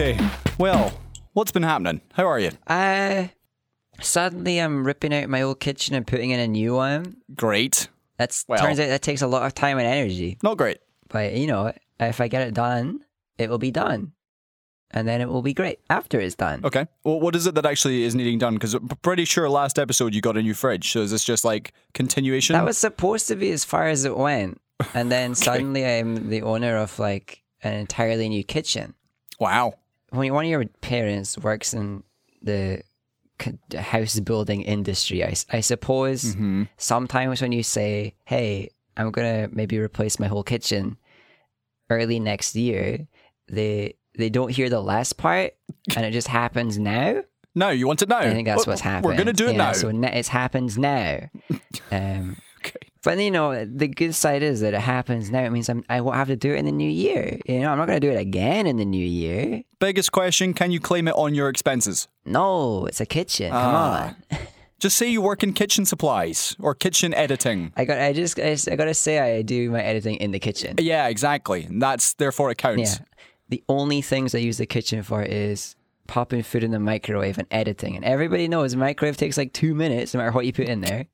Okay. 0.00 0.18
Well, 0.58 0.94
what's 1.34 1.52
been 1.52 1.62
happening? 1.62 2.00
How 2.14 2.24
are 2.26 2.38
you? 2.38 2.52
Uh, 2.66 3.26
suddenly 4.00 4.58
I'm 4.58 4.82
ripping 4.86 5.12
out 5.12 5.28
my 5.28 5.42
old 5.42 5.60
kitchen 5.60 5.94
and 5.94 6.06
putting 6.06 6.30
in 6.30 6.40
a 6.40 6.48
new 6.48 6.74
one. 6.74 7.18
Great. 7.34 7.88
That's 8.16 8.46
Well- 8.48 8.64
turns 8.64 8.80
out 8.80 8.86
that 8.88 9.02
takes 9.02 9.20
a 9.20 9.26
lot 9.26 9.42
of 9.44 9.52
time 9.52 9.76
and 9.76 9.86
energy. 9.86 10.38
Not 10.42 10.56
great. 10.56 10.78
But 11.10 11.34
you 11.34 11.46
know, 11.46 11.74
if 11.98 12.18
I 12.18 12.28
get 12.28 12.48
it 12.48 12.54
done, 12.54 13.00
it 13.36 13.50
will 13.50 13.58
be 13.58 13.70
done, 13.70 14.12
and 14.90 15.06
then 15.06 15.20
it 15.20 15.28
will 15.28 15.42
be 15.42 15.52
great 15.52 15.80
after 15.90 16.18
it's 16.18 16.34
done. 16.34 16.64
Okay. 16.64 16.86
Well, 17.04 17.20
what 17.20 17.36
is 17.36 17.46
it 17.46 17.54
that 17.56 17.66
actually 17.66 18.04
is 18.04 18.14
needing 18.14 18.38
done? 18.38 18.54
Because 18.54 18.72
I'm 18.72 18.88
pretty 19.02 19.26
sure 19.26 19.50
last 19.50 19.78
episode 19.78 20.14
you 20.14 20.22
got 20.22 20.38
a 20.38 20.42
new 20.42 20.54
fridge. 20.54 20.92
So 20.92 21.00
is 21.02 21.10
this 21.10 21.24
just 21.24 21.44
like 21.44 21.74
continuation? 21.92 22.54
That 22.54 22.64
was 22.64 22.78
supposed 22.78 23.28
to 23.28 23.36
be 23.36 23.50
as 23.50 23.66
far 23.66 23.88
as 23.88 24.06
it 24.06 24.16
went, 24.16 24.62
and 24.94 25.12
then 25.12 25.34
suddenly 25.46 25.84
I'm 25.84 26.30
the 26.30 26.40
owner 26.40 26.78
of 26.78 26.98
like 26.98 27.42
an 27.62 27.74
entirely 27.74 28.30
new 28.30 28.44
kitchen. 28.44 28.94
wow. 29.38 29.74
When 30.10 30.32
one 30.34 30.44
of 30.44 30.50
your 30.50 30.64
parents 30.80 31.38
works 31.38 31.72
in 31.74 32.02
the 32.42 32.82
house 33.78 34.18
building 34.20 34.62
industry, 34.62 35.24
I, 35.24 35.34
I 35.50 35.60
suppose 35.60 36.24
Mm-hmm. 36.24 36.64
sometimes 36.76 37.40
when 37.42 37.52
you 37.52 37.62
say, 37.62 38.14
"Hey, 38.24 38.70
I'm 38.96 39.10
gonna 39.10 39.48
maybe 39.52 39.78
replace 39.78 40.18
my 40.18 40.26
whole 40.26 40.42
kitchen 40.42 40.96
early 41.88 42.20
next 42.20 42.54
year," 42.56 43.06
they 43.48 43.94
they 44.18 44.28
don't 44.30 44.50
hear 44.50 44.68
the 44.68 44.80
last 44.82 45.16
part, 45.16 45.54
and 45.96 46.04
it 46.04 46.10
just 46.10 46.28
happens 46.28 46.78
now. 46.78 47.22
No, 47.54 47.70
you 47.70 47.86
want 47.86 47.98
to 48.00 48.06
know. 48.06 48.18
I 48.18 48.30
think 48.32 48.46
that's 48.46 48.66
Well, 48.66 48.72
what's 48.74 48.80
happening. 48.80 49.10
We're 49.10 49.16
gonna 49.18 49.32
do 49.32 49.46
it 49.48 49.52
Yeah, 49.52 49.58
now. 49.58 49.72
So 49.72 49.88
it 49.88 50.28
happens 50.28 50.76
now. 50.78 51.30
Um. 51.92 52.36
But 53.02 53.18
you 53.18 53.30
know, 53.30 53.64
the 53.64 53.88
good 53.88 54.14
side 54.14 54.42
is 54.42 54.60
that 54.60 54.74
it 54.74 54.80
happens 54.80 55.30
now. 55.30 55.42
It 55.42 55.50
means 55.50 55.68
I'm, 55.68 55.84
I 55.88 56.00
won't 56.00 56.16
have 56.16 56.28
to 56.28 56.36
do 56.36 56.52
it 56.52 56.58
in 56.58 56.64
the 56.66 56.72
new 56.72 56.88
year. 56.90 57.38
You 57.46 57.60
know, 57.60 57.70
I'm 57.70 57.78
not 57.78 57.86
going 57.86 58.00
to 58.00 58.06
do 58.06 58.12
it 58.12 58.20
again 58.20 58.66
in 58.66 58.76
the 58.76 58.84
new 58.84 59.04
year. 59.04 59.62
Biggest 59.78 60.12
question: 60.12 60.52
Can 60.54 60.70
you 60.70 60.80
claim 60.80 61.08
it 61.08 61.14
on 61.16 61.34
your 61.34 61.48
expenses? 61.48 62.08
No, 62.24 62.86
it's 62.86 63.00
a 63.00 63.06
kitchen. 63.06 63.50
Come 63.50 63.60
Ah. 63.74 64.14
on. 64.30 64.38
Just 64.80 64.96
say 64.96 65.08
you 65.10 65.20
work 65.20 65.42
in 65.42 65.52
kitchen 65.52 65.84
supplies 65.84 66.56
or 66.58 66.74
kitchen 66.74 67.12
editing. 67.12 67.70
I 67.76 67.84
got. 67.84 67.98
I 67.98 68.14
just. 68.14 68.38
I, 68.38 68.52
just- 68.54 68.66
I 68.66 68.76
got 68.76 68.86
to 68.86 68.94
say, 68.94 69.18
I 69.18 69.42
do 69.42 69.70
my 69.70 69.82
editing 69.82 70.16
in 70.16 70.30
the 70.30 70.38
kitchen. 70.38 70.76
Yeah, 70.78 71.06
exactly. 71.08 71.64
And 71.64 71.82
that's 71.82 72.14
therefore 72.14 72.50
it 72.50 72.56
counts. 72.56 72.98
Yeah. 72.98 73.04
The 73.50 73.62
only 73.68 74.00
things 74.00 74.34
I 74.34 74.38
use 74.38 74.56
the 74.56 74.64
kitchen 74.64 75.02
for 75.02 75.22
is 75.22 75.76
popping 76.06 76.42
food 76.42 76.64
in 76.64 76.70
the 76.70 76.78
microwave 76.80 77.36
and 77.36 77.46
editing. 77.50 77.94
And 77.94 78.06
everybody 78.06 78.48
knows 78.48 78.74
microwave 78.74 79.18
takes 79.18 79.36
like 79.36 79.52
two 79.52 79.74
minutes, 79.74 80.14
no 80.14 80.18
matter 80.18 80.32
what 80.32 80.46
you 80.46 80.52
put 80.54 80.66
in 80.68 80.80
there. 80.80 81.06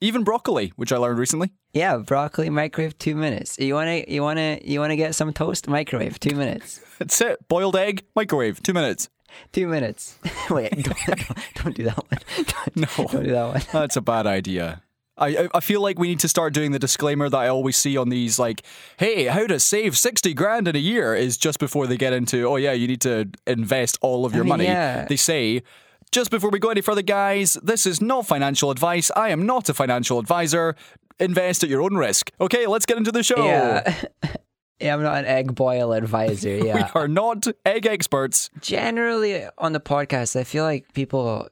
Even 0.00 0.24
broccoli, 0.24 0.72
which 0.76 0.92
I 0.92 0.96
learned 0.96 1.18
recently. 1.18 1.52
Yeah, 1.74 1.98
broccoli 1.98 2.48
microwave 2.50 2.96
two 2.98 3.14
minutes. 3.14 3.58
You 3.58 3.74
wanna 3.74 4.04
you 4.08 4.22
wanna 4.22 4.58
you 4.64 4.80
wanna 4.80 4.96
get 4.96 5.14
some 5.14 5.32
toast 5.32 5.68
microwave 5.68 6.18
two 6.18 6.34
minutes. 6.36 6.80
That's 6.98 7.20
it. 7.20 7.46
Boiled 7.48 7.76
egg, 7.76 8.04
microwave, 8.16 8.62
two 8.62 8.72
minutes. 8.72 9.08
Two 9.52 9.68
minutes. 9.68 10.18
Wait, 10.50 10.70
don't, 10.70 10.98
don't, 11.54 11.76
do 11.76 11.84
that 11.84 11.96
one. 11.98 12.20
Don't, 12.44 12.76
No. 12.76 13.06
don't 13.06 13.24
do 13.24 13.30
that 13.30 13.46
one. 13.46 13.62
That's 13.72 13.96
a 13.96 14.00
bad 14.00 14.26
idea. 14.26 14.82
I, 15.16 15.28
I- 15.28 15.48
I 15.54 15.60
feel 15.60 15.80
like 15.82 15.98
we 16.00 16.08
need 16.08 16.18
to 16.20 16.28
start 16.28 16.52
doing 16.52 16.72
the 16.72 16.78
disclaimer 16.80 17.28
that 17.28 17.36
I 17.36 17.46
always 17.46 17.76
see 17.76 17.96
on 17.96 18.08
these, 18.08 18.38
like, 18.40 18.62
hey, 18.96 19.26
how 19.26 19.46
to 19.46 19.60
save 19.60 19.96
60 19.96 20.34
grand 20.34 20.66
in 20.66 20.74
a 20.74 20.80
year 20.80 21.14
is 21.14 21.36
just 21.36 21.58
before 21.60 21.86
they 21.86 21.96
get 21.96 22.12
into, 22.12 22.44
oh, 22.48 22.56
yeah, 22.56 22.72
you 22.72 22.88
need 22.88 23.02
to 23.02 23.28
invest 23.46 23.98
all 24.00 24.24
of 24.26 24.34
your 24.34 24.42
mean, 24.44 24.48
money. 24.48 24.64
yeah. 24.64 25.04
They 25.04 25.16
say, 25.16 25.62
just 26.12 26.30
before 26.30 26.50
we 26.50 26.58
go 26.58 26.70
any 26.70 26.80
further, 26.80 27.02
guys, 27.02 27.54
this 27.62 27.86
is 27.86 28.00
not 28.00 28.26
financial 28.26 28.70
advice. 28.70 29.10
I 29.16 29.30
am 29.30 29.46
not 29.46 29.68
a 29.68 29.74
financial 29.74 30.18
advisor. 30.18 30.74
Invest 31.18 31.62
at 31.62 31.70
your 31.70 31.82
own 31.82 31.96
risk. 31.96 32.30
Okay, 32.40 32.66
let's 32.66 32.86
get 32.86 32.96
into 32.96 33.12
the 33.12 33.22
show. 33.22 33.44
Yeah. 33.44 34.02
yeah, 34.80 34.94
I'm 34.94 35.02
not 35.02 35.18
an 35.18 35.26
egg 35.26 35.54
boil 35.54 35.92
advisor. 35.92 36.48
Yeah. 36.64 36.90
we 36.94 37.00
are 37.00 37.08
not 37.08 37.46
egg 37.64 37.86
experts. 37.86 38.50
Generally 38.60 39.46
on 39.58 39.72
the 39.72 39.80
podcast, 39.80 40.34
I 40.38 40.44
feel 40.44 40.64
like 40.64 40.92
people 40.94 41.48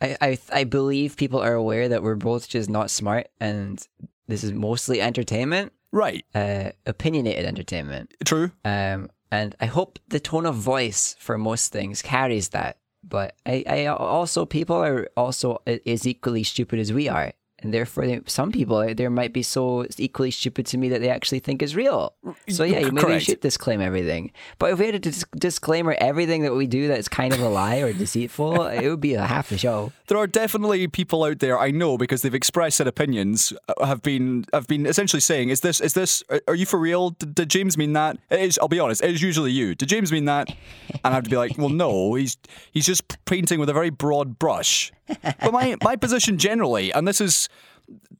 I, 0.00 0.16
I 0.20 0.38
I 0.52 0.64
believe 0.64 1.16
people 1.16 1.40
are 1.40 1.54
aware 1.54 1.88
that 1.88 2.02
we're 2.02 2.16
both 2.16 2.48
just 2.48 2.68
not 2.68 2.90
smart 2.90 3.28
and 3.40 3.86
this 4.26 4.42
is 4.42 4.52
mostly 4.52 5.00
entertainment. 5.00 5.72
Right. 5.92 6.24
Uh 6.34 6.70
opinionated 6.86 7.44
entertainment. 7.44 8.14
True. 8.24 8.50
Um, 8.64 9.10
and 9.30 9.54
I 9.60 9.66
hope 9.66 9.98
the 10.08 10.20
tone 10.20 10.46
of 10.46 10.56
voice 10.56 11.16
for 11.18 11.38
most 11.38 11.72
things 11.72 12.02
carries 12.02 12.48
that. 12.50 12.78
But 13.02 13.34
I, 13.44 13.64
I 13.66 13.86
also 13.86 14.46
people 14.46 14.76
are 14.76 15.08
also 15.16 15.62
as 15.66 16.06
equally 16.06 16.44
stupid 16.44 16.78
as 16.78 16.92
we 16.92 17.08
are, 17.08 17.32
and 17.62 17.72
therefore 17.72 18.06
they- 18.06 18.20
some 18.26 18.52
people 18.52 18.94
there 18.94 19.10
might 19.10 19.32
be 19.32 19.42
so 19.42 19.86
equally 19.98 20.30
stupid 20.30 20.66
to 20.66 20.78
me 20.78 20.88
that 20.88 21.00
they 21.00 21.08
actually 21.08 21.38
think 21.40 21.62
is 21.62 21.74
real. 21.76 22.14
So 22.48 22.64
yeah, 22.64 22.80
maybe 22.80 22.96
you 22.96 23.00
Correct. 23.02 23.24
should 23.24 23.40
disclaim 23.40 23.80
everything. 23.80 24.32
But 24.58 24.72
if 24.72 24.78
we 24.78 24.86
had 24.86 24.92
to 24.94 24.98
dis- 25.10 25.24
disclaimer 25.36 25.94
everything 25.98 26.42
that 26.42 26.54
we 26.54 26.66
do 26.66 26.88
that's 26.88 27.08
kind 27.08 27.32
of 27.32 27.40
a 27.40 27.48
lie 27.48 27.76
or 27.78 27.92
deceitful, 27.92 28.62
it 28.66 28.88
would 28.88 29.00
be 29.00 29.14
a 29.14 29.26
half 29.26 29.50
a 29.52 29.58
show. 29.58 29.92
There 30.08 30.18
are 30.18 30.26
definitely 30.26 30.86
people 30.88 31.24
out 31.24 31.38
there 31.38 31.58
I 31.58 31.70
know 31.70 31.96
because 31.96 32.22
they've 32.22 32.34
expressed 32.34 32.78
their 32.78 32.88
opinions 32.88 33.52
uh, 33.68 33.86
have 33.86 34.02
been 34.02 34.44
have 34.52 34.66
been 34.66 34.86
essentially 34.86 35.20
saying 35.20 35.48
is 35.50 35.60
this 35.60 35.80
is 35.80 35.94
this 35.94 36.22
are- 36.28 36.42
are 36.48 36.54
you 36.54 36.66
for 36.66 36.78
real 36.78 37.10
did, 37.10 37.34
did 37.34 37.48
James 37.48 37.78
mean 37.78 37.92
that 37.94 38.18
it 38.30 38.40
is 38.40 38.58
I'll 38.60 38.68
be 38.68 38.78
honest 38.80 39.02
it 39.02 39.10
is 39.10 39.22
usually 39.22 39.52
you 39.52 39.74
did 39.74 39.88
James 39.88 40.10
mean 40.12 40.24
that 40.26 40.48
and 40.48 41.00
I 41.04 41.10
have 41.12 41.24
to 41.24 41.30
be 41.30 41.36
like 41.36 41.56
well 41.58 41.68
no 41.68 42.14
he's 42.14 42.36
he's 42.72 42.86
just 42.86 43.02
painting 43.24 43.58
with 43.60 43.68
a 43.68 43.72
very 43.72 43.90
broad 43.90 44.38
brush 44.38 44.92
but 45.22 45.52
my 45.52 45.76
my 45.82 45.96
position 45.96 46.38
generally 46.38 46.92
and 46.92 47.06
this 47.08 47.20
is 47.20 47.48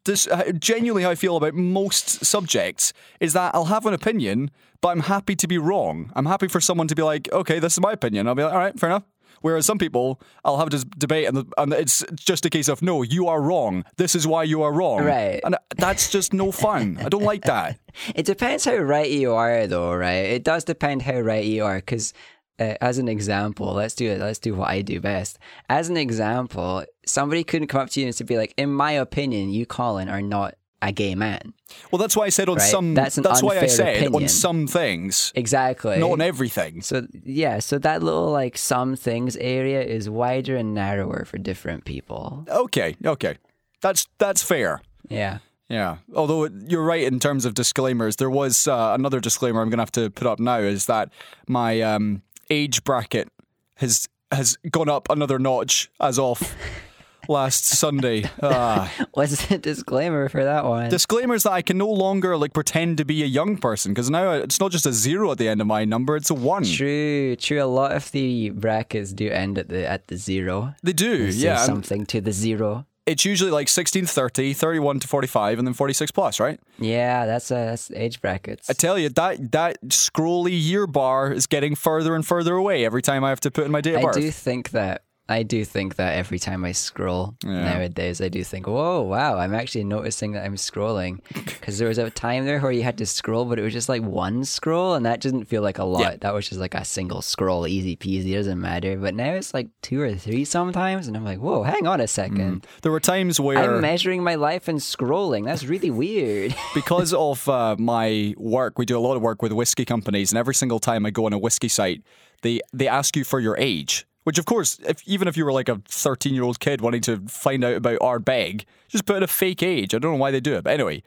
this 0.05 0.27
uh, 0.27 0.53
genuinely 0.59 1.03
how 1.03 1.11
I 1.11 1.15
feel 1.15 1.37
about 1.37 1.55
most 1.55 2.25
subjects 2.25 2.93
is 3.21 3.33
that 3.34 3.55
I'll 3.55 3.67
have 3.67 3.87
an 3.87 3.95
opinion 3.95 4.50
but 4.81 4.89
I'm 4.89 5.00
happy 5.00 5.37
to 5.37 5.47
be 5.47 5.59
wrong 5.59 6.11
I'm 6.15 6.27
happy 6.27 6.49
for 6.49 6.61
someone 6.61 6.89
to 6.89 6.95
be 6.95 7.03
like 7.03 7.33
okay 7.33 7.59
this 7.59 7.75
is 7.75 7.81
my 7.81 7.93
opinion 7.93 8.27
I'll 8.27 8.34
be 8.34 8.43
like 8.43 8.53
all 8.53 8.59
right 8.59 8.78
fair 8.78 8.91
enough 8.91 9.05
Whereas 9.43 9.67
some 9.67 9.78
people, 9.78 10.21
I'll 10.45 10.59
have 10.59 10.71
this 10.71 10.84
debate, 10.84 11.27
and, 11.27 11.37
the, 11.37 11.47
and 11.59 11.73
it's 11.73 12.05
just 12.15 12.47
a 12.47 12.50
case 12.50 12.69
of 12.69 12.81
no, 12.81 13.03
you 13.03 13.28
are 13.28 13.43
wrong. 13.43 13.84
This 13.97 14.15
is 14.15 14.27
why 14.27 14.45
you 14.45 14.62
are 14.62 14.73
wrong. 14.73 15.05
Right. 15.05 15.41
And 15.45 15.56
that's 15.77 16.11
just 16.11 16.33
no 16.33 16.53
fun. 16.53 16.97
I 16.99 17.09
don't 17.09 17.25
like 17.25 17.43
that. 17.43 17.79
It 18.15 18.25
depends 18.25 18.65
how 18.65 18.77
right 18.77 19.11
you 19.11 19.34
are, 19.34 19.67
though, 19.67 19.94
right? 19.94 20.25
It 20.25 20.44
does 20.44 20.65
depend 20.65 21.03
how 21.03 21.21
right 21.21 21.44
you 21.44 21.65
are, 21.65 21.77
because 21.77 22.15
uh, 22.59 22.75
as 22.81 22.97
an 22.97 23.06
example, 23.06 23.75
let's 23.75 23.94
do 23.94 24.11
it. 24.11 24.19
Let's 24.19 24.39
do 24.39 24.55
what 24.55 24.71
I 24.71 24.81
do 24.81 24.99
best. 24.99 25.39
As 25.69 25.91
an 25.91 25.99
example, 25.99 26.84
somebody 27.06 27.44
couldn't 27.44 27.68
come 27.68 27.80
up 27.82 27.90
to 27.90 28.00
you 28.00 28.06
and 28.06 28.16
to 28.16 28.24
be 28.24 28.36
like, 28.36 28.54
"In 28.56 28.70
my 28.72 28.92
opinion, 28.92 29.50
you, 29.50 29.66
Colin, 29.66 30.08
are 30.08 30.22
not 30.22 30.54
a 30.80 30.92
gay 30.92 31.14
man." 31.14 31.54
Well, 31.90 31.98
that's 31.98 32.16
why 32.16 32.24
I 32.24 32.28
said 32.30 32.48
on 32.48 32.56
Right. 32.56 32.70
some. 32.70 32.94
That's 32.94 33.18
an 33.18 33.24
why 33.24 33.58
I 33.58 33.66
said 33.66 34.06
on 34.14 34.28
some 34.28 34.66
things, 34.66 35.32
Exactly. 35.34 35.98
not 35.98 36.10
on 36.10 36.20
everything. 36.20 36.82
so 36.82 37.06
yeah, 37.24 37.58
so 37.60 37.78
that 37.78 38.02
little 38.02 38.30
like 38.30 38.58
some 38.58 38.96
things 38.96 39.36
area 39.36 39.82
is 39.82 40.08
wider 40.10 40.56
and 40.56 40.74
narrower 40.74 41.24
for 41.24 41.38
different 41.38 41.84
people. 41.84 42.44
Okay, 42.48 42.96
okay, 43.04 43.36
that's 43.80 44.06
that's 44.19 44.42
fair. 44.42 44.80
Yeah. 45.08 45.38
Yeah. 45.69 45.98
Although 46.14 46.50
you're 46.69 46.84
right 46.84 47.02
in 47.02 47.19
terms 47.19 47.46
of 47.46 47.54
disclaimers, 47.54 48.16
there 48.16 48.28
was 48.28 48.69
uh, 48.69 48.92
another 48.94 49.20
disclaimer 49.20 49.62
I'm 49.62 49.70
going 49.70 49.78
to 49.78 49.82
have 49.82 49.92
to 49.92 50.10
put 50.10 50.26
up 50.26 50.38
now 50.38 50.58
is 50.58 50.84
that 50.84 51.08
my 51.48 51.80
um, 51.80 52.20
age 52.50 52.84
bracket 52.84 53.28
has 53.76 54.06
has 54.30 54.58
gone 54.70 54.90
up 54.90 55.08
another 55.08 55.38
notch 55.38 55.90
as 55.98 56.19
of 56.19 56.54
last 57.28 57.65
Sunday. 57.65 58.31
Ah. 58.43 58.93
What's 59.15 59.47
the 59.47 59.59
disclaimer 59.59 60.28
for 60.28 60.43
that 60.44 60.65
one? 60.65 60.91
Disclaimers 60.91 61.44
that 61.44 61.53
I 61.53 61.62
can 61.62 61.78
no 61.78 61.88
longer 61.88 62.37
like 62.37 62.53
pretend 62.53 62.99
to 62.99 63.05
be 63.05 63.22
a 63.22 63.27
young 63.27 63.56
person 63.56 63.93
because 63.93 64.10
now 64.10 64.33
it's 64.33 64.59
not 64.60 64.72
just 64.72 64.84
a 64.87 64.93
zero 64.93 65.31
at 65.32 65.38
the 65.38 65.49
end 65.49 65.61
of 65.61 65.66
my 65.66 65.84
number; 65.84 66.16
it's 66.16 66.31
a 66.31 66.34
one. 66.34 66.65
True, 66.65 67.37
true. 67.37 67.62
A 67.62 67.66
lot 67.66 67.93
of 67.93 68.11
the 68.12 68.50
brackets 68.50 69.12
do 69.12 69.29
end 69.31 69.58
at 69.58 69.69
the 69.69 69.88
at 69.88 70.08
the 70.08 70.17
zero. 70.17 70.75
They 70.82 70.93
do, 70.93 71.31
Say 71.31 71.44
yeah. 71.46 71.56
something 71.64 72.05
to 72.06 72.20
the 72.20 72.32
zero. 72.32 72.87
It's 73.05 73.25
usually 73.25 73.50
like 73.50 73.69
16, 73.69 74.06
30, 74.06 74.52
31 74.52 75.00
to 75.00 75.08
45, 75.08 75.58
and 75.58 75.67
then 75.67 75.75
46 75.75 76.12
plus, 76.12 76.38
right? 76.38 76.61
Yeah, 76.79 77.26
that's 77.26 77.50
uh, 77.50 77.64
that's 77.64 77.91
age 77.93 78.20
brackets. 78.20 78.70
I 78.70 78.75
tell 78.75 78.96
you, 78.96 79.08
that 79.11 79.50
that 79.52 79.81
scrolly 79.88 80.52
year 80.52 80.87
bar 80.87 81.32
is 81.32 81.46
getting 81.49 81.75
further 81.75 82.14
and 82.14 82.25
further 82.26 82.55
away 82.55 82.85
every 82.85 83.02
time 83.02 83.25
I 83.25 83.31
have 83.31 83.41
to 83.41 83.50
put 83.50 83.64
in 83.64 83.73
my 83.73 83.81
date 83.81 83.94
of 83.94 84.00
I 84.00 84.02
birth. 84.05 84.14
do 84.14 84.31
think 84.31 84.70
that 84.70 85.02
I 85.28 85.44
do 85.44 85.64
think 85.64 85.96
that 85.96 86.14
every 86.16 86.38
time 86.38 86.64
I 86.64 86.72
scroll 86.72 87.36
nowadays, 87.44 88.20
I 88.20 88.28
do 88.28 88.42
think, 88.42 88.66
"Whoa, 88.66 89.02
wow!" 89.02 89.38
I'm 89.38 89.54
actually 89.54 89.84
noticing 89.84 90.32
that 90.32 90.44
I'm 90.44 90.56
scrolling 90.56 91.20
because 91.34 91.78
there 91.78 91.88
was 91.88 91.98
a 91.98 92.10
time 92.10 92.44
there 92.44 92.60
where 92.60 92.72
you 92.72 92.82
had 92.82 92.98
to 92.98 93.06
scroll, 93.06 93.44
but 93.44 93.58
it 93.58 93.62
was 93.62 93.72
just 93.72 93.88
like 93.88 94.02
one 94.02 94.44
scroll, 94.44 94.94
and 94.94 95.06
that 95.06 95.20
didn't 95.20 95.44
feel 95.44 95.62
like 95.62 95.78
a 95.78 95.84
lot. 95.84 96.00
Yeah. 96.00 96.16
That 96.20 96.34
was 96.34 96.48
just 96.48 96.60
like 96.60 96.74
a 96.74 96.84
single 96.84 97.22
scroll, 97.22 97.69
easy 97.69 97.96
peasy, 97.96 98.34
doesn't 98.34 98.60
matter. 98.60 98.96
But 98.96 99.14
now 99.14 99.32
it's 99.32 99.54
like 99.54 99.69
two 99.80 100.00
or 100.00 100.12
three 100.14 100.44
sometimes, 100.44 101.06
and 101.06 101.16
I'm 101.16 101.24
like, 101.24 101.38
"Whoa, 101.38 101.62
hang 101.62 101.86
on 101.86 102.00
a 102.00 102.08
second. 102.08 102.66
There 102.82 102.92
were 102.92 103.00
times 103.00 103.38
where, 103.38 103.58
I'm 103.58 103.80
measuring 103.80 104.24
my 104.24 104.34
life 104.34 104.66
and 104.66 104.80
scrolling. 104.80 105.44
That's 105.44 105.64
really 105.64 105.90
weird." 105.90 106.54
because 106.74 107.14
of 107.14 107.48
uh, 107.48 107.76
my 107.78 108.34
work, 108.36 108.76
we 108.76 108.86
do 108.86 108.98
a 108.98 109.00
lot 109.00 109.16
of 109.16 109.22
work 109.22 109.40
with 109.40 109.52
whiskey 109.52 109.84
companies, 109.84 110.32
and 110.32 110.38
every 110.38 110.54
single 110.54 110.80
time 110.80 111.06
I 111.06 111.10
go 111.10 111.26
on 111.26 111.32
a 111.32 111.38
whiskey 111.38 111.69
site, 111.69 112.02
they 112.42 112.60
they 112.72 112.88
ask 112.88 113.16
you 113.16 113.22
for 113.24 113.38
your 113.38 113.56
age. 113.56 114.04
Which, 114.24 114.38
of 114.38 114.44
course, 114.44 114.78
if 114.86 115.06
even 115.06 115.26
if 115.26 115.36
you 115.36 115.44
were 115.44 115.52
like 115.52 115.69
a 115.69 115.82
13 115.86 116.34
year 116.34 116.44
old 116.44 116.60
kid 116.60 116.80
wanting 116.80 117.00
to 117.02 117.19
find 117.26 117.64
out 117.64 117.74
about 117.74 117.98
Ardbeg, 117.98 118.64
just 118.88 119.04
put 119.04 119.16
in 119.16 119.22
a 119.22 119.28
fake 119.28 119.62
age. 119.62 119.94
I 119.94 119.98
don't 119.98 120.12
know 120.12 120.19
why 120.19 120.30
they 120.30 120.40
do 120.40 120.54
it. 120.54 120.64
But 120.64 120.74
anyway, 120.74 121.02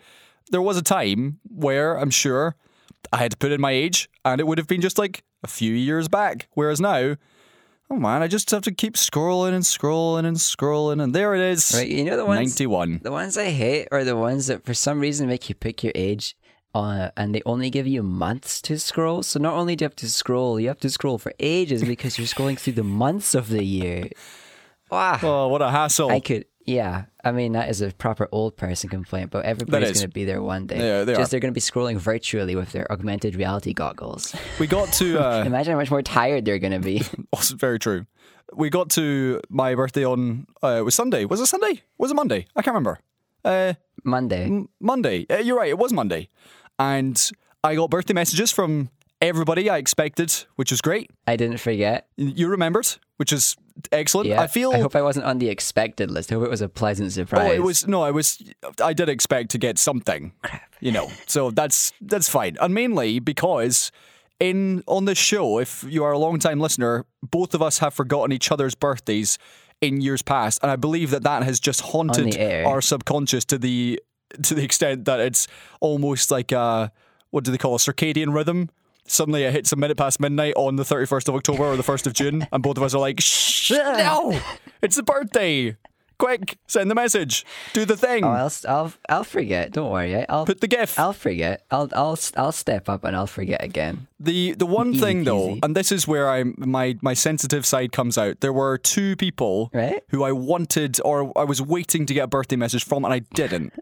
there 0.52 0.62
was 0.62 0.78
a 0.78 0.82
time 0.82 1.40
where 1.50 1.98
I'm 1.98 2.10
sure 2.10 2.56
I 3.14 3.18
had 3.18 3.32
to 3.32 3.38
put 3.38 3.52
in 3.52 3.62
my 3.62 3.72
age, 3.72 4.10
and 4.24 4.42
it 4.42 4.48
would 4.48 4.58
have 4.58 4.68
been 4.68 4.82
just 4.82 4.98
like 4.98 5.24
a 5.44 5.48
few 5.48 5.74
years 5.74 6.08
back. 6.08 6.48
Whereas 6.54 6.82
now, 6.82 7.16
oh 7.90 7.96
man, 7.96 8.22
I 8.22 8.28
just 8.28 8.52
have 8.52 8.64
to 8.64 8.74
keep 8.74 8.96
scrolling 8.96 9.54
and 9.54 9.64
scrolling 9.64 10.26
and 10.26 10.38
scrolling, 10.38 11.02
and 11.02 11.16
there 11.16 11.36
it 11.36 11.42
is. 11.42 11.72
Right, 11.74 11.88
you 11.88 12.04
know 12.04 12.18
the 12.18 12.26
ones 12.26 12.60
91. 12.60 13.00
The 13.04 13.12
ones 13.12 13.38
I 13.38 13.52
hate 13.52 13.88
are 13.92 14.04
the 14.04 14.18
ones 14.18 14.48
that 14.48 14.66
for 14.66 14.74
some 14.74 15.00
reason 15.00 15.28
make 15.28 15.48
you 15.48 15.56
pick 15.56 15.84
your 15.84 15.94
age. 15.96 16.36
Uh, 16.76 17.10
and 17.16 17.34
they 17.34 17.42
only 17.46 17.70
give 17.70 17.88
you 17.88 18.04
months 18.04 18.62
to 18.64 18.78
scroll. 18.78 19.24
So 19.24 19.40
not 19.40 19.54
only 19.54 19.76
do 19.78 19.84
you 19.84 19.88
have 19.88 19.96
to 19.98 20.10
scroll, 20.10 20.60
you 20.60 20.68
have 20.68 20.80
to 20.82 20.90
scroll 20.90 21.18
for 21.18 21.32
ages 21.40 21.84
because 21.86 22.18
you're 22.20 22.28
scrolling 22.28 22.60
through 22.60 22.74
the 22.74 22.84
months 22.84 23.34
of 23.34 23.48
the 23.48 23.64
year. 23.64 24.10
Wow. 24.92 25.20
Oh, 25.24 25.48
what 25.48 25.62
a 25.62 25.72
hassle. 25.72 26.10
I 26.12 26.20
could, 26.20 26.46
yeah. 26.66 27.06
I 27.24 27.32
mean, 27.32 27.54
that 27.54 27.70
is 27.70 27.82
a 27.82 27.92
proper 27.92 28.28
old 28.32 28.58
person 28.58 28.90
complaint, 28.90 29.32
but 29.32 29.46
everybody's 29.46 29.94
going 29.94 30.10
to 30.10 30.14
be 30.14 30.26
there 30.26 30.42
one 30.42 30.68
day. 30.68 30.78
Yeah, 30.78 31.04
they 31.06 31.14
Just 31.16 31.30
are. 31.30 31.32
they're 31.32 31.40
going 31.40 31.54
to 31.54 31.56
be 31.58 31.62
scrolling 31.62 31.98
virtually 31.98 32.56
with 32.56 32.72
their 32.74 32.92
augmented 32.92 33.36
reality 33.36 33.74
goggles. 33.74 34.36
we 34.60 34.68
got 34.68 34.92
to. 34.94 35.18
Uh, 35.26 35.44
Imagine 35.46 35.72
how 35.74 35.80
much 35.80 35.90
more 35.90 36.02
tired 36.04 36.44
they're 36.46 36.60
going 36.60 36.74
to 36.74 36.80
be. 36.80 37.02
Also, 37.34 37.56
very 37.56 37.80
true. 37.80 38.06
We 38.54 38.70
got 38.70 38.90
to 38.92 39.40
my 39.50 39.76
birthday 39.76 40.06
on 40.06 40.46
uh, 40.62 40.76
it 40.80 40.82
was 40.82 40.94
Sunday. 40.94 41.24
Was 41.26 41.40
it 41.40 41.48
Sunday? 41.48 41.82
Was 41.98 42.12
it 42.12 42.16
Monday? 42.16 42.46
I 42.56 42.62
can't 42.62 42.74
remember. 42.76 43.00
Uh, 43.44 43.74
Monday. 44.04 44.44
M- 44.46 44.70
Monday. 44.80 45.26
Uh, 45.30 45.38
you're 45.38 45.58
right. 45.58 45.70
It 45.70 45.78
was 45.78 45.92
Monday, 45.94 46.30
and 46.80 47.32
I 47.64 47.76
got 47.76 47.90
birthday 47.90 48.14
messages 48.14 48.52
from 48.52 48.90
everybody 49.22 49.70
I 49.70 49.78
expected, 49.78 50.34
which 50.56 50.72
was 50.72 50.82
great. 50.82 51.10
I 51.28 51.36
didn't 51.36 51.58
forget. 51.58 52.08
You 52.18 52.48
remembered, 52.48 52.88
which 53.18 53.34
is 53.34 53.56
excellent. 53.92 54.28
Yeah. 54.28 54.42
I 54.42 54.48
feel. 54.48 54.72
I 54.72 54.80
hope 54.80 54.96
I 54.96 55.02
wasn't 55.02 55.26
on 55.26 55.40
the 55.40 55.50
expected 55.50 56.12
list. 56.12 56.32
I 56.32 56.36
hope 56.36 56.46
it 56.46 56.50
was 56.50 56.62
a 56.62 56.70
pleasant 56.70 57.12
surprise. 57.12 57.50
Oh, 57.50 57.54
it 57.54 57.64
was 57.64 57.88
no. 57.88 58.04
I 58.04 58.12
was. 58.12 58.42
I 58.84 58.94
did 58.94 59.10
expect 59.10 59.52
to 59.52 59.58
get 59.58 59.78
something. 59.78 60.34
Crap. 60.44 60.76
You 60.80 60.92
know, 60.92 61.12
so 61.26 61.52
that's 61.52 61.94
that's 62.02 62.30
fine, 62.30 62.58
and 62.62 62.74
mainly 62.74 63.20
because 63.20 63.92
in 64.40 64.84
on 64.88 65.06
this 65.06 65.18
show, 65.18 65.60
if 65.60 65.84
you 65.88 66.04
are 66.04 66.12
a 66.12 66.20
long 66.20 66.40
time 66.40 66.60
listener, 66.60 67.06
both 67.24 67.54
of 67.54 67.62
us 67.62 67.80
have 67.80 67.94
forgotten 67.94 68.32
each 68.32 68.52
other's 68.52 68.76
birthdays 68.76 69.38
in 69.82 70.02
years 70.02 70.22
past, 70.22 70.60
and 70.62 70.72
I 70.72 70.76
believe 70.76 71.12
that 71.12 71.24
that 71.24 71.44
has 71.44 71.60
just 71.60 71.82
haunted 71.82 72.38
our 72.66 72.82
subconscious 72.82 73.46
to 73.46 73.58
the 73.58 74.02
to 74.44 74.54
the 74.56 74.64
extent 74.64 75.06
that 75.06 75.20
it's 75.20 75.48
almost 75.80 76.32
like 76.32 76.52
a 76.52 76.92
what 77.32 77.44
do 77.44 77.52
they 77.52 77.58
call 77.58 77.76
a 77.76 77.80
circadian 77.80 78.34
rhythm. 78.34 78.70
Suddenly 79.08 79.44
it 79.44 79.52
hits 79.54 79.72
a 79.72 79.76
minute 79.76 79.98
past 79.98 80.20
midnight 80.20 80.54
on 80.56 80.78
the 80.78 80.84
31st 80.84 81.28
of 81.30 81.36
October 81.36 81.64
or 81.66 81.78
the 81.78 81.84
1st 81.84 82.08
of 82.08 82.14
June, 82.14 82.48
and 82.52 82.64
both 82.64 82.78
of 82.78 82.82
us 82.84 82.96
are 82.96 83.00
like, 83.02 83.20
shh, 83.20 83.70
no, 83.72 84.40
it's 84.82 84.96
the 84.96 85.04
birthday. 85.04 85.78
Quick, 86.18 86.58
send 86.66 86.90
the 86.90 86.96
message. 86.96 87.46
Do 87.74 87.84
the 87.84 87.98
thing. 87.98 88.24
Oh, 88.24 88.30
I'll, 88.30 88.52
I'll, 88.70 88.94
I'll 89.10 89.24
forget. 89.26 89.74
Don't 89.74 89.92
worry. 89.92 90.26
I'll 90.30 90.46
Put 90.46 90.62
the 90.62 90.68
GIF. 90.68 90.98
I'll 90.98 91.12
forget. 91.12 91.66
I'll, 91.70 91.90
I'll, 91.94 92.18
I'll 92.38 92.54
step 92.54 92.88
up 92.88 93.04
and 93.04 93.18
I'll 93.18 93.28
forget 93.28 93.62
again. 93.62 94.08
The 94.18 94.54
the 94.54 94.66
one 94.66 94.92
Easy 94.94 95.02
thing 95.02 95.24
though, 95.26 95.50
peasy. 95.50 95.60
and 95.66 95.76
this 95.76 95.92
is 95.92 96.08
where 96.08 96.30
I 96.30 96.46
my 96.58 96.98
my 97.02 97.14
sensitive 97.14 97.66
side 97.66 97.92
comes 97.92 98.18
out. 98.18 98.40
There 98.40 98.54
were 98.54 98.78
two 98.78 99.18
people 99.18 99.70
Right. 99.74 100.04
who 100.10 100.24
I 100.24 100.32
wanted 100.32 101.02
or 101.04 101.38
I 101.38 101.44
was 101.44 101.62
waiting 101.62 102.06
to 102.06 102.14
get 102.14 102.24
a 102.24 102.28
birthday 102.28 102.56
message 102.56 102.86
from, 102.86 103.04
and 103.04 103.14
I 103.14 103.20
didn't, 103.20 103.74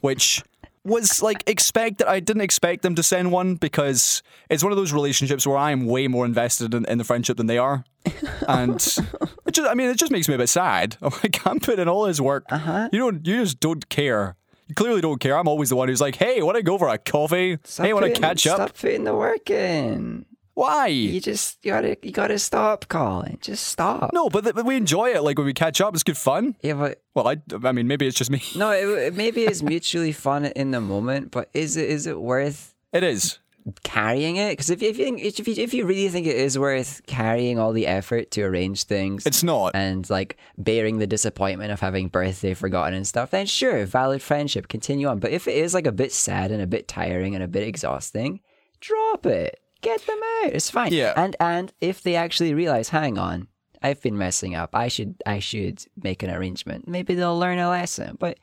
which 0.00 0.42
was 0.84 1.22
like 1.22 1.42
expect 1.48 1.98
that 1.98 2.08
I 2.08 2.20
didn't 2.20 2.42
expect 2.42 2.82
them 2.82 2.94
to 2.94 3.02
send 3.02 3.32
one 3.32 3.54
because 3.54 4.22
it's 4.50 4.62
one 4.62 4.70
of 4.70 4.76
those 4.76 4.92
relationships 4.92 5.46
where 5.46 5.56
I 5.56 5.70
am 5.72 5.86
way 5.86 6.08
more 6.08 6.26
invested 6.26 6.74
in, 6.74 6.84
in 6.84 6.98
the 6.98 7.04
friendship 7.04 7.38
than 7.38 7.46
they 7.46 7.58
are, 7.58 7.84
and 8.48 8.74
it 8.76 9.52
just 9.52 9.68
I 9.68 9.74
mean 9.74 9.88
it 9.88 9.96
just 9.96 10.12
makes 10.12 10.28
me 10.28 10.34
a 10.34 10.38
bit 10.38 10.48
sad. 10.48 10.96
I'm 11.00 11.12
like 11.22 11.46
I'm 11.46 11.60
putting 11.60 11.82
in 11.82 11.88
all 11.88 12.04
this 12.04 12.20
work. 12.20 12.44
Uh-huh. 12.50 12.88
You 12.92 12.98
don't 12.98 13.26
you 13.26 13.40
just 13.40 13.60
don't 13.60 13.88
care. 13.88 14.36
You 14.68 14.74
clearly 14.74 15.00
don't 15.00 15.20
care. 15.20 15.36
I'm 15.38 15.48
always 15.48 15.68
the 15.68 15.76
one 15.76 15.88
who's 15.88 16.00
like, 16.00 16.16
hey, 16.16 16.40
want 16.42 16.56
to 16.56 16.62
go 16.62 16.78
for 16.78 16.88
a 16.88 16.96
coffee? 16.96 17.58
Stop 17.64 17.84
hey, 17.84 17.92
want 17.92 18.06
to 18.06 18.18
catch 18.18 18.46
up? 18.46 18.56
Stop 18.56 18.78
putting 18.78 19.04
the 19.04 19.14
work 19.14 19.50
in. 19.50 20.24
Why? 20.54 20.86
You 20.86 21.20
just 21.20 21.58
you 21.64 21.72
gotta 21.72 21.96
you 22.02 22.12
gotta 22.12 22.38
stop 22.38 22.86
calling. 22.88 23.38
Just 23.40 23.66
stop. 23.66 24.12
No, 24.12 24.28
but, 24.30 24.42
th- 24.44 24.54
but 24.54 24.64
we 24.64 24.76
enjoy 24.76 25.10
it. 25.10 25.22
Like 25.24 25.36
when 25.36 25.46
we 25.46 25.52
catch 25.54 25.80
up, 25.80 25.94
it's 25.94 26.02
good 26.04 26.16
fun. 26.16 26.54
Yeah, 26.62 26.74
but 26.74 27.02
Well, 27.14 27.26
I, 27.28 27.36
I 27.64 27.72
mean, 27.72 27.88
maybe 27.88 28.06
it's 28.06 28.16
just 28.16 28.30
me. 28.30 28.42
no. 28.56 28.70
It, 28.70 28.84
it- 29.06 29.14
maybe 29.16 29.42
it's 29.42 29.62
mutually 29.62 30.12
fun 30.12 30.44
in 30.44 30.70
the 30.70 30.80
moment, 30.80 31.30
but 31.32 31.50
is 31.54 31.76
it 31.76 31.90
is 31.90 32.06
it 32.06 32.20
worth 32.20 32.72
It 32.92 33.02
is. 33.02 33.38
carrying 33.82 34.36
it? 34.36 34.50
Because 34.52 34.70
if 34.70 34.80
you, 34.80 34.90
if 34.90 34.98
you 34.98 35.04
think 35.06 35.20
if 35.22 35.48
you 35.48 35.54
if 35.58 35.74
you 35.74 35.86
really 35.86 36.08
think 36.08 36.28
it 36.28 36.36
is 36.36 36.56
worth 36.56 37.02
carrying 37.06 37.58
all 37.58 37.72
the 37.72 37.88
effort 37.88 38.30
to 38.32 38.42
arrange 38.42 38.84
things, 38.84 39.26
It's 39.26 39.42
not. 39.42 39.74
and 39.74 40.08
like 40.08 40.36
bearing 40.56 40.98
the 40.98 41.06
disappointment 41.08 41.72
of 41.72 41.80
having 41.80 42.06
birthday 42.06 42.54
forgotten 42.54 42.94
and 42.94 43.06
stuff, 43.06 43.30
then 43.32 43.46
sure, 43.46 43.86
valid 43.86 44.22
friendship, 44.22 44.68
continue 44.68 45.08
on. 45.08 45.18
But 45.18 45.32
if 45.32 45.48
it 45.48 45.56
is 45.56 45.74
like 45.74 45.88
a 45.88 45.92
bit 45.92 46.12
sad 46.12 46.52
and 46.52 46.62
a 46.62 46.66
bit 46.68 46.86
tiring 46.86 47.34
and 47.34 47.42
a 47.42 47.48
bit 47.48 47.66
exhausting, 47.66 48.38
drop 48.80 49.26
it. 49.26 49.58
Get 49.84 50.00
them 50.06 50.18
out. 50.42 50.50
It's 50.52 50.70
fine. 50.70 50.92
Yeah. 50.92 51.12
And 51.16 51.36
and 51.38 51.72
if 51.80 52.02
they 52.02 52.16
actually 52.16 52.54
realize, 52.54 52.88
hang 52.88 53.18
on, 53.18 53.48
I've 53.82 54.00
been 54.02 54.16
messing 54.18 54.54
up. 54.54 54.70
I 54.74 54.88
should 54.88 55.14
I 55.26 55.38
should 55.38 55.84
make 56.02 56.22
an 56.22 56.30
arrangement. 56.30 56.88
Maybe 56.88 57.14
they'll 57.14 57.38
learn 57.38 57.58
a 57.58 57.68
lesson. 57.68 58.16
But 58.18 58.38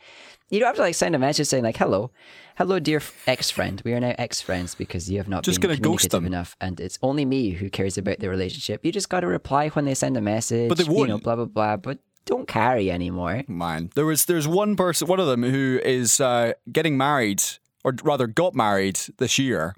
you 0.50 0.60
don't 0.60 0.68
have 0.68 0.76
to 0.76 0.82
like 0.84 0.96
send 0.96 1.16
a 1.16 1.20
message 1.20 1.48
saying 1.48 1.64
like, 1.64 1.78
"Hello, 1.78 2.12
hello, 2.58 2.78
dear 2.80 3.02
ex 3.26 3.50
friend. 3.50 3.82
We 3.84 3.94
are 3.94 4.00
now 4.00 4.14
ex 4.18 4.40
friends 4.42 4.76
because 4.76 5.10
you 5.10 5.18
have 5.18 5.28
not 5.28 5.44
Just 5.44 5.60
been 5.62 5.70
gonna 5.70 5.78
communicative 5.82 6.12
them. 6.12 6.26
enough, 6.28 6.56
and 6.62 6.80
it's 6.80 7.00
only 7.02 7.26
me 7.26 7.52
who 7.52 7.70
cares 7.70 7.98
about 7.98 8.20
the 8.20 8.30
relationship. 8.30 8.86
You 8.86 8.92
just 8.92 9.10
got 9.10 9.22
to 9.22 9.28
reply 9.28 9.70
when 9.70 9.86
they 9.86 9.96
send 9.96 10.16
a 10.18 10.22
message. 10.22 10.70
But 10.70 10.78
they 10.78 10.84
You 10.84 11.08
know, 11.08 11.14
won't. 11.16 11.24
blah 11.24 11.36
blah 11.38 11.46
blah. 11.46 11.78
But 11.78 12.00
don't 12.26 12.48
carry 12.48 12.92
anymore. 12.92 13.44
Man, 13.48 13.90
there 13.96 14.06
was 14.06 14.26
there's 14.26 14.48
one 14.48 14.76
person, 14.76 15.08
one 15.08 15.20
of 15.20 15.26
them 15.28 15.42
who 15.44 15.80
is 15.84 16.20
uh, 16.22 16.54
getting 16.72 16.98
married, 16.98 17.42
or 17.84 17.96
rather 18.04 18.28
got 18.28 18.54
married 18.54 19.00
this 19.18 19.40
year, 19.40 19.74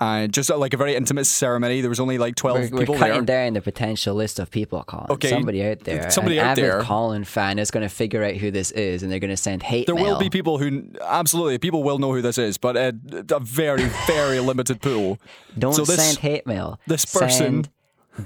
and 0.00 0.32
just 0.32 0.50
uh, 0.50 0.56
like 0.56 0.74
a 0.74 0.76
very 0.76 0.94
intimate 0.94 1.24
ceremony. 1.26 1.80
There 1.80 1.88
was 1.90 1.98
only 2.00 2.18
like 2.18 2.36
12 2.36 2.56
We're, 2.56 2.68
we're 2.70 2.78
people 2.80 2.96
cutting 2.96 3.24
there. 3.24 3.44
down 3.44 3.54
the 3.54 3.60
potential 3.60 4.14
list 4.14 4.38
of 4.38 4.50
people 4.50 4.82
calling. 4.84 5.10
Okay, 5.10 5.28
Somebody 5.28 5.64
out 5.66 5.80
there, 5.80 6.08
somebody 6.10 6.38
an 6.38 6.44
out 6.46 6.50
avid 6.52 6.64
there. 6.64 6.82
Colin 6.82 7.24
fan 7.24 7.58
is 7.58 7.70
going 7.70 7.82
to 7.82 7.88
figure 7.88 8.22
out 8.22 8.34
who 8.34 8.50
this 8.50 8.70
is, 8.70 9.02
and 9.02 9.10
they're 9.10 9.18
going 9.18 9.30
to 9.30 9.36
send 9.36 9.62
hate 9.62 9.86
There 9.86 9.94
will 9.96 10.18
be 10.18 10.30
people 10.30 10.58
who 10.58 10.84
absolutely 11.02 11.58
people 11.58 11.82
will 11.82 11.98
know 11.98 12.12
who 12.12 12.22
this 12.22 12.38
is, 12.38 12.58
but 12.58 12.76
uh, 12.76 12.92
a 13.30 13.40
very 13.40 13.84
very 14.06 14.40
limited 14.50 14.80
pool. 14.80 15.18
Don't 15.58 15.72
so 15.72 15.84
this, 15.84 15.96
send 15.96 16.18
hate 16.18 16.46
mail. 16.46 16.78
this 16.86 17.04
person- 17.04 17.64
Send 17.64 17.68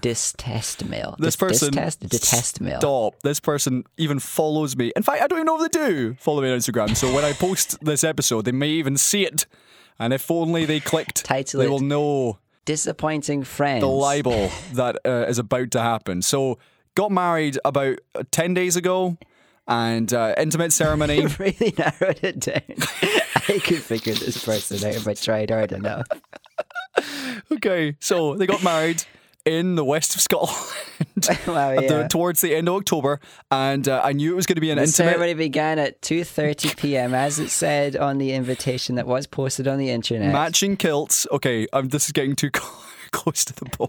distest 0.01 0.89
mail. 0.89 1.17
This 1.19 1.37
person 1.37 1.71
Distest? 1.73 1.99
Detest 2.09 2.61
mail. 2.61 2.81
Stop. 2.81 3.21
This 3.23 3.41
person 3.41 3.85
even 3.99 4.19
follows 4.19 4.75
me. 4.77 4.91
In 4.97 5.03
fact, 5.03 5.23
I 5.23 5.27
don't 5.27 5.39
even 5.39 5.47
know 5.47 5.63
if 5.63 5.71
they 5.71 5.79
do 5.87 6.15
follow 6.15 6.41
me 6.43 6.51
on 6.51 6.59
Instagram. 6.59 6.97
So 6.97 7.13
when 7.15 7.25
I 7.25 7.33
post 7.35 7.83
this 7.85 8.03
episode, 8.05 8.47
they 8.47 8.53
may 8.53 8.69
even 8.69 8.97
see 8.97 9.27
it. 9.27 9.47
And 9.99 10.13
if 10.13 10.31
only 10.31 10.65
they 10.65 10.81
clicked, 10.81 11.25
Title 11.25 11.61
they 11.61 11.67
it. 11.67 11.71
will 11.71 11.81
know 11.81 12.39
Disappointing 12.65 13.45
friends. 13.45 13.81
the 13.83 13.89
libel 13.89 14.51
that 14.75 14.99
uh, 15.05 15.27
is 15.29 15.39
about 15.39 15.71
to 15.73 15.81
happen. 15.81 16.23
So 16.23 16.59
got 16.95 17.11
married 17.11 17.59
about 17.65 17.99
uh, 18.15 18.23
10 18.31 18.55
days 18.55 18.77
ago 18.77 19.17
and 19.67 20.13
uh, 20.13 20.35
intimate 20.37 20.73
ceremony. 20.73 21.27
Really 21.39 21.75
narrowed 21.77 22.21
it 22.23 22.41
down. 22.41 22.63
I 23.49 23.59
could 23.59 23.83
figure 23.83 24.15
this 24.15 24.45
person 24.45 24.77
out 24.89 24.95
if 24.97 25.07
I 25.09 25.15
tried 25.15 25.51
hard 25.51 25.73
enough. 25.73 26.07
okay, 27.51 27.97
so 28.01 28.35
they 28.37 28.47
got 28.47 28.63
married 28.63 29.05
in 29.45 29.75
the 29.75 29.85
west 29.85 30.15
of 30.15 30.21
Scotland 30.21 30.59
wow, 31.47 31.71
at 31.73 31.89
the, 31.89 32.07
towards 32.09 32.41
the 32.41 32.55
end 32.55 32.69
of 32.69 32.75
October. 32.75 33.21
And 33.51 33.89
uh, 33.89 34.01
I 34.03 34.13
knew 34.13 34.33
it 34.33 34.37
was 34.37 34.47
going 34.47 34.55
to 34.57 34.61
be 34.61 34.71
an 34.71 34.77
The 34.77 34.83
intimate. 34.85 34.95
ceremony 35.11 35.35
began 35.35 35.79
at 35.79 36.01
2.30 36.03 36.77
p.m. 36.77 37.15
as 37.15 37.39
it 37.39 37.51
said 37.51 37.97
on 37.97 38.19
the 38.19 38.33
invitation 38.33 38.95
that 38.97 39.07
was 39.07 39.27
posted 39.27 39.67
on 39.67 39.79
the 39.79 39.91
internet. 39.91 40.33
matching 40.33 40.77
kilts. 40.77 41.27
Okay, 41.33 41.67
um, 41.73 41.89
this 41.89 42.07
is 42.07 42.13
getting 42.13 42.37
too 42.37 42.51
close 43.11 43.45
to 43.47 43.55
the 43.55 43.65
bone. 43.77 43.89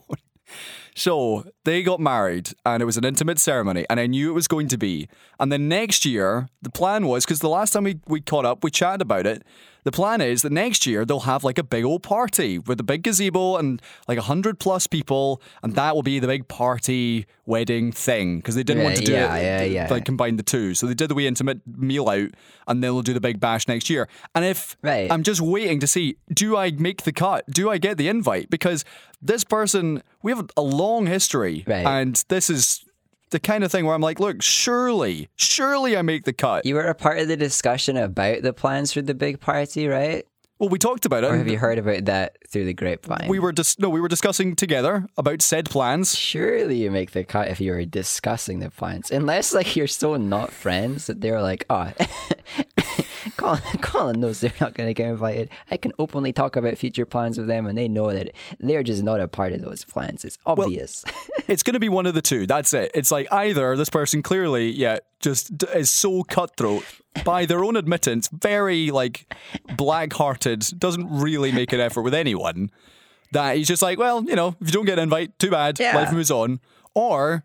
So 0.95 1.45
they 1.65 1.81
got 1.83 1.99
married, 1.99 2.51
and 2.65 2.81
it 2.81 2.85
was 2.85 2.97
an 2.97 3.05
intimate 3.05 3.39
ceremony, 3.39 3.85
and 3.89 3.99
I 3.99 4.07
knew 4.07 4.29
it 4.29 4.33
was 4.33 4.47
going 4.47 4.67
to 4.69 4.77
be. 4.77 5.07
And 5.39 5.51
then 5.51 5.67
next 5.67 6.05
year, 6.05 6.49
the 6.61 6.69
plan 6.69 7.07
was 7.07 7.25
because 7.25 7.39
the 7.39 7.49
last 7.49 7.73
time 7.73 7.83
we, 7.83 7.99
we 8.07 8.21
caught 8.21 8.45
up, 8.45 8.63
we 8.63 8.71
chatted 8.71 9.01
about 9.01 9.25
it. 9.25 9.43
The 9.85 9.91
plan 9.91 10.21
is 10.21 10.43
that 10.43 10.51
next 10.53 10.85
year 10.85 11.03
they'll 11.03 11.21
have 11.21 11.43
like 11.43 11.57
a 11.57 11.63
big 11.63 11.83
old 11.83 12.03
party 12.03 12.57
with 12.57 12.79
a 12.79 12.83
big 12.83 13.03
gazebo 13.03 13.57
and 13.57 13.81
like 14.07 14.17
a 14.17 14.21
hundred 14.21 14.57
plus 14.57 14.87
people, 14.87 15.41
and 15.61 15.75
that 15.75 15.93
will 15.93 16.03
be 16.03 16.19
the 16.19 16.27
big 16.27 16.47
party 16.47 17.25
wedding 17.45 17.91
thing 17.91 18.37
because 18.37 18.55
they 18.55 18.63
didn't 18.63 18.83
want 18.83 18.95
to 18.95 19.03
do 19.03 19.11
yeah, 19.11 19.35
it 19.35 19.43
yeah, 19.43 19.63
yeah. 19.63 19.87
like 19.91 20.05
combine 20.05 20.37
the 20.37 20.43
two. 20.43 20.73
So 20.73 20.87
they 20.87 20.93
did 20.93 21.09
the 21.09 21.15
wee 21.15 21.27
intimate 21.27 21.59
meal 21.67 22.07
out, 22.07 22.29
and 22.67 22.81
then 22.81 22.81
they'll 22.81 23.01
do 23.01 23.13
the 23.13 23.19
big 23.19 23.41
bash 23.41 23.67
next 23.67 23.89
year. 23.89 24.07
And 24.33 24.45
if 24.45 24.77
Right. 24.81 25.11
I'm 25.11 25.23
just 25.23 25.41
waiting 25.41 25.81
to 25.81 25.87
see, 25.87 26.15
do 26.33 26.55
I 26.55 26.71
make 26.71 27.01
the 27.03 27.11
cut? 27.11 27.43
Do 27.49 27.69
I 27.69 27.77
get 27.77 27.97
the 27.97 28.07
invite? 28.07 28.49
Because 28.49 28.85
this 29.21 29.43
person, 29.43 30.01
we 30.21 30.31
have 30.31 30.49
a 30.55 30.61
long 30.83 31.05
history, 31.07 31.63
Right. 31.67 31.85
and 31.85 32.23
this 32.29 32.49
is 32.49 32.83
the 33.31 33.39
kind 33.39 33.63
of 33.63 33.71
thing 33.71 33.85
where 33.85 33.95
I'm 33.95 34.01
like, 34.01 34.19
look, 34.19 34.41
surely, 34.41 35.29
surely 35.35 35.97
I 35.97 36.01
make 36.03 36.23
the 36.25 36.33
cut. 36.33 36.65
You 36.65 36.75
were 36.75 36.81
a 36.83 36.93
part 36.95 37.17
of 37.19 37.27
the 37.27 37.37
discussion 37.37 37.97
about 37.97 38.43
the 38.43 38.53
plans 38.53 38.93
for 38.93 39.01
the 39.01 39.15
big 39.15 39.39
party, 39.39 39.87
right? 39.87 40.25
Well, 40.63 40.69
we 40.69 40.79
talked 40.79 41.05
about 41.05 41.25
it. 41.25 41.27
Or 41.27 41.35
have 41.35 41.49
you 41.49 41.57
heard 41.57 41.77
about 41.77 42.05
that 42.05 42.37
through 42.47 42.63
the 42.63 42.73
grapevine? 42.73 43.27
we 43.27 43.37
were 43.37 43.51
dis- 43.51 43.77
no, 43.79 43.89
we 43.89 43.99
were 43.99 44.07
discussing 44.07 44.55
together 44.55 45.05
about 45.17 45.41
said 45.41 45.69
plans. 45.69 46.15
Surely 46.17 46.77
you 46.77 46.89
make 46.89 47.11
the 47.11 47.25
cut 47.25 47.49
if 47.49 47.59
you 47.59 47.73
were 47.73 47.83
discussing 47.83 48.59
the 48.59 48.69
plans. 48.69 49.11
Unless 49.11 49.53
like 49.53 49.75
you're 49.75 49.87
so 49.87 50.15
not 50.15 50.53
friends 50.53 51.07
that 51.07 51.19
they're 51.19 51.41
like, 51.41 51.65
oh 51.69 51.91
Colin, 53.35 53.61
Colin 53.81 54.21
knows 54.21 54.39
they're 54.39 54.53
not 54.61 54.73
going 54.73 54.87
to 54.87 54.93
get 54.93 55.09
invited. 55.09 55.49
I 55.69 55.75
can 55.75 55.91
openly 55.99 56.31
talk 56.31 56.55
about 56.55 56.77
future 56.77 57.05
plans 57.05 57.37
with 57.37 57.47
them, 57.47 57.67
and 57.67 57.77
they 57.77 57.89
know 57.89 58.13
that 58.13 58.31
they're 58.59 58.83
just 58.83 59.03
not 59.03 59.19
a 59.19 59.27
part 59.27 59.51
of 59.51 59.61
those 59.61 59.83
plans. 59.83 60.23
It's 60.23 60.37
obvious. 60.45 61.03
it's 61.49 61.63
going 61.63 61.73
to 61.73 61.79
be 61.79 61.89
one 61.89 62.05
of 62.05 62.13
the 62.13 62.21
two. 62.21 62.47
That's 62.47 62.73
it. 62.73 62.91
It's 62.93 63.11
like 63.11 63.27
either 63.33 63.75
this 63.75 63.89
person 63.89 64.23
clearly, 64.23 64.71
yeah, 64.71 64.99
just 65.23 65.63
is 65.73 65.89
so 65.89 66.21
cutthroat 66.23 66.85
by 67.25 67.45
their 67.45 67.63
own 67.63 67.75
admittance, 67.75 68.27
very 68.27 68.91
like 68.91 69.33
black-hearted, 69.75 70.65
doesn't 70.77 71.07
really 71.09 71.51
make 71.51 71.73
an 71.73 71.79
effort 71.79 72.03
with 72.03 72.13
anyone. 72.13 72.69
That 73.31 73.57
he's 73.57 73.67
just 73.67 73.81
like, 73.81 73.97
well, 73.97 74.23
you 74.23 74.35
know, 74.35 74.49
if 74.61 74.67
you 74.67 74.71
don't 74.71 74.85
get 74.85 74.99
an 74.99 75.03
invite, 75.03 75.39
too 75.39 75.49
bad. 75.49 75.79
Yeah. 75.79 75.95
Life 75.95 76.11
moves 76.11 76.29
on. 76.29 76.59
Or 76.93 77.43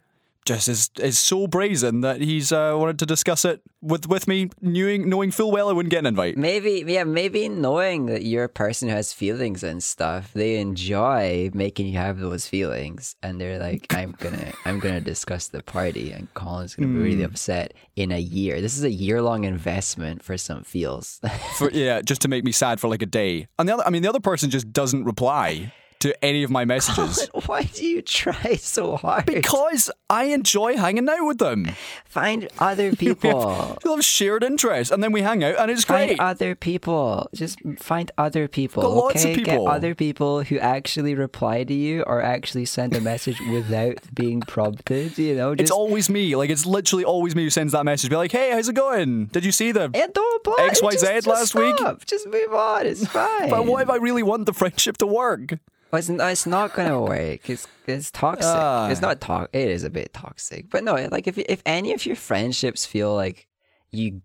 just 0.49 0.67
is 0.67 0.91
is 0.99 1.19
so 1.19 1.47
brazen 1.47 2.01
that 2.01 2.23
he's 2.23 2.51
uh, 2.51 2.75
wanted 2.75 2.99
to 2.99 3.07
discuss 3.07 3.45
it 3.45 3.61
with 3.83 4.09
with 4.09 4.27
me, 4.27 4.49
knowing 4.63 5.09
knowing 5.09 5.31
full 5.31 5.53
well 5.53 5.69
I 5.69 5.73
wouldn't 5.73 5.91
get 5.91 5.99
an 5.99 6.07
invite. 6.07 6.39
Maybe, 6.39 6.85
yeah, 6.87 7.05
maybe 7.05 7.51
knowing 7.51 8.07
that 8.07 8.23
you're 8.25 8.45
a 8.45 8.49
person 8.49 8.89
who 8.89 8.95
has 8.95 9.13
feelings 9.13 9.63
and 9.63 9.83
stuff, 9.83 10.33
they 10.33 10.57
enjoy 10.57 11.51
making 11.53 11.89
you 11.89 11.99
have 11.99 12.19
those 12.19 12.49
feelings, 12.49 13.15
and 13.23 13.39
they're 13.39 13.59
like, 13.59 13.87
"I'm 13.95 14.13
gonna, 14.19 14.53
I'm 14.65 14.79
gonna 14.79 15.03
discuss 15.03 15.49
the 15.49 15.63
party," 15.63 16.13
and 16.13 16.33
Colin's 16.33 16.75
gonna 16.75 16.89
be 16.89 16.99
really 16.99 17.23
upset 17.23 17.75
in 17.95 18.11
a 18.11 18.19
year. 18.19 18.63
This 18.63 18.79
is 18.79 18.85
a 18.85 18.91
year 18.91 19.21
long 19.21 19.45
investment 19.45 20.23
for 20.23 20.39
some 20.39 20.65
feels. 20.65 21.21
For, 21.59 21.71
yeah, 21.71 22.01
just 22.01 22.23
to 22.23 22.29
make 22.29 22.45
me 22.45 22.53
sad 22.53 22.79
for 22.79 22.89
like 22.89 23.03
a 23.03 23.07
day. 23.07 23.49
And 23.59 23.69
the 23.69 23.75
other, 23.75 23.83
I 23.85 23.91
mean, 23.91 24.03
the 24.03 24.09
other 24.09 24.21
person 24.21 24.49
just 24.49 24.73
doesn't 24.73 25.05
reply 25.05 25.73
to 26.01 26.25
any 26.25 26.43
of 26.45 26.51
my 26.51 26.65
messages. 26.65 27.29
Why 27.47 27.63
do 27.65 27.85
you 27.85 28.03
try 28.03 28.55
so 28.57 28.97
hard? 28.97 29.27
Because 29.27 29.91
I 30.09 30.25
enjoy 30.25 30.77
hanging 30.77 31.09
out 31.09 31.27
with 31.27 31.39
them. 31.39 31.67
Find 32.05 32.49
other 32.59 32.95
people. 32.97 33.77
We'll 33.85 33.97
have 33.97 34.05
shared 34.05 34.45
interests, 34.45 34.93
and 34.93 35.03
then 35.03 35.13
we 35.13 35.23
hang 35.23 35.43
out, 35.43 35.57
and 35.59 35.71
it's 35.71 35.85
Find 35.85 36.11
great. 36.11 36.21
other 36.21 36.55
people. 36.55 37.29
Just 37.35 37.59
find 37.79 38.11
other 38.17 38.47
people. 38.49 38.83
Got 38.83 38.93
lots 38.93 39.25
of 39.25 39.31
okay? 39.31 39.35
people. 39.41 39.65
Get 39.67 39.73
other 39.75 39.95
people 39.95 40.43
who 40.43 40.59
actually 40.59 41.15
reply 41.15 41.65
to 41.65 41.75
you 41.75 42.03
or 42.03 42.23
actually 42.23 42.65
send 42.67 42.95
a 42.95 43.01
message 43.01 43.41
without 43.51 43.97
being 44.15 44.41
prompted. 44.41 45.19
You 45.19 45.35
know, 45.35 45.55
just 45.55 45.63
It's 45.63 45.71
always 45.71 46.09
me. 46.09 46.37
Like 46.37 46.51
it's 46.51 46.65
literally 46.67 47.05
always 47.05 47.35
me 47.35 47.45
who 47.45 47.51
sends 47.51 47.73
that 47.73 47.85
message. 47.85 48.09
Be 48.11 48.17
like, 48.17 48.33
"Hey, 48.33 48.51
how's 48.53 48.69
it 48.69 48.75
going? 48.75 49.27
Did 49.27 49.45
you 49.45 49.53
see 49.53 49.73
the?" 49.73 49.91
Yeah, 49.95 50.07
don't 50.13 50.37
apply. 50.47 50.69
XYZ 50.71 50.93
Just- 50.93 51.05
just 51.05 51.27
last 51.27 51.55
week? 51.55 51.77
stop. 51.77 52.05
Just 52.07 52.27
move 52.29 52.53
on. 52.55 52.87
It's 52.87 53.07
fine. 53.07 53.51
But 53.51 53.67
what 53.67 53.83
if 53.83 53.91
I 53.91 53.97
really 53.97 54.23
want 54.23 54.47
the 54.47 54.53
friendship 54.55 54.97
to 54.99 55.07
work? 55.07 55.59
Well, 55.91 55.99
it's, 55.99 56.09
it's 56.11 56.47
not 56.47 56.75
gonna 56.75 57.01
work. 57.15 57.49
It's 57.49 57.67
it's 57.87 58.11
toxic. 58.11 58.45
Ah. 58.47 58.89
It's 58.91 59.01
not 59.01 59.21
to- 59.23 59.49
It 59.53 59.69
is 59.69 59.85
a 59.85 59.91
bit 59.91 60.13
toxic. 60.13 60.69
But 60.71 60.85
no, 60.85 60.95
like 61.11 61.27
if 61.27 61.39
if 61.39 61.63
any 61.67 61.93
of 61.93 62.05
your 62.07 62.17
friendships 62.17 62.85
feel 62.87 63.15
like 63.15 63.47
you 63.91 64.21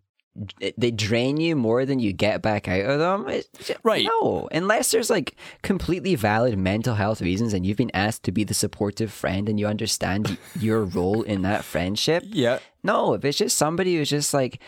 they 0.75 0.89
drain 0.89 1.37
you 1.37 1.55
more 1.55 1.85
than 1.85 1.99
you 1.99 2.11
get 2.11 2.41
back 2.41 2.67
out 2.67 2.85
of 2.89 2.97
them, 2.97 3.29
it's 3.29 3.71
Right. 3.83 4.03
No, 4.03 4.49
unless 4.51 4.89
there's 4.89 5.11
like 5.11 5.35
completely 5.61 6.15
valid 6.15 6.57
mental 6.57 6.95
health 6.95 7.21
reasons, 7.21 7.53
and 7.53 7.65
you've 7.67 7.77
been 7.77 7.91
asked 7.93 8.23
to 8.23 8.31
be 8.31 8.43
the 8.43 8.55
supportive 8.55 9.11
friend, 9.13 9.47
and 9.47 9.59
you 9.59 9.67
understand 9.67 10.39
your 10.59 10.83
role 10.85 11.21
in 11.21 11.43
that 11.43 11.63
friendship. 11.63 12.23
Yeah. 12.31 12.59
No, 12.81 13.13
if 13.13 13.23
it's 13.23 13.37
just 13.37 13.57
somebody 13.57 13.95
who's 13.95 14.09
just 14.09 14.33
like 14.33 14.59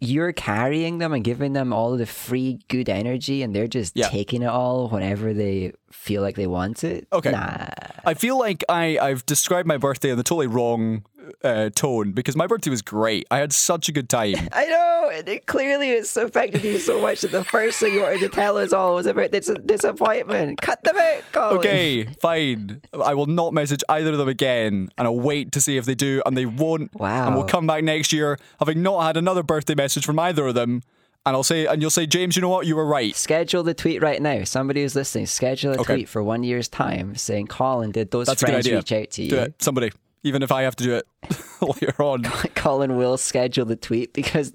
you're 0.00 0.32
carrying 0.32 0.98
them 0.98 1.12
and 1.12 1.22
giving 1.22 1.52
them 1.52 1.72
all 1.72 1.96
the 1.96 2.06
free 2.06 2.58
good 2.68 2.88
energy 2.88 3.42
and 3.42 3.54
they're 3.54 3.66
just 3.68 3.96
Yeah. 3.96 4.08
taking 4.08 4.42
it 4.42 4.46
all 4.48 4.88
whenever 4.88 5.34
they 5.34 5.72
feel 5.90 6.22
like 6.22 6.36
they 6.36 6.46
want 6.46 6.84
it. 6.84 7.06
Okay. 7.12 7.30
Nah. 7.32 7.66
I 8.06 8.14
feel 8.14 8.38
like 8.38 8.64
I, 8.68 8.98
I've 8.98 9.26
described 9.26 9.68
my 9.68 9.76
birthday 9.76 10.10
in 10.10 10.16
the 10.16 10.22
totally 10.22 10.46
wrong 10.46 11.04
uh, 11.42 11.70
tone 11.74 12.12
because 12.12 12.36
my 12.36 12.46
birthday 12.46 12.70
was 12.70 12.82
great. 12.82 13.26
I 13.30 13.38
had 13.38 13.52
such 13.52 13.88
a 13.88 13.92
good 13.92 14.08
time. 14.08 14.34
I 14.52 14.66
know. 14.66 15.10
and 15.12 15.28
It 15.28 15.46
clearly 15.46 15.90
it's 15.90 16.16
affected 16.16 16.64
you 16.64 16.78
so 16.78 17.00
much 17.00 17.20
that 17.22 17.32
the 17.32 17.44
first 17.44 17.78
thing 17.80 17.94
you 17.94 18.02
wanted 18.02 18.20
to 18.20 18.28
tell 18.28 18.56
us 18.58 18.72
all 18.72 18.94
was 18.94 19.06
about 19.06 19.30
this 19.32 19.50
disappointment. 19.66 20.60
Cut 20.60 20.82
them 20.84 20.96
out, 20.96 21.22
Colin. 21.32 21.58
Okay, 21.58 22.04
fine. 22.20 22.80
I 22.92 23.14
will 23.14 23.26
not 23.26 23.52
message 23.52 23.82
either 23.88 24.12
of 24.12 24.18
them 24.18 24.28
again, 24.28 24.88
and 24.98 25.06
I'll 25.06 25.18
wait 25.20 25.52
to 25.52 25.60
see 25.60 25.76
if 25.76 25.84
they 25.84 25.94
do, 25.94 26.22
and 26.26 26.36
they 26.36 26.46
won't. 26.46 26.94
Wow. 26.98 27.26
And 27.26 27.34
we'll 27.36 27.44
come 27.44 27.66
back 27.66 27.84
next 27.84 28.12
year 28.12 28.38
having 28.58 28.82
not 28.82 29.02
had 29.04 29.16
another 29.16 29.42
birthday 29.42 29.74
message 29.74 30.04
from 30.04 30.18
either 30.18 30.46
of 30.46 30.54
them, 30.54 30.82
and 31.26 31.34
I'll 31.34 31.42
say, 31.42 31.66
and 31.66 31.80
you'll 31.80 31.90
say, 31.90 32.06
James, 32.06 32.36
you 32.36 32.42
know 32.42 32.50
what? 32.50 32.66
You 32.66 32.76
were 32.76 32.84
right. 32.84 33.14
Schedule 33.16 33.62
the 33.62 33.72
tweet 33.74 34.02
right 34.02 34.20
now. 34.20 34.44
Somebody 34.44 34.82
who's 34.82 34.94
listening, 34.94 35.26
schedule 35.26 35.72
a 35.72 35.80
Okay. 35.80 35.94
tweet 35.94 36.08
for 36.08 36.22
one 36.22 36.42
year's 36.42 36.68
time 36.68 37.14
saying, 37.16 37.46
Colin, 37.46 37.92
did 37.92 38.10
those 38.10 38.26
That's 38.26 38.42
friends 38.42 38.70
reach 38.70 38.92
out 38.92 39.10
to 39.12 39.22
you? 39.22 39.30
Do 39.30 39.38
it, 39.38 39.62
somebody. 39.62 39.90
Even 40.24 40.42
if 40.42 40.50
I 40.50 40.62
have 40.62 40.74
to 40.76 40.84
do 40.84 40.94
it 40.94 41.06
later 41.60 42.02
on. 42.02 42.24
Colin 42.54 42.96
will 42.96 43.16
schedule 43.16 43.64
the 43.66 43.76
tweet 43.76 44.12
because 44.12 44.52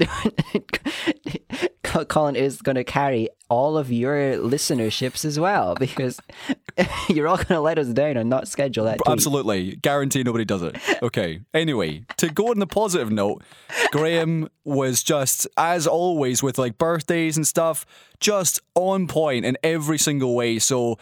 Colin 2.08 2.36
is 2.36 2.62
going 2.62 2.76
to 2.76 2.84
carry 2.84 3.30
all 3.50 3.78
of 3.78 3.92
your 3.92 4.36
listenerships 4.38 5.26
as 5.26 5.40
well 5.40 5.74
because 5.76 6.20
you're 7.10 7.28
all 7.28 7.38
going 7.38 7.48
to 7.48 7.60
let 7.60 7.80
us 7.80 7.88
down 7.88 8.16
and 8.16 8.30
not 8.30 8.48
schedule 8.48 8.86
that 8.86 9.00
tweet. 9.00 9.12
Absolutely. 9.12 9.76
Guarantee 9.78 10.22
nobody 10.22 10.46
does 10.46 10.62
it. 10.62 10.78
Okay. 11.02 11.42
Anyway, 11.54 12.04
to 12.18 12.30
go 12.30 12.50
on 12.50 12.60
the 12.60 12.68
positive 12.68 13.12
note, 13.12 13.44
Graham 13.92 14.50
was 14.64 15.02
just, 15.02 15.48
as 15.58 15.88
always, 15.88 16.44
with 16.44 16.60
like 16.60 16.78
birthdays 16.78 17.38
and 17.38 17.48
stuff, 17.48 17.88
just 18.20 18.60
on 18.76 19.08
point 19.08 19.46
in 19.46 19.58
every 19.64 19.98
single 19.98 20.36
way. 20.36 20.60
So, 20.60 21.00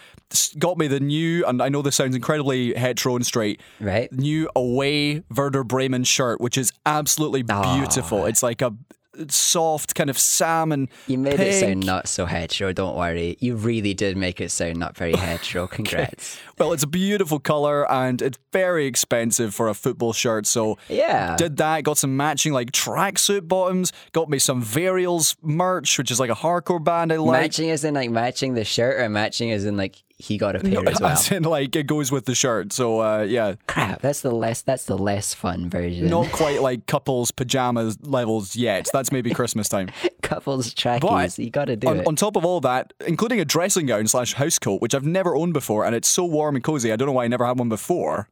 got 0.57 0.77
me 0.77 0.88
the 0.88 1.01
new, 1.01 1.46
and 1.46 1.62
I 1.62 1.67
know 1.67 1.81
this 1.81 1.96
sounds 1.96 2.15
incredibly 2.15 2.74
hetero 2.75 3.15
and 3.15 3.25
straight, 3.25 3.60
Right. 3.81 4.12
new 4.13 4.50
away 4.55 5.24
Werder 5.36 5.63
Bremen 5.65 6.05
shirt, 6.05 6.39
which 6.39 6.57
is 6.57 6.72
absolutely 6.86 7.43
beautiful. 7.43 8.25
It's 8.25 8.41
like 8.43 8.62
a 8.62 8.74
soft 9.29 9.95
kind 9.95 10.09
of 10.09 10.17
salmon. 10.17 10.89
You 11.07 11.17
made 11.17 11.33
it 11.33 11.38
pink. 11.38 11.55
sound 11.55 11.86
not 11.86 12.07
so 12.07 12.25
hetero, 12.25 12.74
don't 12.74 12.95
worry. 12.95 13.38
You 13.39 13.55
really 13.55 13.93
did 13.93 14.17
make 14.17 14.39
it 14.41 14.51
sound 14.51 14.77
not 14.77 14.95
very 14.97 15.15
hetero. 15.15 15.67
Congrats. 15.67 16.38
Well, 16.58 16.74
it's 16.74 16.84
a 16.84 16.88
beautiful 16.88 17.40
color 17.40 17.90
and 17.92 18.22
it's 18.22 18.38
very 18.52 18.86
expensive 18.88 19.54
for 19.54 19.68
a 19.70 19.74
football 19.74 20.14
shirt. 20.14 20.46
So 20.48 20.78
Yeah. 20.90 21.36
did 21.38 21.58
that. 21.58 21.84
Got 21.84 21.98
some 21.98 22.18
matching 22.18 22.52
like 22.54 22.72
tracksuit 22.72 23.48
bottoms. 23.48 23.92
Got 24.12 24.30
me 24.30 24.40
some 24.40 24.64
Varials 24.64 25.36
merch, 25.42 25.98
which 25.98 26.10
is 26.12 26.20
like 26.20 26.30
a 26.32 26.36
hardcore 26.36 26.84
band 26.84 27.14
I 27.14 27.18
like. 27.18 27.42
matching 27.42 27.70
as 27.70 27.84
in 27.84 27.94
like 27.94 28.10
matching 28.10 28.56
the 28.56 28.64
shirt 28.64 29.00
or 29.00 29.08
matching 29.10 29.52
as 29.52 29.66
in 29.66 29.78
like 29.78 29.98
he 30.20 30.40
got 30.40 30.56
a 30.56 30.60
pair 30.60 30.80
as 30.90 31.00
well? 31.00 31.12
As 31.12 31.32
in, 31.32 31.44
like 31.44 31.76
it 31.76 31.86
goes 31.86 32.12
with 32.12 32.26
the 32.26 32.34
shirt. 32.34 32.74
So 32.74 33.02
uh, 33.02 33.22
yeah, 33.22 33.54
Crap, 33.68 34.02
that's 34.02 34.22
the 34.22 34.32
less 34.32 34.64
that's 34.64 34.86
the 34.86 34.98
less 34.98 35.36
fun 35.36 35.70
version. 35.70 36.08
not 36.10 36.32
quite 36.32 36.62
like 36.64 36.88
couples 36.88 37.30
pajamas 37.30 38.00
levels 38.02 38.56
yet. 38.56 38.90
That's 38.92 39.12
maybe 39.12 39.30
Christmas 39.32 39.70
time. 39.70 39.90
Couples 40.24 40.74
trackies, 40.74 41.10
But 41.10 41.40
you 41.40 41.50
got 41.50 41.66
to 41.66 41.78
do 41.78 41.88
on, 41.88 42.00
it. 42.02 42.08
on 42.08 42.18
top 42.18 42.36
of 42.36 42.44
all 42.44 42.60
that, 42.60 42.92
including 43.06 43.40
a 43.40 43.46
dressing 43.46 43.86
gown 43.86 44.08
slash 44.08 44.34
house 44.34 44.60
coat, 44.60 44.82
which 44.82 44.94
I've 44.94 45.06
never 45.06 45.38
owned 45.38 45.54
before, 45.54 45.86
and 45.86 45.96
it's 45.96 46.08
so 46.10 46.26
warm 46.26 46.47
and 46.56 46.63
cozy. 46.63 46.92
I 46.92 46.96
don't 46.96 47.08
know 47.08 47.13
why 47.13 47.25
I 47.25 47.27
never 47.27 47.46
had 47.46 47.58
one 47.60 47.70
before. 47.70 48.30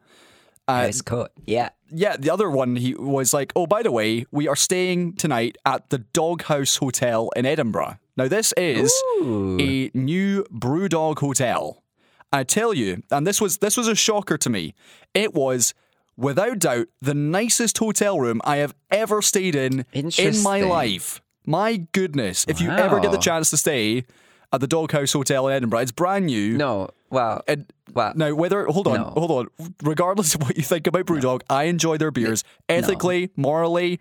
Nice 0.68 1.02
uh, 1.02 1.04
coat. 1.04 1.32
Yeah. 1.46 1.70
Yeah, 1.92 2.18
the 2.18 2.32
other 2.32 2.50
one 2.50 2.76
he 2.76 2.96
was 2.96 3.34
like, 3.34 3.54
"Oh, 3.56 3.68
by 3.68 3.84
the 3.84 3.92
way, 3.92 4.26
we 4.32 4.48
are 4.48 4.56
staying 4.56 5.14
tonight 5.14 5.58
at 5.66 5.90
the 5.92 6.00
Doghouse 6.00 6.78
Hotel 6.78 7.30
in 7.36 7.46
Edinburgh." 7.46 8.00
Now, 8.18 8.28
this 8.28 8.54
is 8.54 8.92
a 9.22 9.92
new 9.94 10.44
BrewDog 10.52 11.20
hotel. 11.20 11.84
I 12.32 12.44
tell 12.44 12.74
you, 12.74 13.04
and 13.12 13.28
this 13.28 13.40
was 13.40 13.60
this 13.60 13.78
was 13.78 13.88
a 13.88 13.96
shocker 13.96 14.38
to 14.40 14.50
me. 14.50 14.74
It 15.14 15.34
was 15.34 15.74
without 16.18 16.60
doubt 16.60 16.88
the 17.02 17.14
nicest 17.14 17.78
hotel 17.78 18.20
room 18.20 18.42
I 18.44 18.58
have 18.58 18.74
ever 18.90 19.22
stayed 19.22 19.56
in 19.56 19.86
in 19.94 20.42
my 20.42 20.62
life. 20.62 21.22
My 21.46 21.88
goodness, 21.92 22.46
if 22.48 22.60
you 22.60 22.72
ever 22.72 23.00
get 23.00 23.12
the 23.12 23.18
chance 23.18 23.52
to 23.52 23.58
stay 23.58 24.06
at 24.52 24.62
the 24.62 24.68
Doghouse 24.68 25.14
Hotel 25.14 25.48
in 25.48 25.54
Edinburgh, 25.54 25.82
it's 25.82 25.92
brand 25.92 26.26
new. 26.26 26.58
No. 26.58 26.90
Well. 27.10 27.44
And 27.48 27.72
well. 27.96 28.14
now, 28.16 28.34
whether 28.36 28.66
hold 28.66 28.88
on, 28.88 28.96
No. 29.00 29.04
hold 29.16 29.32
on. 29.32 29.48
Regardless 29.84 30.36
of 30.36 30.42
what 30.44 30.58
you 30.58 30.64
think 30.64 30.86
about 30.88 31.06
BrewDog, 31.06 31.42
I 31.50 31.64
enjoy 31.64 31.98
their 31.98 32.12
beers 32.12 32.44
ethically, 32.70 33.32
morally. 33.36 34.00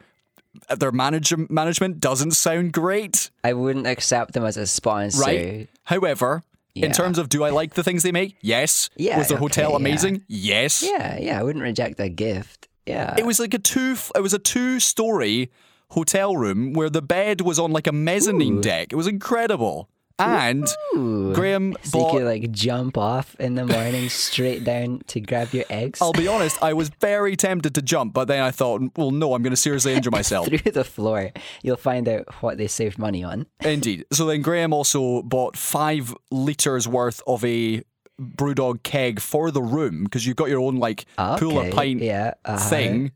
Their 0.77 0.93
manage- 0.93 1.33
management 1.51 1.99
doesn't 2.01 2.33
sound 2.33 2.73
great, 2.73 3.31
I 3.43 3.55
wouldn't 3.55 3.87
accept 3.89 4.35
them 4.35 4.45
as 4.45 4.57
a 4.57 4.67
sponsor. 4.69 5.21
right? 5.21 5.69
However, 5.85 6.45
Yeah. 6.75 6.87
in 6.87 6.93
terms 6.93 7.19
of 7.19 7.29
do 7.29 7.43
I 7.43 7.51
like 7.51 7.75
the 7.75 7.83
things 7.83 8.03
they 8.05 8.13
make? 8.13 8.37
Yes. 8.41 8.89
Yeah, 8.97 9.19
Was 9.19 9.31
hotel 9.31 9.67
okay, 9.67 9.71
yeah. 9.73 9.77
amazing? 9.77 10.23
Yes. 10.29 10.83
Yeah, 10.83 11.19
yeah, 11.19 11.41
I 11.41 11.43
wouldn't 11.43 11.63
reject 11.65 11.97
that 11.99 12.11
gift. 12.17 12.69
Yeah. 12.87 13.15
It 13.19 13.27
was 13.27 13.41
like 13.41 13.53
a 13.55 13.59
two. 13.59 13.97
It 14.15 14.21
was 14.21 14.33
a 14.35 14.39
two-story 14.39 15.51
hotel 15.91 16.37
room 16.37 16.73
where 16.73 16.91
the 16.91 17.03
bed 17.03 17.41
was 17.41 17.59
on 17.59 17.73
like 17.73 17.87
a 17.87 17.93
mezzanine 17.93 18.61
deck. 18.61 18.93
It 18.93 18.97
was 18.97 19.07
incredible. 19.07 19.89
And 20.19 20.67
Graham 20.93 21.77
so 21.83 22.07
you 22.07 22.19
could 22.19 22.25
like 22.25 22.51
jump 22.53 22.97
off 22.97 23.35
in 23.41 23.57
the 23.57 23.67
morning 23.67 24.09
straight 24.09 24.63
down 24.63 25.03
to 25.09 25.21
grab 25.21 25.53
your 25.53 25.65
eggs 25.69 26.01
I'll 26.01 26.13
be 26.13 26.29
honest, 26.29 26.63
I 26.63 26.73
was 26.73 26.89
very 27.01 27.35
tempted 27.37 27.75
to 27.75 27.83
jump, 27.83 28.15
but 28.15 28.29
then 28.29 28.41
I 28.43 28.53
thought, 28.53 28.81
well, 28.97 29.11
no, 29.11 29.35
I'm 29.35 29.43
going 29.43 29.51
to 29.51 29.57
seriously 29.57 29.93
injure 29.93 30.11
myself. 30.13 30.47
through 30.47 30.71
the 30.71 30.85
floor. 30.85 31.33
You'll 31.63 31.77
find 31.77 32.09
out 32.09 32.33
what 32.43 32.59
they 32.59 32.69
saved 32.69 32.97
money 32.99 33.25
on. 33.25 33.47
Indeed. 33.61 34.05
So 34.13 34.27
then 34.27 34.41
Graham 34.43 34.73
also 34.73 35.23
bought 35.23 35.57
five 35.57 36.15
litres 36.31 36.87
worth 36.87 37.21
of 37.27 37.45
a 37.45 37.83
Brewdog 38.21 38.85
keg 38.85 39.19
for 39.19 39.51
the 39.51 39.63
room 39.63 40.05
because 40.05 40.25
you've 40.27 40.37
got 40.37 40.49
your 40.49 40.61
own 40.61 40.77
like 40.77 41.07
pool 41.17 41.59
Okay, 41.59 41.69
of 41.71 41.75
pint 41.75 42.01
yeah, 42.01 42.35
uh-huh. 42.45 42.69
thing 42.71 43.11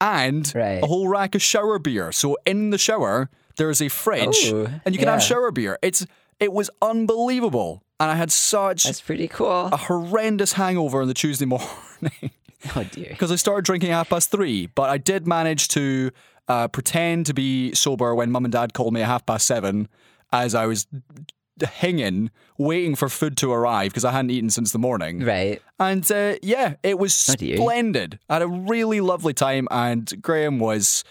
and 0.00 0.52
Right. 0.54 0.82
a 0.82 0.86
whole 0.86 1.08
rack 1.08 1.34
of 1.34 1.40
shower 1.42 1.78
beer. 1.78 2.12
So 2.12 2.36
in 2.44 2.68
the 2.68 2.76
shower, 2.76 3.30
there 3.56 3.70
is 3.70 3.80
a 3.80 3.88
fridge, 3.88 4.36
Oh, 4.52 4.68
and 4.84 4.94
you 4.94 4.98
can 4.98 5.08
have 5.08 5.22
shower 5.22 5.50
beer. 5.50 5.78
It's 5.80 6.06
it 6.40 6.52
was 6.52 6.70
unbelievable, 6.82 7.82
and 8.00 8.10
I 8.10 8.14
had 8.14 8.30
such 8.32 8.84
That's 8.84 9.00
pretty 9.00 9.28
cool. 9.28 9.66
a 9.72 9.76
horrendous 9.76 10.52
hangover 10.54 11.02
on 11.02 11.08
the 11.08 11.14
Tuesday 11.14 11.44
morning 11.46 12.30
Oh 12.74 12.84
dear. 12.92 13.08
because 13.10 13.30
I 13.32 13.36
started 13.36 13.64
drinking 13.64 13.90
at 13.90 13.94
half 13.96 14.08
past 14.10 14.30
three. 14.30 14.66
But 14.66 14.90
I 14.90 14.98
did 14.98 15.26
manage 15.26 15.68
to 15.68 16.10
uh, 16.48 16.68
pretend 16.68 17.26
to 17.26 17.34
be 17.34 17.74
sober 17.74 18.14
when 18.14 18.30
mum 18.30 18.44
and 18.44 18.52
dad 18.52 18.74
called 18.74 18.92
me 18.94 19.00
at 19.02 19.06
half 19.06 19.24
past 19.26 19.46
seven, 19.46 19.88
as 20.32 20.54
I 20.54 20.66
was 20.66 20.86
hanging, 21.62 22.30
waiting 22.58 22.94
for 22.96 23.08
food 23.08 23.36
to 23.38 23.52
arrive 23.52 23.90
because 23.90 24.04
I 24.04 24.10
hadn't 24.12 24.30
eaten 24.30 24.50
since 24.50 24.72
the 24.72 24.78
morning. 24.78 25.20
Right. 25.24 25.62
And 25.78 26.10
uh, 26.10 26.34
yeah, 26.42 26.74
it 26.82 26.98
was 26.98 27.12
Oh, 27.30 27.34
splendid. 27.34 28.18
I 28.28 28.34
had 28.34 28.42
a 28.42 28.48
really 28.48 29.00
lovely 29.00 29.32
time, 29.34 29.68
and 29.70 30.12
Graham 30.20 30.58
was 30.58 31.04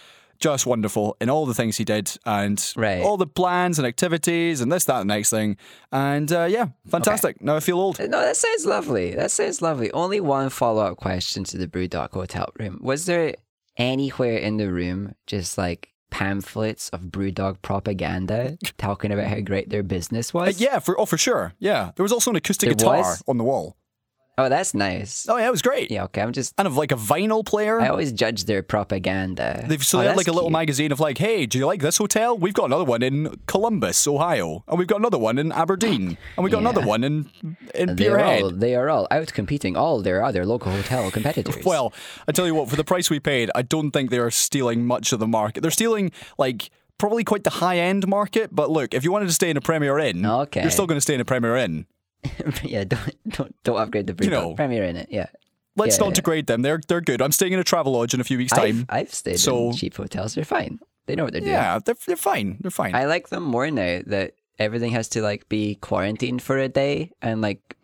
just 0.44 0.66
wonderful 0.66 1.16
in 1.22 1.30
all 1.30 1.46
the 1.46 1.54
things 1.54 1.78
he 1.78 1.86
did 1.86 2.08
and 2.26 2.58
Right. 2.76 3.02
all 3.02 3.18
the 3.18 3.28
plans 3.42 3.78
and 3.80 3.88
activities 3.88 4.60
and 4.62 4.72
this, 4.72 4.86
that, 4.86 5.00
and 5.02 5.10
the 5.10 5.16
next 5.16 5.30
thing. 5.30 5.56
And 5.92 6.30
uh, 6.32 6.48
yeah, 6.58 6.68
fantastic. 6.88 7.42
Now 7.42 7.56
I 7.56 7.60
feel 7.62 7.80
old. 7.80 8.00
No, 8.00 8.20
that 8.28 8.36
sounds 8.38 8.66
lovely. 8.66 9.16
That 9.16 9.32
sounds 9.32 9.62
lovely. 9.62 9.90
Only 9.92 10.20
one 10.20 10.50
follow 10.50 10.84
up 10.88 10.98
question 10.98 11.44
to 11.46 11.58
the 11.58 11.68
Brewdog 11.68 12.12
hotel 12.12 12.50
room. 12.60 12.80
Was 12.82 13.06
there 13.06 13.36
anywhere 13.78 14.38
in 14.38 14.58
the 14.58 14.70
room 14.72 15.16
just 15.28 15.58
like 15.58 15.90
pamphlets 16.12 16.90
of 16.90 17.02
Brewdog 17.16 17.56
propaganda 17.64 18.58
talking 18.78 19.12
about 19.12 19.28
how 19.28 19.40
great 19.40 19.70
their 19.70 19.82
business 19.84 20.34
Uh, 20.36 20.40
was? 20.40 20.62
yeah, 20.62 20.80
for 20.80 21.00
oh 21.00 21.06
for 21.08 21.18
sure. 21.18 21.54
Yeah, 21.60 21.92
there 21.96 22.04
was 22.04 22.12
also 22.12 22.30
an 22.32 22.36
acoustic 22.38 22.68
There 22.68 22.76
guitar 22.76 22.98
was? 22.98 23.24
on 23.28 23.38
the 23.38 23.44
wall. 23.44 23.76
Oh, 24.36 24.50
that's 24.50 24.74
nice. 24.74 25.28
Oh 25.30 25.38
yeah, 25.38 25.48
it 25.48 25.52
was 25.52 25.62
great. 25.62 25.92
Yeah, 25.92 26.06
okay. 26.06 26.22
I'm 26.22 26.32
just. 26.34 26.56
kind 26.56 26.66
of 26.66 26.76
like 26.76 26.92
a 26.92 26.96
vinyl 26.96 27.46
player. 27.46 27.80
I 27.80 27.90
always 27.90 28.12
judge 28.12 28.46
their 28.46 28.64
propaganda. 28.64 29.64
They've, 29.68 29.84
so 29.86 30.00
Oh, 30.00 30.02
they 30.02 30.08
had 30.08 30.18
like 30.18 30.28
a 30.28 30.32
little 30.32 30.50
cute. 30.50 30.54
magazine 30.54 30.92
of 30.92 31.00
like, 31.00 31.18
hey, 31.20 31.46
do 31.46 31.60
you 31.60 31.66
like 31.68 31.82
this 31.82 31.98
hotel? 31.98 32.36
We've 32.38 32.54
got 32.54 32.66
another 32.66 32.84
one 32.84 33.04
in 33.04 33.40
Columbus, 33.46 34.08
Ohio, 34.08 34.64
and 34.68 34.80
we've 34.80 34.88
got 34.88 35.00
another 35.00 35.20
one 35.20 35.38
in 35.38 35.52
Aberdeen, 35.52 36.18
and 36.36 36.44
we've 36.44 36.52
got 36.52 36.60
another 36.62 36.82
one 36.86 37.04
in 37.04 37.30
in 37.76 37.96
They're 37.96 38.20
all, 38.24 38.50
they 38.50 38.76
are 38.76 38.90
all 38.90 39.08
out 39.12 39.32
competing 39.34 39.76
all 39.78 40.02
their 40.02 40.24
other 40.24 40.46
local 40.46 40.72
hotel 40.72 41.12
competitors. 41.12 41.56
Well, 41.66 41.94
I 42.28 42.32
tell 42.32 42.46
you 42.48 42.56
what, 42.56 42.70
for 42.70 42.76
the 42.76 42.84
price 42.84 43.10
we 43.10 43.20
paid, 43.20 43.50
I 43.56 43.62
don't 43.62 43.92
think 43.92 44.10
they 44.10 44.18
are 44.20 44.32
stealing 44.32 44.86
much 44.86 45.14
of 45.14 45.20
the 45.20 45.28
market. 45.28 45.62
They're 45.62 45.72
stealing 45.72 46.12
like 46.38 46.72
probably 46.98 47.24
quite 47.24 47.44
the 47.44 47.50
high 47.52 47.78
end 47.78 48.08
market. 48.08 48.50
But 48.54 48.70
look, 48.70 48.94
if 48.94 49.04
you 49.04 49.12
wanted 49.12 49.28
to 49.28 49.34
stay 49.34 49.50
in 49.50 49.58
a 49.58 49.62
Premier 49.62 49.98
Inn, 50.00 50.26
Okay. 50.26 50.62
you're 50.62 50.72
still 50.72 50.88
going 50.88 50.98
to 50.98 51.02
stay 51.02 51.14
in 51.14 51.22
a 51.22 51.26
Premier 51.26 51.56
Inn. 51.56 51.86
yeah, 52.64 52.84
don't 52.84 53.30
don't 53.30 53.56
don't 53.64 53.78
upgrade 53.78 54.08
the 54.08 54.14
Brewdog 54.14 54.30
know. 54.32 54.54
Premier 54.56 54.84
in 54.84 54.96
it. 54.98 55.08
Yeah, 55.12 55.28
Let's 55.76 55.98
Yeah, 55.98 56.04
not 56.06 56.10
yeah. 56.10 56.14
degrade 56.16 56.48
them. 56.48 56.62
They're 56.62 56.82
they're 56.88 57.02
good. 57.02 57.22
I'm 57.22 57.32
staying 57.32 57.54
in 57.54 57.60
a 57.60 57.64
travel 57.64 57.94
lodge 57.94 58.14
in 58.14 58.22
a 58.22 58.24
few 58.24 58.38
weeks' 58.38 58.54
time. 58.54 58.86
I've, 58.90 59.08
I've 59.08 59.14
stayed 59.14 59.40
So- 59.40 59.68
in 59.70 59.74
cheap 59.74 59.96
hotels. 59.98 60.36
They're 60.36 60.46
fine. 60.46 60.80
They 61.06 61.16
know 61.16 61.26
what 61.26 61.34
they're 61.34 61.42
doing. 61.42 61.52
yeah, 61.54 61.80
they're 61.84 61.96
they're 62.08 62.16
fine. 62.16 62.58
They're 62.62 62.72
fine. 62.72 62.96
I 62.96 63.06
like 63.06 63.30
them 63.30 63.44
more 63.44 63.70
now 63.70 64.02
that 64.08 64.36
everything 64.60 64.92
has 64.92 65.10
to 65.10 65.22
like 65.22 65.50
be 65.50 65.76
quarantined 65.76 66.42
for 66.42 66.58
a 66.58 66.70
day 66.70 67.12
and 67.22 67.42
like 67.42 67.76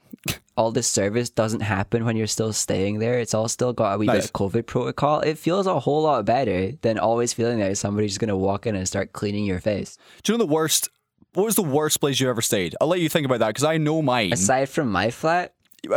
all 0.55 0.71
this 0.71 0.87
service 0.87 1.29
doesn't 1.29 1.61
happen 1.61 2.03
when 2.05 2.15
you're 2.17 2.27
still 2.27 2.51
staying 2.53 2.99
there. 2.99 3.17
It's 3.19 3.33
all 3.33 3.47
still 3.47 3.71
got 3.73 3.93
a 3.93 3.97
wee 3.97 4.05
Nice. 4.07 4.15
bit 4.17 4.25
of 4.25 4.33
COVID 4.33 4.65
protocol. 4.67 5.21
It 5.21 5.37
feels 5.37 5.67
a 5.67 5.79
whole 5.79 6.03
lot 6.03 6.25
better 6.25 6.73
than 6.81 6.99
always 6.99 7.31
feeling 7.33 7.59
that 7.59 7.77
somebody's 7.77 8.11
just 8.11 8.19
gonna 8.19 8.37
walk 8.37 8.67
in 8.67 8.75
and 8.75 8.85
start 8.87 9.13
cleaning 9.13 9.45
your 9.45 9.59
face. 9.59 9.97
Do 10.23 10.31
you 10.33 10.37
know 10.37 10.45
the 10.45 10.51
worst? 10.53 10.89
What 11.33 11.45
was 11.45 11.55
the 11.55 11.63
worst 11.63 11.99
place 11.99 12.19
you 12.19 12.29
ever 12.29 12.41
stayed? 12.41 12.75
I'll 12.81 12.87
let 12.87 12.99
you 12.99 13.09
think 13.09 13.25
about 13.25 13.39
that 13.39 13.47
because 13.49 13.63
I 13.63 13.77
know 13.77 14.01
mine. 14.01 14.33
Aside 14.33 14.69
from 14.69 14.91
my 14.91 15.11
flat, 15.11 15.53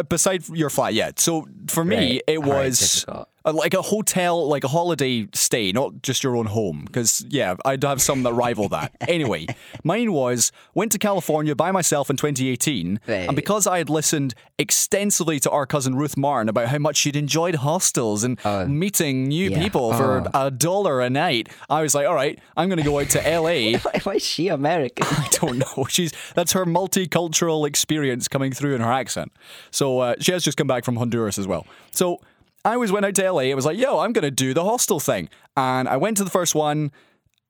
Beside 0.08 0.48
your 0.48 0.70
flat, 0.70 0.94
yeah. 0.94 1.10
So 1.16 1.48
for 1.66 1.84
me, 1.84 1.96
Right. 1.96 2.22
it 2.28 2.42
was. 2.42 3.04
Uh, 3.44 3.52
like 3.52 3.74
a 3.74 3.82
hotel, 3.82 4.48
like 4.48 4.64
a 4.64 4.68
holiday 4.68 5.26
stay, 5.34 5.72
not 5.72 6.02
just 6.02 6.22
your 6.22 6.36
own 6.36 6.46
home. 6.46 6.82
Because 6.86 7.24
yeah, 7.28 7.54
I'd 7.64 7.82
have 7.84 8.00
some 8.02 8.22
that 8.24 8.32
rival 8.34 8.68
that. 8.70 8.92
Anyway, 9.12 9.46
mine 9.84 10.12
was 10.12 10.52
went 10.74 10.90
to 10.92 10.98
California 10.98 11.54
by 11.54 11.70
myself 11.70 12.08
in 12.08 12.16
2018, 12.16 13.00
Right. 13.06 13.14
and 13.26 13.36
because 13.36 13.66
I 13.66 13.78
had 13.78 13.90
listened 13.90 14.34
extensively 14.58 15.38
to 15.40 15.50
our 15.50 15.66
cousin 15.66 15.94
Ruth 15.96 16.16
Martin 16.16 16.48
about 16.48 16.68
how 16.68 16.78
much 16.78 16.96
she'd 16.96 17.16
enjoyed 17.16 17.56
hostels 17.56 18.24
and 18.24 18.38
meeting 18.68 19.28
new 19.28 19.50
yeah. 19.50 19.58
people 19.62 19.92
for 19.92 20.22
Oh. 20.32 20.46
a 20.46 20.50
dollar 20.50 21.00
a 21.00 21.10
night, 21.10 21.48
I 21.68 21.82
was 21.82 21.94
like, 21.94 22.06
all 22.06 22.14
right, 22.14 22.38
I'm 22.56 22.68
going 22.68 22.78
to 22.78 22.84
go 22.84 23.00
out 23.00 23.10
to 23.10 23.18
LA. 23.18 23.78
why, 23.82 24.00
why 24.04 24.12
is 24.14 24.24
she 24.24 24.48
American? 24.48 25.06
I 25.10 25.28
don't 25.32 25.58
know. 25.58 25.86
She's 25.88 26.12
that's 26.34 26.52
her 26.52 26.64
multicultural 26.64 27.66
experience 27.66 28.28
coming 28.28 28.52
through 28.52 28.74
in 28.74 28.80
her 28.80 28.92
accent. 28.92 29.32
So 29.70 29.98
uh, 29.98 30.14
she 30.20 30.32
has 30.32 30.42
just 30.44 30.56
come 30.56 30.66
back 30.66 30.84
from 30.84 30.96
Honduras 30.96 31.38
as 31.38 31.46
well. 31.46 31.66
So 31.90 32.20
I 32.64 32.74
always 32.74 32.92
went 32.92 33.04
out 33.06 33.14
to 33.16 33.32
LA. 33.32 33.40
It 33.42 33.54
was 33.54 33.66
like, 33.66 33.78
yo, 33.78 33.98
I'm 34.00 34.12
going 34.12 34.22
to 34.24 34.30
do 34.30 34.54
the 34.54 34.64
hostel 34.64 35.00
thing, 35.00 35.28
and 35.56 35.88
I 35.88 35.96
went 35.96 36.16
to 36.18 36.24
the 36.24 36.30
first 36.30 36.54
one, 36.54 36.92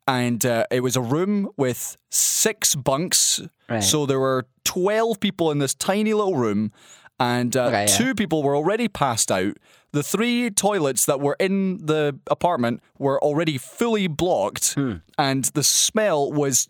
and 0.06 0.44
uh, 0.44 0.64
it 0.70 0.80
was 0.82 0.96
a 0.96 1.00
room 1.02 1.48
with 1.56 1.96
six 2.10 2.74
bunks. 2.74 3.40
Right. 3.68 3.82
So 3.82 4.06
there 4.06 4.20
were 4.20 4.46
twelve 4.64 5.20
people 5.20 5.50
in 5.50 5.58
this 5.58 5.74
tiny 5.74 6.14
little 6.14 6.36
room, 6.36 6.72
and 7.20 7.54
uh, 7.56 7.64
Okay, 7.66 7.80
yeah. 7.82 7.86
two 7.86 8.14
people 8.14 8.42
were 8.42 8.56
already 8.56 8.88
passed 8.88 9.30
out. 9.30 9.56
The 9.92 10.02
three 10.02 10.48
toilets 10.50 11.04
that 11.04 11.20
were 11.20 11.36
in 11.38 11.84
the 11.84 12.18
apartment 12.30 12.82
were 12.98 13.22
already 13.22 13.58
fully 13.58 14.06
blocked, 14.06 14.72
Hmm. 14.74 14.94
and 15.18 15.44
the 15.52 15.62
smell 15.62 16.32
was 16.32 16.66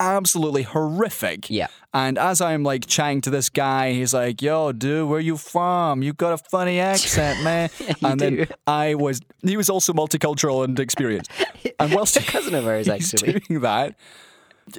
absolutely 0.00 0.62
horrific. 0.62 1.48
Yeah. 1.50 1.68
And 1.92 2.18
as 2.18 2.40
I'm 2.40 2.62
like 2.62 2.86
chatting 2.86 3.20
to 3.22 3.30
this 3.30 3.48
guy, 3.48 3.92
he's 3.92 4.12
like, 4.14 4.42
"Yo, 4.42 4.72
dude, 4.72 5.08
where 5.08 5.20
you 5.20 5.36
from? 5.36 6.02
You 6.02 6.12
got 6.12 6.32
a 6.32 6.38
funny 6.38 6.80
accent, 6.80 7.42
man." 7.44 7.70
and 8.02 8.18
do. 8.18 8.36
then 8.36 8.46
I 8.66 8.94
was, 8.94 9.20
he 9.42 9.56
was 9.56 9.68
also 9.70 9.92
multicultural 9.92 10.64
and 10.64 10.78
experienced. 10.78 11.30
And 11.80 11.92
whilst 11.92 12.16
a 12.16 12.20
cousin 12.22 12.54
of 12.54 12.66
ours, 12.66 12.86
he's 12.86 13.12
actually. 13.14 13.40
doing 13.40 13.60
that, 13.62 13.96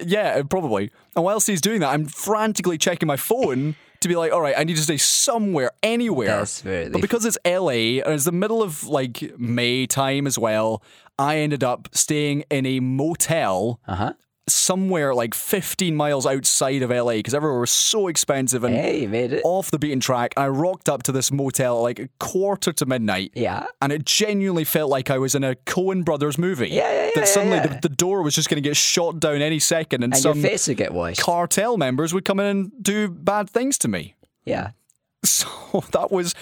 yeah, 0.06 0.42
probably. 0.44 0.92
And 1.16 1.26
whilst 1.26 1.46
he's 1.48 1.62
doing 1.62 1.82
that, 1.82 1.90
I'm 1.90 2.06
frantically 2.06 2.78
checking 2.78 3.06
my 3.08 3.18
phone 3.18 3.76
to 4.00 4.08
be 4.08 4.16
like, 4.16 4.32
"All 4.32 4.42
right, 4.42 4.56
I 4.58 4.64
need 4.64 4.78
to 4.78 4.82
stay 4.84 4.98
somewhere, 4.98 5.72
anywhere." 5.84 6.28
Desperately. 6.40 6.92
But 6.92 7.02
because 7.02 7.26
it's 7.26 7.38
LA 7.46 8.02
and 8.04 8.14
it's 8.14 8.24
the 8.26 8.32
middle 8.32 8.64
of 8.64 8.86
like 8.88 9.38
May 9.38 9.86
time 9.88 10.26
as 10.28 10.38
well, 10.40 10.82
I 11.20 11.38
ended 11.38 11.64
up 11.64 11.90
staying 11.92 12.44
in 12.50 12.66
a 12.66 12.80
motel 12.80 13.80
Uh 13.88 13.96
huh. 13.96 14.14
Somewhere 14.48 15.16
like 15.16 15.34
15 15.34 15.96
miles 15.96 16.26
outside 16.28 16.84
of 16.84 16.92
LA 16.92 17.14
because 17.14 17.34
everywhere 17.34 17.60
was 17.60 17.72
so 17.72 18.08
expensive 18.08 18.64
and 18.64 18.76
Hey, 18.76 19.02
you 19.02 19.10
made 19.10 19.34
it. 19.34 19.42
off 19.44 19.72
the 19.72 19.80
beaten 19.80 20.00
track. 20.00 20.34
I 20.38 20.48
rocked 20.50 20.88
up 20.88 21.02
to 21.04 21.12
this 21.12 21.32
motel 21.32 21.78
at 21.78 21.82
like 21.82 22.00
a 22.00 22.10
quarter 22.20 22.72
to 22.74 22.86
midnight. 22.86 23.32
Yeah. 23.34 23.66
And 23.82 23.92
it 23.92 24.06
genuinely 24.06 24.64
felt 24.64 24.92
like 24.92 25.10
I 25.10 25.18
was 25.18 25.34
in 25.34 25.44
a 25.44 25.56
Coen 25.56 26.06
Brothers 26.06 26.38
movie. 26.38 26.70
Yeah, 26.70 26.92
yeah, 26.92 27.04
yeah, 27.06 27.12
That 27.16 27.28
suddenly 27.28 27.58
yeah. 27.58 27.68
The, 27.68 27.90
the 27.90 27.96
door 27.96 28.22
was 28.22 28.36
just 28.36 28.50
going 28.50 28.62
to 28.62 28.68
get 28.70 28.78
shot 28.78 29.20
down 29.20 29.42
any 29.42 29.58
second 29.60 30.04
and, 30.04 30.14
And 30.14 30.22
some 30.22 30.42
face 30.42 30.68
would 30.68 30.78
get 30.78 30.94
washed. 30.94 31.22
cartel 31.22 31.78
members 31.78 32.14
would 32.14 32.26
come 32.26 32.40
in 32.40 32.46
and 32.46 32.72
do 32.84 33.08
bad 33.10 33.50
things 33.50 33.78
to 33.80 33.88
me. 33.88 34.16
yeah. 34.46 34.72
So 35.26 35.84
that 35.92 36.12
was 36.12 36.36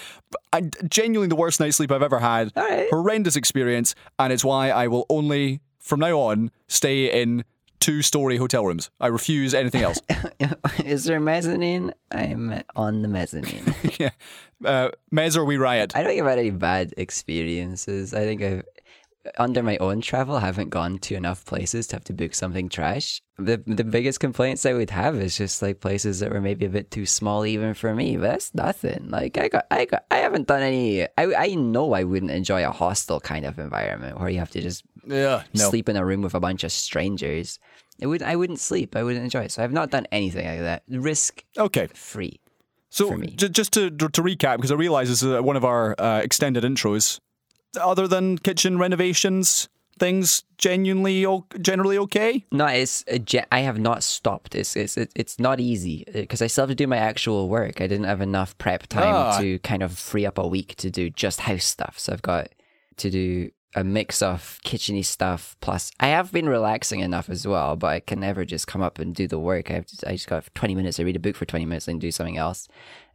I, 0.52 0.60
genuinely 0.90 1.28
the 1.28 1.36
worst 1.36 1.58
night's 1.58 1.76
sleep 1.78 1.90
I've 1.90 2.02
ever 2.02 2.18
had. 2.18 2.52
Right. 2.54 2.86
Horrendous 2.90 3.34
experience. 3.34 3.94
And 4.18 4.30
it's 4.30 4.44
why 4.44 4.68
I 4.68 4.88
will 4.88 5.06
only, 5.08 5.60
from 5.80 6.00
now 6.00 6.18
on, 6.18 6.50
stay 6.68 7.22
in 7.22 7.44
two 7.84 8.00
story 8.00 8.38
hotel 8.38 8.64
rooms. 8.64 8.90
I 8.98 9.08
refuse 9.08 9.52
anything 9.52 9.82
else. 9.82 10.00
Is 10.86 11.04
there 11.04 11.20
mezzanine? 11.20 11.92
I'm 12.10 12.62
on 12.74 13.02
the 13.02 13.08
mezzanine. 13.08 13.74
yeah. 13.98 14.10
Uh, 14.64 14.88
Mez 15.12 15.36
or 15.36 15.44
we 15.44 15.58
riot. 15.58 15.94
I 15.94 16.02
don't 16.02 16.08
think 16.08 16.22
I've 16.22 16.28
had 16.28 16.38
any 16.38 16.50
bad 16.50 16.94
experiences. 16.96 18.14
I 18.14 18.20
think 18.20 18.40
I've, 18.40 18.62
under 19.38 19.62
my 19.62 19.76
own 19.78 20.00
travel, 20.00 20.38
haven't 20.38 20.70
gone 20.70 20.98
to 20.98 21.14
enough 21.14 21.44
places 21.44 21.86
to 21.88 21.96
have 21.96 22.04
to 22.04 22.12
book 22.12 22.34
something 22.34 22.68
trash. 22.68 23.22
The 23.38 23.62
the 23.66 23.84
biggest 23.84 24.20
complaints 24.20 24.64
I 24.66 24.74
would 24.74 24.90
have 24.90 25.16
is 25.16 25.36
just 25.36 25.60
like 25.62 25.80
places 25.80 26.20
that 26.20 26.30
were 26.30 26.40
maybe 26.40 26.66
a 26.66 26.68
bit 26.68 26.90
too 26.90 27.06
small 27.06 27.44
even 27.46 27.74
for 27.74 27.94
me. 27.94 28.16
But 28.16 28.30
that's 28.30 28.54
nothing. 28.54 29.08
Like 29.10 29.38
I 29.38 29.48
got, 29.48 29.66
I 29.70 29.84
got, 29.86 30.04
I 30.10 30.16
haven't 30.18 30.46
done 30.48 30.62
any. 30.62 31.02
I 31.02 31.34
I 31.34 31.54
know 31.54 31.92
I 31.94 32.04
wouldn't 32.04 32.30
enjoy 32.32 32.66
a 32.66 32.70
hostel 32.70 33.20
kind 33.20 33.44
of 33.44 33.58
environment 33.58 34.20
where 34.20 34.28
you 34.28 34.38
have 34.38 34.50
to 34.50 34.60
just 34.60 34.84
yeah. 35.06 35.42
No. 35.54 35.68
sleep 35.68 35.88
in 35.88 35.96
a 35.96 36.04
room 36.04 36.22
with 36.22 36.34
a 36.34 36.40
bunch 36.40 36.64
of 36.64 36.72
strangers. 36.72 37.58
It 37.98 38.06
would, 38.08 38.22
I 38.22 38.34
wouldn't 38.34 38.58
sleep. 38.58 38.96
I 38.96 39.02
wouldn't 39.04 39.22
enjoy 39.24 39.42
it. 39.44 39.52
So 39.52 39.62
I've 39.62 39.72
not 39.72 39.90
done 39.90 40.06
anything 40.10 40.46
like 40.46 40.60
that. 40.60 40.82
Risk 40.88 41.44
Okay. 41.56 41.86
free. 41.94 42.40
So 42.90 43.16
j- 43.20 43.48
just 43.48 43.72
to 43.72 43.90
to 43.90 44.22
recap, 44.22 44.56
because 44.56 44.70
I 44.70 44.76
realise 44.76 45.08
this 45.08 45.22
is 45.22 45.32
uh, 45.32 45.42
one 45.42 45.56
of 45.56 45.64
our 45.64 45.94
uh, 46.00 46.20
extended 46.20 46.62
intros. 46.64 47.18
Other 47.76 48.06
than 48.08 48.38
kitchen 48.38 48.78
renovations, 48.78 49.68
things 49.98 50.42
genuinely 50.58 51.24
generally 51.60 51.98
okay. 51.98 52.44
No, 52.50 52.66
it's 52.66 53.04
I 53.52 53.60
have 53.60 53.78
not 53.78 54.02
stopped. 54.02 54.54
It's 54.54 54.76
it's 54.76 54.96
it's 54.96 55.38
not 55.38 55.60
easy 55.60 56.04
because 56.12 56.42
I 56.42 56.46
still 56.48 56.62
have 56.62 56.70
to 56.70 56.74
do 56.74 56.86
my 56.86 56.96
actual 56.96 57.48
work. 57.48 57.80
I 57.80 57.86
didn't 57.86 58.06
have 58.06 58.20
enough 58.20 58.56
prep 58.58 58.86
time 58.86 59.14
Ah. 59.14 59.38
to 59.40 59.58
kind 59.60 59.82
of 59.82 59.96
free 59.98 60.26
up 60.26 60.38
a 60.38 60.46
week 60.46 60.74
to 60.76 60.90
do 60.90 61.10
just 61.10 61.40
house 61.40 61.64
stuff. 61.64 61.98
So 61.98 62.12
I've 62.12 62.22
got 62.22 62.48
to 62.98 63.10
do 63.10 63.50
a 63.76 63.82
mix 63.82 64.22
of 64.22 64.60
kitcheny 64.64 65.04
stuff 65.04 65.56
plus 65.60 65.90
I 65.98 66.06
have 66.06 66.30
been 66.30 66.48
relaxing 66.48 67.00
enough 67.00 67.28
as 67.28 67.44
well, 67.44 67.74
but 67.74 67.88
I 67.88 67.98
can 67.98 68.20
never 68.20 68.44
just 68.44 68.68
come 68.68 68.82
up 68.82 69.00
and 69.00 69.12
do 69.12 69.26
the 69.26 69.38
work. 69.38 69.68
I 69.68 69.74
have 69.74 69.86
to, 69.86 70.08
I 70.08 70.12
just 70.12 70.28
got 70.28 70.44
20 70.54 70.76
minutes. 70.76 71.00
I 71.00 71.02
read 71.02 71.16
a 71.16 71.18
book 71.18 71.34
for 71.34 71.44
20 71.44 71.66
minutes 71.66 71.88
and 71.88 72.00
do 72.00 72.12
something 72.12 72.36
else. 72.36 72.68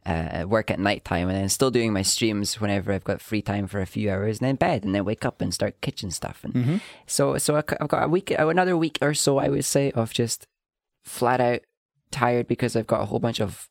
Uh, 0.06 0.44
work 0.48 0.70
at 0.70 0.78
night 0.80 1.04
time 1.04 1.28
and 1.28 1.36
then 1.36 1.48
still 1.50 1.70
doing 1.70 1.92
my 1.92 2.00
streams 2.02 2.58
whenever 2.58 2.90
I've 2.90 3.04
got 3.04 3.20
free 3.20 3.42
time 3.42 3.66
for 3.66 3.80
a 3.80 3.86
few 3.86 4.10
hours 4.10 4.38
and 4.38 4.48
then 4.48 4.56
bed 4.56 4.82
and 4.82 4.94
then 4.94 5.04
wake 5.04 5.26
up 5.26 5.42
and 5.42 5.52
start 5.52 5.80
kitchen 5.82 6.10
stuff. 6.10 6.42
And 6.42 6.80
so, 7.06 7.36
so 7.36 7.56
I- 7.56 7.76
I've 7.80 7.88
got 7.88 8.04
a 8.04 8.08
week, 8.08 8.30
another 8.30 8.76
week 8.78 8.98
or 9.02 9.12
so, 9.12 9.36
I 9.38 9.48
would 9.48 9.64
say, 9.66 9.90
of 9.92 10.12
just 10.14 10.46
flat 11.04 11.40
out 11.40 11.60
tired 12.10 12.46
because 12.48 12.74
I've 12.76 12.86
got 12.86 13.02
a 13.02 13.04
whole 13.04 13.20
bunch 13.20 13.40
of 13.40 13.68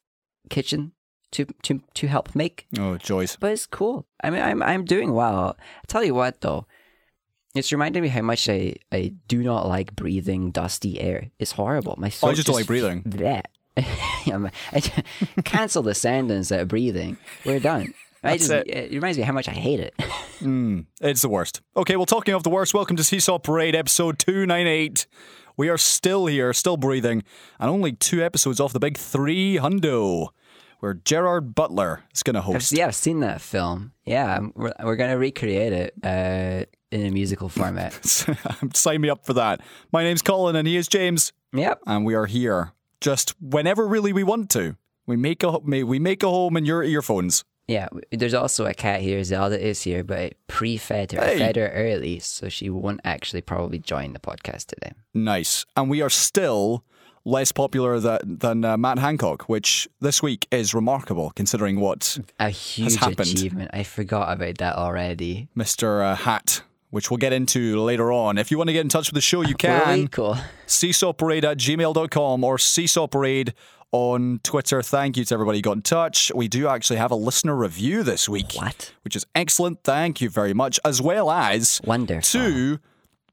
kitchen 0.52 0.92
to 1.32 1.46
to 1.64 1.82
to 1.96 2.08
help 2.08 2.36
make. 2.36 2.68
Oh, 2.78 2.98
joys. 2.98 3.36
But 3.40 3.52
it's 3.54 3.66
cool. 3.66 4.06
I 4.24 4.30
mean, 4.30 4.42
I'm 4.44 4.62
I'm 4.62 4.86
doing 4.86 5.14
well. 5.14 5.58
I 5.60 5.84
tell 5.88 6.04
you 6.04 6.14
what, 6.14 6.42
though, 6.42 6.68
it's 7.56 7.72
reminding 7.72 8.04
me 8.04 8.10
how 8.10 8.22
much 8.22 8.48
I 8.48 8.76
I 8.92 9.14
do 9.28 9.42
not 9.44 9.68
like 9.68 9.96
breathing 9.96 10.52
dusty 10.52 11.00
air. 11.00 11.32
It's 11.40 11.54
horrible. 11.54 11.96
My 11.98 12.08
Oh, 12.08 12.10
I 12.10 12.12
throat 12.12 12.36
just 12.36 12.48
don't 12.48 12.56
like 12.56 12.68
breathing. 12.68 13.02
That. 13.06 13.50
cancel 15.44 15.84
the 15.84 15.94
sentence 15.94 16.52
at 16.52 16.68
breathing. 16.68 17.18
We're 17.46 17.60
done. 17.60 17.94
I 18.24 18.38
just, 18.38 18.52
it. 18.52 18.68
it 18.68 18.92
reminds 18.92 19.18
me 19.18 19.24
how 19.24 19.32
much 19.32 19.48
I 19.48 19.54
hate 19.54 19.80
it. 19.80 19.96
It's 21.02 21.22
the 21.22 21.30
worst. 21.30 21.62
Okay, 21.78 21.96
well, 21.96 22.06
talking 22.06 22.34
of 22.34 22.44
the 22.44 22.50
worst, 22.50 22.74
welcome 22.74 22.98
to 22.98 23.04
Seesaw 23.04 23.40
Parade, 23.40 23.76
episode 23.76 24.20
298. 24.20 25.08
We 25.56 25.70
are 25.70 25.78
still 25.78 26.26
here, 26.26 26.52
still 26.52 26.76
breathing, 26.76 27.24
and 27.60 27.70
only 27.70 27.94
two 27.94 28.22
episodes 28.22 28.60
off 28.60 28.74
the 28.74 28.80
big 28.80 28.98
three 28.98 29.56
hundo, 29.56 30.30
where 30.80 30.96
Gerard 30.96 31.56
Butler 31.56 32.04
is 32.14 32.24
going 32.24 32.34
to 32.34 32.40
I've, 32.40 32.46
host. 32.46 32.72
yeah, 32.74 32.88
I've 32.88 32.96
seen 32.96 33.22
that 33.22 33.40
film. 33.40 33.94
Yeah, 34.06 34.40
we're, 34.54 34.74
we're 34.84 34.96
gonna 34.96 35.18
recreate 35.18 35.74
it 35.74 35.94
uh, 36.04 36.66
in 36.92 37.06
a 37.06 37.12
musical 37.12 37.48
format. 37.48 37.94
Sign 38.74 39.02
me 39.02 39.10
up 39.10 39.26
for 39.26 39.34
that. 39.34 39.62
My 39.94 40.04
name's 40.04 40.22
Colin, 40.22 40.56
and 40.56 40.68
he 40.68 40.78
is 40.78 40.88
James, 40.88 41.32
yep. 41.54 41.80
and 41.86 42.06
we 42.06 42.16
are 42.16 42.26
here 42.26 42.74
just 43.02 43.36
whenever 43.42 43.88
really 43.88 44.14
we 44.14 44.24
want 44.24 44.50
to. 44.52 44.76
We 45.06 45.16
make 45.18 45.44
a 45.44 45.58
we 45.60 46.00
make 46.00 46.22
a 46.24 46.30
home 46.30 46.56
in 46.58 46.66
your 46.66 46.84
earphones. 46.84 47.44
Yeah, 47.68 47.88
there's 48.12 48.34
also 48.34 48.66
a 48.66 48.74
cat 48.74 49.02
here. 49.02 49.24
Zelda 49.24 49.60
is 49.64 49.84
here, 49.84 50.04
but 50.04 50.34
pre-fed 50.48 51.12
her. 51.12 51.22
Hey. 51.24 51.38
fed 51.38 51.56
her 51.56 51.70
early, 51.70 52.18
so 52.20 52.50
she 52.50 52.68
won't 52.70 53.00
actually 53.04 53.42
probably 53.42 53.78
join 53.78 54.14
the 54.14 54.20
podcast 54.20 54.66
today. 54.68 54.94
Nice. 55.14 55.66
And 55.78 55.88
we 55.88 56.02
are 56.02 56.10
still 56.10 56.84
less 57.26 57.52
popular 57.52 58.00
than, 58.00 58.20
than 58.40 58.66
uh, 58.66 58.76
Matt 58.76 58.98
Hancock, 58.98 59.44
which 59.44 59.88
this 60.00 60.24
week 60.24 60.48
is 60.50 60.74
remarkable 60.74 61.32
considering 61.36 61.80
what 61.80 62.18
A 62.40 62.50
huge 62.50 62.96
happened. 62.96 63.20
achievement. 63.20 63.70
I 63.72 63.84
forgot 63.84 64.34
about 64.34 64.58
that 64.58 64.76
already. 64.76 65.48
Mr. 65.56 66.04
Uh, 66.04 66.16
Hat, 66.16 66.64
which 66.90 67.10
we'll 67.12 67.18
get 67.18 67.34
into 67.34 67.80
later 67.82 68.12
on. 68.12 68.38
If 68.38 68.52
you 68.52 68.58
want 68.58 68.70
to 68.70 68.74
get 68.74 68.82
in 68.82 68.90
touch 68.90 69.10
with 69.10 69.16
the 69.16 69.22
show, 69.22 69.42
you 69.42 69.50
we? 69.50 69.54
can. 69.56 70.08
Cool. 70.08 70.38
seesawparade 70.68 71.44
at 71.44 71.58
gmail.com 71.58 72.44
or 72.44 72.58
seesawparade 72.58 73.54
on 73.92 74.40
Twitter. 74.44 74.82
Thank 74.82 75.18
you 75.18 75.26
to 75.26 75.34
everybody 75.34 75.60
who 75.60 75.62
got 75.64 75.76
in 75.78 75.82
touch. 75.82 76.32
We 76.36 76.48
do 76.48 76.68
actually 76.68 76.98
have 76.98 77.12
a 77.12 77.16
listener 77.16 77.56
review 77.56 78.04
this 78.04 78.30
week. 78.30 78.54
What? 78.54 78.94
Which 79.04 79.16
is 79.16 79.26
excellent. 79.36 79.84
Thank 79.84 80.22
you 80.22 80.30
very 80.30 80.54
much. 80.54 80.80
As 80.86 81.02
well 81.02 81.32
as 81.32 81.82
Wonderful. 81.84 82.22
two 82.22 82.80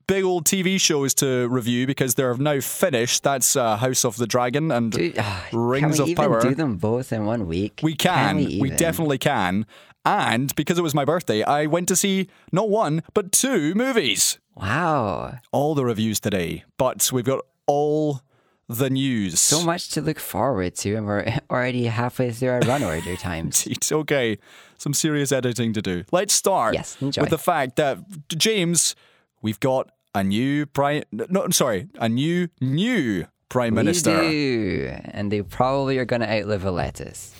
big 0.06 0.24
old 0.24 0.44
TV 0.46 0.80
shows 0.80 1.12
to 1.14 1.48
review 1.48 1.86
because 1.86 2.14
they're 2.14 2.36
now 2.36 2.60
finished. 2.60 3.22
That's 3.22 3.54
uh, 3.56 3.76
House 3.76 4.04
of 4.04 4.16
the 4.16 4.26
Dragon 4.26 4.70
and 4.70 4.92
Dude, 4.92 5.16
ah, 5.18 5.46
Rings 5.52 5.96
can 5.96 6.04
we 6.06 6.12
of 6.12 6.18
even 6.18 6.24
Power. 6.24 6.40
do 6.40 6.54
them 6.54 6.76
both 6.76 7.12
in 7.12 7.26
one 7.26 7.46
week? 7.46 7.80
We 7.82 7.94
can. 7.94 8.36
we, 8.36 8.44
we 8.46 8.68
even? 8.68 8.76
definitely 8.78 9.18
can. 9.18 9.66
And 10.06 10.54
because 10.54 10.78
it 10.78 10.82
was 10.82 10.94
my 10.94 11.04
birthday, 11.04 11.42
I 11.42 11.66
went 11.66 11.88
to 11.88 11.96
see 11.96 12.28
not 12.52 12.70
one, 12.70 13.02
but 13.12 13.32
two 13.32 13.74
movies. 13.74 14.38
Wow. 14.54 15.38
All 15.50 15.74
the 15.74 15.84
reviews 15.84 16.20
today. 16.20 16.62
But 16.78 17.10
we've 17.12 17.24
got 17.24 17.40
all 17.66 18.20
the 18.68 18.88
news. 18.88 19.40
So 19.40 19.62
much 19.64 19.88
to 19.90 20.00
look 20.00 20.18
forward 20.20 20.76
to, 20.76 20.94
and 20.94 21.06
we're 21.06 21.38
already 21.50 21.84
halfway 21.86 22.30
through 22.30 22.50
our 22.50 22.60
run 22.60 22.82
order 22.84 23.16
times. 23.16 23.66
It's 23.70 23.90
okay. 23.92 24.38
Some 24.78 24.94
serious 24.94 25.32
editing 25.32 25.72
to 25.72 25.82
do. 25.82 26.04
Let's 26.12 26.34
start 26.34 26.74
Yes, 26.74 26.96
enjoy. 27.00 27.22
with 27.22 27.30
the 27.30 27.38
fact 27.38 27.76
that 27.76 27.98
James, 28.28 28.94
we've 29.42 29.58
got 29.60 29.90
a 30.14 30.22
new 30.22 30.66
prime. 30.66 31.02
No, 31.12 31.42
I'm 31.42 31.52
sorry, 31.52 31.88
a 31.98 32.08
new 32.08 32.48
new 32.60 33.26
prime 33.48 33.74
We 33.74 33.82
minister. 33.82 34.20
do, 34.20 34.90
and 35.06 35.32
they 35.32 35.42
probably 35.42 35.98
are 35.98 36.04
going 36.04 36.20
to 36.22 36.30
outlive 36.30 36.64
a 36.64 36.70
lettuce. 36.70 37.34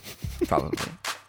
Probably. 0.49 0.79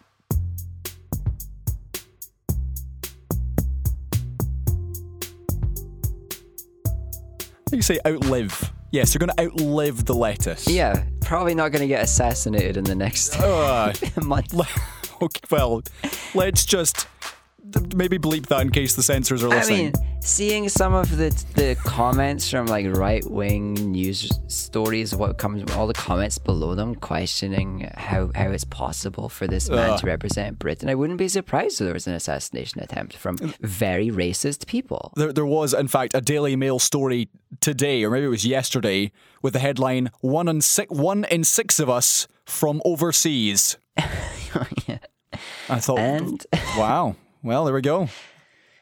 You 7.72 7.82
say 7.82 7.98
outlive. 8.06 8.72
Yes, 8.90 9.12
they're 9.12 9.18
going 9.20 9.36
to 9.36 9.42
outlive 9.44 10.06
the 10.06 10.14
lettuce. 10.14 10.66
yeah, 10.66 11.04
probably 11.20 11.54
not 11.54 11.72
going 11.72 11.82
to 11.82 11.88
get 11.88 12.02
assassinated 12.02 12.76
in 12.78 12.84
the 12.84 12.94
next 12.94 13.36
Uh, 13.38 13.92
month. 14.22 14.54
okay, 15.22 15.40
well, 15.50 15.82
let's 16.34 16.64
just 16.64 17.06
maybe 17.94 18.18
bleep 18.18 18.46
that 18.46 18.60
in 18.60 18.70
case 18.70 18.94
the 18.94 19.02
censors 19.02 19.42
are 19.44 19.48
listening. 19.48 19.78
I 19.78 20.00
mean, 20.00 20.20
seeing 20.20 20.68
some 20.68 20.94
of 20.94 21.16
the 21.16 21.30
the 21.54 21.76
comments 21.84 22.50
from 22.50 22.66
like 22.66 22.86
right 22.96 23.28
wing 23.28 23.74
news 23.74 24.30
stories, 24.48 25.14
what 25.14 25.38
comes, 25.38 25.70
all 25.72 25.86
the 25.86 25.94
comments 25.94 26.38
below 26.38 26.74
them 26.74 26.94
questioning 26.94 27.90
how 27.96 28.30
how 28.34 28.50
it's 28.50 28.64
possible 28.64 29.28
for 29.28 29.46
this 29.46 29.68
man 29.68 29.90
Ugh. 29.90 30.00
to 30.00 30.06
represent 30.06 30.58
Britain, 30.58 30.88
I 30.88 30.94
wouldn't 30.94 31.18
be 31.18 31.28
surprised 31.28 31.80
if 31.80 31.84
there 31.84 31.94
was 31.94 32.06
an 32.06 32.14
assassination 32.14 32.82
attempt 32.82 33.16
from 33.16 33.36
very 33.60 34.08
racist 34.08 34.66
people. 34.66 35.12
There, 35.16 35.32
there 35.32 35.46
was, 35.46 35.74
in 35.74 35.88
fact, 35.88 36.14
a 36.14 36.20
Daily 36.20 36.56
Mail 36.56 36.78
story 36.78 37.28
today, 37.60 38.04
or 38.04 38.10
maybe 38.10 38.26
it 38.26 38.30
was 38.30 38.46
yesterday, 38.46 39.12
with 39.42 39.52
the 39.52 39.60
headline 39.60 40.10
"One 40.20 40.48
in 40.48 40.60
six, 40.60 40.90
one 40.90 41.24
in 41.24 41.44
six 41.44 41.80
of 41.80 41.88
us 41.90 42.28
from 42.44 42.80
overseas." 42.84 43.76
I 45.70 45.80
thought, 45.80 45.98
And 45.98 46.46
wow. 46.76 47.16
Well, 47.48 47.64
there 47.64 47.72
we 47.72 47.80
go. 47.80 48.10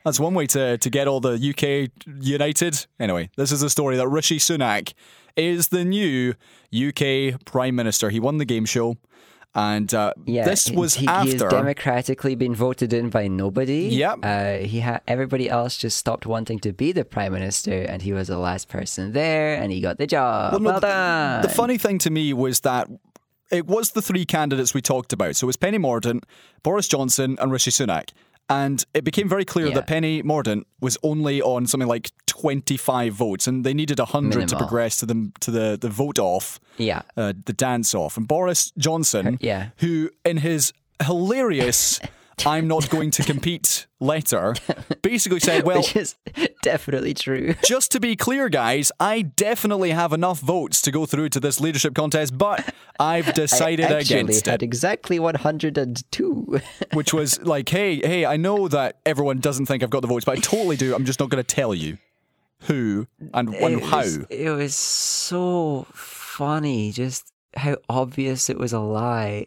That's 0.04 0.18
one 0.18 0.34
way 0.34 0.48
to, 0.48 0.76
to 0.76 0.90
get 0.90 1.06
all 1.06 1.20
the 1.20 1.34
UK 1.34 1.88
united. 2.20 2.84
Anyway, 2.98 3.30
this 3.36 3.52
is 3.52 3.62
a 3.62 3.70
story 3.70 3.96
that 3.96 4.08
Rishi 4.08 4.38
Sunak 4.38 4.92
is 5.36 5.68
the 5.68 5.84
new 5.84 6.34
UK 6.74 7.44
Prime 7.44 7.76
Minister. 7.76 8.10
He 8.10 8.18
won 8.18 8.38
the 8.38 8.44
game 8.44 8.64
show, 8.64 8.96
and 9.54 9.94
uh, 9.94 10.14
yeah, 10.24 10.44
this 10.44 10.68
was 10.68 10.94
he, 10.94 11.06
after. 11.06 11.26
he 11.26 11.32
has 11.38 11.42
democratically 11.42 12.34
been 12.34 12.56
voted 12.56 12.92
in 12.92 13.08
by 13.08 13.28
nobody. 13.28 13.86
Yep. 13.86 14.18
Uh, 14.24 14.54
he 14.56 14.80
ha- 14.80 14.98
everybody 15.06 15.48
else 15.48 15.76
just 15.76 15.96
stopped 15.96 16.26
wanting 16.26 16.58
to 16.58 16.72
be 16.72 16.90
the 16.90 17.04
prime 17.04 17.34
minister, 17.34 17.82
and 17.82 18.02
he 18.02 18.12
was 18.12 18.26
the 18.26 18.38
last 18.38 18.68
person 18.68 19.12
there, 19.12 19.54
and 19.54 19.70
he 19.70 19.80
got 19.80 19.98
the 19.98 20.08
job. 20.08 20.54
Well, 20.54 20.60
no, 20.60 20.70
th- 20.72 20.82
done. 20.82 21.42
The 21.42 21.50
funny 21.50 21.78
thing 21.78 21.98
to 21.98 22.10
me 22.10 22.32
was 22.32 22.58
that 22.62 22.88
it 23.52 23.66
was 23.66 23.90
the 23.90 24.02
three 24.02 24.24
candidates 24.24 24.74
we 24.74 24.82
talked 24.82 25.12
about. 25.12 25.36
So 25.36 25.44
it 25.44 25.48
was 25.48 25.56
Penny 25.56 25.78
Mordaunt, 25.78 26.24
Boris 26.64 26.88
Johnson, 26.88 27.36
and 27.40 27.52
Rishi 27.52 27.70
Sunak. 27.70 28.10
And 28.48 28.84
it 28.94 29.02
became 29.02 29.28
very 29.28 29.44
clear 29.44 29.66
Yeah. 29.68 29.74
that 29.74 29.86
Penny 29.88 30.22
Mordaunt 30.22 30.64
was 30.80 30.96
only 31.02 31.42
on 31.42 31.66
something 31.66 31.88
like 31.88 32.10
25 32.26 33.12
votes, 33.12 33.46
and 33.48 33.64
they 33.64 33.74
needed 33.74 33.98
100 33.98 34.48
to 34.48 34.56
progress 34.56 34.96
to 34.98 35.06
the, 35.06 35.32
to 35.40 35.50
the, 35.50 35.76
the 35.80 35.88
vote 35.88 36.18
off, 36.18 36.60
yeah. 36.76 37.02
uh, 37.16 37.32
the 37.46 37.52
dance 37.52 37.94
off. 37.94 38.16
And 38.16 38.28
Boris 38.28 38.72
Johnson, 38.78 39.38
yeah. 39.42 39.70
who 39.78 40.10
in 40.24 40.36
his 40.36 40.72
hilarious 41.04 41.98
I'm 42.46 42.68
not 42.68 42.90
going 42.90 43.10
to 43.12 43.22
compete 43.22 43.86
letter 43.98 44.54
basically 45.02 45.40
said, 45.40 45.64
well, 45.64 45.78
Which 45.78 45.96
is 45.96 46.16
definitely 46.62 47.14
true. 47.14 47.54
just 47.64 47.92
to 47.92 48.00
be 48.00 48.14
clear, 48.14 48.48
guys, 48.48 48.92
I 49.00 49.22
definitely 49.22 49.90
have 49.90 50.12
enough 50.12 50.40
votes 50.40 50.82
to 50.82 50.90
go 50.90 51.06
through 51.06 51.30
to 51.30 51.40
this 51.40 51.60
leadership 51.60 51.94
contest, 51.94 52.36
but 52.36 52.74
I've 53.00 53.32
decided 53.32 53.86
I 53.86 54.00
actually 54.00 54.20
against 54.20 54.46
had 54.46 54.62
it. 54.62 54.66
exactly 54.66 55.18
102. 55.18 56.60
Which 56.92 57.14
was 57.14 57.40
like, 57.42 57.68
hey, 57.68 57.96
hey, 57.96 58.26
I 58.26 58.36
know 58.36 58.68
that 58.68 58.98
everyone 59.06 59.38
doesn't 59.38 59.66
think 59.66 59.82
I've 59.82 59.90
got 59.90 60.00
the 60.00 60.08
votes, 60.08 60.24
but 60.24 60.36
I 60.36 60.40
totally 60.40 60.76
do. 60.76 60.94
I'm 60.94 61.04
just 61.04 61.20
not 61.20 61.30
going 61.30 61.42
to 61.42 61.54
tell 61.54 61.74
you 61.74 61.96
who 62.62 63.06
and, 63.32 63.54
and 63.54 63.80
it 63.80 63.84
how. 63.84 63.98
Was, 63.98 64.16
it 64.28 64.50
was 64.50 64.74
so 64.74 65.86
funny, 65.92 66.92
just 66.92 67.32
how 67.56 67.76
obvious 67.88 68.50
it 68.50 68.58
was 68.58 68.72
a 68.72 68.80
lie. 68.80 69.46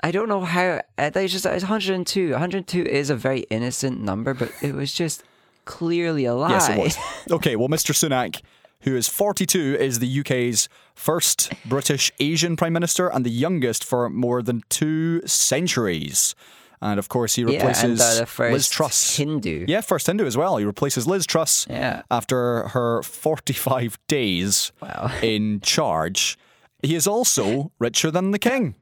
I 0.00 0.10
don't 0.10 0.28
know 0.28 0.42
how. 0.42 0.80
uh, 0.96 1.10
They 1.10 1.26
just 1.26 1.44
it's 1.46 1.64
102. 1.64 2.30
102 2.32 2.82
is 2.84 3.10
a 3.10 3.16
very 3.16 3.40
innocent 3.50 4.00
number, 4.00 4.32
but 4.34 4.52
it 4.62 4.74
was 4.74 4.92
just 4.92 5.22
clearly 5.64 6.24
a 6.24 6.34
lie. 6.34 6.50
Yes, 6.50 6.68
it 6.68 6.78
was. 6.78 6.96
Okay, 7.32 7.56
well, 7.56 7.68
Mr. 7.68 7.92
Sunak, 7.92 8.40
who 8.82 8.96
is 8.96 9.08
42, 9.08 9.76
is 9.78 9.98
the 9.98 10.20
UK's 10.20 10.68
first 10.94 11.52
British 11.66 12.12
Asian 12.20 12.56
Prime 12.56 12.72
Minister 12.72 13.08
and 13.08 13.24
the 13.26 13.30
youngest 13.30 13.84
for 13.84 14.08
more 14.08 14.40
than 14.42 14.62
two 14.68 15.20
centuries. 15.26 16.34
And 16.80 16.98
of 17.00 17.08
course, 17.08 17.34
he 17.34 17.42
yeah, 17.42 17.48
replaces 17.56 18.00
and 18.00 18.20
uh, 18.40 18.50
Liz 18.52 18.68
Truss. 18.68 19.16
Hindu. 19.16 19.64
Yeah, 19.66 19.80
first 19.80 20.06
Hindu 20.06 20.24
as 20.26 20.36
well. 20.36 20.58
He 20.58 20.64
replaces 20.64 21.08
Liz 21.08 21.26
Truss 21.26 21.66
Yeah. 21.68 22.02
after 22.08 22.68
her 22.68 23.02
45 23.02 23.98
days 24.06 24.70
Wow. 24.80 25.10
in 25.22 25.60
charge. 25.60 26.38
He 26.80 26.94
is 26.94 27.08
also 27.08 27.72
richer 27.80 28.12
than 28.12 28.30
the 28.30 28.38
king. 28.38 28.76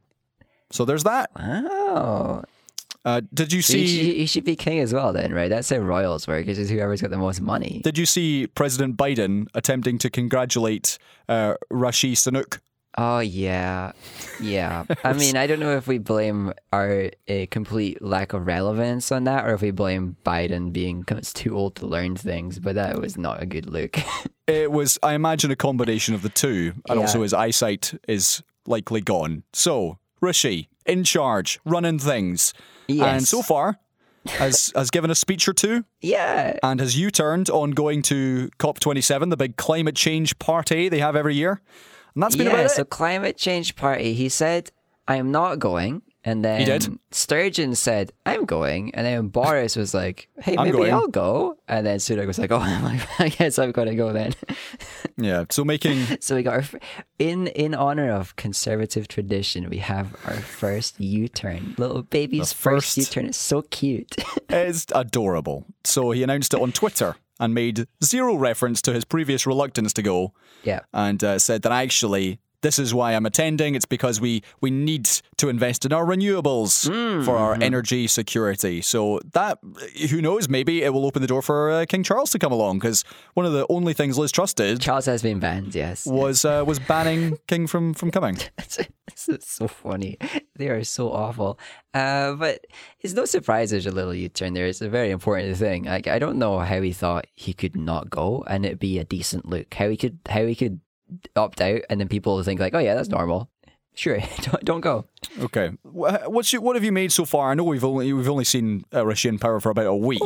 So 0.71 0.85
there's 0.85 1.05
that. 1.05 1.31
Oh, 1.37 2.43
Uh, 3.05 3.21
did 3.33 3.53
you 3.53 3.63
see? 3.63 3.87
should- 3.87 4.17
he 4.17 4.27
should 4.27 4.45
be 4.45 4.57
king 4.57 4.81
as 4.81 4.93
well, 4.93 5.13
then, 5.13 5.33
right? 5.33 5.49
That's 5.49 5.71
how 5.71 5.77
royals 5.79 6.27
work. 6.27 6.49
It's 6.49 6.59
just 6.59 6.73
whoever's 6.73 7.01
got 7.01 7.11
the 7.11 7.19
most 7.19 7.41
money. 7.41 7.81
Did 7.85 7.97
you 7.99 8.05
see 8.07 8.49
President 8.49 8.97
Biden 8.97 9.47
attempting 9.55 9.99
to 9.99 10.11
congratulate 10.11 10.99
uh, 11.29 11.55
Rashi? 11.73 12.17
Oh 12.99 13.19
yeah, 13.21 13.93
yeah. 14.41 14.85
I 15.05 15.13
mean, 15.23 15.37
I 15.37 15.47
don't 15.47 15.61
know 15.61 15.77
if 15.77 15.87
we 15.87 15.99
blame 15.99 16.53
our 16.73 17.11
a 17.29 17.47
complete 17.47 18.01
lack 18.03 18.33
of 18.33 18.47
relevance 18.47 19.13
on 19.13 19.25
that, 19.25 19.45
or 19.47 19.53
if 19.55 19.61
we 19.61 19.71
blame 19.71 20.17
Biden 20.25 20.73
being 20.73 21.05
too 21.05 21.57
old 21.57 21.77
to 21.77 21.87
learn 21.87 22.17
things. 22.17 22.59
But 22.59 22.75
that 22.75 22.99
was 23.01 23.17
not 23.17 23.41
a 23.43 23.47
good 23.47 23.67
look. 23.67 23.99
It 24.49 24.71
was, 24.71 24.97
I 25.03 25.15
imagine, 25.15 25.51
a 25.51 25.57
combination 25.57 26.15
of 26.15 26.23
the 26.23 26.29
two, 26.29 26.73
and 26.89 26.99
Yeah. 27.01 27.07
also 27.07 27.23
his 27.23 27.35
eyesight 27.35 27.93
is 28.07 28.45
likely 28.65 29.01
gone. 29.01 29.43
So 29.53 29.99
Rishi 30.21 30.69
in 30.85 31.05
charge, 31.05 31.59
running 31.65 31.99
things, 31.99 32.55
and 32.89 33.27
so 33.27 33.43
far 33.43 33.79
has 34.27 34.73
has 34.75 34.91
given 34.91 35.11
a 35.11 35.15
speech 35.15 35.49
or 35.49 35.53
two, 35.53 35.85
yeah, 36.01 36.59
and 36.63 36.81
has 36.81 36.97
U-turned 36.97 37.51
on 37.51 37.73
going 37.73 38.03
to 38.03 38.51
COP27, 38.59 39.31
the 39.31 39.37
big 39.37 39.57
climate 39.57 39.97
change 39.97 40.39
party 40.39 40.89
they 40.89 40.99
have 40.99 41.17
every 41.17 41.35
year, 41.35 41.61
and 42.15 42.23
that's 42.23 42.37
been 42.37 42.47
yeah. 42.47 42.55
about 42.55 42.71
So 42.71 42.85
climate 42.85 43.37
change 43.37 43.77
party. 43.77 44.15
He 44.15 44.29
said, 44.29 44.71
"I'm 45.09 45.31
not 45.31 45.59
going," 45.59 46.03
and 46.27 46.45
then 46.45 46.61
he 46.61 46.67
did? 46.67 46.99
Sturgeon 47.13 47.75
said, 47.75 48.13
"I'm 48.27 48.45
going," 48.45 48.95
and 48.95 49.07
then 49.07 49.29
Boris 49.29 49.77
was 49.77 49.95
like, 49.95 50.29
"Hey, 50.43 50.57
I'm 50.59 50.67
maybe 50.67 50.77
going. 50.79 50.93
I'll 50.93 51.09
go," 51.09 51.57
and 51.69 51.87
then 51.87 51.99
Sunak 51.99 52.27
was 52.27 52.39
like, 52.39 52.51
"Oh, 52.53 52.61
I 53.19 53.29
guess 53.31 53.59
I'm 53.59 53.73
gonna 53.73 53.95
go 53.95 54.13
then." 54.13 54.35
Yeah, 55.19 55.47
so 55.49 55.65
making 55.65 56.19
So 56.21 56.35
we 56.37 56.43
got 56.43 56.53
our 56.55 56.61
f- 56.61 56.75
in 57.19 57.47
in 57.47 57.75
honor 57.75 58.11
of 58.11 58.37
conservative 58.37 59.09
tradition, 59.09 59.71
we 59.71 59.79
have 59.79 60.15
our 60.27 60.35
first 60.35 61.01
U-turn. 61.01 61.75
Little 61.79 62.03
baby's 62.03 62.51
The 62.51 62.55
first, 62.57 62.97
first- 62.97 62.99
U-turn 62.99 63.25
is 63.31 63.37
so 63.39 63.63
cute. 63.63 64.15
it's 64.51 64.85
adorable. 64.95 65.65
So 65.85 66.11
he 66.11 66.23
announced 66.23 66.53
it 66.53 66.61
on 66.61 66.71
Twitter 66.73 67.17
and 67.41 67.55
made 67.55 67.87
zero 68.05 68.35
reference 68.35 68.83
to 68.83 68.93
his 68.93 69.07
previous 69.07 69.47
reluctance 69.47 69.95
to 69.95 70.03
go. 70.03 70.35
yeah. 70.65 70.81
and 70.93 71.25
uh, 71.25 71.39
said 71.39 71.63
that 71.63 71.73
actually 71.73 72.39
this 72.63 72.79
is 72.79 72.95
why 72.95 73.15
I'm 73.15 73.27
attending. 73.27 73.75
It's 73.75 73.87
because 73.87 74.21
we 74.21 74.43
we 74.61 74.71
need 74.71 75.09
to 75.37 75.49
invest 75.49 75.85
in 75.85 75.93
our 75.93 76.05
renewables 76.05 76.87
for 77.25 77.37
our 77.37 77.55
energy 77.61 78.07
security. 78.07 78.81
So 78.81 79.21
that 79.33 79.59
who 80.11 80.21
knows, 80.21 80.49
maybe 80.49 80.83
it 80.83 80.93
will 80.93 81.07
open 81.07 81.23
the 81.23 81.29
door 81.29 81.43
for 81.43 81.71
uh, 81.71 81.87
King 81.87 82.03
Charles 82.03 82.31
to 82.31 82.39
come 82.39 82.53
along 82.53 82.79
because 82.79 83.05
one 83.35 83.47
of 83.47 83.53
the 83.53 83.67
only 83.69 83.93
things 83.93 84.19
Liz 84.19 84.33
trusted 84.33 84.81
Charles 84.81 85.07
has 85.07 85.23
been 85.23 85.41
banned, 85.41 85.75
yes. 85.75 86.07
was 86.07 86.45
uh, 86.45 86.65
was 86.67 86.79
banning 86.79 87.39
King 87.47 87.67
from 87.67 87.95
from 87.95 88.11
coming. 88.11 88.39
this 88.57 89.29
is 89.29 89.45
so 89.45 89.69
funny. 89.69 90.19
They 90.57 90.69
are 90.69 90.85
so 90.85 91.11
awful. 91.11 91.59
Uh, 91.95 92.35
but 92.35 92.67
it's 93.01 93.15
no 93.15 93.25
surprise 93.25 93.71
there's 93.71 93.87
a 93.87 93.91
little 93.91 94.15
U-turn 94.15 94.53
there. 94.53 94.67
It's 94.67 94.83
a 94.83 94.89
very 94.89 95.11
important 95.11 95.57
thing. 95.57 95.85
Like 95.85 96.07
I 96.07 96.19
don't 96.19 96.39
know 96.39 96.59
how 96.59 96.81
he 96.81 96.93
thought 96.93 97.27
he 97.35 97.53
could 97.53 97.77
not 97.77 98.11
go 98.11 98.45
and 98.47 98.67
it'd 98.67 98.79
be 98.79 98.99
a 98.99 99.05
decent 99.05 99.47
look. 99.47 99.73
How 99.73 99.89
he 99.89 99.97
could 99.97 100.19
how 100.29 100.45
he 100.45 100.55
could 100.55 100.81
opt 101.35 101.61
out 101.61 101.81
and 101.89 102.01
then 102.01 102.09
people 102.09 102.43
think 102.43 102.61
like, 102.61 102.75
oh 102.75 102.79
yeah, 102.79 102.95
that's 102.95 103.09
normal. 103.09 103.51
Sure, 103.95 104.19
don't, 104.43 104.65
don't 104.65 104.81
go. 104.83 105.07
Okay, 105.41 105.71
what's 105.83 106.53
your, 106.53 106.61
what 106.61 106.77
have 106.77 106.85
you 106.85 106.93
made 106.93 107.13
so 107.13 107.25
far? 107.25 107.51
I 107.51 107.55
know 107.55 107.65
we've 107.65 107.83
only 107.85 108.13
we've 108.13 108.29
only 108.29 108.45
seen 108.45 108.85
uh, 108.95 109.07
Rishi 109.07 109.29
in 109.29 109.39
power 109.39 109.59
for 109.59 109.71
about 109.71 109.87
a 109.87 109.97
week. 109.97 110.21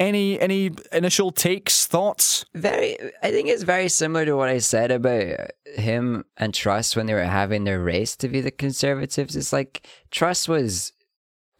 Any 0.00 0.40
any 0.40 0.70
initial 0.92 1.30
takes, 1.30 1.86
thoughts? 1.86 2.46
Very, 2.54 2.98
I 3.22 3.30
think 3.30 3.48
it's 3.48 3.64
very 3.64 3.88
similar 3.90 4.24
to 4.24 4.34
what 4.34 4.48
I 4.48 4.58
said 4.58 4.90
about 4.90 5.50
him 5.74 6.24
and 6.38 6.54
Truss 6.54 6.96
when 6.96 7.04
they 7.04 7.14
were 7.14 7.24
having 7.24 7.64
their 7.64 7.82
race 7.82 8.16
to 8.16 8.28
be 8.28 8.40
the 8.40 8.50
conservatives. 8.50 9.36
It's 9.36 9.52
like 9.52 9.86
Truss 10.10 10.48
was 10.48 10.92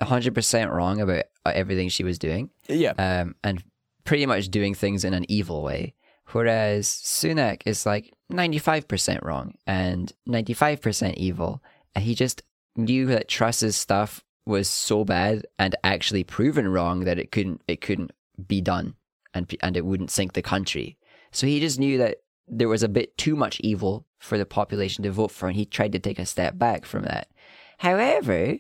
100% 0.00 0.70
wrong 0.70 1.00
about 1.00 1.24
everything 1.46 1.88
she 1.88 2.04
was 2.04 2.18
doing 2.18 2.50
Yeah, 2.68 2.92
um, 2.98 3.34
and 3.44 3.62
pretty 4.04 4.24
much 4.24 4.48
doing 4.48 4.74
things 4.74 5.04
in 5.04 5.12
an 5.12 5.24
evil 5.30 5.62
way. 5.62 5.94
Whereas 6.32 6.88
Sunak 6.88 7.62
is 7.66 7.86
like 7.86 8.12
95% 8.32 9.22
wrong 9.24 9.54
and 9.66 10.12
95% 10.28 11.14
evil. 11.14 11.62
And 11.94 12.04
he 12.04 12.14
just 12.14 12.42
knew 12.76 13.06
that 13.06 13.28
Truss's 13.28 13.76
stuff 13.76 14.24
was 14.44 14.68
so 14.68 15.04
bad 15.04 15.46
and 15.58 15.74
actually 15.82 16.24
proven 16.24 16.68
wrong 16.68 17.00
that 17.00 17.18
it 17.18 17.32
couldn't 17.32 17.62
it 17.66 17.80
couldn't 17.80 18.12
be 18.46 18.60
done 18.60 18.94
and 19.34 19.52
and 19.60 19.76
it 19.76 19.84
wouldn't 19.84 20.10
sink 20.10 20.32
the 20.32 20.42
country. 20.42 20.96
So 21.32 21.46
he 21.46 21.60
just 21.60 21.78
knew 21.78 21.98
that 21.98 22.18
there 22.46 22.68
was 22.68 22.82
a 22.82 22.88
bit 22.88 23.16
too 23.18 23.34
much 23.34 23.60
evil 23.60 24.06
for 24.18 24.38
the 24.38 24.46
population 24.46 25.02
to 25.04 25.10
vote 25.10 25.32
for 25.32 25.48
and 25.48 25.56
he 25.56 25.64
tried 25.64 25.92
to 25.92 25.98
take 25.98 26.18
a 26.18 26.26
step 26.26 26.58
back 26.58 26.84
from 26.84 27.02
that. 27.02 27.28
However, 27.78 28.56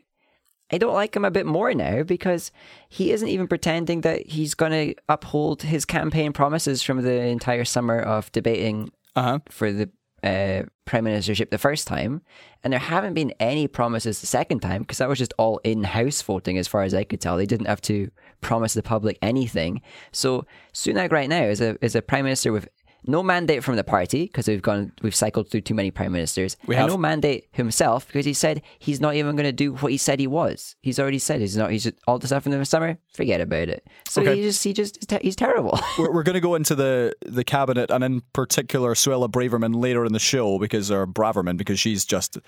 I 0.70 0.78
don't 0.78 0.94
like 0.94 1.14
him 1.14 1.24
a 1.24 1.30
bit 1.30 1.46
more 1.46 1.72
now 1.74 2.02
because 2.02 2.50
he 2.88 3.12
isn't 3.12 3.28
even 3.28 3.46
pretending 3.46 4.00
that 4.00 4.26
he's 4.26 4.54
going 4.54 4.72
to 4.72 5.00
uphold 5.08 5.62
his 5.62 5.84
campaign 5.84 6.32
promises 6.32 6.82
from 6.82 7.02
the 7.02 7.20
entire 7.22 7.64
summer 7.64 8.00
of 8.00 8.32
debating 8.32 8.90
uh 9.14 9.22
huh. 9.22 9.38
for 9.48 9.72
the 9.72 9.90
uh, 10.22 10.62
prime 10.86 11.04
ministership 11.04 11.50
the 11.50 11.58
first 11.58 11.86
time, 11.86 12.22
and 12.64 12.72
there 12.72 12.80
haven't 12.80 13.14
been 13.14 13.32
any 13.38 13.68
promises 13.68 14.20
the 14.20 14.26
second 14.26 14.60
time 14.60 14.82
because 14.82 14.98
that 14.98 15.08
was 15.08 15.18
just 15.18 15.34
all 15.38 15.60
in-house 15.62 16.20
voting, 16.22 16.58
as 16.58 16.66
far 16.66 16.82
as 16.82 16.94
I 16.94 17.04
could 17.04 17.20
tell. 17.20 17.36
They 17.36 17.46
didn't 17.46 17.66
have 17.66 17.82
to 17.82 18.10
promise 18.40 18.74
the 18.74 18.82
public 18.82 19.18
anything. 19.22 19.82
So 20.12 20.44
Sunak 20.74 21.12
right 21.12 21.28
now 21.28 21.44
is 21.44 21.60
a 21.60 21.76
is 21.84 21.94
a 21.94 22.02
prime 22.02 22.24
minister 22.24 22.52
with 22.52 22.68
no 23.04 23.22
mandate 23.22 23.62
from 23.62 23.76
the 23.76 23.84
party 23.84 24.24
because 24.24 24.48
we've 24.48 24.62
gone 24.62 24.92
we've 25.02 25.14
cycled 25.14 25.50
through 25.50 25.60
too 25.62 25.74
many 25.74 25.90
prime 25.90 26.12
ministers. 26.12 26.56
We 26.66 26.74
and 26.74 26.82
have. 26.82 26.90
no 26.90 26.96
mandate 26.96 27.48
himself 27.52 28.06
because 28.06 28.24
he 28.24 28.32
said 28.32 28.62
he's 28.78 29.00
not 29.00 29.14
even 29.14 29.36
going 29.36 29.44
to 29.46 29.52
do 29.52 29.74
what 29.74 29.92
he 29.92 29.98
said 29.98 30.18
he 30.20 30.26
was. 30.26 30.76
He's 30.82 30.98
already 30.98 31.18
said 31.18 31.40
he's 31.40 31.56
not. 31.56 31.70
He's 31.70 31.84
just, 31.84 31.96
all 32.06 32.18
the 32.18 32.26
stuff 32.26 32.46
in 32.46 32.52
the 32.52 32.64
summer. 32.64 32.98
Forget 33.12 33.40
about 33.40 33.68
it. 33.68 33.86
So 34.08 34.22
Okay. 34.22 34.36
he 34.36 34.42
just 34.42 34.64
he 34.64 34.72
just 34.72 35.10
he's, 35.22 35.36
terrible. 35.36 35.78
we're, 35.98 36.12
we're 36.12 36.22
going 36.22 36.34
to 36.34 36.40
go 36.40 36.54
into 36.54 36.74
the 36.74 37.14
the 37.24 37.44
cabinet 37.44 37.90
and 37.90 38.02
in 38.02 38.22
particular 38.32 38.94
Suella 38.94 39.30
Braverman 39.30 39.76
later 39.76 40.04
in 40.04 40.12
the 40.12 40.18
show 40.18 40.58
because 40.58 40.90
or 40.90 41.06
Braverman 41.06 41.56
because 41.56 41.78
she's 41.78 42.04
just 42.04 42.38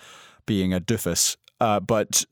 being 0.46 0.72
a 0.72 0.80
doofus. 0.80 1.36
Uh, 1.60 1.80
but 1.80 2.24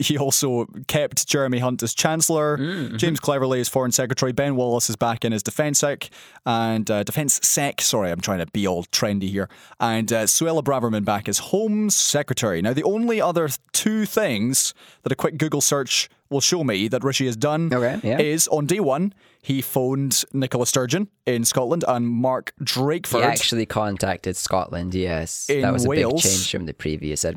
he 0.00 0.18
also 0.18 0.66
kept 0.86 1.26
Jeremy 1.26 1.58
Hunt 1.58 1.82
as 1.82 1.94
Chancellor, 1.94 2.58
James 2.96 3.18
Cleverly 3.20 3.60
as 3.60 3.68
Foreign 3.68 3.92
Secretary, 3.92 4.32
Ben 4.32 4.54
Wallace 4.54 4.90
is 4.90 4.96
back 4.96 5.24
in 5.24 5.32
as 5.32 5.42
Defence 5.42 5.78
Sec, 5.78 6.10
and 6.44 6.90
uh, 6.90 7.02
Defence 7.04 7.40
Sec. 7.42 7.80
Sorry, 7.80 8.10
I'm 8.10 8.20
trying 8.20 8.40
to 8.40 8.46
be 8.52 8.66
all 8.66 8.84
trendy 8.84 9.30
here. 9.30 9.48
And 9.80 10.12
uh, 10.12 10.24
Suella 10.24 10.62
Braverman 10.62 11.04
back 11.04 11.28
as 11.28 11.38
Home 11.38 11.88
Secretary. 11.88 12.60
Now, 12.60 12.74
the 12.74 12.84
only 12.84 13.20
other 13.20 13.48
two 13.72 14.04
things 14.04 14.74
that 15.04 15.12
a 15.12 15.16
quick 15.16 15.38
Google 15.38 15.62
search 15.62 16.10
will 16.32 16.40
show 16.40 16.64
me 16.64 16.88
that 16.88 17.04
Rishi 17.04 17.26
has 17.26 17.36
done 17.36 17.72
Okay, 17.72 18.00
yeah. 18.02 18.18
is 18.18 18.48
on 18.48 18.66
day 18.66 18.80
one, 18.80 19.14
he 19.42 19.60
phoned 19.60 20.24
Nicola 20.32 20.66
Sturgeon 20.66 21.08
in 21.26 21.44
Scotland 21.44 21.84
and 21.86 22.08
Mark 22.08 22.52
Drakeford. 22.62 23.18
He 23.18 23.22
actually 23.24 23.66
contacted 23.66 24.36
Scotland. 24.36 24.94
Yes, 24.94 25.48
In 25.50 25.62
that 25.62 25.72
was 25.72 25.84
a 25.84 25.88
Wales. 25.88 26.22
big 26.22 26.30
change 26.32 26.50
from 26.50 26.66
the 26.66 26.74
previous 26.74 27.24
ad, 27.24 27.36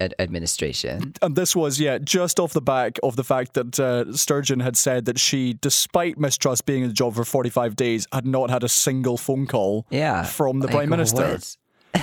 ad, 0.00 0.14
administration. 0.18 1.14
and 1.22 1.34
this 1.36 1.56
was, 1.56 1.80
yeah, 1.80 1.98
just 1.98 2.38
off 2.38 2.52
the 2.52 2.60
back 2.62 2.98
of 3.02 3.16
the 3.16 3.24
fact 3.24 3.54
that 3.54 3.80
uh, 3.80 4.12
Sturgeon 4.14 4.60
had 4.60 4.76
said 4.76 5.04
that 5.06 5.18
she, 5.18 5.54
despite 5.54 6.18
Ms 6.18 6.38
Truss 6.38 6.60
being 6.60 6.82
in 6.82 6.88
the 6.88 6.94
job 6.94 7.14
for 7.14 7.24
45 7.24 7.74
days, 7.76 8.06
had 8.12 8.26
not 8.26 8.50
had 8.50 8.62
a 8.62 8.68
single 8.68 9.16
phone 9.16 9.46
call 9.46 9.86
Yeah, 9.90 10.22
from 10.24 10.60
the 10.60 10.66
like, 10.66 10.76
Prime 10.76 10.90
Minister. 10.90 11.22
what? 11.32 11.56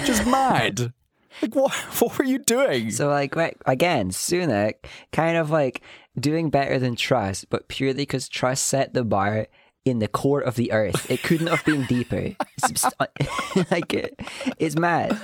Just 0.05 0.25
mad. 0.39 0.93
Like, 1.41 1.55
what, 1.55 1.73
what 1.99 2.17
were 2.17 2.25
you 2.25 2.39
doing? 2.39 2.91
So 2.91 3.07
like 3.09 3.35
right, 3.35 3.57
again, 3.65 4.09
Sunak 4.11 4.73
kind 5.11 5.37
of 5.37 5.49
like 5.49 5.81
doing 6.19 6.49
better 6.49 6.79
than 6.79 6.95
Truss, 6.95 7.45
but 7.45 7.67
purely 7.67 8.03
because 8.03 8.29
Truss 8.29 8.61
set 8.61 8.93
the 8.93 9.03
bar 9.03 9.47
in 9.83 9.99
the 9.99 10.07
core 10.07 10.41
of 10.41 10.55
the 10.55 10.71
earth. 10.71 11.09
It 11.11 11.21
couldn't 11.23 11.47
have 11.47 11.63
been 11.65 11.85
deeper. 11.85 12.35
It's 12.63 12.85
like 13.71 13.93
it, 13.93 14.19
it's 14.57 14.75
mad. 14.75 15.19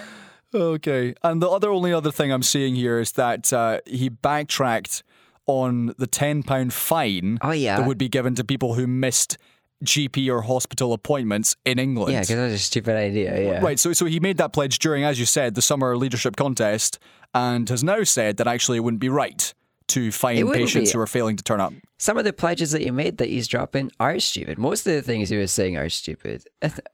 Okay. 0.54 1.16
And 1.24 1.42
the 1.42 1.50
other 1.50 1.70
only 1.72 1.94
other 1.94 2.12
thing 2.12 2.32
I'm 2.32 2.44
seeing 2.44 2.76
here 2.76 3.00
is 3.00 3.14
that 3.14 3.52
uh, 3.54 3.80
he 3.86 4.10
backtracked 4.10 5.02
on 5.48 5.88
the 5.98 6.08
£10 6.08 6.72
fine 6.72 7.40
Oh, 7.42 7.52
yeah. 7.52 7.78
that 7.78 7.88
would 7.88 7.98
be 7.98 8.10
given 8.10 8.36
to 8.36 8.44
people 8.44 8.76
who 8.76 8.86
missed 8.86 9.38
GP 9.84 10.32
or 10.32 10.42
hospital 10.42 10.94
appointments 10.94 11.56
in 11.66 11.80
England. 11.80 12.14
Yeah, 12.14 12.22
because 12.22 12.36
that 12.36 12.44
was 12.44 12.54
a 12.54 12.60
stupid 12.60 12.96
idea. 12.96 13.42
Yeah. 13.42 13.60
Right, 13.62 13.80
so 13.80 13.94
so 13.94 14.06
he 14.06 14.20
made 14.20 14.38
that 14.38 14.54
pledge 14.54 14.80
during, 14.80 15.04
as 15.04 15.20
you 15.20 15.26
said, 15.26 15.56
the 15.56 15.62
summer 15.62 15.98
leadership 15.98 16.36
contest, 16.36 17.00
and 17.34 17.68
has 17.70 17.84
now 17.84 18.04
said 18.04 18.38
that 18.38 18.48
actually 18.48 18.78
it 18.78 18.82
wouldn't 18.82 19.02
be 19.02 19.10
right 19.10 19.54
to 19.88 20.12
fine 20.12 20.50
patients 20.52 20.92
be. 20.92 20.98
who 20.98 21.02
are 21.02 21.08
failing 21.08 21.36
to 21.36 21.44
turn 21.44 21.60
up. 21.60 21.74
Some 21.98 22.18
of 22.18 22.24
the 22.24 22.32
pledges 22.34 22.72
that 22.72 22.82
he 22.82 22.92
made 22.92 23.18
that 23.18 23.28
he's 23.28 23.48
dropping 23.48 23.92
are 24.00 24.20
stupid. 24.20 24.58
Most 24.58 24.88
of 24.88 24.94
the 24.94 25.02
things 25.02 25.30
he 25.30 25.38
was 25.38 25.52
saying 25.52 25.76
are 25.78 25.90
stupid. 25.90 26.46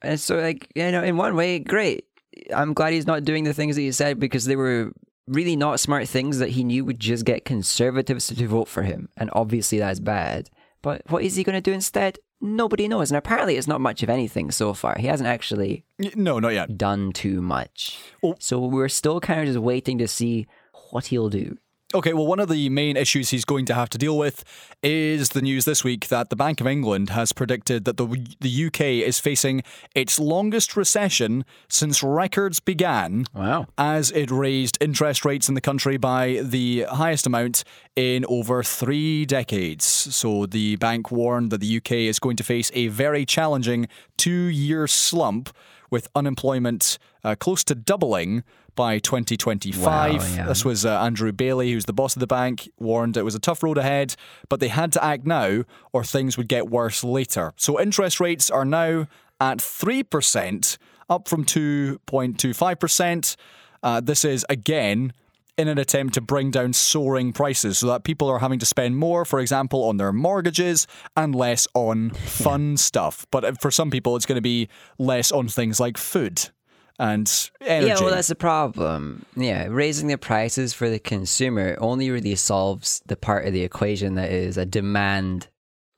And 0.02 0.18
so, 0.18 0.36
like, 0.36 0.68
you 0.74 0.90
know, 0.90 1.02
in 1.02 1.16
one 1.16 1.36
way, 1.36 1.60
great. 1.60 2.06
I'm 2.54 2.72
glad 2.72 2.92
he's 2.92 3.06
not 3.06 3.24
doing 3.24 3.44
the 3.44 3.54
things 3.54 3.76
that 3.76 3.82
he 3.82 3.92
said 3.92 4.18
because 4.18 4.46
they 4.46 4.56
were 4.56 4.92
really 5.28 5.56
not 5.56 5.78
smart 5.78 6.08
things 6.08 6.38
that 6.38 6.50
he 6.50 6.64
knew 6.64 6.84
would 6.84 6.98
just 6.98 7.24
get 7.24 7.44
conservatives 7.44 8.28
to 8.28 8.48
vote 8.48 8.68
for 8.68 8.82
him. 8.82 9.08
And 9.16 9.30
obviously 9.32 9.78
that's 9.78 10.00
bad. 10.00 10.50
But 10.82 11.02
what 11.08 11.22
is 11.22 11.36
he 11.36 11.44
going 11.44 11.54
to 11.54 11.60
do 11.60 11.72
instead? 11.72 12.18
Nobody 12.40 12.86
knows. 12.88 13.10
And 13.10 13.18
apparently 13.18 13.56
it's 13.56 13.66
not 13.66 13.80
much 13.80 14.02
of 14.02 14.08
anything 14.10 14.50
so 14.50 14.72
far. 14.74 14.96
He 14.98 15.06
hasn't 15.08 15.28
actually 15.28 15.84
No, 16.14 16.38
not 16.38 16.52
yet. 16.54 16.78
done 16.78 17.12
too 17.12 17.42
much. 17.42 17.98
Well- 18.22 18.36
so 18.38 18.60
we're 18.64 18.88
still 18.88 19.20
kind 19.20 19.40
of 19.40 19.46
just 19.46 19.58
waiting 19.58 19.98
to 19.98 20.08
see 20.08 20.46
what 20.90 21.06
he'll 21.06 21.28
do. 21.30 21.58
Okay, 21.94 22.12
well, 22.12 22.26
one 22.26 22.38
of 22.38 22.50
the 22.50 22.68
main 22.68 22.98
issues 22.98 23.30
he's 23.30 23.46
going 23.46 23.64
to 23.64 23.72
have 23.72 23.88
to 23.88 23.96
deal 23.96 24.18
with 24.18 24.44
is 24.82 25.30
the 25.30 25.40
news 25.40 25.64
this 25.64 25.82
week 25.82 26.08
that 26.08 26.28
the 26.28 26.36
Bank 26.36 26.60
of 26.60 26.66
England 26.66 27.08
has 27.08 27.32
predicted 27.32 27.86
that 27.86 27.96
the, 27.96 28.06
the 28.40 28.66
UK 28.66 28.80
is 29.08 29.18
facing 29.18 29.62
its 29.94 30.20
longest 30.20 30.76
recession 30.76 31.46
since 31.66 32.02
records 32.02 32.60
began. 32.60 33.24
Wow. 33.32 33.68
As 33.78 34.10
it 34.10 34.30
raised 34.30 34.76
interest 34.82 35.24
rates 35.24 35.48
in 35.48 35.54
the 35.54 35.62
country 35.62 35.96
by 35.96 36.42
the 36.42 36.82
highest 36.90 37.26
amount 37.26 37.64
in 37.96 38.26
over 38.28 38.62
three 38.62 39.24
decades. 39.24 39.86
So 39.86 40.44
the 40.44 40.76
bank 40.76 41.10
warned 41.10 41.50
that 41.52 41.62
the 41.62 41.78
UK 41.78 41.92
is 41.92 42.18
going 42.18 42.36
to 42.36 42.44
face 42.44 42.70
a 42.74 42.88
very 42.88 43.24
challenging 43.24 43.88
two 44.18 44.30
year 44.30 44.86
slump 44.88 45.56
with 45.90 46.06
unemployment 46.14 46.98
uh, 47.24 47.34
close 47.34 47.64
to 47.64 47.74
doubling 47.74 48.44
by 48.78 49.00
2025. 49.00 49.82
Wow, 49.82 50.36
yeah. 50.36 50.46
This 50.46 50.64
was 50.64 50.86
uh, 50.86 51.00
Andrew 51.00 51.32
Bailey, 51.32 51.72
who's 51.72 51.86
the 51.86 51.92
boss 51.92 52.14
of 52.14 52.20
the 52.20 52.28
bank, 52.28 52.70
warned 52.78 53.16
it 53.16 53.24
was 53.24 53.34
a 53.34 53.40
tough 53.40 53.64
road 53.64 53.76
ahead, 53.76 54.14
but 54.48 54.60
they 54.60 54.68
had 54.68 54.92
to 54.92 55.04
act 55.04 55.26
now 55.26 55.64
or 55.92 56.04
things 56.04 56.38
would 56.38 56.46
get 56.46 56.70
worse 56.70 57.02
later. 57.02 57.52
So 57.56 57.80
interest 57.80 58.20
rates 58.20 58.52
are 58.52 58.64
now 58.64 59.08
at 59.40 59.58
3%, 59.58 60.78
up 61.10 61.26
from 61.26 61.44
2.25%. 61.44 63.36
Uh, 63.82 64.00
this 64.00 64.24
is 64.24 64.46
again 64.48 65.12
in 65.56 65.66
an 65.66 65.76
attempt 65.78 66.14
to 66.14 66.20
bring 66.20 66.52
down 66.52 66.72
soaring 66.72 67.32
prices 67.32 67.78
so 67.78 67.88
that 67.88 68.04
people 68.04 68.28
are 68.28 68.38
having 68.38 68.60
to 68.60 68.66
spend 68.66 68.96
more, 68.96 69.24
for 69.24 69.40
example, 69.40 69.82
on 69.86 69.96
their 69.96 70.12
mortgages 70.12 70.86
and 71.16 71.34
less 71.34 71.66
on 71.74 72.10
fun 72.26 72.76
stuff. 72.76 73.26
But 73.32 73.44
uh, 73.44 73.52
for 73.60 73.72
some 73.72 73.90
people, 73.90 74.14
it's 74.14 74.24
going 74.24 74.36
to 74.36 74.40
be 74.40 74.68
less 74.98 75.32
on 75.32 75.48
things 75.48 75.80
like 75.80 75.98
food 75.98 76.50
and 76.98 77.50
energy. 77.60 77.88
Yeah, 77.88 78.00
well, 78.00 78.10
that's 78.10 78.28
the 78.28 78.34
problem. 78.34 79.24
Yeah, 79.36 79.66
raising 79.68 80.08
the 80.08 80.18
prices 80.18 80.72
for 80.72 80.90
the 80.90 80.98
consumer 80.98 81.76
only 81.80 82.10
really 82.10 82.34
solves 82.34 83.02
the 83.06 83.16
part 83.16 83.46
of 83.46 83.52
the 83.52 83.62
equation 83.62 84.14
that 84.16 84.30
is 84.30 84.56
a 84.56 84.66
demand, 84.66 85.48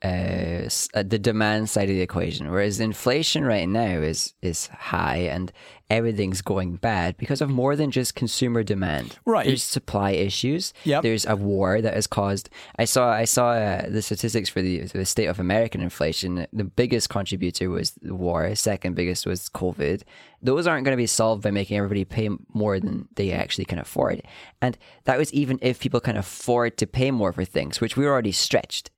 uh, 0.03 0.67
uh, 0.93 1.03
the 1.03 1.19
demand 1.19 1.69
side 1.69 1.89
of 1.89 1.95
the 1.95 2.01
equation. 2.01 2.49
Whereas 2.49 2.79
inflation 2.79 3.45
right 3.45 3.67
now 3.67 3.99
is 3.99 4.33
is 4.41 4.67
high 4.67 5.17
and 5.17 5.51
everything's 5.91 6.41
going 6.41 6.77
bad 6.77 7.17
because 7.17 7.41
of 7.41 7.49
more 7.49 7.75
than 7.75 7.91
just 7.91 8.15
consumer 8.15 8.63
demand. 8.63 9.19
Right. 9.25 9.45
There's 9.45 9.63
supply 9.63 10.11
issues. 10.11 10.73
Yep. 10.85 11.03
There's 11.03 11.25
a 11.25 11.35
war 11.35 11.81
that 11.81 11.93
has 11.93 12.07
caused. 12.07 12.49
I 12.79 12.85
saw 12.85 13.11
I 13.11 13.25
saw 13.25 13.49
uh, 13.51 13.89
the 13.89 14.01
statistics 14.01 14.49
for 14.49 14.61
the, 14.61 14.81
the 14.85 15.05
state 15.05 15.27
of 15.27 15.39
American 15.39 15.81
inflation. 15.81 16.47
The 16.51 16.63
biggest 16.63 17.09
contributor 17.09 17.69
was 17.69 17.91
the 18.01 18.15
war. 18.15 18.55
Second 18.55 18.95
biggest 18.95 19.25
was 19.25 19.49
COVID. 19.49 20.03
Those 20.41 20.65
aren't 20.65 20.85
going 20.85 20.97
to 20.97 21.01
be 21.01 21.07
solved 21.07 21.43
by 21.43 21.51
making 21.51 21.77
everybody 21.77 22.05
pay 22.05 22.29
more 22.53 22.79
than 22.79 23.07
they 23.15 23.31
actually 23.31 23.65
can 23.65 23.77
afford. 23.77 24.23
And 24.61 24.77
that 25.03 25.19
was 25.19 25.31
even 25.33 25.59
if 25.61 25.79
people 25.79 25.99
can 25.99 26.17
afford 26.17 26.77
to 26.77 26.87
pay 26.87 27.11
more 27.11 27.33
for 27.33 27.45
things, 27.45 27.79
which 27.79 27.95
we 27.95 28.05
were 28.05 28.11
already 28.11 28.31
stretched. 28.31 28.89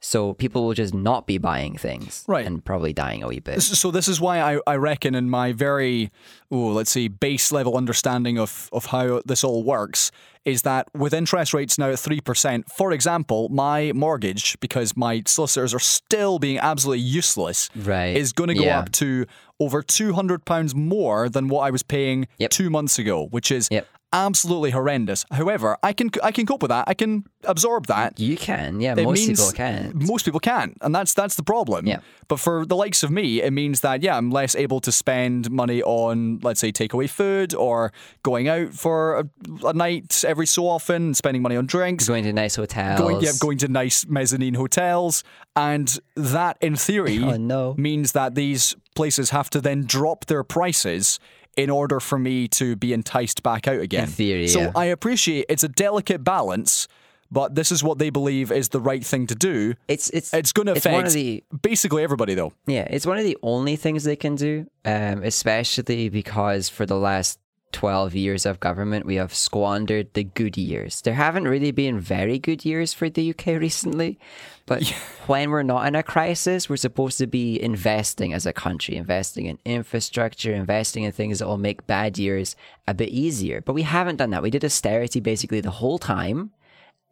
So 0.00 0.32
people 0.34 0.64
will 0.64 0.74
just 0.74 0.94
not 0.94 1.26
be 1.26 1.38
buying 1.38 1.76
things, 1.76 2.24
Right. 2.28 2.46
And 2.46 2.64
probably 2.64 2.92
dying 2.92 3.22
a 3.24 3.28
wee 3.28 3.40
bit. 3.40 3.60
So 3.62 3.90
this 3.90 4.06
is 4.06 4.20
why 4.20 4.40
I, 4.40 4.60
I 4.66 4.76
reckon 4.76 5.14
in 5.16 5.28
my 5.28 5.52
very 5.52 6.10
oh 6.50 6.68
let's 6.68 6.90
see 6.92 7.08
base 7.08 7.50
level 7.50 7.76
understanding 7.76 8.38
of, 8.38 8.68
of 8.72 8.86
how 8.86 9.22
this 9.26 9.42
all 9.42 9.64
works 9.64 10.10
is 10.44 10.62
that 10.62 10.86
with 10.94 11.12
interest 11.12 11.52
rates 11.52 11.78
now 11.78 11.90
at 11.90 11.98
three 11.98 12.20
percent, 12.20 12.70
for 12.70 12.92
example, 12.92 13.48
my 13.50 13.92
mortgage, 13.92 14.58
because 14.60 14.96
my 14.96 15.22
solicitors 15.26 15.74
are 15.74 15.80
still 15.80 16.38
being 16.38 16.58
absolutely 16.58 17.00
useless, 17.02 17.68
Right. 17.74 18.16
is 18.16 18.32
going 18.32 18.48
to 18.48 18.54
go 18.54 18.62
Yeah. 18.62 18.78
up 18.78 18.92
to 18.92 19.26
over 19.60 19.82
two 19.82 20.12
hundred 20.12 20.44
pounds 20.44 20.74
more 20.76 21.28
than 21.28 21.48
what 21.48 21.62
I 21.62 21.70
was 21.70 21.82
paying 21.82 22.28
Yep. 22.38 22.50
two 22.50 22.70
months 22.70 22.98
ago, 23.00 23.26
which 23.26 23.50
is 23.50 23.68
Yep. 23.70 23.86
Absolutely 24.12 24.70
horrendous. 24.70 25.24
However, 25.30 25.76
I 25.82 25.92
can 25.92 26.10
I 26.22 26.32
can 26.32 26.46
cope 26.46 26.62
with 26.62 26.70
that. 26.70 26.84
I 26.88 26.94
can 26.94 27.24
absorb 27.44 27.86
that. 27.86 28.18
You 28.18 28.36
can, 28.36 28.80
yeah. 28.80 28.94
It 28.96 29.04
most 29.04 29.26
people 29.26 29.52
can. 29.52 29.92
Most 29.94 30.24
people 30.24 30.40
can't, 30.40 30.76
and 30.80 30.94
that's 30.94 31.14
that's 31.14 31.36
the 31.36 31.42
problem. 31.42 31.86
Yeah. 31.86 32.00
But 32.28 32.40
for 32.40 32.64
the 32.66 32.76
likes 32.76 33.02
of 33.02 33.10
me, 33.10 33.42
it 33.42 33.52
means 33.52 33.80
that 33.80 34.02
yeah, 34.02 34.16
I'm 34.16 34.30
less 34.30 34.54
able 34.54 34.80
to 34.80 34.92
spend 34.92 35.50
money 35.50 35.82
on, 35.82 36.40
let's 36.42 36.60
say, 36.60 36.72
takeaway 36.72 37.08
food 37.08 37.54
or 37.54 37.92
going 38.22 38.48
out 38.48 38.72
for 38.74 39.18
a, 39.20 39.24
a 39.66 39.72
night 39.72 40.24
every 40.26 40.46
so 40.46 40.66
often, 40.68 41.14
spending 41.14 41.42
money 41.42 41.56
on 41.56 41.66
drinks, 41.66 42.06
Going 42.08 42.24
to 42.24 42.32
nice 42.32 42.56
hotels. 42.56 42.98
going 43.00 43.20
yeah, 43.20 43.32
going 43.40 43.58
to 43.58 43.68
nice 43.68 44.06
mezzanine 44.06 44.54
hotels, 44.54 45.24
and 45.56 45.98
that 46.16 46.56
in 46.60 46.76
theory 46.76 47.22
Oh, 47.22 47.36
no. 47.36 47.74
means 47.78 48.12
that 48.12 48.34
these 48.34 48.74
places 48.94 49.30
have 49.30 49.48
to 49.50 49.60
then 49.60 49.84
drop 49.84 50.26
their 50.26 50.42
prices. 50.44 51.18
In 51.58 51.70
order 51.70 52.00
for 52.00 52.18
me 52.18 52.48
to 52.48 52.76
be 52.76 52.92
enticed 52.92 53.42
back 53.42 53.66
out 53.68 53.80
again. 53.80 54.06
theory, 54.06 54.48
so 54.48 54.60
yeah. 54.60 54.72
I 54.74 54.86
appreciate 54.86 55.46
it's 55.48 55.64
a 55.64 55.68
delicate 55.68 56.24
balance, 56.24 56.88
but 57.30 57.54
this 57.54 57.72
is 57.72 57.82
what 57.82 57.98
they 57.98 58.10
believe 58.10 58.50
is 58.50 58.70
the 58.70 58.80
right 58.80 59.04
thing 59.04 59.26
to 59.26 59.34
do. 59.34 59.74
It's 59.88 60.08
it's 60.10 60.32
It's 60.32 60.52
going 60.52 60.66
to 60.66 60.72
affect 60.72 61.12
the 61.12 61.44
basically 61.62 62.02
everybody, 62.02 62.34
though. 62.34 62.52
Yeah, 62.66 62.86
it's 62.88 63.06
one 63.06 63.18
of 63.18 63.24
the 63.24 63.36
only 63.42 63.76
things 63.76 64.04
they 64.04 64.16
can 64.16 64.34
do, 64.36 64.66
um, 64.84 65.22
especially 65.22 66.08
because 66.08 66.68
for 66.68 66.86
the 66.86 66.96
last 66.96 67.38
12 67.72 68.14
years 68.14 68.46
of 68.46 68.60
government, 68.60 69.06
we 69.06 69.16
have 69.16 69.34
squandered 69.34 70.12
the 70.14 70.24
good 70.24 70.56
years. 70.56 71.00
There 71.02 71.14
haven't 71.14 71.48
really 71.48 71.70
been 71.70 72.00
very 72.00 72.38
good 72.38 72.64
years 72.64 72.94
for 72.94 73.10
the 73.10 73.30
UK 73.30 73.46
recently, 73.46 74.18
but 74.66 74.88
when 75.26 75.50
we're 75.50 75.62
not 75.62 75.86
in 75.86 75.94
a 75.94 76.02
crisis, 76.02 76.68
we're 76.68 76.76
supposed 76.76 77.18
to 77.18 77.26
be 77.26 77.60
investing 77.60 78.32
as 78.32 78.46
a 78.46 78.52
country, 78.52 78.96
investing 78.96 79.46
in 79.46 79.58
infrastructure, 79.64 80.54
investing 80.54 81.04
in 81.04 81.12
things 81.12 81.38
that 81.38 81.46
will 81.46 81.58
make 81.58 81.86
bad 81.86 82.18
years 82.18 82.56
a 82.86 82.94
bit 82.94 83.10
easier. 83.10 83.60
But 83.60 83.74
we 83.74 83.82
haven't 83.82 84.16
done 84.16 84.30
that. 84.30 84.42
We 84.42 84.50
did 84.50 84.64
austerity 84.64 85.20
basically 85.20 85.60
the 85.60 85.70
whole 85.70 85.98
time 85.98 86.52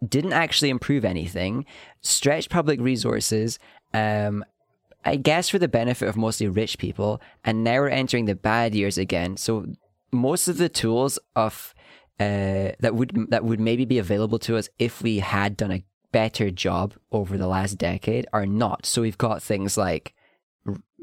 didn't 0.07 0.33
actually 0.33 0.71
improve 0.71 1.05
anything, 1.05 1.65
stretched 2.03 2.51
public 2.51 2.81
resources, 2.81 3.59
um, 3.95 4.45
I 5.05 5.17
guess 5.17 5.49
for 5.49 5.59
the 5.59 5.69
benefit 5.69 6.09
of 6.09 6.17
mostly 6.17 6.49
rich 6.49 6.79
people, 6.79 7.21
and 7.45 7.63
now 7.63 7.79
we're 7.79 7.89
entering 7.89 8.25
the 8.25 8.35
bad 8.35 8.75
years 8.75 8.99
again. 8.99 9.37
So 9.37 9.67
most 10.17 10.49
of 10.49 10.57
the 10.59 10.69
tools 10.69 11.19
of 11.35 11.75
uh, 12.19 12.73
that 12.81 12.95
would 12.95 13.27
that 13.31 13.45
would 13.45 13.61
maybe 13.61 13.85
be 13.85 13.99
available 13.99 14.39
to 14.41 14.57
us 14.57 14.69
if 14.79 15.03
we 15.03 15.19
had 15.19 15.57
done 15.57 15.71
a 15.71 15.85
better 16.13 16.51
job 16.51 16.95
over 17.13 17.37
the 17.37 17.47
last 17.47 17.77
decade 17.77 18.27
are 18.33 18.47
not. 18.47 18.87
So 18.87 19.03
we've 19.03 19.19
got 19.19 19.43
things 19.43 19.77
like 19.77 20.15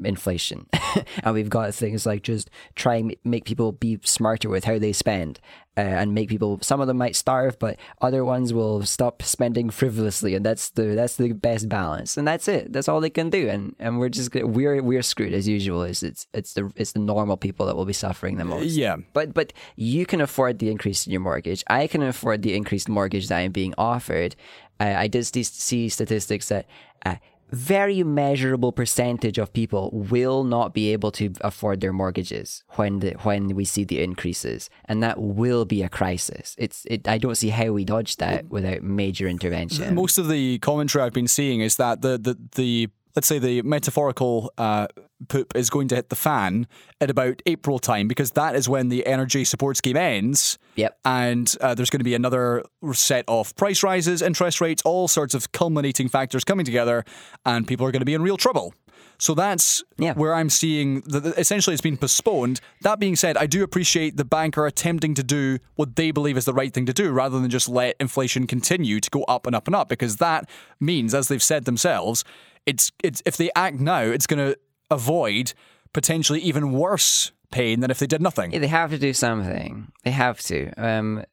inflation 0.02 0.66
and 1.22 1.34
we've 1.34 1.48
got 1.50 1.72
things 1.74 2.04
like 2.04 2.22
just 2.22 2.50
try 2.74 2.96
and 2.96 3.14
make 3.24 3.44
people 3.44 3.70
be 3.72 3.98
smarter 4.02 4.48
with 4.48 4.64
how 4.64 4.78
they 4.78 4.92
spend 4.92 5.38
uh, 5.76 5.80
and 5.80 6.14
make 6.14 6.28
people 6.28 6.58
some 6.62 6.80
of 6.80 6.86
them 6.88 6.96
might 6.98 7.14
starve 7.14 7.56
but 7.60 7.78
other 8.00 8.24
ones 8.24 8.52
will 8.52 8.82
stop 8.84 9.22
spending 9.22 9.70
frivolously 9.70 10.34
and 10.34 10.44
that's 10.44 10.70
the 10.70 10.82
that's 10.96 11.16
the 11.16 11.32
best 11.32 11.68
balance 11.68 12.16
and 12.16 12.26
that's 12.26 12.48
it 12.48 12.72
that's 12.72 12.88
all 12.88 13.00
they 13.00 13.10
can 13.10 13.30
do 13.30 13.48
and 13.48 13.74
and 13.78 13.98
we're 14.00 14.08
just 14.08 14.34
we're 14.34 14.82
we're 14.82 15.02
screwed 15.02 15.32
as 15.32 15.46
usual 15.46 15.84
it's 15.84 16.02
it's 16.02 16.26
it's 16.34 16.54
the 16.54 16.72
it's 16.74 16.92
the 16.92 16.98
normal 16.98 17.36
people 17.36 17.66
that 17.66 17.76
will 17.76 17.84
be 17.86 17.92
suffering 17.92 18.36
the 18.36 18.44
most 18.44 18.72
Yeah. 18.72 18.96
but 19.12 19.32
but 19.32 19.52
you 19.76 20.06
can 20.06 20.20
afford 20.20 20.58
the 20.58 20.70
increase 20.70 21.06
in 21.06 21.12
your 21.12 21.20
mortgage. 21.20 21.62
I 21.68 21.86
can 21.86 22.02
afford 22.02 22.42
the 22.42 22.54
increased 22.54 22.88
mortgage 22.88 23.28
that 23.28 23.38
I'm 23.38 23.52
being 23.52 23.74
offered. 23.78 24.34
Uh, 24.80 24.94
I 24.96 25.06
did 25.08 25.24
see, 25.24 25.42
see 25.44 25.88
statistics 25.88 26.48
that 26.48 26.66
a 27.06 27.18
very 27.54 28.02
measurable 28.02 28.72
percentage 28.72 29.38
of 29.38 29.52
people 29.52 29.90
will 29.92 30.44
not 30.44 30.74
be 30.74 30.92
able 30.92 31.10
to 31.12 31.32
afford 31.40 31.80
their 31.80 31.92
mortgages 31.92 32.64
when 32.70 33.00
the, 33.00 33.12
when 33.22 33.54
we 33.54 33.64
see 33.64 33.84
the 33.84 34.02
increases, 34.02 34.68
and 34.86 35.02
that 35.02 35.20
will 35.20 35.64
be 35.64 35.82
a 35.82 35.88
crisis. 35.88 36.54
It's 36.58 36.84
it. 36.86 37.08
I 37.08 37.18
don't 37.18 37.36
see 37.36 37.50
how 37.50 37.72
we 37.72 37.84
dodge 37.84 38.16
that 38.16 38.48
without 38.48 38.82
major 38.82 39.28
intervention. 39.28 39.94
Most 39.94 40.18
of 40.18 40.28
the 40.28 40.58
commentary 40.58 41.04
I've 41.04 41.12
been 41.12 41.28
seeing 41.28 41.60
is 41.60 41.76
that 41.76 42.02
the 42.02 42.18
the, 42.18 42.38
the 42.54 42.88
let's 43.14 43.26
say 43.28 43.38
the 43.38 43.62
metaphorical 43.62 44.52
uh, 44.58 44.86
poop 45.28 45.52
is 45.54 45.70
going 45.70 45.88
to 45.88 45.94
hit 45.94 46.08
the 46.08 46.16
fan 46.16 46.66
at 47.00 47.10
about 47.10 47.40
April 47.46 47.78
time 47.78 48.08
because 48.08 48.32
that 48.32 48.56
is 48.56 48.68
when 48.68 48.88
the 48.88 49.06
energy 49.06 49.44
support 49.44 49.76
scheme 49.76 49.96
ends. 49.96 50.58
Yep. 50.76 50.98
And 51.04 51.54
uh, 51.60 51.74
there's 51.74 51.90
going 51.90 52.00
to 52.00 52.04
be 52.04 52.14
another 52.14 52.64
set 52.92 53.24
of 53.28 53.54
price 53.56 53.82
rises, 53.82 54.20
interest 54.22 54.60
rates, 54.60 54.82
all 54.84 55.06
sorts 55.08 55.34
of 55.34 55.52
culminating 55.52 56.08
factors 56.08 56.44
coming 56.44 56.64
together, 56.66 57.04
and 57.46 57.66
people 57.68 57.86
are 57.86 57.92
going 57.92 58.00
to 58.00 58.06
be 58.06 58.14
in 58.14 58.22
real 58.22 58.36
trouble. 58.36 58.74
So 59.16 59.34
that's 59.34 59.82
Yeah. 59.96 60.14
where 60.14 60.34
I'm 60.34 60.50
seeing 60.50 61.02
that 61.02 61.24
essentially 61.38 61.72
it's 61.74 61.80
been 61.80 61.96
postponed. 61.96 62.60
That 62.80 62.98
being 62.98 63.14
said, 63.14 63.36
I 63.36 63.46
do 63.46 63.62
appreciate 63.62 64.16
the 64.16 64.24
bank 64.24 64.58
are 64.58 64.66
attempting 64.66 65.14
to 65.14 65.22
do 65.22 65.58
what 65.76 65.94
they 65.94 66.10
believe 66.10 66.36
is 66.36 66.46
the 66.46 66.52
right 66.52 66.74
thing 66.74 66.86
to 66.86 66.92
do 66.92 67.12
rather 67.12 67.38
than 67.38 67.48
just 67.48 67.68
let 67.68 67.94
inflation 68.00 68.48
continue 68.48 68.98
to 68.98 69.10
go 69.10 69.22
up 69.24 69.46
and 69.46 69.54
up 69.54 69.68
and 69.68 69.76
up 69.76 69.88
because 69.88 70.16
that 70.16 70.48
means, 70.80 71.14
as 71.14 71.28
they've 71.28 71.42
said 71.42 71.64
themselves, 71.64 72.24
it's, 72.66 72.92
it's 73.02 73.22
if 73.26 73.36
they 73.36 73.50
act 73.54 73.80
now, 73.80 74.00
it's 74.00 74.26
going 74.26 74.52
to 74.52 74.58
avoid 74.90 75.52
potentially 75.92 76.40
even 76.40 76.72
worse 76.72 77.32
pain 77.50 77.80
than 77.80 77.90
if 77.90 77.98
they 77.98 78.06
did 78.06 78.20
nothing. 78.20 78.52
Yeah, 78.52 78.58
they 78.58 78.66
have 78.66 78.90
to 78.90 78.98
do 78.98 79.12
something. 79.12 79.92
They 80.04 80.10
have 80.10 80.40
to. 80.42 80.72
Um, 80.76 81.24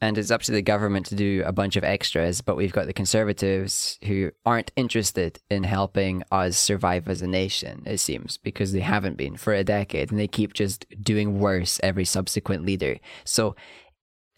and 0.00 0.18
it's 0.18 0.30
up 0.30 0.42
to 0.42 0.52
the 0.52 0.62
government 0.62 1.06
to 1.06 1.14
do 1.14 1.42
a 1.46 1.52
bunch 1.52 1.76
of 1.76 1.82
extras, 1.82 2.42
but 2.42 2.56
we've 2.56 2.72
got 2.72 2.86
the 2.86 2.92
conservatives 2.92 3.98
who 4.04 4.30
aren't 4.44 4.70
interested 4.76 5.40
in 5.50 5.64
helping 5.64 6.22
us 6.30 6.58
survive 6.58 7.08
as 7.08 7.22
a 7.22 7.26
nation, 7.26 7.82
it 7.86 7.98
seems, 7.98 8.36
because 8.36 8.72
they 8.72 8.80
haven't 8.80 9.16
been 9.16 9.36
for 9.36 9.54
a 9.54 9.64
decade 9.64 10.10
and 10.10 10.20
they 10.20 10.28
keep 10.28 10.52
just 10.52 10.84
doing 11.02 11.40
worse 11.40 11.80
every 11.82 12.04
subsequent 12.04 12.64
leader. 12.64 12.98
So 13.24 13.56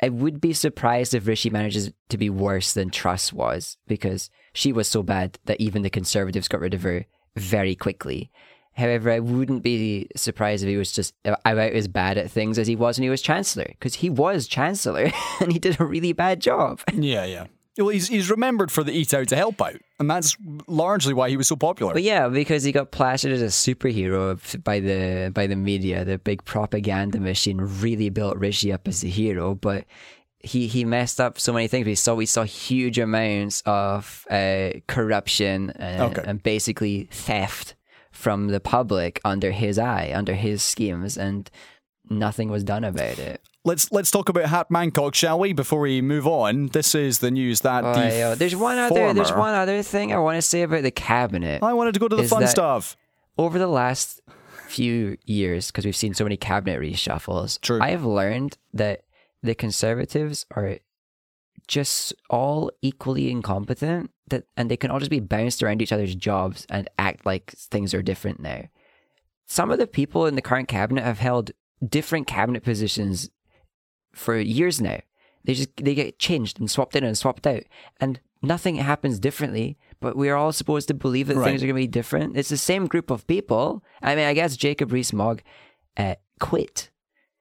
I 0.01 0.09
would 0.09 0.41
be 0.41 0.53
surprised 0.53 1.15
if 1.15 1.27
Rishi 1.27 1.51
manages 1.51 1.93
to 2.09 2.19
be 2.19 2.31
worse 2.31 2.73
than 2.73 2.91
Truss 2.91 3.33
was 3.33 3.77
because 3.87 4.31
she 4.53 4.73
was 4.73 4.89
so 4.89 5.03
bad 5.03 5.39
that 5.47 5.61
even 5.61 5.83
the 5.83 5.91
Conservatives 5.91 6.49
got 6.49 6.61
rid 6.61 6.75
of 6.75 6.83
her 6.83 7.07
very 7.37 7.75
quickly. 7.75 8.31
However, 8.75 9.11
I 9.11 9.19
wouldn't 9.19 9.65
be 9.65 10.09
surprised 10.15 10.63
if 10.63 10.69
he 10.69 10.77
was 10.77 10.93
just 10.93 11.13
about 11.25 11.73
as 11.73 11.89
bad 11.89 12.17
at 12.17 12.31
things 12.31 12.61
as 12.61 12.69
he 12.69 12.77
was 12.77 12.97
when 12.97 13.03
he 13.03 13.11
was 13.11 13.23
Chancellor 13.23 13.67
because 13.67 13.97
he 13.97 14.09
was 14.09 14.47
Chancellor 14.47 15.11
and 15.41 15.53
he 15.53 15.59
did 15.59 15.81
a 15.81 15.85
really 15.85 16.13
bad 16.13 16.41
job. 16.41 16.81
Yeah, 16.93 17.25
yeah. 17.25 17.47
Well, 17.79 17.89
he's 17.89 18.09
he's 18.09 18.29
remembered 18.31 18.73
for 18.73 18.83
the 18.83 18.93
eat 18.93 19.15
out 19.15 19.29
to 19.29 19.37
help 19.37 19.63
out, 19.63 19.77
and 20.01 20.11
that's 20.11 20.37
largely 20.67 21.15
why 21.15 21.31
he 21.31 21.37
was 21.37 21.47
so 21.47 21.55
popular. 21.57 21.93
But 21.95 22.03
yeah, 22.03 22.29
because 22.29 22.65
he 22.65 22.73
got 22.73 22.91
plastered 22.91 23.31
as 23.33 23.41
a 23.41 23.47
superhero 23.47 24.63
by 24.65 24.81
the 24.81 25.31
by 25.33 25.47
the 25.47 25.55
media, 25.57 26.05
the 26.05 26.19
big 26.19 26.45
propaganda 26.45 27.21
machine 27.21 27.59
really 27.61 28.11
built 28.11 28.37
Rishi 28.37 28.73
up 28.73 28.89
as 28.89 29.05
a 29.05 29.07
hero. 29.07 29.55
But 29.55 29.85
he 30.41 30.67
he 30.67 30.85
messed 30.85 31.21
up 31.21 31.39
so 31.39 31.53
many 31.53 31.69
things. 31.69 31.87
We 31.87 31.95
saw 31.95 32.15
we 32.15 32.27
saw 32.27 32.43
huge 32.43 32.99
amounts 32.99 33.63
of 33.65 34.27
uh, 34.29 34.71
corruption 34.89 35.71
and, 35.77 36.03
Okay. 36.03 36.23
and 36.27 36.43
basically 36.43 37.09
theft 37.13 37.77
from 38.11 38.49
the 38.49 38.59
public 38.61 39.21
under 39.25 39.53
his 39.53 39.79
eye, 39.79 40.13
under 40.13 40.35
his 40.35 40.63
schemes, 40.65 41.17
and 41.17 41.49
nothing 42.11 42.49
was 42.51 42.65
done 42.65 42.83
about 42.83 43.19
it. 43.21 43.41
Let's 43.65 43.91
let's 43.93 44.11
talk 44.11 44.29
about 44.29 44.47
Hat 44.47 44.69
Mancock, 44.71 45.15
shall 45.15 45.39
we? 45.39 45.53
Before 45.53 45.81
we 45.81 46.01
move 46.01 46.27
on, 46.27 46.69
this 46.69 46.95
is 46.95 47.19
the 47.19 47.31
news 47.31 47.61
that 47.63 47.85
Oh, 47.85 47.93
the 47.93 48.01
yeah. 48.09 48.35
There's 48.35 48.57
one 48.57 48.79
other 48.79 49.13
there's 49.13 49.33
one 49.33 49.55
other 49.55 49.83
thing 49.83 50.13
I 50.13 50.19
want 50.19 50.37
to 50.37 50.43
say 50.43 50.63
about 50.63 50.83
the 50.83 50.91
cabinet. 50.91 51.63
I 51.63 51.75
wanted 51.75 51.95
to 51.95 52.01
go 52.01 52.09
to 52.09 52.17
the 52.17 52.25
fun 52.25 52.47
stuff. 52.47 52.97
over 53.37 53.59
the 53.59 53.67
last 53.67 54.21
few 54.69 55.17
years, 55.25 55.69
because 55.69 55.85
we've 55.85 55.97
seen 55.97 56.15
so 56.15 56.25
many 56.25 56.37
cabinet 56.37 56.81
reshuffles, 56.81 57.61
True. 57.61 57.81
I 57.83 57.91
have 57.91 58.05
learned 58.05 58.57
that 58.75 59.05
the 59.43 59.55
conservatives 59.55 60.47
are 60.55 60.79
just 61.67 62.15
all 62.31 62.71
equally 62.81 63.31
incompetent 63.31 64.11
that 64.29 64.45
and 64.57 64.71
they 64.71 64.77
can 64.77 64.91
all 64.91 64.99
just 64.99 65.11
be 65.11 65.21
bounced 65.21 65.63
around 65.63 65.83
each 65.83 65.93
other's 65.93 66.15
jobs 66.15 66.67
and 66.71 66.89
act 66.99 67.27
like 67.27 67.51
things 67.53 67.93
are 67.93 68.03
different 68.03 68.41
now. 68.41 68.65
Some 69.47 69.71
of 69.71 69.79
the 69.79 69.87
people 69.87 70.27
in 70.27 70.35
the 70.35 70.43
current 70.43 70.69
cabinet 70.69 71.05
have 71.05 71.19
held 71.19 71.51
different 71.87 72.27
cabinet 72.27 72.63
positions 72.63 73.31
for 74.13 74.39
years 74.39 74.81
now. 74.81 75.01
They 75.45 75.55
just 75.55 75.77
they 75.77 75.95
get 75.95 76.19
changed 76.19 76.59
and 76.61 76.71
swapped 76.71 76.97
in 76.97 77.05
and 77.05 77.17
swapped 77.17 77.47
out, 77.47 77.63
and 78.01 78.21
nothing 78.43 78.77
happens 78.77 79.19
differently. 79.19 79.79
But 80.01 80.17
we 80.17 80.29
are 80.29 80.37
all 80.37 80.53
supposed 80.53 80.87
to 80.89 80.95
believe 80.95 81.27
that 81.29 81.37
Right. 81.37 81.45
things 81.45 81.63
are 81.63 81.67
going 81.67 81.75
to 81.77 81.83
be 81.83 81.87
different. 81.89 82.37
It's 82.37 82.51
the 82.51 82.57
same 82.57 82.87
group 82.87 83.11
of 83.11 83.27
people. 83.27 83.83
I 84.03 84.15
mean, 84.15 84.27
I 84.27 84.35
guess 84.35 84.57
Jacob 84.57 84.93
Rees-Mogg 84.93 85.43
uh, 85.97 86.15
quit. 86.39 86.91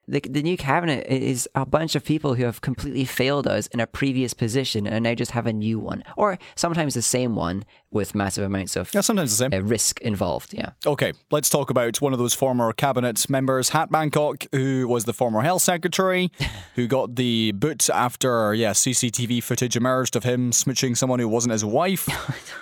The, 0.09 0.21
the 0.21 0.41
new 0.41 0.55
cabinet 0.55 1.05
is 1.07 1.49
a 1.53 1.65
bunch 1.65 1.93
of 1.95 2.03
people 2.05 2.35
who 2.35 2.45
have 2.45 2.61
completely 2.61 3.03
failed 3.03 3.45
us 3.45 3.67
in 3.67 3.81
a 3.81 3.87
previous 3.87 4.33
position 4.33 4.87
and 4.87 5.03
now 5.03 5.13
just 5.13 5.31
have 5.31 5.45
a 5.45 5.51
new 5.51 5.79
one, 5.79 6.01
or 6.15 6.37
sometimes 6.55 6.93
the 6.93 7.01
same 7.01 7.35
one 7.35 7.65
with 7.91 8.15
massive 8.15 8.45
amounts 8.45 8.77
of 8.77 8.93
Yeah, 8.93 9.01
sometimes 9.01 9.31
the 9.37 9.49
same. 9.49 9.53
uh, 9.53 9.65
risk 9.65 9.99
involved. 10.01 10.53
Yeah. 10.53 10.69
Okay, 10.85 11.11
let's 11.29 11.49
talk 11.49 11.69
about 11.69 11.99
one 12.01 12.13
of 12.13 12.19
those 12.19 12.33
former 12.33 12.71
cabinet 12.71 13.29
members, 13.29 13.69
Hat 13.69 13.91
Mancock, 13.91 14.47
who 14.53 14.87
was 14.87 15.03
the 15.03 15.13
former 15.13 15.41
health 15.41 15.61
secretary, 15.63 16.31
who 16.75 16.87
got 16.87 17.15
the 17.17 17.51
boot 17.51 17.89
after, 17.89 18.53
yeah, 18.53 18.71
CCTV 18.71 19.43
footage 19.43 19.75
emerged 19.75 20.15
of 20.15 20.23
him 20.23 20.51
smooching 20.51 20.95
someone 20.95 21.19
who 21.19 21.27
wasn't 21.27 21.51
his 21.51 21.65
wife, 21.65 22.07